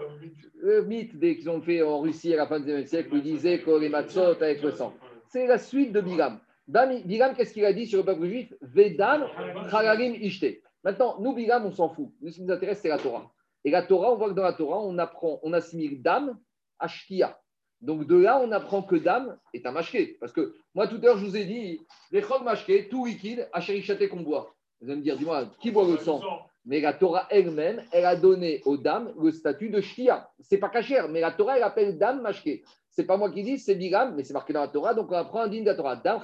mythe 0.87 1.19
qu'ils 1.19 1.51
ont 1.51 1.61
fait 1.61 1.83
en 1.83 2.01
Russie 2.01 2.33
à 2.35 2.37
la 2.37 2.47
fin 2.47 2.61
du 2.61 2.67
XIXe 2.67 2.89
siècle 2.89 3.13
où 3.13 3.17
ils 3.17 3.23
disaient 3.23 3.61
que 3.61 3.71
les 3.71 3.89
matzot 3.89 4.41
avec 4.41 4.63
le 4.63 4.71
sang. 4.71 4.95
C'est 5.29 5.47
la 5.47 5.59
suite 5.59 5.93
de 5.93 6.01
Bilam. 6.01 6.41
Bilam, 6.69 7.35
qu'est-ce 7.35 7.53
qu'il 7.53 7.65
a 7.65 7.73
dit 7.73 7.87
sur 7.87 7.99
le 7.99 8.05
peuple 8.05 8.27
juif? 8.27 8.55
Vedan 8.61 9.27
Chalalim 9.71 10.15
Ishte. 10.15 10.63
Maintenant, 10.85 11.19
nous, 11.21 11.35
Bilam, 11.35 11.67
on 11.67 11.73
s'en 11.73 11.89
fout. 11.89 12.13
Nous, 12.21 12.31
ce 12.31 12.37
qui 12.37 12.43
nous 12.43 12.53
intéresse, 12.53 12.81
c'est 12.81 12.89
la 12.89 12.99
Torah. 12.99 13.33
Et 13.65 13.71
la 13.71 13.83
Torah, 13.83 14.13
on 14.13 14.17
voit 14.17 14.29
que 14.29 14.35
dans 14.35 14.45
la 14.45 14.53
Torah, 14.53 14.79
on 14.79 14.97
apprend, 14.99 15.41
on 15.43 15.53
assimile 15.53 16.01
dame 16.01 16.39
à 16.79 16.87
shkia. 16.87 17.37
Donc 17.81 18.07
de 18.07 18.17
là, 18.17 18.41
on 18.41 18.53
apprend 18.53 18.83
que 18.83 18.97
dame 18.97 19.37
est 19.53 19.67
un 19.67 19.73
mashké. 19.73 20.17
Parce 20.21 20.33
que 20.33 20.55
moi, 20.75 20.87
tout 20.87 20.97
à 20.97 21.01
l'heure, 21.01 21.19
je 21.19 21.27
vous 21.27 21.37
ai 21.37 21.45
dit, 21.45 21.81
les 22.13 22.23
chog 22.23 22.43
mashké, 22.45 22.89
tout 22.89 23.05
liquide, 23.07 23.49
à 23.53 23.61
chérichaté 23.61 24.09
qu'on 24.09 24.21
boit. 24.21 24.55
Vous 24.81 24.89
allez 24.89 24.99
me 24.99 25.03
dire, 25.03 25.17
dis-moi, 25.17 25.47
qui 25.61 25.71
boit 25.73 25.87
le 25.87 25.97
sang 25.99 26.21
mais 26.67 26.81
la 26.81 26.93
Torah 26.93 27.27
elle-même, 27.31 27.83
elle 27.93 28.05
a 28.05 28.17
donné 28.17 28.61
aux 28.65 28.77
dames 28.77 29.13
le 29.19 29.31
statut 29.31 29.71
de 29.71 29.81
shkia. 29.81 30.29
C'est 30.41 30.59
pas 30.59 30.69
cachère, 30.69 31.09
mais 31.09 31.21
la 31.21 31.31
Torah, 31.31 31.57
elle 31.57 31.63
appelle 31.63 31.97
dame 31.97 32.21
mashke. 32.21 32.63
C'est 32.91 33.07
pas 33.07 33.17
moi 33.17 33.31
qui 33.31 33.43
dis, 33.43 33.59
c'est 33.59 33.77
Bilam, 33.77 34.15
mais 34.17 34.25
c'est 34.25 34.35
marqué 34.35 34.53
dans 34.53 34.63
la 34.63 34.69
Torah, 34.69 34.93
donc 34.93 35.11
on 35.13 35.15
apprend 35.15 35.43
un 35.43 35.49
digne 35.49 35.65
de 35.65 35.71
la 35.71 35.77
Torah, 35.77 35.97
dame. 35.97 36.21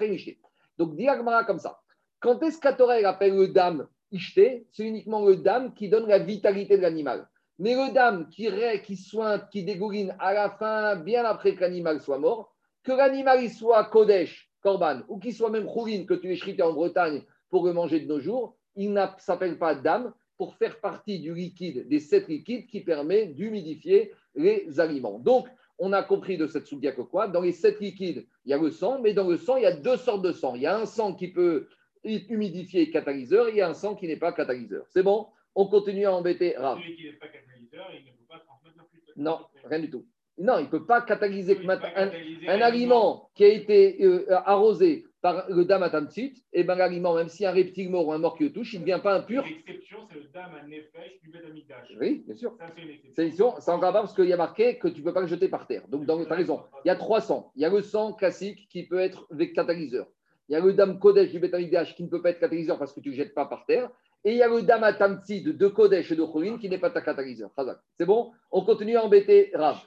Donc, 0.78 0.96
diagmara 0.96 1.44
comme 1.44 1.58
ça. 1.58 1.80
Quand 2.18 2.42
est-ce 2.42 2.58
que 2.58 2.68
la 2.68 2.74
Torah, 2.74 2.98
elle 2.98 3.06
appelle 3.06 3.36
le 3.36 3.48
dame 3.48 3.86
ishté? 4.10 4.66
C'est 4.72 4.84
uniquement 4.84 5.24
le 5.24 5.36
dame 5.36 5.74
qui 5.74 5.88
donne 5.88 6.08
la 6.08 6.18
vitalité 6.18 6.76
de 6.76 6.82
l'animal. 6.82 7.28
Mais 7.58 7.74
le 7.74 7.92
dame 7.92 8.28
qui, 8.28 8.48
qui 8.84 8.96
sointe, 8.96 9.48
qui 9.50 9.62
dégouline 9.62 10.16
à 10.18 10.32
la 10.32 10.50
fin, 10.50 10.96
bien 10.96 11.24
après 11.24 11.54
que 11.54 11.60
l'animal 11.60 12.00
soit 12.00 12.18
mort, 12.18 12.54
que 12.82 12.92
l'animal 12.92 13.48
soit 13.48 13.84
Kodesh, 13.84 14.50
Korban, 14.62 15.02
ou 15.08 15.18
qu'il 15.18 15.34
soit 15.34 15.50
même 15.50 15.66
Khourine, 15.66 16.06
que 16.06 16.14
tu 16.14 16.32
es 16.32 16.36
chrité 16.36 16.62
en 16.62 16.72
Bretagne 16.72 17.22
pour 17.50 17.66
le 17.66 17.72
manger 17.72 18.00
de 18.00 18.08
nos 18.08 18.18
jours, 18.18 18.56
il 18.74 18.92
ne 18.92 19.04
s'appelle 19.18 19.58
pas 19.58 19.74
dame, 19.74 20.12
pour 20.36 20.54
faire 20.56 20.80
partie 20.80 21.20
du 21.20 21.34
liquide, 21.34 21.88
des 21.88 22.00
sept 22.00 22.28
liquides 22.28 22.66
qui 22.66 22.80
permet 22.80 23.26
d'humidifier 23.26 24.12
les 24.34 24.80
aliments. 24.80 25.18
Donc, 25.18 25.46
on 25.78 25.92
a 25.92 26.02
compris 26.02 26.36
de 26.36 26.46
cette 26.46 26.66
soudia 26.66 26.92
que 26.92 27.02
quoi? 27.02 27.28
Dans 27.28 27.40
les 27.40 27.52
sept 27.52 27.80
liquides, 27.80 28.26
il 28.44 28.50
y 28.50 28.54
a 28.54 28.58
le 28.58 28.70
sang, 28.70 29.00
mais 29.00 29.14
dans 29.14 29.28
le 29.28 29.36
sang, 29.36 29.56
il 29.56 29.62
y 29.62 29.66
a 29.66 29.74
deux 29.76 29.96
sortes 29.96 30.22
de 30.22 30.32
sang. 30.32 30.54
Il 30.54 30.62
y 30.62 30.66
a 30.66 30.78
un 30.78 30.86
sang 30.86 31.14
qui 31.14 31.28
peut 31.28 31.68
humidifier 32.04 32.90
catalyseur, 32.90 33.48
et 33.48 33.52
il 33.52 33.56
y 33.56 33.60
a 33.60 33.68
un 33.68 33.74
sang 33.74 33.94
qui 33.94 34.06
n'est 34.06 34.16
pas 34.16 34.32
catalyseur. 34.32 34.84
C'est 34.90 35.02
bon? 35.02 35.28
On 35.54 35.66
continue 35.66 36.06
à 36.06 36.14
embêter 36.14 36.56
Rav. 36.56 36.78
Celui 36.78 36.96
qui 36.96 37.04
n'est 37.04 37.12
pas 37.12 37.28
catalyseur, 37.28 37.86
il 37.92 38.04
ne 38.04 38.10
peut 38.10 38.26
pas 38.28 38.38
transmettre 38.38 38.76
la 38.78 39.22
Non, 39.22 39.40
rien 39.64 39.78
du 39.80 39.90
tout. 39.90 40.06
Non, 40.38 40.58
il 40.58 40.64
ne 40.64 40.68
peut 40.68 40.86
pas 40.86 41.02
catalyser 41.02 41.58
un, 41.68 42.10
un, 42.48 42.60
aliment 42.60 43.28
qui 43.34 43.44
a 43.44 43.48
été 43.48 44.02
euh, 44.02 44.24
arrosé 44.30 45.04
par 45.22 45.48
le 45.48 45.64
dam 45.64 45.84
atamtit, 45.84 46.42
et 46.52 46.64
bien 46.64 46.74
l'aliment, 46.74 47.14
même 47.14 47.28
si 47.28 47.46
un 47.46 47.52
reptile 47.52 47.88
mort 47.88 48.08
ou 48.08 48.12
un 48.12 48.18
mort 48.18 48.36
qui 48.36 48.42
le 48.42 48.52
touche, 48.52 48.74
il 48.74 48.80
ne 48.80 48.84
devient 48.84 49.00
pas 49.00 49.14
impur. 49.14 49.44
L'exception, 49.44 49.98
c'est 50.10 50.18
le 50.18 50.28
dam 50.34 50.50
à 50.60 50.66
nefesh 50.66 51.20
du 51.22 51.30
bédamidash. 51.30 51.92
Oui, 52.00 52.24
bien 52.26 52.34
sûr. 52.34 52.58
C'est 52.58 52.82
une 52.82 52.90
exception. 52.90 53.54
C'est 53.60 53.70
encore 53.70 53.92
pas 53.92 54.00
parce 54.00 54.14
qu'il 54.14 54.26
y 54.26 54.32
a 54.32 54.36
marqué 54.36 54.78
que 54.78 54.88
tu 54.88 55.00
ne 55.00 55.04
peux 55.04 55.14
pas 55.14 55.20
le 55.20 55.28
jeter 55.28 55.48
par 55.48 55.68
terre. 55.68 55.86
Donc, 55.86 56.06
tu 56.06 56.10
as 56.10 56.34
raison. 56.34 56.64
Il 56.84 56.88
y 56.88 56.90
a 56.90 56.96
trois 56.96 57.20
sangs. 57.20 57.52
Il 57.54 57.62
y 57.62 57.64
a 57.64 57.70
le 57.70 57.82
sang 57.82 58.12
classique 58.14 58.68
qui 58.68 58.84
peut 58.88 58.98
être 58.98 59.28
catalyseur. 59.54 60.08
Il 60.48 60.54
y 60.54 60.56
a 60.56 60.60
le 60.60 60.72
dam 60.72 60.98
kodesh 60.98 61.30
du 61.30 61.38
bédamidash 61.38 61.94
qui 61.94 62.02
ne 62.02 62.08
peut 62.08 62.20
pas 62.20 62.30
être 62.30 62.40
catalyseur 62.40 62.76
parce 62.76 62.92
que 62.92 62.98
tu 62.98 63.10
ne 63.10 63.14
le 63.14 63.18
jettes 63.18 63.34
pas 63.34 63.46
par 63.46 63.64
terre. 63.64 63.90
Et 64.24 64.32
il 64.32 64.38
y 64.38 64.42
a 64.42 64.48
le 64.48 64.62
dam 64.62 64.82
atamtit 64.82 65.42
de 65.42 65.68
kodesh 65.68 66.10
et 66.10 66.16
de 66.16 66.24
cholin 66.24 66.58
qui 66.58 66.68
n'est 66.68 66.78
pas 66.78 66.90
ta 66.90 67.00
catalyseur. 67.00 67.50
C'est 67.94 68.06
bon? 68.06 68.32
On 68.50 68.64
continue 68.64 68.96
à 68.96 69.04
embêter 69.04 69.52
Rav. 69.54 69.78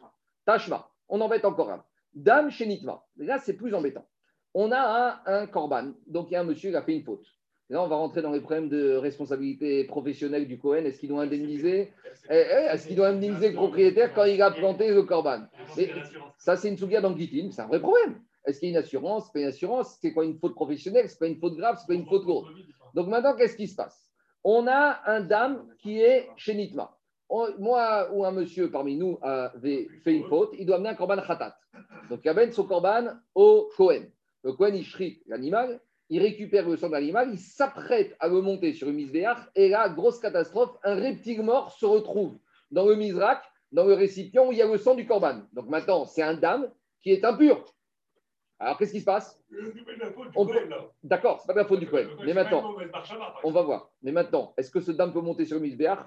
Tashma. 0.45 0.89
On 1.09 1.19
embête 1.19 1.43
encore 1.43 1.67
Rav. 1.67 1.81
Dam 2.13 2.49
shenitma. 2.49 3.03
Là, 3.17 3.37
c'est 3.37 3.57
plus 3.57 3.73
embêtant 3.73 4.07
on 4.55 4.71
a 4.71 5.21
un, 5.25 5.45
corban. 5.47 5.91
Donc, 6.07 6.27
il 6.29 6.33
y 6.33 6.35
a 6.37 6.41
un 6.41 6.45
monsieur 6.45 6.71
qui 6.71 6.77
a 6.77 6.81
fait 6.81 6.95
une 6.95 7.03
faute. 7.03 7.25
là, 7.69 7.83
on 7.83 7.87
va 7.87 7.97
rentrer 7.97 8.21
dans 8.21 8.31
les 8.31 8.39
problèmes 8.39 8.69
de 8.69 8.95
responsabilité 8.95 9.83
professionnelle 9.83 10.47
du 10.47 10.57
Cohen. 10.57 10.85
Est-ce 10.85 10.99
qu'il 10.99 11.09
doit 11.09 11.23
indemniser? 11.23 11.91
Eh, 12.29 12.33
eh, 12.33 12.67
Est-ce 12.71 12.87
qu'il 12.87 12.95
doit 12.95 13.09
indemniser 13.09 13.49
le 13.49 13.55
propriétaire 13.55 14.13
quand 14.13 14.23
il 14.23 14.41
a 14.41 14.51
planté 14.51 14.91
le 14.93 15.03
corban 15.03 15.41
Ça, 16.37 16.55
c'est 16.55 16.69
une 16.69 16.77
souga 16.77 17.01
dans. 17.01 17.13
C'est 17.17 17.59
un 17.59 17.67
vrai 17.67 17.81
problème. 17.81 18.21
Est-ce 18.45 18.59
qu'il 18.59 18.69
y 18.69 18.71
a 18.71 18.79
une 18.79 18.83
assurance? 18.83 19.29
Pas 19.33 19.41
une 19.41 19.47
assurance 19.47 19.97
C'est 20.01 20.13
quoi 20.13 20.23
une 20.23 20.37
faute 20.39 20.55
professionnelle? 20.55 21.09
C'est 21.09 21.19
pas 21.19 21.27
une 21.27 21.37
faute 21.37 21.57
grave? 21.57 21.77
C'est 21.79 21.87
pas 21.87 21.99
une 21.99 22.05
faute 22.05 22.25
lourde? 22.25 22.47
Donc 22.93 23.07
maintenant, 23.09 23.35
qu'est-ce 23.35 23.57
qui 23.57 23.67
se 23.67 23.75
passe? 23.75 24.09
On 24.45 24.67
a 24.67 25.01
un 25.05 25.19
dame 25.19 25.67
qui 25.79 25.99
est 25.99 26.29
chez 26.37 26.55
Nitma. 26.55 26.95
Moi 27.59 28.09
ou 28.13 28.23
un 28.23 28.31
monsieur 28.31 28.71
parmi 28.71 28.95
nous 28.95 29.17
avait 29.21 29.89
fait 30.03 30.13
une 30.13 30.25
faute, 30.29 30.51
il 30.57 30.65
doit 30.65 30.75
amener 30.77 30.89
un 30.89 30.95
corban 30.95 31.17
khatat. 31.17 31.57
Donc 32.09 32.21
il 32.23 32.29
amène 32.29 32.53
son 32.53 32.63
corban 32.63 33.07
au 33.33 33.69
Cohen. 33.75 34.03
Le 34.45 34.53
Kohen, 34.53 34.75
il 34.75 35.17
l'animal, 35.25 35.81
il 36.09 36.21
récupère 36.21 36.69
le 36.69 36.77
sang 36.77 36.87
de 36.87 36.93
l'animal, 36.93 37.29
il 37.31 37.39
s'apprête 37.39 38.15
à 38.19 38.27
le 38.27 38.41
monter 38.41 38.73
sur 38.73 38.87
une 38.87 38.95
misbéach, 38.95 39.39
et 39.55 39.69
là, 39.69 39.89
grosse 39.89 40.19
catastrophe, 40.19 40.77
un 40.83 40.93
reptile 40.93 41.41
mort 41.41 41.71
se 41.71 41.87
retrouve 41.87 42.37
dans 42.69 42.85
le 42.85 42.93
misrak, 42.95 43.43
dans 43.71 43.85
le 43.85 43.95
récipient 43.95 44.47
où 44.47 44.51
il 44.51 44.59
y 44.59 44.61
a 44.61 44.67
le 44.67 44.77
sang 44.77 44.93
du 44.93 45.07
corban. 45.07 45.41
Donc 45.51 45.67
maintenant, 45.67 46.05
c'est 46.05 46.21
un 46.21 46.35
dame 46.35 46.71
qui 47.01 47.11
est 47.11 47.25
impur. 47.25 47.65
Alors, 48.59 48.77
qu'est-ce 48.77 48.91
qui 48.91 48.99
se 48.99 49.05
passe? 49.05 49.43
D'accord, 51.03 51.41
c'est 51.41 51.47
pas 51.47 51.53
de 51.53 51.57
la 51.57 51.65
faute 51.65 51.79
du 51.79 51.87
Kohen. 51.87 52.07
Mais 52.23 52.35
maintenant, 52.35 52.75
on 53.43 53.51
va 53.51 53.63
voir. 53.63 53.89
Mais 54.03 54.11
maintenant, 54.11 54.53
est-ce 54.57 54.69
que 54.69 54.79
ce 54.79 54.91
dame 54.91 55.11
peut 55.11 55.21
monter 55.21 55.45
sur 55.45 55.55
le 55.55 55.63
misbéach 55.63 56.05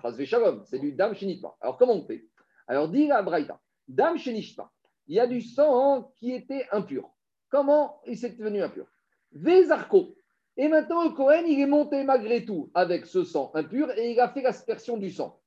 C'est 0.64 0.78
du 0.78 0.92
dame 0.92 1.12
shinitma. 1.12 1.56
Alors, 1.60 1.76
comment 1.76 1.94
on 1.94 2.06
fait? 2.06 2.24
Alors, 2.68 2.88
dit 2.88 3.08
la 3.08 3.20
Braïta, 3.20 3.58
dame 3.88 4.16
shinitma, 4.16 4.70
il 5.08 5.16
y 5.16 5.20
a 5.20 5.26
du 5.26 5.40
sang 5.40 6.12
qui 6.14 6.32
était 6.32 6.64
impur. 6.70 7.10
Comment 7.50 8.00
il 8.06 8.16
s'est 8.16 8.30
devenu 8.30 8.62
impur? 8.62 8.86
Vezarko. 9.32 10.14
Et 10.56 10.68
maintenant, 10.68 11.04
le 11.04 11.10
Kohen, 11.10 11.46
il 11.46 11.60
est 11.60 11.66
monté 11.66 12.02
malgré 12.04 12.44
tout 12.44 12.70
avec 12.74 13.06
ce 13.06 13.24
sang 13.24 13.50
impur 13.54 13.90
et 13.96 14.12
il 14.12 14.20
a 14.20 14.28
fait 14.28 14.42
l'aspersion 14.42 14.96
du 14.96 15.10
sang. 15.10 15.40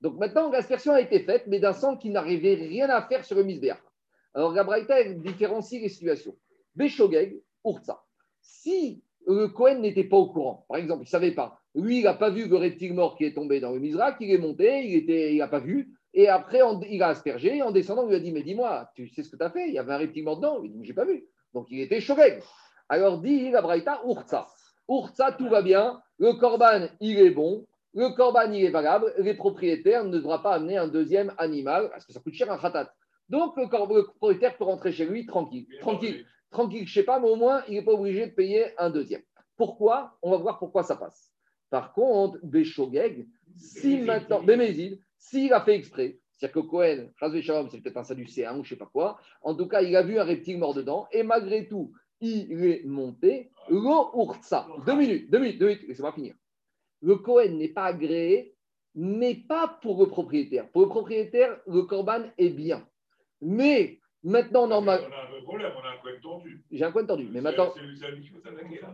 Donc 0.00 0.18
maintenant, 0.18 0.50
l'aspersion 0.50 0.92
a 0.92 1.00
été 1.00 1.20
faite, 1.20 1.44
mais 1.46 1.60
d'un 1.60 1.72
sang 1.72 1.96
qui 1.96 2.10
n'arrivait 2.10 2.54
rien 2.54 2.88
à 2.90 3.02
faire 3.02 3.24
sur 3.24 3.36
le 3.36 3.44
misbéach. 3.44 3.78
Alors, 4.34 4.52
la 4.52 4.64
Braïta 4.64 5.02
différencie 5.14 5.80
les 5.80 5.88
situations. 5.88 6.36
Beshogeg, 6.74 7.40
Urza. 7.64 8.02
Si 8.42 9.02
Cohen 9.54 9.80
n'était 9.80 10.04
pas 10.04 10.18
au 10.18 10.26
courant, 10.26 10.66
par 10.68 10.76
exemple, 10.76 11.02
il 11.02 11.06
ne 11.06 11.10
savait 11.10 11.32
pas, 11.32 11.60
lui, 11.74 11.98
il 11.98 12.04
n'a 12.04 12.14
pas 12.14 12.30
vu 12.30 12.46
le 12.46 12.56
reptile 12.56 12.94
mort 12.94 13.16
qui 13.16 13.24
est 13.24 13.34
tombé 13.34 13.60
dans 13.60 13.72
le 13.72 13.80
Mizrak, 13.80 14.16
il 14.20 14.30
est 14.30 14.38
monté, 14.38 14.84
il 14.84 15.38
n'a 15.38 15.48
pas 15.48 15.58
vu, 15.60 15.96
et 16.12 16.28
après, 16.28 16.60
il 16.88 17.02
a 17.02 17.08
aspergé, 17.08 17.60
en 17.62 17.70
descendant, 17.70 18.04
il 18.04 18.10
lui 18.10 18.16
a 18.16 18.20
dit, 18.20 18.32
mais 18.32 18.42
dis-moi, 18.42 18.90
tu 18.94 19.08
sais 19.08 19.22
ce 19.22 19.30
que 19.30 19.36
tu 19.36 19.42
as 19.42 19.50
fait? 19.50 19.68
Il 19.68 19.74
y 19.74 19.78
avait 19.78 19.92
un 19.92 19.98
reptile 19.98 20.24
mort 20.24 20.36
dedans 20.36 20.62
Il 20.62 20.72
dit, 20.72 20.84
j'ai 20.84 20.94
pas 20.94 21.04
vu. 21.04 21.26
Donc, 21.56 21.68
il 21.70 21.80
était 21.80 22.02
Shogeg. 22.02 22.42
Alors, 22.90 23.18
dit 23.22 23.50
la 23.50 23.62
Braïta, 23.62 24.02
Urza. 24.04 24.46
Urza, 24.90 25.32
tout 25.32 25.48
va 25.48 25.62
bien, 25.62 26.02
le 26.18 26.34
Corban, 26.34 26.88
il 27.00 27.18
est 27.18 27.30
bon, 27.30 27.64
le 27.94 28.14
Corban, 28.14 28.52
il 28.52 28.62
est 28.62 28.70
valable, 28.70 29.14
les 29.16 29.32
propriétaires 29.32 30.04
ne 30.04 30.10
devra 30.10 30.42
pas 30.42 30.52
amener 30.52 30.76
un 30.76 30.86
deuxième 30.86 31.32
animal, 31.38 31.88
parce 31.88 32.04
que 32.04 32.12
ça 32.12 32.20
coûte 32.20 32.34
cher 32.34 32.52
un 32.52 32.58
khatat. 32.58 32.92
Donc, 33.30 33.56
le, 33.56 33.62
le 33.62 34.04
propriétaire 34.04 34.58
peut 34.58 34.64
rentrer 34.64 34.92
chez 34.92 35.06
lui 35.06 35.24
tranquille. 35.24 35.66
Tranquille 35.80 36.26
tranquille, 36.50 36.86
je 36.86 36.92
sais 36.92 37.04
pas, 37.04 37.18
mais 37.20 37.28
au 37.28 37.36
moins, 37.36 37.62
il 37.68 37.74
n'est 37.74 37.84
pas 37.84 37.92
obligé 37.92 38.26
de 38.26 38.32
payer 38.32 38.78
un 38.78 38.90
deuxième. 38.90 39.22
Pourquoi? 39.56 40.18
On 40.22 40.30
va 40.30 40.36
voir 40.36 40.58
pourquoi 40.58 40.82
ça 40.82 40.96
passe. 40.96 41.32
Par 41.70 41.94
contre, 41.94 42.38
Béchogeg, 42.42 43.26
si 43.56 43.98
maintenant, 43.98 44.42
Bémézid, 44.42 45.00
s'il 45.18 45.52
a 45.54 45.62
fait 45.62 45.74
exprès, 45.74 46.18
c'est-à-dire 46.36 46.62
que 46.62 46.68
Cohen, 46.68 47.68
c'est 47.70 47.80
peut-être 47.80 47.96
un 47.96 48.04
sadducéen 48.04 48.52
ou 48.52 48.64
je 48.64 48.74
ne 48.74 48.76
sais 48.76 48.76
pas 48.76 48.90
quoi, 48.92 49.18
en 49.42 49.54
tout 49.54 49.66
cas, 49.66 49.82
il 49.82 49.96
a 49.96 50.02
vu 50.02 50.18
un 50.18 50.24
reptile 50.24 50.58
mort 50.58 50.74
dedans, 50.74 51.06
et 51.12 51.22
malgré 51.22 51.66
tout, 51.66 51.92
il 52.20 52.64
est 52.64 52.84
monté, 52.84 53.50
urtsa. 53.70 54.66
Deux 54.86 54.96
minutes, 54.96 55.30
deux 55.30 55.38
minutes, 55.38 55.58
deux 55.58 55.66
minutes, 55.68 55.88
laissez-moi 55.88 56.12
finir. 56.12 56.34
Le 57.02 57.16
Cohen 57.16 57.56
n'est 57.56 57.68
pas 57.68 57.84
agréé, 57.84 58.54
mais 58.94 59.34
pas 59.34 59.78
pour 59.82 60.00
le 60.02 60.08
propriétaire. 60.08 60.70
Pour 60.70 60.82
le 60.82 60.88
propriétaire, 60.88 61.60
le 61.66 61.82
corban 61.82 62.22
est 62.38 62.48
bien. 62.48 62.86
Mais 63.42 64.00
Maintenant, 64.26 64.66
normal. 64.66 65.02
On 65.08 65.14
a 65.14 65.38
un 65.38 65.42
problème, 65.42 65.72
on 65.76 65.86
a 65.86 65.90
un 65.92 65.96
coin 65.98 66.10
tendu. 66.20 66.60
J'ai 66.72 66.84
un 66.84 66.90
coin 66.90 67.04
tendu. 67.04 67.28
Mais 67.30 67.40
maintenant, 67.40 67.72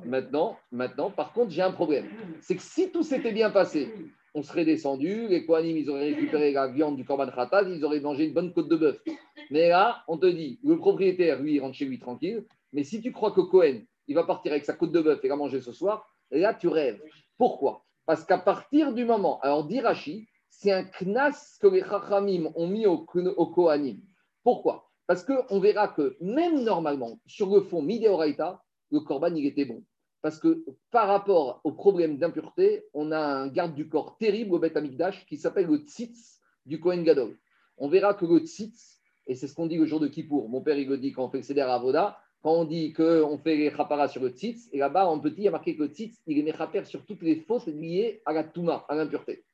maintenant, 0.04 0.58
maintenant, 0.70 1.10
par 1.10 1.32
contre, 1.32 1.50
j'ai 1.52 1.62
un 1.62 1.70
problème. 1.70 2.06
C'est 2.42 2.54
que 2.54 2.60
si 2.60 2.92
tout 2.92 3.02
s'était 3.02 3.32
bien 3.32 3.50
passé, 3.50 3.94
on 4.34 4.42
serait 4.42 4.66
descendu, 4.66 5.28
les 5.28 5.46
Kohanim, 5.46 5.78
ils 5.78 5.88
auraient 5.88 6.12
récupéré 6.12 6.52
la 6.52 6.68
viande 6.68 6.96
du 6.96 7.06
Korban 7.06 7.30
Khatat, 7.30 7.62
ils 7.62 7.82
auraient 7.82 8.00
mangé 8.00 8.26
une 8.26 8.34
bonne 8.34 8.52
côte 8.52 8.68
de 8.68 8.76
bœuf. 8.76 9.02
Mais 9.50 9.70
là, 9.70 10.04
on 10.06 10.18
te 10.18 10.26
dit, 10.26 10.60
le 10.64 10.76
propriétaire, 10.76 11.40
lui, 11.40 11.54
il 11.54 11.60
rentre 11.60 11.76
chez 11.76 11.86
lui 11.86 11.98
tranquille. 11.98 12.44
Mais 12.74 12.84
si 12.84 13.00
tu 13.00 13.10
crois 13.10 13.32
que 13.32 13.40
Cohen, 13.40 13.80
il 14.08 14.14
va 14.14 14.24
partir 14.24 14.52
avec 14.52 14.66
sa 14.66 14.74
côte 14.74 14.92
de 14.92 15.00
bœuf 15.00 15.24
et 15.24 15.28
va 15.28 15.36
manger 15.36 15.62
ce 15.62 15.72
soir, 15.72 16.10
là, 16.30 16.52
tu 16.52 16.68
rêves. 16.68 17.00
Pourquoi? 17.38 17.86
Parce 18.04 18.22
qu'à 18.22 18.36
partir 18.36 18.92
du 18.92 19.06
moment, 19.06 19.40
alors 19.40 19.64
d'Irachi, 19.64 20.28
c'est 20.50 20.72
un 20.72 20.84
knas 20.84 21.56
que 21.58 21.68
les 21.68 21.80
Chachamim 21.80 22.50
ont 22.54 22.66
mis 22.66 22.84
au, 22.84 23.06
au 23.14 23.46
Kohanim. 23.46 23.98
Pourquoi? 24.44 24.91
Parce 25.12 25.26
qu'on 25.26 25.60
verra 25.60 25.88
que 25.88 26.16
même 26.22 26.64
normalement, 26.64 27.20
sur 27.26 27.54
le 27.54 27.60
fond, 27.60 27.82
Mideoraita, 27.82 28.62
le 28.90 29.00
Corban, 29.00 29.34
il 29.34 29.44
était 29.44 29.66
bon. 29.66 29.84
Parce 30.22 30.38
que 30.38 30.64
par 30.90 31.06
rapport 31.06 31.60
au 31.64 31.72
problème 31.72 32.16
d'impureté, 32.16 32.86
on 32.94 33.12
a 33.12 33.18
un 33.18 33.48
garde 33.48 33.74
du 33.74 33.90
corps 33.90 34.16
terrible 34.16 34.54
au 34.54 34.58
Beth 34.58 34.74
Amikdash 34.74 35.26
qui 35.26 35.36
s'appelle 35.36 35.66
le 35.66 35.80
tzitz 35.80 36.40
du 36.64 36.80
Kohen 36.80 37.04
Gadol. 37.04 37.36
On 37.76 37.90
verra 37.90 38.14
que 38.14 38.24
le 38.24 38.38
tzitz, 38.38 39.02
et 39.26 39.34
c'est 39.34 39.48
ce 39.48 39.54
qu'on 39.54 39.66
dit 39.66 39.76
le 39.76 39.84
jour 39.84 40.00
de 40.00 40.08
Kippour, 40.08 40.48
mon 40.48 40.62
père 40.62 40.78
il 40.78 40.88
le 40.88 40.96
dit 40.96 41.12
quand 41.12 41.26
on 41.26 41.28
fait 41.28 41.36
le 41.36 41.44
Seder 41.44 41.60
Avoda, 41.60 42.18
quand 42.42 42.54
on 42.54 42.64
dit 42.64 42.94
qu'on 42.94 43.36
fait 43.36 43.56
les 43.56 43.70
chaparas 43.70 44.08
sur 44.08 44.22
le 44.22 44.30
tzitz, 44.30 44.70
et 44.72 44.78
là-bas 44.78 45.04
en 45.04 45.18
petit 45.18 45.42
il 45.42 45.44
y 45.44 45.48
a 45.48 45.50
marqué 45.50 45.76
que 45.76 45.82
le 45.82 45.88
tzitz, 45.90 46.22
il 46.26 46.38
est 46.38 46.42
méchaper 46.42 46.86
sur 46.86 47.04
toutes 47.04 47.20
les 47.20 47.36
fautes 47.36 47.66
liées 47.66 48.22
à 48.24 48.32
la 48.32 48.44
touma, 48.44 48.86
à 48.88 48.94
l'impureté. 48.94 49.44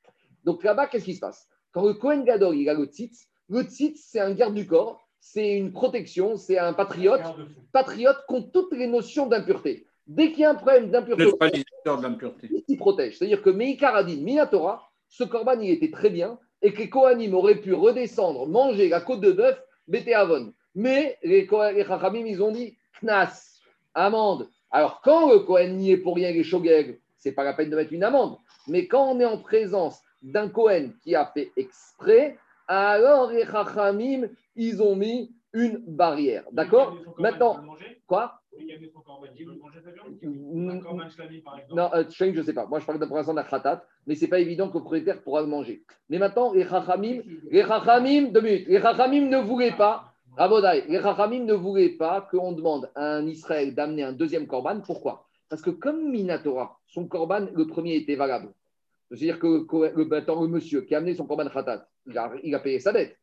Donc 0.45 0.63
là-bas, 0.63 0.87
qu'est-ce 0.87 1.05
qui 1.05 1.17
se 1.17 1.21
passe? 1.21 1.49
Quand 1.73 1.85
le 1.85 1.95
Kohen 1.95 2.23
Gadol 2.23 2.57
il 2.57 2.69
a 2.69 2.75
le 2.75 2.85
tzitz, 2.85 3.27
le 3.49 3.63
tzitz 3.63 4.01
c'est 4.09 4.21
un 4.21 4.33
garde 4.35 4.55
du 4.55 4.65
corps 4.65 5.08
c'est 5.21 5.57
une 5.57 5.73
protection, 5.73 6.37
c'est 6.37 6.59
un 6.59 6.73
patriote, 6.73 7.23
patriote 7.73 8.19
contre 8.27 8.53
toutes 8.53 8.73
les 8.73 8.87
notions 8.87 9.27
d'impureté. 9.27 9.87
Dès 10.07 10.31
qu'il 10.31 10.41
y 10.41 10.45
a 10.45 10.51
un 10.51 10.55
problème 10.55 10.91
d'impureté, 10.91 11.25
il 12.69 12.79
protège. 12.79 13.19
C'est-à-dire 13.19 13.43
que 13.43 13.51
Meikaradin, 13.51 14.17
Minatora, 14.17 14.91
ce 15.09 15.25
corban, 15.25 15.61
il 15.61 15.71
était 15.71 15.91
très 15.91 16.11
bien 16.11 16.39
et 16.63 16.73
que 16.73 16.79
les 16.79 16.91
Kohanim 16.91 17.35
auraient 17.35 17.61
pu 17.61 17.75
redescendre, 17.75 18.47
manger 18.47 18.89
la 18.89 19.01
côte 19.01 19.21
de 19.21 19.33
bœuf, 19.33 19.63
Bété 19.87 20.15
Avon. 20.15 20.53
Mais 20.75 21.19
les, 21.23 21.49
les 21.75 22.27
ils 22.27 22.43
ont 22.43 22.53
dit 22.53 22.77
Knas, 23.01 23.61
amende. 23.95 24.49
Alors, 24.71 25.01
quand 25.03 25.33
le 25.33 25.41
Kohen 25.41 25.77
n'y 25.77 25.93
est 25.93 25.99
pour 25.99 26.17
rien, 26.17 26.31
les 26.31 26.45
Shogeg, 26.45 27.01
c'est 27.17 27.33
pas 27.33 27.45
la 27.45 27.55
peine 27.55 27.71
de 27.71 27.77
mettre 27.77 27.93
une 27.93 28.05
amende. 28.05 28.37
Mais 28.67 28.87
quand 28.87 29.13
on 29.13 29.21
est 29.21 29.25
en 29.25 29.39
présence 29.39 30.01
d'un 30.23 30.49
Kohen 30.49 30.95
qui 31.03 31.15
a 31.15 31.27
fait 31.33 31.53
exprès, 31.57 32.39
alors 32.69 33.31
les 33.31 33.45
Chachamim, 33.47 34.29
ils 34.55 34.83
ont 34.83 34.95
mis 34.95 35.35
une 35.53 35.79
barrière. 35.87 36.45
D'accord 36.53 36.97
Maintenant, 37.19 37.57
quoi 38.07 38.41
non, 41.71 41.91
euh, 41.95 42.05
je 42.09 42.25
ne 42.25 42.43
sais 42.43 42.53
pas. 42.53 42.67
Moi, 42.67 42.81
je 42.81 42.87
parle 42.87 42.99
d'un 42.99 43.07
l'instant 43.09 43.33
de 43.33 43.39
la 43.39 43.45
khatat, 43.45 43.85
mais 44.07 44.15
ce 44.15 44.23
n'est 44.23 44.29
pas 44.29 44.41
évident 44.41 44.69
que 44.69 44.75
le 44.75 44.81
propriétaire 44.81 45.23
pourra 45.23 45.43
le 45.43 45.47
manger. 45.47 45.85
Mais 46.09 46.19
maintenant, 46.19 46.53
les 46.53 46.67
chachamim, 46.67 47.23
les 47.51 47.63
chachamim, 47.63 48.33
deux 48.33 48.41
minutes, 48.41 48.67
les 48.69 48.81
chachamim 48.81 49.29
ne 49.29 49.39
voulaient 49.39 49.77
pas, 49.77 50.13
les 50.89 51.01
chachamim 51.01 51.45
ne 51.45 51.55
voulaient 51.55 51.91
pas 51.91 52.27
qu'on 52.31 52.53
demande 52.53 52.91
à 52.95 53.17
un 53.17 53.27
Israël 53.27 53.75
d'amener 53.75 54.03
un 54.03 54.13
deuxième 54.13 54.47
korban. 54.47 54.81
Pourquoi? 54.81 55.27
Parce 55.49 55.63
que 55.63 55.71
comme 55.71 56.11
Minatora, 56.11 56.79
son 56.87 57.07
korban, 57.07 57.47
le 57.55 57.67
premier 57.67 57.97
était 57.97 58.17
valable. 58.17 58.53
C'est-à-dire 59.11 59.39
que 59.39 59.47
le, 59.47 60.05
le, 60.05 60.47
monsieur 60.49 60.83
qui 60.83 60.95
a 60.95 60.99
amené 60.99 61.15
son 61.15 61.27
korban 61.27 61.49
khatat, 61.49 61.89
il 62.07 62.55
a, 62.55 62.59
payé 62.59 62.79
sa 62.79 62.93
dette. 62.93 63.17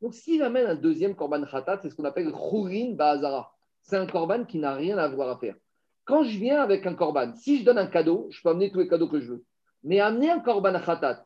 Donc, 0.00 0.14
s'il 0.14 0.42
amène 0.42 0.66
un 0.66 0.74
deuxième 0.74 1.14
korban 1.14 1.44
khatat, 1.44 1.80
c'est 1.82 1.90
ce 1.90 1.94
qu'on 1.94 2.04
appelle 2.04 2.30
chourin 2.30 2.92
ba'azara. 2.94 3.52
C'est 3.82 3.96
un 3.96 4.06
korban 4.06 4.44
qui 4.44 4.58
n'a 4.58 4.74
rien 4.74 4.96
à 4.98 5.08
voir 5.08 5.28
à 5.28 5.38
faire. 5.38 5.54
Quand 6.04 6.22
je 6.22 6.38
viens 6.38 6.62
avec 6.62 6.86
un 6.86 6.94
korban, 6.94 7.34
si 7.34 7.58
je 7.58 7.64
donne 7.64 7.78
un 7.78 7.86
cadeau, 7.86 8.28
je 8.30 8.40
peux 8.40 8.48
amener 8.48 8.70
tous 8.70 8.78
les 8.78 8.88
cadeaux 8.88 9.08
que 9.08 9.20
je 9.20 9.32
veux. 9.32 9.44
Mais 9.84 10.00
amener 10.00 10.30
un 10.30 10.40
korban 10.40 10.80
khatat, 10.80 11.22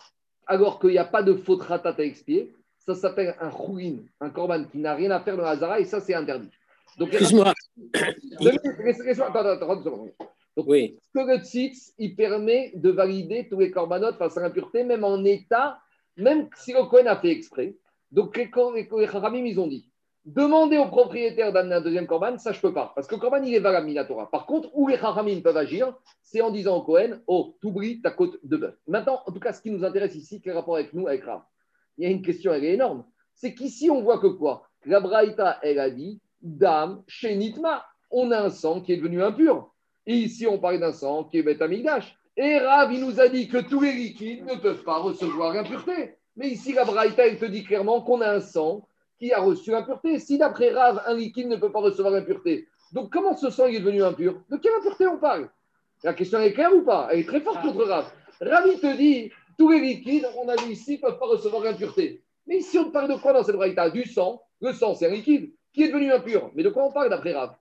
alors 0.46 0.80
qu'il 0.80 0.90
n'y 0.90 0.98
a 0.98 1.04
pas 1.04 1.22
de 1.22 1.34
faute 1.34 1.66
khatat 1.66 1.94
à 1.96 2.02
expier, 2.02 2.52
ça 2.78 2.94
s'appelle 2.94 3.36
un 3.40 3.50
chourin, 3.50 3.98
un 4.20 4.30
korban 4.30 4.64
qui 4.64 4.78
n'a 4.78 4.94
rien 4.94 5.10
à 5.12 5.20
faire 5.20 5.36
dans 5.36 5.44
la 5.44 5.50
hazara, 5.50 5.78
et 5.78 5.84
ça, 5.84 6.00
c'est 6.00 6.14
interdit. 6.14 6.50
Donc, 6.98 7.12
Excuse-moi. 7.12 7.54
Attends, 7.94 9.46
attends, 9.46 9.70
attends, 9.70 10.08
donc, 10.56 10.66
oui. 10.68 10.98
que 11.14 11.20
le 11.20 11.38
tzitz, 11.38 11.94
il 11.98 12.16
permet 12.16 12.72
de 12.74 12.90
valider 12.90 13.48
tous 13.48 13.60
les 13.60 13.70
corbanotes 13.70 14.16
face 14.16 14.36
à 14.36 14.42
l'impureté, 14.42 14.84
même 14.84 15.04
en 15.04 15.24
état, 15.24 15.78
même 16.16 16.48
si 16.56 16.72
le 16.72 16.84
Kohen 16.84 17.06
a 17.06 17.16
fait 17.16 17.30
exprès. 17.30 17.76
Donc, 18.10 18.36
les, 18.36 18.50
les, 18.74 19.50
ils 19.50 19.60
ont 19.60 19.68
dit 19.68 19.90
demandez 20.24 20.78
au 20.78 20.86
propriétaire 20.86 21.52
d'amener 21.52 21.76
un 21.76 21.80
deuxième 21.80 22.06
corban, 22.06 22.38
ça, 22.38 22.52
je 22.52 22.58
ne 22.58 22.62
peux 22.62 22.74
pas. 22.74 22.92
Parce 22.94 23.06
que 23.06 23.14
le 23.14 23.20
corban, 23.20 23.42
il 23.42 23.54
est 23.54 23.60
valable, 23.60 23.86
Minatora. 23.86 24.30
Par 24.30 24.46
contre, 24.46 24.70
où 24.74 24.88
les 24.88 24.98
Chachamim 24.98 25.40
peuvent 25.40 25.56
agir, 25.56 25.94
c'est 26.22 26.40
en 26.40 26.50
disant 26.50 26.76
au 26.76 26.82
Kohen 26.82 27.22
oh, 27.26 27.56
t'oublies 27.60 28.00
ta 28.00 28.10
côte 28.10 28.38
de 28.42 28.56
bœuf. 28.56 28.76
Maintenant, 28.86 29.22
en 29.26 29.32
tout 29.32 29.40
cas, 29.40 29.52
ce 29.52 29.62
qui 29.62 29.70
nous 29.70 29.84
intéresse 29.84 30.14
ici, 30.14 30.40
quel 30.40 30.54
rapport 30.54 30.76
avec 30.76 30.92
nous, 30.92 31.06
avec 31.06 31.24
Rav 31.24 31.42
Il 31.98 32.04
y 32.04 32.06
a 32.06 32.10
une 32.10 32.22
question, 32.22 32.52
elle 32.52 32.64
est 32.64 32.74
énorme. 32.74 33.04
C'est 33.34 33.54
qu'ici, 33.54 33.90
on 33.90 34.02
voit 34.02 34.18
que 34.18 34.26
quoi? 34.26 34.66
La 34.84 35.00
Braïta, 35.00 35.58
elle 35.62 35.78
a 35.78 35.90
dit 35.90 36.20
Dame, 36.42 37.02
chez 37.06 37.34
Nitma, 37.36 37.84
on 38.10 38.30
a 38.30 38.40
un 38.40 38.50
sang 38.50 38.80
qui 38.80 38.92
est 38.92 38.96
devenu 38.96 39.22
impur. 39.22 39.72
Ici, 40.16 40.44
on 40.46 40.58
parle 40.58 40.80
d'un 40.80 40.92
sang 40.92 41.22
qui 41.22 41.38
est 41.38 41.42
Beth 41.44 41.62
Et 42.36 42.58
Rav, 42.58 42.92
il 42.92 43.00
nous 43.00 43.20
a 43.20 43.28
dit 43.28 43.46
que 43.46 43.58
tous 43.58 43.80
les 43.80 43.92
liquides 43.92 44.44
ne 44.44 44.56
peuvent 44.56 44.82
pas 44.82 44.98
recevoir 44.98 45.54
impureté. 45.56 46.16
Mais 46.36 46.48
ici, 46.48 46.72
la 46.72 46.84
Braïta, 46.84 47.28
elle 47.28 47.38
te 47.38 47.44
dit 47.44 47.62
clairement 47.62 48.00
qu'on 48.00 48.20
a 48.20 48.28
un 48.28 48.40
sang 48.40 48.88
qui 49.20 49.32
a 49.32 49.40
reçu 49.40 49.72
impureté. 49.72 50.18
Si 50.18 50.36
d'après 50.36 50.70
Rav, 50.70 51.00
un 51.06 51.14
liquide 51.14 51.46
ne 51.46 51.54
peut 51.54 51.70
pas 51.70 51.80
recevoir 51.80 52.14
impureté, 52.14 52.66
donc 52.92 53.12
comment 53.12 53.36
ce 53.36 53.50
sang 53.50 53.66
est 53.66 53.78
devenu 53.78 54.02
impur? 54.02 54.42
De 54.50 54.56
quelle 54.56 54.72
impureté 54.80 55.06
on 55.06 55.18
parle? 55.18 55.48
La 56.02 56.12
question 56.12 56.40
est 56.40 56.54
claire 56.54 56.74
ou 56.74 56.82
pas? 56.82 57.08
Elle 57.12 57.20
est 57.20 57.28
très 57.28 57.40
forte 57.40 57.62
contre 57.62 57.84
Rav. 57.84 58.12
Rav, 58.40 58.66
il 58.66 58.80
te 58.80 58.96
dit 58.96 59.30
tous 59.58 59.70
les 59.70 59.80
liquides, 59.80 60.26
on 60.42 60.48
a 60.48 60.56
vu 60.56 60.72
ici, 60.72 60.94
ne 60.94 61.02
peuvent 61.02 61.20
pas 61.20 61.26
recevoir 61.26 61.64
impureté. 61.66 62.24
Mais 62.48 62.56
ici, 62.56 62.78
on 62.78 62.90
parle 62.90 63.10
de 63.10 63.20
quoi 63.20 63.32
dans 63.32 63.44
cette 63.44 63.54
Braïta 63.54 63.90
Du 63.90 64.04
sang. 64.06 64.42
Le 64.60 64.72
sang, 64.72 64.94
c'est 64.94 65.06
un 65.06 65.10
liquide 65.10 65.52
qui 65.72 65.84
est 65.84 65.88
devenu 65.88 66.10
impur. 66.10 66.50
Mais 66.56 66.64
de 66.64 66.70
quoi 66.70 66.84
on 66.84 66.90
parle 66.90 67.10
d'après 67.10 67.32
Rav? 67.32 67.54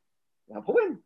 Il 0.47 0.54
y 0.54 0.56
a 0.56 0.60
un 0.60 0.62
problème 0.62 0.97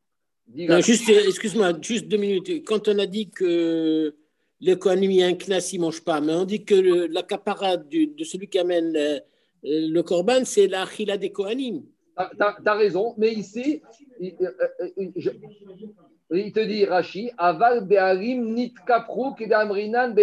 juste, 0.81 1.09
excuse-moi, 1.09 1.73
juste 1.81 2.07
deux 2.07 2.17
minutes. 2.17 2.63
Quand 2.65 2.87
on 2.87 2.99
a 2.99 3.05
dit 3.05 3.29
que 3.29 4.15
l'économie 4.59 5.23
a 5.23 5.27
un 5.27 5.33
knas, 5.33 5.69
il 5.73 5.79
ne 5.79 5.85
mange 5.85 6.03
pas, 6.03 6.21
mais 6.21 6.33
on 6.33 6.45
dit 6.45 6.63
que 6.63 6.75
la 6.75 7.07
l'accaparat 7.07 7.77
de 7.77 8.23
celui 8.23 8.47
qui 8.47 8.59
amène 8.59 9.21
le 9.63 10.01
korban, 10.01 10.45
c'est 10.45 10.67
la 10.67 10.85
chila 10.85 11.17
des 11.17 11.31
Kohanim. 11.31 11.83
Tu 12.15 12.43
as, 12.65 12.75
raison, 12.75 13.15
mais 13.17 13.33
ici, 13.33 13.81
il, 14.19 14.35
euh, 14.41 14.51
euh, 14.99 16.39
il 16.39 16.51
te 16.51 16.59
dit, 16.59 16.85
Rashi, 16.85 17.31
aval 17.37 17.87
be'arim 17.87 18.53
nit 18.53 18.73
kaprou 18.85 19.33
kedamrinan. 19.33 20.13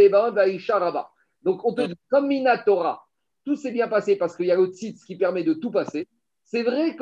Donc, 1.43 1.65
on 1.65 1.75
te 1.75 1.83
dit, 1.83 1.95
comme 2.09 2.29
Minatora, 2.29 3.05
tout 3.45 3.57
s'est 3.57 3.73
bien 3.73 3.89
passé 3.89 4.17
parce 4.17 4.37
qu'il 4.37 4.47
y 4.47 4.53
a 4.53 4.57
le 4.57 4.67
tzitz 4.67 5.05
qui 5.05 5.17
permet 5.17 5.43
de 5.43 5.55
tout 5.55 5.71
passer. 5.71 6.07
C'est 6.53 6.65
vrai 6.65 6.97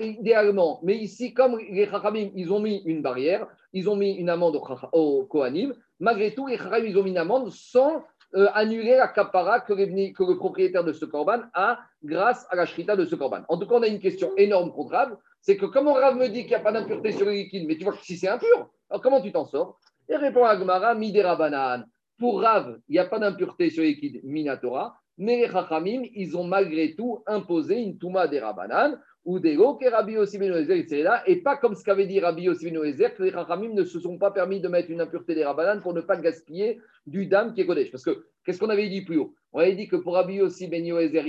idéalement, 0.00 0.80
mais 0.82 0.96
ici, 0.96 1.32
comme 1.32 1.56
les 1.70 1.86
Chachamim, 1.86 2.30
ils 2.34 2.52
ont 2.52 2.58
mis 2.58 2.82
une 2.84 3.00
barrière, 3.00 3.46
ils 3.72 3.88
ont 3.88 3.94
mis 3.94 4.14
une 4.14 4.28
amende 4.28 4.60
au 4.92 5.24
Kohanim, 5.24 5.72
malgré 6.00 6.34
tout, 6.34 6.48
les 6.48 6.56
Chachamim, 6.56 6.84
ils 6.84 6.98
ont 6.98 7.04
mis 7.04 7.10
une 7.10 7.18
amende 7.18 7.48
sans 7.52 8.02
euh, 8.34 8.48
annuler 8.54 8.96
la 8.96 9.06
capara 9.06 9.60
que, 9.60 9.72
que, 9.72 10.24
le 10.24 10.36
propriétaire 10.36 10.82
de 10.82 10.92
ce 10.92 11.04
corban 11.04 11.42
a 11.54 11.78
grâce 12.02 12.44
à 12.50 12.56
la 12.56 12.66
shrita 12.66 12.96
de 12.96 13.04
ce 13.04 13.14
corban. 13.14 13.42
En 13.48 13.56
tout 13.56 13.68
cas, 13.68 13.76
on 13.76 13.82
a 13.84 13.86
une 13.86 14.00
question 14.00 14.32
énorme 14.36 14.72
contre 14.72 14.90
Rav, 14.90 15.16
c'est 15.42 15.56
que 15.56 15.66
comment 15.66 15.92
Rav 15.92 16.16
me 16.16 16.26
dit 16.26 16.40
qu'il 16.40 16.48
n'y 16.48 16.54
a 16.56 16.60
pas 16.60 16.72
d'impureté 16.72 17.12
sur 17.12 17.26
le 17.26 17.34
liquide, 17.34 17.68
mais 17.68 17.76
tu 17.76 17.84
vois 17.84 17.92
que 17.92 18.04
si 18.04 18.16
c'est 18.16 18.26
impur, 18.26 18.68
alors 18.90 19.00
comment 19.00 19.20
tu 19.20 19.30
t'en 19.30 19.44
sors? 19.44 19.78
Et 20.08 20.16
répond 20.16 20.44
à 20.44 20.56
Gmara, 20.56 20.96
midera 20.96 21.36
banan. 21.36 21.84
Pour 22.18 22.42
Rav, 22.42 22.80
il 22.88 22.94
n'y 22.94 22.98
a 22.98 23.06
pas 23.06 23.20
d'impureté 23.20 23.70
sur 23.70 23.84
le 23.84 23.90
liquide, 23.90 24.22
minatora, 24.24 24.98
mais 25.18 25.36
les 25.36 25.48
Chachamim, 25.48 26.02
ils 26.14 26.36
ont 26.36 26.44
malgré 26.44 26.94
tout 26.94 27.22
imposé 27.26 27.76
une 27.82 27.98
Touma 27.98 28.28
des 28.28 28.38
Rabanan, 28.38 28.98
ou 29.24 29.40
des 29.40 29.56
que 29.56 29.90
Rabbi 29.90 30.14
Yossi 30.14 30.38
ben 30.38 30.50
là, 30.50 31.22
et 31.26 31.36
pas 31.36 31.58
comme 31.58 31.74
ce 31.74 31.84
qu'avait 31.84 32.06
dit 32.06 32.18
Rabbi 32.18 32.44
Yossi 32.44 32.70
ben 32.70 32.80
que 32.80 33.22
les 33.22 33.30
Chachamim 33.30 33.74
ne 33.74 33.84
se 33.84 34.00
sont 34.00 34.16
pas 34.16 34.30
permis 34.30 34.60
de 34.60 34.68
mettre 34.68 34.90
une 34.90 35.02
impureté 35.02 35.34
des 35.34 35.44
Rabanan 35.44 35.82
pour 35.82 35.92
ne 35.92 36.00
pas 36.00 36.16
gaspiller 36.16 36.80
du 37.06 37.26
dam 37.26 37.52
qui 37.52 37.60
est 37.60 37.66
Kodesh. 37.66 37.90
Parce 37.90 38.04
que, 38.04 38.24
qu'est-ce 38.44 38.58
qu'on 38.58 38.70
avait 38.70 38.88
dit 38.88 39.02
plus 39.02 39.18
haut? 39.18 39.34
On 39.52 39.58
avait 39.58 39.74
dit 39.74 39.86
que 39.86 39.96
pour 39.96 40.14
Rabbi 40.14 40.36
Yossi 40.36 40.68
ben 40.68 40.82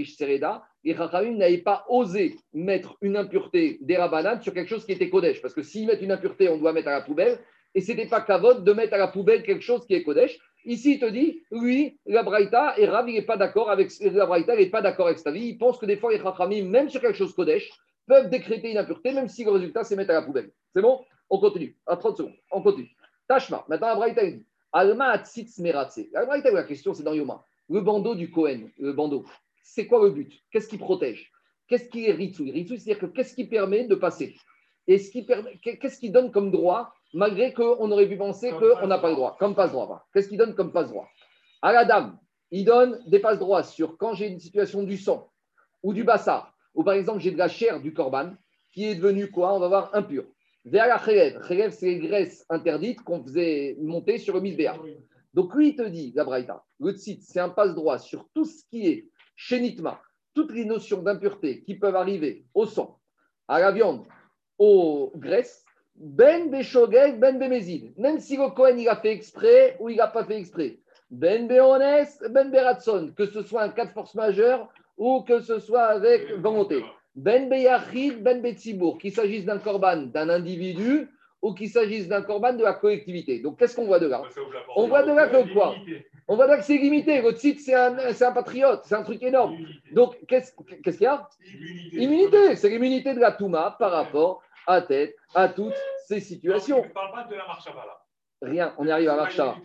Sereda, 0.06 0.64
les 0.86 0.96
Chachamim 0.96 1.36
n'avaient 1.36 1.58
pas 1.58 1.84
osé 1.90 2.36
mettre 2.54 2.96
une 3.02 3.18
impureté 3.18 3.80
des 3.82 3.98
Rabanan 3.98 4.40
sur 4.40 4.54
quelque 4.54 4.70
chose 4.70 4.86
qui 4.86 4.94
était 4.94 5.10
Kodesh. 5.10 5.42
Parce 5.42 5.54
que 5.54 5.64
s'ils 5.64 5.86
mettent 5.86 6.02
une 6.02 6.14
impureté, 6.14 6.48
on 6.48 6.58
doit 6.58 6.72
mettre 6.72 6.88
à 6.88 6.92
la 6.92 7.02
poubelle, 7.02 7.38
et 7.76 7.82
ce 7.82 7.92
n'était 7.92 8.08
pas 8.08 8.22
Kavod 8.22 8.64
de 8.64 8.72
mettre 8.72 8.94
à 8.94 8.98
la 8.98 9.10
poubelle 9.10 9.44
quelque 9.44 9.64
chose 9.64 9.86
qui 9.86 9.94
est 9.94 10.04
Kodesh. 10.04 10.40
Ici, 10.66 10.94
il 10.94 11.00
te 11.00 11.06
dit, 11.06 11.42
oui, 11.52 11.98
la 12.06 12.24
Braïta, 12.24 12.78
et 12.78 12.86
Rav, 12.86 13.10
il 13.10 13.16
n'est 13.16 13.22
pas 13.22 13.38
d'accord 13.38 13.70
avec 13.70 13.92
la 14.00 14.26
Braïta, 14.26 14.56
n'est 14.56 14.70
pas 14.70 14.82
d'accord 14.82 15.08
avec 15.08 15.20
sa 15.20 15.32
vie. 15.32 15.48
Il 15.48 15.58
pense 15.58 15.78
que 15.78 15.86
des 15.86 15.98
fois, 15.98 16.12
les 16.12 16.20
Chachamim, 16.20 16.66
même 16.66 16.90
sur 16.90 17.02
quelque 17.02 17.18
chose 17.18 17.34
Kodesh, 17.34 17.70
peuvent 18.06 18.30
décréter 18.30 18.72
une 18.72 18.78
impureté, 18.78 19.14
même 19.14 19.28
si 19.28 19.44
le 19.44 19.52
résultat, 19.52 19.84
c'est 19.84 19.96
mettre 19.96 20.12
à 20.12 20.16
la 20.16 20.22
poubelle. 20.22 20.52
C'est 20.74 20.82
bon? 20.82 21.04
On 21.30 21.40
continue. 21.40 21.78
À 21.88 21.96
30 21.96 22.18
secondes. 22.18 22.36
On 22.52 22.62
continue. 22.62 22.90
Tashma. 23.28 23.66
Maintenant, 23.70 23.88
la 23.88 23.96
Braïta, 23.96 24.24
il 24.24 24.40
dit, 24.40 24.46
Alma 24.72 25.10
atzitz 25.10 25.60
meratse. 25.60 26.02
La 26.12 26.26
Braïta, 26.26 26.52
la 26.52 26.64
question, 26.64 26.94
c'est 26.94 27.04
dans 27.04 27.14
Yoma. 27.14 27.44
Le 27.70 27.82
bandeau 27.82 28.16
du 28.16 28.30
Cohen, 28.30 28.70
le 28.78 28.94
bandeau, 28.94 29.26
c'est 29.64 29.86
quoi 29.86 30.04
le 30.04 30.10
but? 30.10 30.32
Qu'est-ce 30.52 30.68
qui 30.68 30.78
protège? 30.78 31.32
Qu'est-ce 31.68 31.88
qui 31.88 32.08
est 32.08 32.12
Ritsui 32.12 32.52
Ritsui, 32.52 32.80
c'est-à-dire 32.80 33.00
que 33.00 33.06
qu'est-ce 33.06 33.36
qui 33.36 33.46
permet 33.46 33.86
de 33.86 33.94
passer? 33.94 34.36
Et 34.90 34.98
qu'est-ce 34.98 36.00
qui 36.00 36.10
donne 36.10 36.32
comme 36.32 36.50
droit 36.50 36.92
malgré 37.14 37.54
qu'on 37.54 37.92
aurait 37.92 38.08
pu 38.08 38.18
penser 38.18 38.52
qu'on 38.52 38.88
n'a 38.88 38.98
pas 38.98 39.10
le 39.10 39.16
droit, 39.16 39.38
comme 39.40 39.54
passe-droit. 39.54 40.08
Qu'est-ce 40.12 40.28
qu'il 40.28 40.40
donne 40.40 40.56
comme 40.56 40.72
passe-droit? 40.72 41.08
À 41.62 41.72
la 41.72 41.86
dame, 41.86 42.18
il 42.50 42.66
donne 42.66 43.00
des 43.06 43.20
passe-droits 43.20 43.62
sur 43.62 43.98
quand 43.98 44.16
j'ai 44.16 44.28
une 44.28 44.40
situation 44.40 44.82
du 44.82 44.98
sang 44.98 45.32
ou 45.84 45.94
du 45.94 46.04
bassard, 46.04 46.56
ou 46.74 46.84
par 46.84 46.96
exemple 46.96 47.20
j'ai 47.20 47.30
de 47.30 47.38
la 47.38 47.48
chair 47.48 47.80
du 47.80 47.94
corban 47.94 48.32
qui 48.72 48.86
est 48.86 48.96
devenue 48.96 49.30
quoi? 49.30 49.54
On 49.54 49.60
va 49.60 49.68
voir 49.68 49.92
impur. 49.94 50.26
Vers 50.66 50.88
la 50.88 50.98
khelev, 50.98 51.72
c'est 51.72 51.86
les 51.86 52.00
graisses 52.00 52.44
interdites 52.50 53.02
qu'on 53.04 53.24
faisait 53.24 53.78
monter 53.80 54.18
sur 54.18 54.34
le 54.34 54.42
misbéa. 54.42 54.76
Donc 55.36 55.54
lui, 55.54 55.70
il 55.70 55.76
te 55.76 55.88
dit, 55.88 56.14
la 56.16 56.24
Braïta, 56.24 56.64
le 56.80 56.94
tzit, 56.94 57.22
c'est 57.22 57.40
un 57.40 57.50
passe-droit 57.50 58.00
sur 58.00 58.28
tout 58.34 58.46
ce 58.46 58.64
qui 58.72 58.88
est 58.88 59.08
chénitma, 59.36 60.02
toutes 60.34 60.52
les 60.52 60.66
notions 60.66 61.04
d'impureté 61.04 61.62
qui 61.62 61.76
peuvent 61.76 61.96
arriver 61.96 62.46
au 62.56 62.66
sang, 62.66 63.00
à 63.48 63.60
la 63.60 63.72
viande, 63.72 64.06
aux 64.60 65.12
graisses, 65.16 65.66
ben 65.96 66.50
Beshogeg, 66.50 67.20
Ben 67.20 67.40
Bemezid. 67.40 67.94
Même 67.98 68.20
si 68.20 68.38
le 68.38 68.50
Cohen 68.50 68.78
il 68.78 68.88
a 68.88 68.96
fait 68.96 69.12
exprès 69.12 69.76
ou 69.80 69.90
il 69.90 69.98
n'a 69.98 70.08
pas 70.08 70.24
fait 70.24 70.38
exprès. 70.38 70.78
Ben 71.10 71.48
Beones, 71.48 72.08
Ben 72.30 72.52
Beratson. 72.52 73.14
Que 73.18 73.26
ce 73.26 73.42
soit 73.42 73.64
un 73.64 73.70
cas 73.70 73.86
de 73.86 73.92
force 73.92 74.16
majeure 74.16 74.70
ou 74.98 75.22
que 75.22 75.40
ce 75.40 75.60
soit 75.60 75.86
avec 75.86 76.32
volonté. 76.38 76.84
Ben 77.16 77.50
Beyachid, 77.50 78.22
Ben 78.22 78.42
Betzibour. 78.42 78.98
Qu'il 78.98 79.12
s'agisse 79.12 79.46
d'un 79.46 79.60
corban 79.60 80.04
d'un 80.04 80.30
individu 80.30 81.10
ou 81.42 81.54
qu'il 81.54 81.70
s'agisse 81.70 82.08
d'un 82.08 82.22
corban 82.22 82.54
de 82.54 82.64
la 82.64 82.74
collectivité. 82.74 83.40
Donc 83.40 83.58
qu'est-ce 83.60 83.76
qu'on 83.76 83.86
voit 83.86 84.00
de 84.00 84.08
là? 84.08 84.22
On 84.76 84.88
voit 84.88 85.04
de 85.04 85.12
là 85.12 85.28
que 85.28 85.52
quoi? 85.54 85.76
On 86.32 86.36
voit 86.36 86.46
là 86.46 86.58
que 86.58 86.64
c'est 86.64 86.78
limité. 86.78 87.22
Votre 87.22 87.40
site, 87.40 87.60
c'est 87.60 87.74
un, 87.74 87.98
un, 87.98 88.32
patriote, 88.32 88.82
c'est 88.86 88.94
un 88.94 89.02
truc 89.02 89.22
énorme. 89.24 89.58
Donc 89.94 90.16
qu'est-ce 90.28 90.54
qu'il 90.54 91.02
y 91.02 91.06
a? 91.08 91.28
Immunité. 91.92 92.56
C'est 92.56 92.70
l'immunité 92.70 93.16
de 93.16 93.20
la 93.20 93.32
Touma 93.32 93.76
par 93.80 93.92
rapport 93.92 94.44
à 94.68 94.84
tête 94.84 95.16
à 95.34 95.50
toutes 95.50 95.74
ces 96.06 96.20
situations. 96.20 96.82
on 96.82 96.86
ne 96.86 96.90
parle 96.90 97.12
pas 97.12 97.24
de 97.24 97.34
la 97.34 97.48
marche 97.48 97.66
là. 97.66 98.06
Rien, 98.44 98.76
on 98.78 98.88
est 98.88 98.92
arrivé 98.92 99.10
à 99.10 99.16
la 99.16 99.24
marche 99.24 99.36
sur 99.36 99.60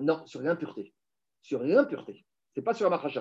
Non, 0.00 0.22
sur 0.24 0.40
l'impureté. 0.40 0.94
Sur 1.42 1.62
l'impureté. 1.62 2.24
Ce 2.54 2.60
n'est 2.60 2.64
pas 2.64 2.72
sur 2.72 2.88
la 2.88 2.96
marche 2.96 3.18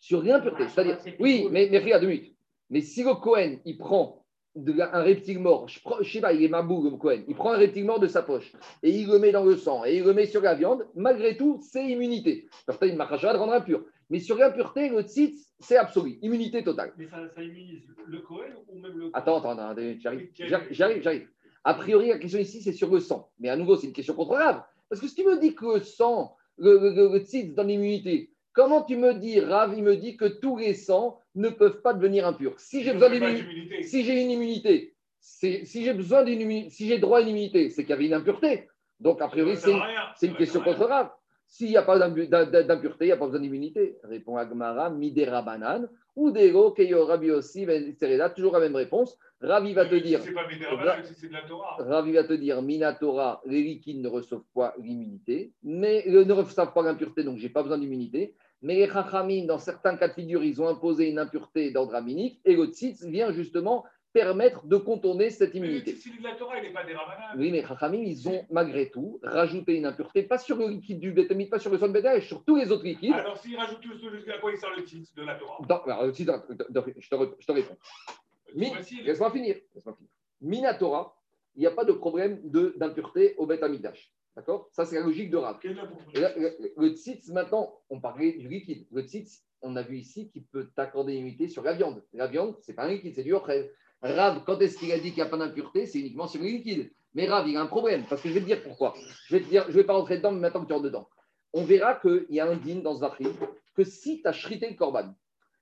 Sur 0.00 0.22
l'impureté. 0.24 0.68
C'est-à-dire, 0.68 0.98
oui, 1.20 1.46
mais, 1.52 1.68
mais 1.70 1.78
regarde, 1.78 2.02
deux 2.02 2.08
minutes. 2.08 2.36
Mais 2.70 2.80
si 2.80 3.04
le 3.04 3.14
Cohen, 3.14 3.58
il 3.64 3.78
prend 3.78 4.19
un 4.56 5.02
reptile 5.02 5.38
mort, 5.38 5.68
je 5.68 5.80
ne 5.98 6.04
sais 6.04 6.20
pas, 6.20 6.32
il 6.32 6.42
est 6.42 6.48
mabou 6.48 6.82
le 6.82 6.96
Cohen, 6.96 7.22
il 7.28 7.34
prend 7.34 7.52
un 7.52 7.56
reptile 7.56 7.84
mort 7.84 8.00
de 8.00 8.08
sa 8.08 8.22
poche 8.22 8.52
et 8.82 8.90
il 8.90 9.08
le 9.08 9.18
met 9.18 9.30
dans 9.32 9.44
le 9.44 9.56
sang 9.56 9.84
et 9.84 9.98
il 9.98 10.04
le 10.04 10.12
met 10.12 10.26
sur 10.26 10.42
la 10.42 10.54
viande, 10.54 10.86
malgré 10.94 11.36
tout, 11.36 11.60
c'est 11.62 11.86
immunité. 11.86 12.48
Certains, 12.66 12.88
une 12.88 12.96
marche 12.96 13.22
de 13.22 13.28
rendre 13.28 13.52
impur. 13.52 13.84
Mais 14.10 14.18
sur 14.18 14.36
l'impureté, 14.36 14.88
le 14.88 15.02
tzitz, 15.02 15.54
c'est 15.60 15.76
absolu, 15.76 16.18
immunité 16.22 16.64
totale. 16.64 16.92
Mais 16.98 17.06
ça, 17.06 17.18
immunise 17.42 17.82
le 18.06 18.18
Cohen 18.20 18.50
ou 18.68 18.78
même 18.80 18.96
le 18.96 19.10
Attends, 19.12 19.38
attends, 19.38 19.50
attends 19.50 19.80
j'arrive, 20.00 20.28
j'arrive, 20.34 21.02
j'arrive. 21.02 21.28
A 21.62 21.74
priori, 21.74 22.08
la 22.08 22.18
question 22.18 22.40
ici, 22.40 22.60
c'est 22.62 22.72
sur 22.72 22.90
le 22.90 23.00
sang. 23.00 23.30
Mais 23.38 23.50
à 23.50 23.56
nouveau, 23.56 23.76
c'est 23.76 23.86
une 23.86 23.92
question 23.92 24.14
contre 24.14 24.34
Rav. 24.34 24.62
Parce 24.88 25.00
que 25.00 25.06
si 25.06 25.14
tu 25.14 25.24
me 25.24 25.38
dis 25.38 25.54
que 25.54 25.78
le 25.78 25.80
sang, 25.80 26.36
le, 26.58 26.78
le, 27.12 27.18
tzitz 27.20 27.54
donne 27.54 27.68
l'immunité, 27.68 28.32
comment 28.52 28.82
tu 28.82 28.96
me 28.96 29.14
dis, 29.14 29.40
Rav, 29.40 29.74
il 29.76 29.82
me 29.82 29.96
dit 29.96 30.16
que 30.16 30.26
tous 30.26 30.56
les 30.56 30.74
sangs 30.74 31.18
ne 31.34 31.48
peuvent 31.48 31.80
pas 31.82 31.94
devenir 31.94 32.26
impurs? 32.26 32.58
Si 32.58 32.82
j'ai 32.82 32.92
besoin 32.92 33.10
d'immunité, 33.10 33.82
si 33.82 34.04
j'ai 34.04 34.20
une 34.20 34.30
immunité, 34.30 34.94
si 35.20 35.84
j'ai 35.84 35.92
besoin 35.92 36.24
d'une 36.24 36.70
si 36.70 36.88
j'ai 36.88 36.98
droit 36.98 37.18
à 37.18 37.22
une 37.22 37.28
immunité, 37.28 37.70
c'est 37.70 37.82
qu'il 37.82 37.90
y 37.90 37.94
avait 37.94 38.06
une 38.06 38.14
impureté. 38.14 38.68
Donc, 38.98 39.22
a 39.22 39.28
priori, 39.28 39.56
c'est 39.56 40.26
une 40.26 40.36
question 40.36 40.60
contre 40.60 40.84
Rav. 40.84 41.10
S'il 41.46 41.68
n'y 41.68 41.76
a 41.76 41.82
pas 41.82 41.98
d'impureté, 41.98 43.04
il 43.04 43.06
n'y 43.06 43.12
a 43.12 43.16
pas 43.16 43.26
besoin 43.26 43.40
d'immunité. 43.40 43.98
Répond 44.04 44.36
Agmara, 44.36 44.90
Midera 44.90 45.42
Banan, 45.42 45.88
ou 46.20 46.30
Dego, 46.30 46.72
Keyo 46.72 47.06
Rabi 47.06 47.30
aussi, 47.30 47.66
toujours 48.36 48.52
la 48.52 48.60
même 48.60 48.76
réponse. 48.76 49.18
Ravi 49.40 49.72
va 49.72 49.86
te 49.86 49.94
dire. 49.94 50.20
Ravi 51.78 52.12
va 52.12 52.24
te 52.24 52.32
dire, 52.34 52.60
Minatora, 52.60 53.40
les 53.46 53.62
liquides 53.62 54.02
ne 54.02 54.08
reçoivent 54.08 54.44
pas 54.54 54.74
l'immunité, 54.78 55.54
mais 55.62 56.04
euh, 56.08 56.26
ne 56.26 56.32
reçoivent 56.34 56.74
pas 56.74 56.82
l'impureté, 56.82 57.24
donc 57.24 57.38
je 57.38 57.44
n'ai 57.44 57.48
pas 57.48 57.62
besoin 57.62 57.78
d'immunité. 57.78 58.34
Mais 58.60 58.74
les 58.74 58.86
Chachamim, 58.86 59.46
dans 59.46 59.56
certains 59.56 59.96
cas 59.96 60.08
de 60.08 60.12
figure, 60.12 60.44
ils 60.44 60.60
ont 60.60 60.68
imposé 60.68 61.08
une 61.08 61.18
impureté 61.18 61.70
d'ordre 61.70 61.94
aminique, 61.94 62.38
et 62.44 62.54
le 62.54 62.66
tzitz 62.66 63.02
vient 63.06 63.32
justement 63.32 63.86
permettre 64.12 64.66
de 64.66 64.76
contourner 64.76 65.30
cette 65.30 65.54
immunité. 65.54 65.94
Mais 65.94 66.18
de 66.18 66.24
la 66.24 66.34
Torah, 66.34 66.58
il 66.58 66.62
n'est 66.62 66.72
pas 66.72 66.84
des 66.84 66.94
Oui, 67.36 67.52
mais 67.52 67.64
Chachamim, 67.64 68.02
ils 68.02 68.28
ont 68.28 68.44
malgré 68.50 68.90
tout 68.90 69.20
rajouté 69.22 69.76
une 69.76 69.86
impureté, 69.86 70.22
pas 70.24 70.38
sur 70.38 70.56
le 70.56 70.68
liquide 70.68 70.98
du 70.98 71.12
bétamide, 71.12 71.50
pas 71.50 71.58
sur 71.58 71.70
le 71.70 71.78
son 71.78 71.88
de 71.88 72.20
sur 72.20 72.44
tous 72.44 72.56
les 72.56 72.70
autres 72.72 72.84
liquides. 72.84 73.12
Alors, 73.12 73.36
s'ils 73.38 73.56
rajoutent 73.56 73.80
tout 73.80 73.96
ce 73.96 74.30
à 74.30 74.38
quoi 74.38 74.52
il 74.52 74.58
sort 74.58 74.70
le 74.76 74.84
titre 74.84 75.12
de 75.14 75.22
la 75.22 75.36
Torah? 75.36 75.58
Alors, 75.86 76.06
le 76.06 76.12
titre, 76.12 76.44
je, 76.48 76.54
te, 77.08 77.34
je 77.38 77.46
te 77.46 77.52
réponds. 77.52 77.76
Laisse-moi 78.54 79.30
finir. 79.30 79.56
Laisse 79.74 79.84
finir. 79.84 80.10
Minatora, 80.40 81.16
il 81.56 81.60
n'y 81.60 81.66
a 81.66 81.70
pas 81.70 81.84
de 81.84 81.92
problème 81.92 82.40
d'impureté 82.76 83.34
au 83.36 83.46
bétamidash. 83.46 84.12
D'accord? 84.36 84.68
Ça, 84.72 84.84
c'est 84.84 84.96
la 84.96 85.02
logique 85.02 85.30
de 85.30 85.36
Rav. 85.36 85.58
Le, 85.64 86.72
le, 86.76 86.88
tzitz, 86.90 87.28
maintenant, 87.28 87.74
on 87.90 88.00
parlait 88.00 88.32
du 88.32 88.48
liquide. 88.48 88.86
Le 88.92 89.02
tzitz, 89.02 89.44
on 89.60 89.76
a 89.76 89.82
vu 89.82 89.98
ici 89.98 90.30
qu'il 90.30 90.44
peut 90.44 90.70
t'accorder 90.74 91.12
une 91.12 91.20
immunité 91.20 91.48
sur 91.48 91.62
la 91.62 91.74
viande. 91.74 92.02
La 92.12 92.26
viande, 92.26 92.56
c'est 92.60 92.74
pas 92.74 92.84
un 92.84 92.88
liquide, 92.88 93.14
c'est 93.14 93.24
du 93.24 93.34
ochel. 93.34 93.70
Rav, 94.02 94.44
quand 94.44 94.58
est-ce 94.60 94.78
qu'il 94.78 94.92
a 94.92 94.98
dit 94.98 95.10
qu'il 95.12 95.22
n'y 95.22 95.22
a 95.22 95.26
pas 95.26 95.36
d'impureté 95.36 95.86
C'est 95.86 95.98
uniquement 95.98 96.26
sur 96.26 96.40
le 96.40 96.48
liquide. 96.48 96.90
Mais 97.14 97.28
Rav, 97.28 97.46
il 97.48 97.56
a 97.56 97.60
un 97.60 97.66
problème, 97.66 98.04
parce 98.08 98.22
que 98.22 98.28
je 98.28 98.34
vais 98.34 98.40
te 98.40 98.46
dire 98.46 98.62
pourquoi. 98.62 98.94
Je 99.26 99.36
vais 99.36 99.44
dire, 99.44 99.66
je 99.68 99.72
vais 99.72 99.84
pas 99.84 99.94
rentrer 99.94 100.18
dedans, 100.18 100.32
mais 100.32 100.40
maintenant 100.40 100.64
que 100.64 100.72
tu 100.72 100.78
es 100.78 100.82
dedans. 100.82 101.08
On 101.52 101.64
verra 101.64 101.96
qu'il 101.96 102.26
y 102.30 102.40
a 102.40 102.46
un 102.48 102.56
din 102.56 102.76
dans 102.76 102.96
ce 102.96 103.04
que 103.74 103.84
si 103.84 104.22
tu 104.22 104.28
as 104.28 104.32
shrité 104.32 104.70
le 104.70 104.76
corban, 104.76 105.14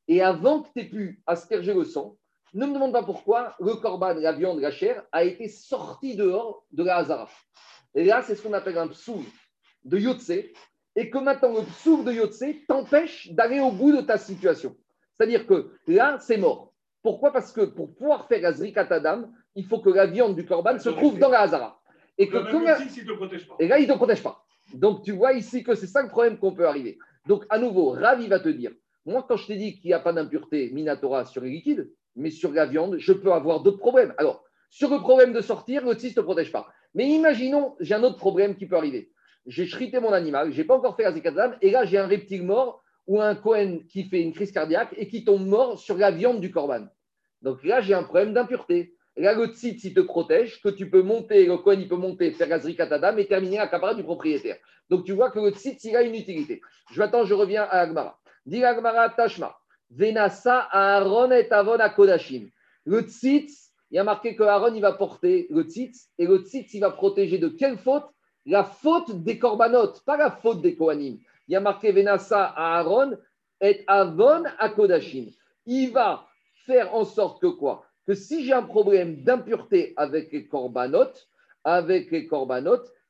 et 0.07 0.22
avant 0.22 0.62
que 0.62 0.68
tu 0.74 0.80
aies 0.80 0.89
pu 0.89 1.22
asperger 1.26 1.74
le 1.74 1.84
sang, 1.84 2.16
ne 2.55 2.66
me 2.66 2.74
demande 2.74 2.93
pas 2.93 3.03
pourquoi 3.03 3.55
le 3.61 3.74
corban, 3.74 4.14
la 4.14 4.32
viande, 4.32 4.61
la 4.61 4.70
chair, 4.70 5.05
a 5.12 5.24
été 5.24 5.49
sorti 5.49 6.16
dehors 6.16 6.64
de 6.72 6.84
la 6.84 6.97
hazara. 6.97 7.28
Et 7.95 8.05
là, 8.05 8.22
c'est 8.22 8.34
ce 8.34 8.43
qu'on 8.43 8.53
appelle 8.53 8.78
un 8.78 8.89
psoul 8.89 9.24
de 9.84 9.99
yotse, 9.99 10.30
et 10.30 11.11
que 11.11 11.18
maintenant 11.18 11.55
le 11.55 11.62
psoul 11.64 12.05
de 12.05 12.12
yotse 12.12 12.45
t'empêche 12.66 13.30
d'aller 13.32 13.61
au 13.61 13.70
bout 13.70 13.93
de 13.93 14.01
ta 14.01 14.18
situation. 14.18 14.76
C'est-à-dire 15.14 15.47
que 15.47 15.72
là, 15.86 16.18
c'est 16.20 16.39
mort. 16.39 16.67
Pourquoi? 17.03 17.32
Parce 17.32 17.53
que 17.53 17.62
pour 17.62 17.94
pouvoir 17.94 18.26
faire 18.26 18.42
la 18.42 18.53
zrikatadam, 18.53 19.32
il 19.55 19.64
faut 19.64 19.78
que 19.78 19.90
la 19.90 20.07
viande 20.07 20.34
du 20.34 20.44
corban 20.44 20.78
se 20.78 20.90
trouve 20.90 21.18
dans 21.18 21.28
la 21.28 21.40
hazara. 21.40 21.80
Et, 22.18 22.28
que 22.28 22.36
et 22.36 23.68
là, 23.68 23.78
il 23.78 23.86
ne 23.86 23.92
te 23.92 23.96
protège 23.96 24.22
pas. 24.22 24.44
Donc, 24.74 25.03
tu 25.03 25.12
vois 25.12 25.32
ici 25.34 25.62
que 25.62 25.74
c'est 25.74 25.86
ça 25.86 26.03
le 26.03 26.09
problème 26.09 26.38
qu'on 26.38 26.53
peut 26.53 26.66
arriver. 26.66 26.99
Donc, 27.26 27.44
à 27.49 27.59
nouveau, 27.59 27.90
Ravi 27.90 28.26
va 28.26 28.40
te 28.40 28.49
dire 28.49 28.72
Moi, 29.07 29.24
quand 29.28 29.36
je 29.36 29.46
t'ai 29.46 29.57
dit 29.57 29.78
qu'il 29.78 29.88
n'y 29.88 29.94
a 29.94 30.01
pas 30.01 30.12
d'impureté 30.12 30.70
minatora 30.72 31.24
sur 31.24 31.42
les 31.42 31.51
liquides, 31.51 31.90
mais 32.16 32.30
sur 32.30 32.53
la 32.53 32.66
viande, 32.66 32.96
je 32.99 33.12
peux 33.12 33.32
avoir 33.32 33.62
d'autres 33.62 33.78
problèmes. 33.78 34.14
Alors, 34.18 34.44
sur 34.70 34.90
le 34.90 34.99
problème 34.99 35.32
de 35.32 35.40
sortir, 35.40 35.86
le 35.86 35.94
tzitz 35.94 36.16
ne 36.16 36.22
protège 36.22 36.53
pas. 36.53 36.66
Mais 36.94 37.09
imaginons, 37.09 37.76
j'ai 37.80 37.94
un 37.94 38.03
autre 38.03 38.16
problème 38.16 38.57
qui 38.57 38.66
peut 38.66 38.76
arriver. 38.76 39.12
J'ai 39.46 39.66
chrité 39.66 40.01
mon 40.01 40.12
animal, 40.12 40.53
je 40.53 40.59
n'ai 40.59 40.64
pas 40.64 40.76
encore 40.76 40.96
fait 40.96 41.05
la 41.05 41.12
zikadam, 41.12 41.57
et 41.62 41.70
là, 41.70 41.84
j'ai 41.84 41.99
un 41.99 42.07
reptile 42.07 42.42
mort 42.42 42.82
ou 43.09 43.20
un 43.20 43.34
Cohen 43.34 43.80
qui 43.88 44.04
fait 44.04 44.20
une 44.20 44.32
crise 44.32 44.52
cardiaque 44.52 44.94
et 44.96 45.09
qui 45.09 45.24
tombe 45.24 45.46
mort 45.46 45.80
sur 45.80 45.96
la 45.96 46.12
viande 46.12 46.40
du 46.40 46.52
corban. 46.52 46.86
Donc 47.42 47.64
là, 47.64 47.80
j'ai 47.80 47.94
un 47.94 48.02
problème 48.02 48.34
d'impureté. 48.34 48.94
Là, 49.16 49.34
le 49.34 49.46
tzitz, 49.46 49.82
il 49.82 49.94
te 49.94 50.00
protège, 50.00 50.61
que 50.61 50.68
tu 50.68 50.88
peux 50.88 51.02
monter, 51.02 51.46
le 51.46 51.56
Cohen, 51.56 51.78
il 51.80 51.88
peut 51.88 51.96
monter, 51.96 52.30
faire 52.30 52.48
la 52.48 52.61
zrikatadam 52.61 53.18
et 53.18 53.26
terminer 53.26 53.56
la 53.56 53.66
capara 53.66 53.94
du 53.94 54.04
propriétaire. 54.04 54.59
Donc 54.90 55.04
tu 55.04 55.12
vois 55.12 55.30
que 55.30 55.40
le 55.40 55.50
tzitz, 55.50 55.82
il 55.84 55.96
a 55.96 56.02
une 56.02 56.14
utilité. 56.14 56.61
Je 56.92 56.98
m'attends, 57.00 57.24
je 57.24 57.34
reviens 57.34 57.64
à 57.64 57.80
Agmara. 57.80 58.20
Dis 58.46 58.62
Agmara 58.62 59.09
Tashma. 59.09 59.56
Venasa 59.90 60.68
Aaron 60.70 61.30
et 61.30 61.50
Avon 61.50 61.78
Kodashim. 61.96 62.50
Le 62.84 63.00
tzitz, 63.00 63.72
il 63.90 63.96
y 63.96 63.98
a 63.98 64.04
marqué 64.04 64.36
que 64.36 64.42
Aaron, 64.42 64.74
il 64.74 64.82
va 64.82 64.92
porter 64.92 65.46
le 65.50 65.62
tzitz 65.62 66.11
et 66.18 66.26
le 66.26 66.38
tzitz, 66.38 66.74
il 66.74 66.80
va 66.80 66.90
protéger 66.90 67.38
de 67.38 67.48
quelle 67.48 67.78
faute? 67.78 68.04
La 68.44 68.64
faute 68.64 69.22
des 69.22 69.38
corbanotes, 69.38 70.02
pas 70.04 70.16
la 70.16 70.30
faute 70.30 70.62
des 70.62 70.74
Kohanim. 70.74 71.18
Il 71.49 71.53
y 71.53 71.57
a 71.57 71.61
marqué 71.61 71.92
Venasa 71.92 72.44
Aaron 72.57 73.16
et 73.61 73.82
Avon 73.86 74.44
Kodashim. 74.76 75.26
Il 75.66 75.92
va 75.92 76.26
faire 76.66 76.94
en 76.94 77.05
sorte 77.05 77.40
que 77.40 77.46
quoi? 77.46 77.84
Que 78.07 78.14
si 78.14 78.44
j'ai 78.44 78.53
un 78.53 78.62
problème 78.62 79.22
d'impureté 79.22 79.94
avec 79.96 80.30
les 80.32 80.46
corbanotes, 80.46 81.28
avec 81.64 82.11
les 82.11 82.28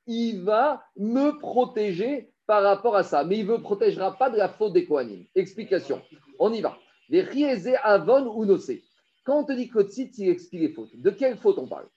il 0.06 0.42
va 0.42 0.82
me 0.96 1.38
protéger 1.38 2.30
par 2.46 2.62
rapport 2.62 2.96
à 2.96 3.02
ça. 3.02 3.24
Mais 3.24 3.38
il 3.38 3.46
ne 3.46 3.52
me 3.52 3.58
protégera 3.58 4.16
pas 4.16 4.30
de 4.30 4.36
la 4.36 4.48
faute 4.48 4.72
des 4.72 4.86
Kohanim. 4.86 5.24
Explication. 5.34 6.00
On 6.38 6.52
y 6.52 6.60
va. 6.60 6.76
Les 7.10 7.74
avon 7.82 8.32
ou 8.34 8.44
nosé. 8.44 8.82
Quand 9.24 9.40
on 9.40 9.44
te 9.44 9.52
dit 9.52 9.68
que 9.68 9.82
tzitz, 9.82 10.18
il 10.18 10.30
explique 10.30 10.62
les 10.62 10.68
fautes. 10.70 10.96
De 10.96 11.10
quelle 11.10 11.36
faute 11.36 11.58
on 11.58 11.66
parle? 11.66 11.88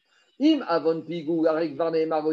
Im 0.41 0.61
avon 0.67 1.01
pigou, 1.01 1.45
arek 1.45 1.75
varne 1.75 2.11
avon 2.11 2.31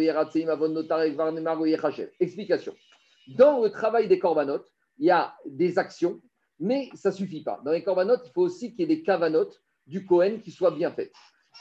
Explication. 2.18 2.74
Dans 3.36 3.62
le 3.62 3.70
travail 3.70 4.08
des 4.08 4.18
corbanotes, 4.18 4.72
il 4.98 5.06
y 5.06 5.10
a 5.10 5.34
des 5.46 5.78
actions, 5.78 6.20
mais 6.58 6.88
ça 6.94 7.10
ne 7.10 7.14
suffit 7.14 7.42
pas. 7.42 7.60
Dans 7.64 7.72
les 7.72 7.82
corbanotes, 7.82 8.22
il 8.26 8.32
faut 8.32 8.42
aussi 8.42 8.70
qu'il 8.70 8.80
y 8.80 8.84
ait 8.84 8.96
des 8.96 9.02
cavanotes 9.02 9.62
du 9.86 10.06
Kohen 10.06 10.40
qui 10.40 10.50
soient 10.50 10.70
bien 10.70 10.90
faites. 10.90 11.14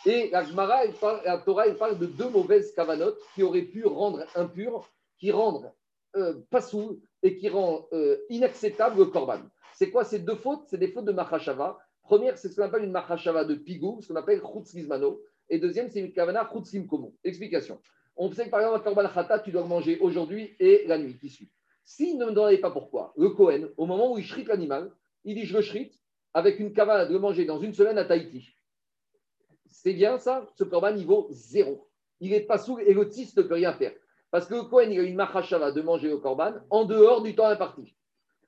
Et 0.05 0.30
la 0.32 0.43
Gemara, 0.43 0.82
la 1.26 1.38
Torah, 1.39 1.68
elle 1.68 1.78
parle 1.78 1.97
de 1.97 2.05
deux 2.05 2.30
mauvaises 2.30 2.74
cavanotes 2.74 3.20
qui 3.34 3.43
auraient 3.43 3.63
pu 3.63 3.86
rendre 3.86 4.26
impur, 4.36 4.89
qui 5.20 5.32
rendent 5.32 5.72
euh, 6.15 6.41
pas 6.49 6.61
sous 6.61 7.01
et 7.24 7.36
qui 7.38 7.49
rendent 7.49 7.86
euh, 7.93 8.18
inacceptable 8.30 8.99
le 8.99 9.05
korban. 9.05 9.41
C'est 9.74 9.89
quoi? 9.91 10.03
Ces 10.03 10.20
deux 10.20 10.36
fautes? 10.36 10.65
C'est 10.68 10.78
des 10.78 10.88
fautes 10.88 11.05
de 11.05 11.11
Machashava. 11.11 11.78
Première, 12.03 12.38
c'est 12.38 12.49
ce 12.49 12.55
qu'on 12.55 12.63
appelle 12.63 12.84
une 12.84 12.91
Machashava 12.91 13.43
de 13.43 13.55
Pigou, 13.55 13.99
ce 14.01 14.07
qu'on 14.07 14.15
appelle 14.15 14.41
Chutzlizmano. 14.41 15.22
Et 15.49 15.59
deuxième, 15.59 15.89
c'est 15.89 15.99
une 15.99 16.13
Kavana 16.13 16.49
Chutzlim 16.51 16.88
Komo. 16.88 17.13
Explication. 17.24 17.82
On 18.18 18.32
sait 18.32 18.45
que 18.45 18.49
par 18.49 18.61
exemple, 18.61 18.80
un 18.80 18.84
Korban 18.84 19.09
Khata, 19.09 19.39
tu 19.39 19.51
dois 19.51 19.61
le 19.61 19.68
manger 19.68 19.99
aujourd'hui 19.99 20.55
et 20.59 20.86
la 20.88 20.97
nuit 20.97 21.18
qui 21.18 21.30
suit. 21.30 21.49
S'il 21.84 22.18
ne 22.18 22.26
me 22.26 22.32
demandait 22.32 22.57
pas 22.57 22.72
pourquoi, 22.72 23.13
le 23.15 23.30
Kohen, 23.30 23.70
au 23.78 23.86
moment 23.86 24.11
où 24.11 24.18
il 24.18 24.26
shrite 24.26 24.47
l'animal, 24.47 24.91
il 25.24 25.36
dit 25.36 25.45
Je 25.45 25.55
le 25.55 25.61
shrite 25.61 25.93
avec 26.34 26.59
une 26.59 26.74
Kavana 26.74 27.05
de 27.05 27.13
le 27.13 27.20
manger 27.20 27.45
dans 27.45 27.59
une 27.59 27.74
semaine 27.74 27.97
à 27.97 28.05
Tahiti. 28.05 28.49
C'est 29.65 29.93
bien 29.93 30.18
ça 30.18 30.45
Ce 30.55 30.63
Korban 30.63 30.93
niveau 30.93 31.28
zéro. 31.32 31.88
Il 32.20 32.32
n'est 32.32 32.41
pas 32.41 32.57
sous 32.57 32.80
et 32.80 32.93
le 32.93 33.07
tis 33.09 33.32
ne 33.38 33.41
peut 33.43 33.53
rien 33.53 33.74
faire. 33.74 33.93
Parce 34.32 34.47
que 34.47 34.55
le 34.55 34.63
Kohen, 34.63 34.91
il 34.91 34.99
a 34.99 35.03
une 35.03 35.15
Machashava 35.15 35.72
de 35.72 35.82
manger 35.82 36.09
le 36.09 36.18
Korban 36.18 36.53
en 36.70 36.86
dehors 36.86 37.22
du 37.22 37.36
temps 37.36 37.47
imparti. 37.47 37.95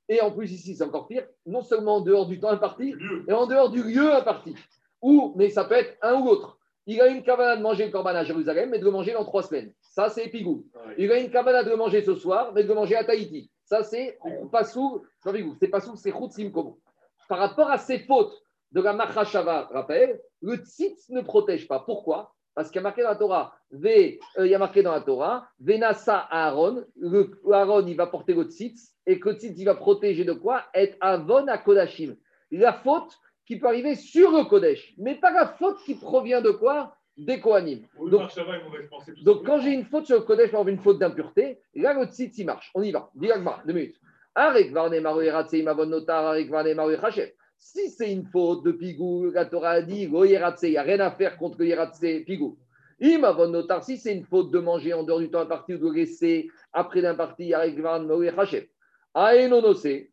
Et 0.09 0.22
en 0.22 0.32
plus, 0.32 0.51
ici, 0.51 0.76
c'est 0.76 0.84
encore 0.84 1.07
pire, 1.07 1.26
non 1.45 1.61
seulement 1.61 1.97
en 1.97 2.01
dehors 2.01 2.26
du 2.26 2.39
temps 2.39 2.49
imparti, 2.49 2.95
mais 3.28 3.34
en 3.34 3.45
dehors 3.45 3.70
du 3.70 3.84
lieu 3.84 4.11
imparti. 4.11 4.55
Ou, 5.01 5.34
mais 5.38 5.49
ça 5.49 5.63
peut 5.63 5.76
être 5.76 5.97
un 6.01 6.20
ou 6.20 6.26
l'autre. 6.26 6.59
Il 6.90 7.00
a 7.02 7.08
une 7.08 7.22
cabane 7.22 7.60
de 7.60 7.62
manger 7.62 7.86
le 7.86 7.92
corban 7.92 8.16
à 8.16 8.24
Jérusalem, 8.24 8.72
mais 8.72 8.80
de 8.80 8.84
le 8.84 8.90
manger 8.90 9.14
dans 9.14 9.24
trois 9.24 9.44
semaines. 9.44 9.72
Ça, 9.80 10.10
c'est 10.10 10.26
épigou. 10.26 10.66
Il 10.98 11.12
a 11.12 11.20
une 11.20 11.30
cabane 11.30 11.64
de 11.64 11.70
le 11.70 11.76
manger 11.76 12.02
ce 12.02 12.16
soir, 12.16 12.52
mais 12.56 12.64
de 12.64 12.68
le 12.68 12.74
manger 12.74 12.96
à 12.96 13.04
Tahiti. 13.04 13.52
Ça, 13.64 13.84
c'est 13.84 14.18
pas 14.52 14.64
sous, 14.64 15.04
c'est 15.60 15.68
pas 15.68 15.82
sous, 15.82 15.96
c'est 15.98 16.12
Khoutsim 16.12 16.52
Par 17.28 17.38
rapport 17.38 17.70
à 17.70 17.78
ces 17.78 18.00
fautes 18.00 18.34
de 18.72 18.82
la 18.82 18.94
Machashava, 18.94 19.70
rappel, 19.72 20.20
le 20.42 20.56
tzitz 20.56 21.10
ne 21.10 21.22
protège 21.22 21.68
pas. 21.68 21.80
Pourquoi? 21.80 22.34
Parce 22.56 22.72
qu'il 22.72 22.78
y 22.78 22.80
a 22.80 22.82
marqué 22.82 23.04
dans 23.04 23.10
la 23.10 23.16
Torah, 23.16 23.54
euh, 23.72 24.18
il 24.40 24.48
y 24.48 24.56
a 24.56 24.58
marqué 24.58 24.82
dans 24.82 24.92
la 24.92 25.02
Torah, 25.02 25.48
Venasa 25.60 26.28
Aaron, 26.32 26.84
Aaron, 27.52 27.86
il 27.86 27.98
va 27.98 28.08
porter 28.08 28.34
le 28.34 28.46
tzitz, 28.46 28.96
et 29.06 29.20
que 29.20 29.30
il 29.44 29.64
va 29.64 29.76
protéger 29.76 30.26
de 30.26 30.34
quoi? 30.34 30.64
Être 30.74 30.98
avon 31.02 31.48
à 31.50 31.60
Kodashim. 31.60 32.16
La 32.50 32.74
faute 32.74 33.16
qui 33.50 33.58
peut 33.58 33.66
arriver 33.66 33.95
sur 33.95 34.30
le 34.30 34.43
Kodesh, 34.43 34.93
mais 35.00 35.16
pas 35.16 35.32
la 35.32 35.47
faute 35.47 35.80
qui 35.84 35.95
provient 35.95 36.39
de 36.39 36.52
quoi? 36.52 36.95
Des 37.18 37.39
Kohanim. 37.41 37.82
donc, 38.00 38.30
donc 39.24 39.43
quand 39.43 39.60
j'ai 39.60 39.72
une 39.72 39.86
faute 39.86 40.06
sur 40.06 40.18
le 40.18 40.22
Kodesh, 40.22 40.52
par 40.52 40.68
une 40.68 40.78
faute 40.78 41.00
d'impureté, 41.00 41.60
là 41.74 41.95
le 41.95 42.06
tzitz 42.06 42.38
il 42.38 42.45
marche. 42.45 42.70
On 42.76 42.84
y 42.84 42.91
va. 42.91 43.10
Dis-moi, 43.16 43.60
deux 43.66 43.74
minutes. 43.74 44.00
Si 47.58 47.89
c'est 47.89 48.14
une 48.14 48.26
faute 48.28 48.64
de 48.64 48.72
pigou, 48.72 49.32
la 49.32 49.45
Torah 49.45 49.72
a 49.72 49.82
dit, 49.82 50.04
il 50.04 50.12
n'y 50.12 50.78
a 50.78 50.82
rien 50.84 51.00
à 51.00 51.12
faire 51.12 51.36
contre 51.36 51.58
le 51.60 52.24
pigou. 52.24 52.60
Si 53.02 53.97
c'est 53.97 54.14
une 54.14 54.26
faute 54.26 54.52
de 54.52 54.60
manger 54.60 54.93
en 54.93 55.04
dehors 55.04 55.20
du 55.20 55.32
temps 55.32 55.39
imparti 55.39 55.74
ou 55.74 55.80
de 55.80 55.91
laisser 55.91 56.50
après 56.72 57.02
l'imparti, 57.02 57.52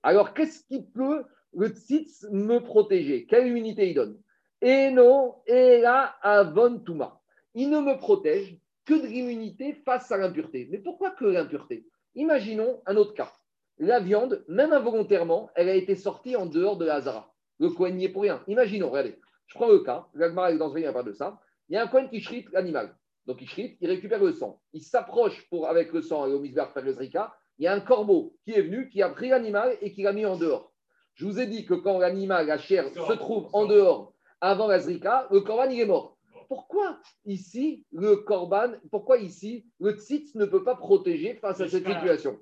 alors, 0.02 0.34
qu'est-ce 0.34 0.64
qui 0.64 0.82
peut 0.82 1.22
le 1.56 1.68
tzitz 1.68 2.26
me 2.30 2.58
protéger 2.58 3.26
Quelle 3.26 3.48
unité 3.48 3.88
il 3.88 3.94
donne? 3.94 4.20
Eno 4.62 5.42
Ela 5.46 6.16
Avon 6.22 6.78
Tuma. 6.80 7.20
Il 7.54 7.70
ne 7.70 7.80
me 7.80 7.96
protège 7.98 8.58
que 8.84 8.94
de 8.94 9.06
l'immunité 9.06 9.72
face 9.84 10.12
à 10.12 10.18
l'impureté. 10.18 10.68
Mais 10.70 10.78
pourquoi 10.78 11.10
que 11.10 11.24
l'impureté? 11.24 11.86
Imaginons 12.14 12.82
un 12.86 12.96
autre 12.96 13.14
cas. 13.14 13.32
La 13.78 14.00
viande, 14.00 14.44
même 14.48 14.72
involontairement, 14.72 15.50
elle 15.54 15.68
a 15.68 15.74
été 15.74 15.96
sortie 15.96 16.36
en 16.36 16.46
dehors 16.46 16.76
de 16.76 16.84
la 16.84 16.96
Hazara. 16.96 17.34
Le 17.58 17.70
coin 17.70 17.90
n'y 17.90 18.04
est 18.04 18.10
pour 18.10 18.22
rien. 18.22 18.42
Imaginons, 18.48 18.90
regardez, 18.90 19.18
je 19.46 19.54
prends 19.54 19.68
le 19.68 19.80
cas, 19.80 20.06
l'Agmara 20.14 20.52
est 20.52 20.58
dans 20.58 20.72
ce 20.72 20.92
pas 20.92 21.02
de 21.02 21.12
ça. 21.12 21.40
Il 21.68 21.74
y 21.74 21.76
a 21.78 21.82
un 21.82 21.86
coin 21.86 22.06
qui 22.06 22.20
shrite 22.20 22.50
l'animal. 22.52 22.94
Donc 23.26 23.40
il 23.40 23.48
shrite, 23.48 23.76
il 23.80 23.88
récupère 23.88 24.22
le 24.22 24.32
sang. 24.32 24.60
Il 24.72 24.82
s'approche 24.82 25.48
pour, 25.48 25.68
avec 25.68 25.92
le 25.92 26.00
sang 26.00 26.26
et 26.26 26.32
au 26.32 26.38
misbar 26.38 26.72
faire 26.72 26.84
le 26.84 26.92
zrika 26.92 27.34
il 27.58 27.64
y 27.64 27.68
a 27.68 27.72
un 27.72 27.80
corbeau 27.80 28.36
qui 28.44 28.52
est 28.52 28.60
venu, 28.60 28.90
qui 28.90 29.00
a 29.02 29.08
pris 29.08 29.30
l'animal 29.30 29.78
et 29.80 29.92
qui 29.92 30.02
l'a 30.02 30.12
mis 30.12 30.26
en 30.26 30.36
dehors. 30.36 30.74
Je 31.16 31.24
vous 31.24 31.40
ai 31.40 31.46
dit 31.46 31.64
que 31.64 31.72
quand 31.72 31.98
l'animal, 31.98 32.46
la 32.46 32.58
chair, 32.58 32.88
se 32.92 33.12
trouve 33.14 33.48
en 33.54 33.64
dehors 33.64 34.12
avant 34.42 34.68
la 34.68 34.78
zrika, 34.78 35.26
le 35.30 35.40
corban, 35.40 35.70
il 35.70 35.80
est 35.80 35.86
mort. 35.86 36.18
Pourquoi 36.46 37.00
ici, 37.24 37.86
le 37.90 38.16
corban, 38.16 38.72
pourquoi 38.90 39.16
ici, 39.16 39.66
le 39.80 39.92
tzitz 39.92 40.34
ne 40.34 40.44
peut 40.44 40.62
pas 40.62 40.76
protéger 40.76 41.34
face 41.34 41.60
à 41.62 41.68
cette 41.68 41.86
situation? 41.86 42.38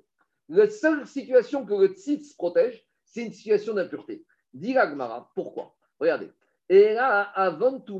La 0.49 0.69
seule 0.69 1.07
situation 1.07 1.65
que 1.65 1.73
le 1.73 1.87
tzitz 1.87 2.33
protège, 2.33 2.85
c'est 3.05 3.23
une 3.23 3.31
situation 3.31 3.73
d'impureté. 3.73 4.25
Dit 4.53 4.73
Gmara, 4.73 5.31
pourquoi? 5.35 5.73
Regardez. 5.99 6.29
Et 6.67 6.93
là, 6.93 7.21
avant 7.21 7.79
tout, 7.79 7.99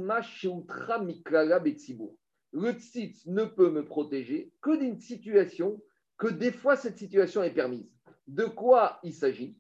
le 2.51 2.71
tzitz 2.73 3.25
ne 3.25 3.45
peut 3.45 3.69
me 3.69 3.85
protéger 3.85 4.51
que 4.61 4.77
d'une 4.77 4.99
situation 4.99 5.81
que 6.17 6.27
des 6.27 6.51
fois 6.51 6.75
cette 6.75 6.97
situation 6.97 7.43
est 7.43 7.53
permise. 7.53 7.89
De 8.27 8.43
quoi 8.43 8.99
il 9.03 9.13
s'agit? 9.13 9.57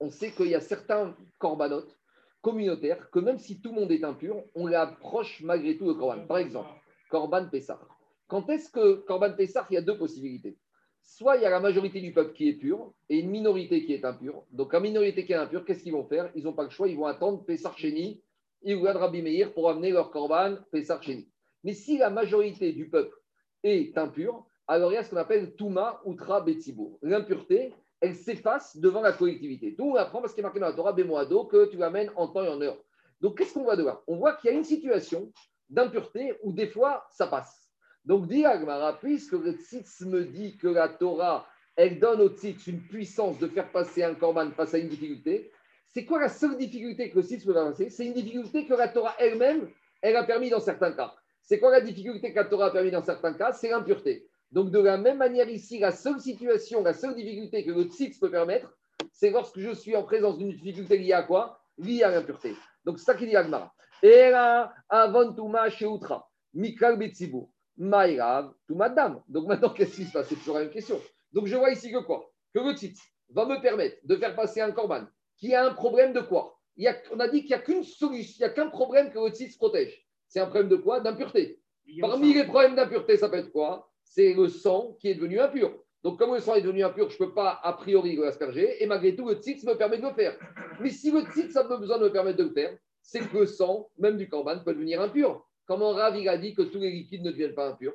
On 0.00 0.10
sait 0.10 0.30
qu'il 0.30 0.48
y 0.48 0.54
a 0.54 0.60
certains 0.60 1.16
corbanotes 1.38 1.98
communautaires 2.40 3.10
que 3.10 3.18
même 3.18 3.38
si 3.38 3.60
tout 3.60 3.70
le 3.70 3.80
monde 3.80 3.92
est 3.92 4.04
impur, 4.04 4.42
on 4.54 4.66
les 4.66 4.76
approche 4.76 5.42
malgré 5.42 5.76
tout 5.76 5.86
le 5.86 5.94
corban. 5.94 6.26
Par 6.26 6.38
exemple, 6.38 6.70
corban 7.10 7.48
Pessah. 7.48 7.80
Quand 8.28 8.48
est-ce 8.50 8.70
que 8.70 8.96
corban 9.06 9.32
Pessah, 9.32 9.66
il 9.70 9.74
y 9.74 9.76
a 9.76 9.82
deux 9.82 9.98
possibilités? 9.98 10.56
Soit 11.02 11.36
il 11.36 11.42
y 11.42 11.46
a 11.46 11.50
la 11.50 11.60
majorité 11.60 12.00
du 12.00 12.12
peuple 12.12 12.34
qui 12.34 12.48
est 12.48 12.54
pur 12.54 12.92
et 13.08 13.18
une 13.18 13.30
minorité 13.30 13.84
qui 13.84 13.94
est 13.94 14.04
impure. 14.04 14.44
Donc 14.52 14.72
la 14.72 14.80
minorité 14.80 15.24
qui 15.24 15.32
est 15.32 15.36
impure, 15.36 15.64
qu'est-ce 15.64 15.82
qu'ils 15.82 15.92
vont 15.92 16.04
faire? 16.04 16.30
Ils 16.34 16.44
n'ont 16.44 16.52
pas 16.52 16.64
le 16.64 16.70
choix, 16.70 16.86
ils 16.86 16.96
vont 16.96 17.06
attendre 17.06 17.44
Pessah 17.44 17.72
Cheni, 17.76 18.22
Iouad 18.62 18.96
Rabbi 18.96 19.22
Meir 19.22 19.54
pour 19.54 19.70
amener 19.70 19.90
leur 19.90 20.10
corban 20.10 20.58
Pessah 20.70 21.00
Cheni. 21.00 21.28
Mais 21.64 21.72
si 21.72 21.98
la 21.98 22.10
majorité 22.10 22.72
du 22.72 22.88
peuple 22.88 23.16
est 23.62 23.96
impure, 23.96 24.46
alors 24.66 24.92
il 24.92 24.96
y 24.96 24.98
a 24.98 25.02
ce 25.02 25.10
qu'on 25.10 25.16
appelle 25.16 25.56
Touma 25.56 26.00
Outra 26.04 26.42
Betsibour. 26.42 26.98
L'impureté, 27.02 27.72
elle 28.00 28.14
s'efface 28.14 28.76
devant 28.76 29.00
la 29.00 29.12
collectivité. 29.12 29.74
D'où 29.76 29.92
on 29.92 29.94
apprend, 29.96 30.20
parce 30.20 30.32
qu'il 30.32 30.40
est 30.40 30.44
marqué 30.44 30.60
dans 30.60 30.68
la 30.68 30.72
Torah, 30.72 30.92
Bemoado, 30.92 31.44
que 31.44 31.66
tu 31.66 31.76
l'amènes 31.76 32.10
en 32.16 32.28
temps 32.28 32.44
et 32.44 32.48
en 32.48 32.60
heure. 32.60 32.78
Donc 33.20 33.38
qu'est-ce 33.38 33.54
qu'on 33.54 33.64
voit 33.64 33.76
de 33.76 33.84
là? 33.84 34.00
On 34.06 34.16
voit 34.16 34.34
qu'il 34.34 34.50
y 34.50 34.52
a 34.52 34.56
une 34.56 34.64
situation 34.64 35.32
d'impureté 35.68 36.34
où 36.42 36.52
des 36.52 36.68
fois 36.68 37.06
ça 37.10 37.26
passe. 37.26 37.68
Donc 38.04 38.28
dit 38.28 38.44
Agmara, 38.44 38.98
puisque 38.98 39.32
le 39.32 39.52
Tzitz 39.52 40.02
me 40.02 40.24
dit 40.24 40.56
que 40.56 40.68
la 40.68 40.88
Torah, 40.88 41.46
elle 41.76 41.98
donne 41.98 42.20
au 42.20 42.28
Tzitz 42.28 42.66
une 42.68 42.80
puissance 42.80 43.38
de 43.38 43.48
faire 43.48 43.70
passer 43.70 44.02
un 44.02 44.14
korban 44.14 44.50
face 44.52 44.74
à 44.74 44.78
une 44.78 44.88
difficulté, 44.88 45.50
c'est 45.88 46.04
quoi 46.04 46.20
la 46.20 46.28
seule 46.28 46.56
difficulté 46.56 47.10
que 47.10 47.16
le 47.16 47.22
Tzitz 47.22 47.44
peut 47.44 47.56
avancer 47.56 47.90
C'est 47.90 48.06
une 48.06 48.14
difficulté 48.14 48.66
que 48.66 48.74
la 48.74 48.88
Torah 48.88 49.14
elle-même, 49.18 49.68
elle 50.00 50.16
a 50.16 50.24
permis 50.24 50.50
dans 50.50 50.60
certains 50.60 50.92
cas. 50.92 51.14
C'est 51.42 51.58
quoi 51.58 51.70
la 51.70 51.80
difficulté 51.80 52.30
que 52.32 52.36
la 52.36 52.44
Torah 52.44 52.66
a 52.66 52.70
permis 52.70 52.90
dans 52.90 53.02
certains 53.02 53.32
cas? 53.32 53.52
C'est 53.52 53.70
l'impureté. 53.70 54.28
Donc, 54.50 54.70
de 54.70 54.78
la 54.78 54.96
même 54.96 55.18
manière 55.18 55.48
ici, 55.48 55.78
la 55.78 55.92
seule 55.92 56.20
situation, 56.20 56.82
la 56.82 56.94
seule 56.94 57.14
difficulté 57.14 57.64
que 57.64 57.70
le 57.70 57.84
tzitz 57.84 58.18
peut 58.18 58.30
permettre, 58.30 58.74
c'est 59.12 59.30
lorsque 59.30 59.58
je 59.58 59.72
suis 59.72 59.94
en 59.94 60.02
présence 60.02 60.38
d'une 60.38 60.50
difficulté 60.50 60.98
liée 60.98 61.12
à 61.12 61.22
quoi? 61.22 61.60
Liée 61.76 62.02
à 62.02 62.10
l'impureté. 62.10 62.54
Donc, 62.84 62.98
c'est 62.98 63.04
ça 63.04 63.14
qu'il 63.14 63.28
dit 63.28 63.36
Agmara. 63.36 63.74
Et 64.02 64.30
là, 64.30 64.72
avant 64.88 65.32
Touma 65.32 65.68
chez 65.70 65.86
Outra, 65.86 66.30
Mikal 66.54 66.98
Betsibu, 66.98 67.46
Maïrav, 67.76 68.52
Toumadam. 68.66 69.22
Donc 69.28 69.46
maintenant, 69.46 69.70
qu'est-ce 69.70 69.96
qui 69.96 70.04
se 70.04 70.12
passe? 70.12 70.28
C'est 70.28 70.36
toujours 70.36 70.54
la 70.54 70.62
même 70.62 70.70
question. 70.70 71.00
Donc, 71.32 71.46
je 71.46 71.56
vois 71.56 71.70
ici 71.70 71.92
que 71.92 71.98
quoi? 71.98 72.30
Que 72.54 72.60
le 72.60 72.74
titre 72.74 73.00
va 73.30 73.44
me 73.44 73.60
permettre 73.60 73.98
de 74.04 74.16
faire 74.16 74.34
passer 74.34 74.60
un 74.60 74.70
corban 74.72 75.04
qui 75.36 75.54
a 75.54 75.66
un 75.66 75.74
problème 75.74 76.12
de 76.12 76.20
quoi? 76.20 76.58
Il 76.76 76.84
y 76.84 76.88
a, 76.88 76.96
On 77.12 77.20
a 77.20 77.28
dit 77.28 77.40
qu'il 77.40 77.48
n'y 77.48 77.54
a 77.54 77.58
qu'une 77.58 77.84
solution, 77.84 78.36
il 78.38 78.42
n'y 78.42 78.44
a 78.44 78.50
qu'un 78.50 78.68
problème 78.68 79.10
que 79.10 79.18
le 79.18 79.32
titre 79.32 79.56
protège. 79.58 80.06
C'est 80.28 80.40
un 80.40 80.46
problème 80.46 80.68
de 80.68 80.76
quoi? 80.76 81.00
D'impureté. 81.00 81.60
Parmi 82.00 82.34
les 82.34 82.44
problèmes 82.44 82.76
d'impureté, 82.76 83.16
ça 83.16 83.28
peut 83.28 83.38
être 83.38 83.52
quoi? 83.52 83.87
C'est 84.10 84.34
le 84.34 84.48
sang 84.48 84.96
qui 85.00 85.08
est 85.08 85.14
devenu 85.14 85.38
impur. 85.38 85.72
Donc, 86.02 86.18
comme 86.18 86.34
le 86.34 86.40
sang 86.40 86.54
est 86.54 86.62
devenu 86.62 86.82
impur, 86.82 87.10
je 87.10 87.14
ne 87.20 87.26
peux 87.26 87.34
pas 87.34 87.60
a 87.62 87.72
priori 87.72 88.16
l'asperger, 88.16 88.82
et 88.82 88.86
malgré 88.86 89.14
tout, 89.14 89.28
le 89.28 89.34
tzitz 89.34 89.64
me 89.64 89.74
permet 89.74 89.98
de 89.98 90.06
le 90.06 90.14
faire. 90.14 90.38
Mais 90.80 90.90
si 90.90 91.10
le 91.10 91.22
tzitz 91.22 91.56
a 91.56 91.64
besoin 91.64 91.98
de 91.98 92.04
me 92.04 92.12
permettre 92.12 92.38
de 92.38 92.44
le 92.44 92.52
faire, 92.52 92.76
c'est 93.02 93.20
que 93.20 93.38
le 93.38 93.46
sang, 93.46 93.90
même 93.98 94.16
du 94.16 94.28
corban, 94.28 94.58
peut 94.60 94.72
devenir 94.72 95.00
impur. 95.00 95.44
Comment 95.66 95.92
Rav 95.92 96.16
a 96.26 96.38
dit 96.38 96.54
que 96.54 96.62
tous 96.62 96.78
les 96.78 96.90
liquides 96.90 97.22
ne 97.22 97.30
deviennent 97.30 97.54
pas 97.54 97.68
impurs? 97.68 97.94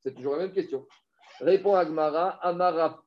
C'est 0.00 0.14
toujours 0.14 0.32
la 0.32 0.40
même 0.40 0.52
question. 0.52 0.86
Répond 1.40 1.74
Agmara, 1.74 2.30
Amara 2.42 3.02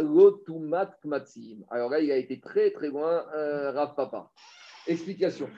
Lotumat 0.00 0.96
Kmatsim. 1.02 1.64
Alors 1.70 1.90
là, 1.90 2.00
il 2.00 2.12
a 2.12 2.16
été 2.16 2.40
très 2.40 2.70
très 2.70 2.88
loin, 2.88 3.24
euh, 3.34 3.72
Rav 3.72 3.94
Papa. 3.96 4.30
Explication. 4.86 5.48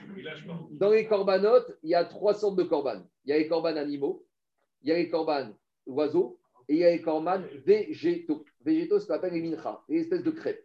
Dans 0.70 0.90
les 0.90 1.06
corbanotes, 1.06 1.76
il 1.82 1.90
y 1.90 1.94
a 1.94 2.04
trois 2.04 2.34
sortes 2.34 2.56
de 2.56 2.62
corbanes. 2.62 3.06
Il 3.24 3.30
y 3.30 3.32
a 3.32 3.38
les 3.38 3.48
corbanes 3.48 3.78
animaux, 3.78 4.24
il 4.82 4.90
y 4.90 4.92
a 4.92 4.96
les 4.96 5.08
corbanes 5.08 5.54
oiseaux 5.86 6.38
et 6.68 6.74
il 6.74 6.78
y 6.78 6.84
a 6.84 6.90
les 6.90 7.00
corbanes 7.00 7.46
végétaux. 7.66 8.44
Végétaux, 8.64 8.98
ce 8.98 9.06
qu'on 9.06 9.14
appelle 9.14 9.34
les 9.34 9.42
mincha, 9.42 9.82
les 9.88 10.00
espèces 10.00 10.22
de 10.22 10.30
crêpes. 10.30 10.64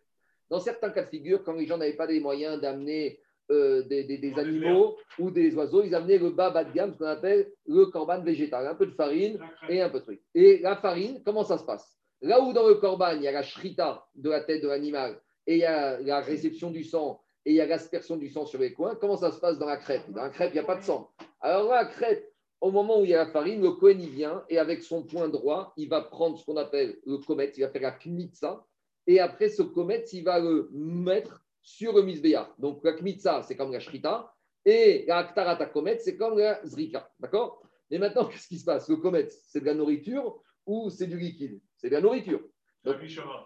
Dans 0.50 0.60
certains 0.60 0.90
cas 0.90 1.04
de 1.04 1.10
figure, 1.10 1.44
quand 1.44 1.54
les 1.54 1.66
gens 1.66 1.78
n'avaient 1.78 1.94
pas 1.96 2.06
les 2.06 2.20
moyens 2.20 2.60
d'amener 2.60 3.20
euh, 3.52 3.84
des, 3.84 4.04
des, 4.04 4.18
des 4.18 4.40
animaux 4.40 4.98
ou 5.18 5.32
des 5.32 5.54
oiseaux, 5.56 5.84
ils 5.84 5.94
amenaient 5.94 6.18
le 6.18 6.30
bas 6.30 6.50
bas 6.50 6.64
de 6.64 6.72
gamme, 6.72 6.94
ce 6.94 6.98
qu'on 6.98 7.06
appelle 7.06 7.52
le 7.68 7.86
corban 7.88 8.22
végétal, 8.22 8.66
un 8.66 8.76
peu 8.76 8.86
de 8.86 8.91
farine 8.91 9.40
et 9.68 9.82
un 9.82 9.90
peu 9.90 10.00
de 10.00 10.06
truc. 10.06 10.22
Et 10.34 10.60
la 10.60 10.76
farine, 10.76 11.22
comment 11.26 11.44
ça 11.44 11.58
se 11.58 11.64
passe? 11.64 11.98
Là 12.22 12.41
où 12.41 12.54
dans 12.54 12.68
le 12.68 12.76
corban, 12.76 13.12
il 13.12 13.22
y 13.22 13.28
a 13.28 13.32
la 13.32 13.44
shrita 13.44 14.08
de 14.16 14.30
la 14.30 14.41
tête 14.41 14.62
de 14.62 14.68
l'animal 14.68 15.22
et 15.48 15.56
il 15.56 15.60
y 15.60 15.66
a 15.66 16.00
la 16.00 16.22
réception 16.22 16.70
du 16.72 16.84
sang 16.84 17.22
et 17.46 17.52
il 17.52 17.56
y 17.56 17.62
a 17.62 17.66
l'aspersion 17.66 18.18
du 18.18 18.30
sang 18.30 18.46
sur 18.46 18.60
les 18.60 18.74
coins, 18.74 18.96
comment 18.96 19.18
ça 19.18 19.32
se 19.32 19.40
passe 19.40 19.58
dans 19.58 19.68
la 19.68 19.78
crêpe? 19.78 20.10
Dans 20.10 20.24
la 20.24 20.30
crêpe, 20.30 20.52
il 20.52 20.56
n'y 20.56 20.60
a 20.60 20.64
pas 20.64 20.76
de 20.76 20.84
sang. 20.84 21.10
Alors 21.41 21.70
là, 21.70 21.84
la 21.84 21.86
crêpe, 21.90 22.32
au 22.61 22.72
moment 22.72 22.99
où 22.99 23.03
il 23.06 23.11
y 23.11 23.14
a 23.14 23.23
la 23.23 23.31
farine, 23.31 23.61
le 23.61 23.72
Kohen, 23.72 24.02
il 24.02 24.10
vient 24.10 24.44
et 24.49 24.57
avec 24.57 24.84
son 24.84 25.03
point 25.03 25.30
droit, 25.30 25.73
il 25.77 25.88
va 25.88 26.02
prendre 26.02 26.38
ce 26.38 26.45
qu'on 26.45 26.57
appelle 26.57 26.99
le 27.06 27.18
komet, 27.18 27.52
il 27.56 27.61
va 27.61 27.69
faire 27.69 27.81
la 27.81 27.91
kmitza. 27.91 28.65
Et 29.07 29.19
après 29.19 29.49
ce 29.49 29.61
komet, 29.61 30.03
il 30.11 30.23
va 30.23 30.40
le 30.40 30.69
mettre 30.72 31.41
sur 31.61 31.94
le 31.94 32.02
misbéa. 32.02 32.53
Donc 32.57 32.84
la 32.84 32.94
kmitza, 32.94 33.44
c'est 33.44 33.56
comme 33.56 33.72
la 33.72 33.80
shrita. 33.80 34.34
Et 34.65 35.06
la 35.07 35.19
aktarata 35.19 35.68
komet, 35.68 35.99
c'est 35.99 36.18
comme 36.18 36.38
la 36.38 36.60
zrika. 36.65 37.10
D'accord? 37.19 37.64
Et 37.90 37.98
maintenant, 37.98 38.26
qu'est-ce 38.30 38.48
qui 38.48 38.60
se 38.60 38.65
passe? 38.65 38.90
Le 38.90 38.98
komet, 38.98 39.27
c'est 39.30 39.61
de 39.61 39.65
la 39.65 39.73
nourriture 39.73 40.41
ou 40.65 40.90
c'est 40.90 41.07
du 41.07 41.18
liquide? 41.18 41.61
C'est 41.77 41.90
de 41.90 41.95
la 41.95 42.02
nourriture. 42.02 42.41
Donc, 42.84 42.98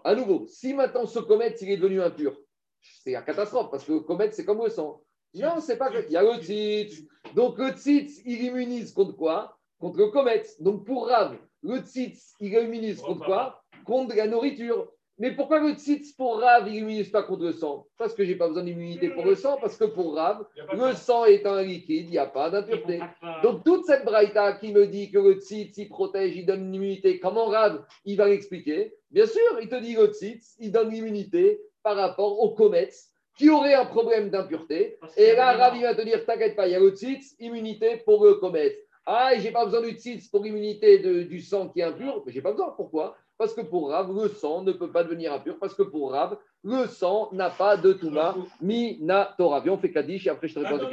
à 0.04 0.14
nouveau, 0.14 0.46
si 0.46 0.74
maintenant 0.74 1.06
ce 1.06 1.20
komet, 1.20 1.54
il 1.60 1.70
est 1.70 1.76
devenu 1.76 2.00
impur, 2.00 2.36
c'est 2.80 3.12
la 3.12 3.22
catastrophe 3.22 3.70
parce 3.70 3.84
que 3.84 3.92
le 3.92 4.00
komet, 4.00 4.30
c'est 4.32 4.44
comme 4.44 4.62
le 4.62 4.70
sang. 4.70 5.03
Non, 5.34 5.60
c'est 5.60 5.76
pas 5.76 5.90
que. 5.90 6.06
Il 6.06 6.12
y 6.12 6.16
a 6.16 6.22
le 6.22 6.40
tzitz. 6.40 7.02
Donc 7.34 7.58
le 7.58 7.70
tzitz, 7.70 8.22
il 8.24 8.44
immunise 8.44 8.92
contre 8.92 9.16
quoi? 9.16 9.56
Contre 9.80 9.98
le 9.98 10.06
komet. 10.08 10.44
Donc 10.60 10.84
pour 10.84 11.08
Rav, 11.08 11.36
le 11.62 11.78
tzitz, 11.78 12.34
il 12.40 12.52
immunise 12.52 13.00
contre 13.00 13.24
quoi? 13.24 13.62
Contre 13.84 14.14
la 14.14 14.26
nourriture. 14.26 14.90
Mais 15.16 15.30
pourquoi 15.30 15.60
le 15.60 15.74
tzitz 15.74 16.12
pour 16.12 16.40
Rav, 16.40 16.66
il 16.68 16.74
immunise 16.74 17.10
pas 17.10 17.22
contre 17.22 17.44
le 17.44 17.52
sang? 17.52 17.86
Parce 17.98 18.14
que 18.14 18.24
j'ai 18.24 18.34
pas 18.34 18.48
besoin 18.48 18.64
d'immunité 18.64 19.10
pour 19.10 19.24
le 19.24 19.36
sang, 19.36 19.58
parce 19.60 19.76
que 19.76 19.84
pour 19.84 20.16
Rav, 20.16 20.44
le 20.72 20.92
sang 20.92 21.24
est 21.24 21.46
un 21.46 21.62
liquide, 21.62 22.06
il 22.06 22.10
n'y 22.10 22.18
a 22.18 22.26
pas 22.26 22.50
d'impureté. 22.50 23.00
Donc 23.44 23.62
toute 23.64 23.84
cette 23.84 24.04
braïta 24.04 24.54
qui 24.54 24.72
me 24.72 24.88
dit 24.88 25.12
que 25.12 25.18
le 25.18 25.34
tzitz, 25.34 25.78
il 25.78 25.88
protège, 25.88 26.36
il 26.36 26.46
donne 26.46 26.66
une 26.66 26.74
immunité, 26.74 27.20
comment 27.20 27.46
Rav, 27.46 27.84
il 28.04 28.16
va 28.16 28.28
l'expliquer? 28.28 28.96
Bien 29.10 29.26
sûr, 29.26 29.60
il 29.62 29.68
te 29.68 29.76
dit 29.76 29.94
que 29.94 30.00
le 30.00 30.12
tzitz, 30.12 30.56
il 30.58 30.72
donne 30.72 30.90
l'immunité 30.90 31.60
par 31.84 31.94
rapport 31.94 32.40
au 32.40 32.50
comète 32.50 32.96
qui 33.36 33.50
aurait 33.50 33.74
un 33.74 33.86
problème 33.86 34.30
d'impureté. 34.30 34.98
Et 35.16 35.34
là, 35.34 35.52
Ravi 35.56 35.82
va 35.82 35.94
te 35.94 36.02
dire, 36.02 36.24
t'inquiète 36.24 36.56
pas, 36.56 36.66
il 36.68 36.72
y 36.72 36.76
a 36.76 36.80
le 36.80 36.90
tzitz, 36.90 37.34
immunité 37.40 38.02
pour 38.04 38.24
le 38.24 38.34
comète. 38.34 38.78
Ah, 39.06 39.32
j'ai 39.36 39.50
pas 39.50 39.64
besoin 39.64 39.82
du 39.82 39.90
tzitz 39.90 40.28
pour 40.28 40.42
l'immunité 40.42 40.98
du 40.98 41.40
sang 41.40 41.68
qui 41.68 41.80
est 41.80 41.84
impur. 41.84 42.22
Mais 42.24 42.32
j'ai 42.32 42.40
pas 42.40 42.52
besoin. 42.52 42.72
Pourquoi? 42.76 43.16
Parce 43.36 43.52
que 43.52 43.62
pour 43.62 43.90
Rav, 43.90 44.14
le 44.14 44.28
sang 44.28 44.62
ne 44.62 44.72
peut 44.72 44.90
pas 44.90 45.02
devenir 45.02 45.32
impur. 45.32 45.58
Parce 45.58 45.74
que 45.74 45.82
pour 45.82 46.12
Rav, 46.12 46.38
le 46.62 46.86
sang 46.86 47.28
n'a 47.32 47.50
pas 47.50 47.76
de 47.76 47.92
Touma, 47.92 48.36
mi 48.62 48.98
na 49.02 49.34
Torah. 49.36 49.62
On 49.66 49.76
fait 49.76 49.90
Kaddish 49.90 50.26
et 50.26 50.30
après 50.30 50.48
je 50.48 50.54
te 50.54 50.60
réponds 50.60 50.76
à 50.76 50.88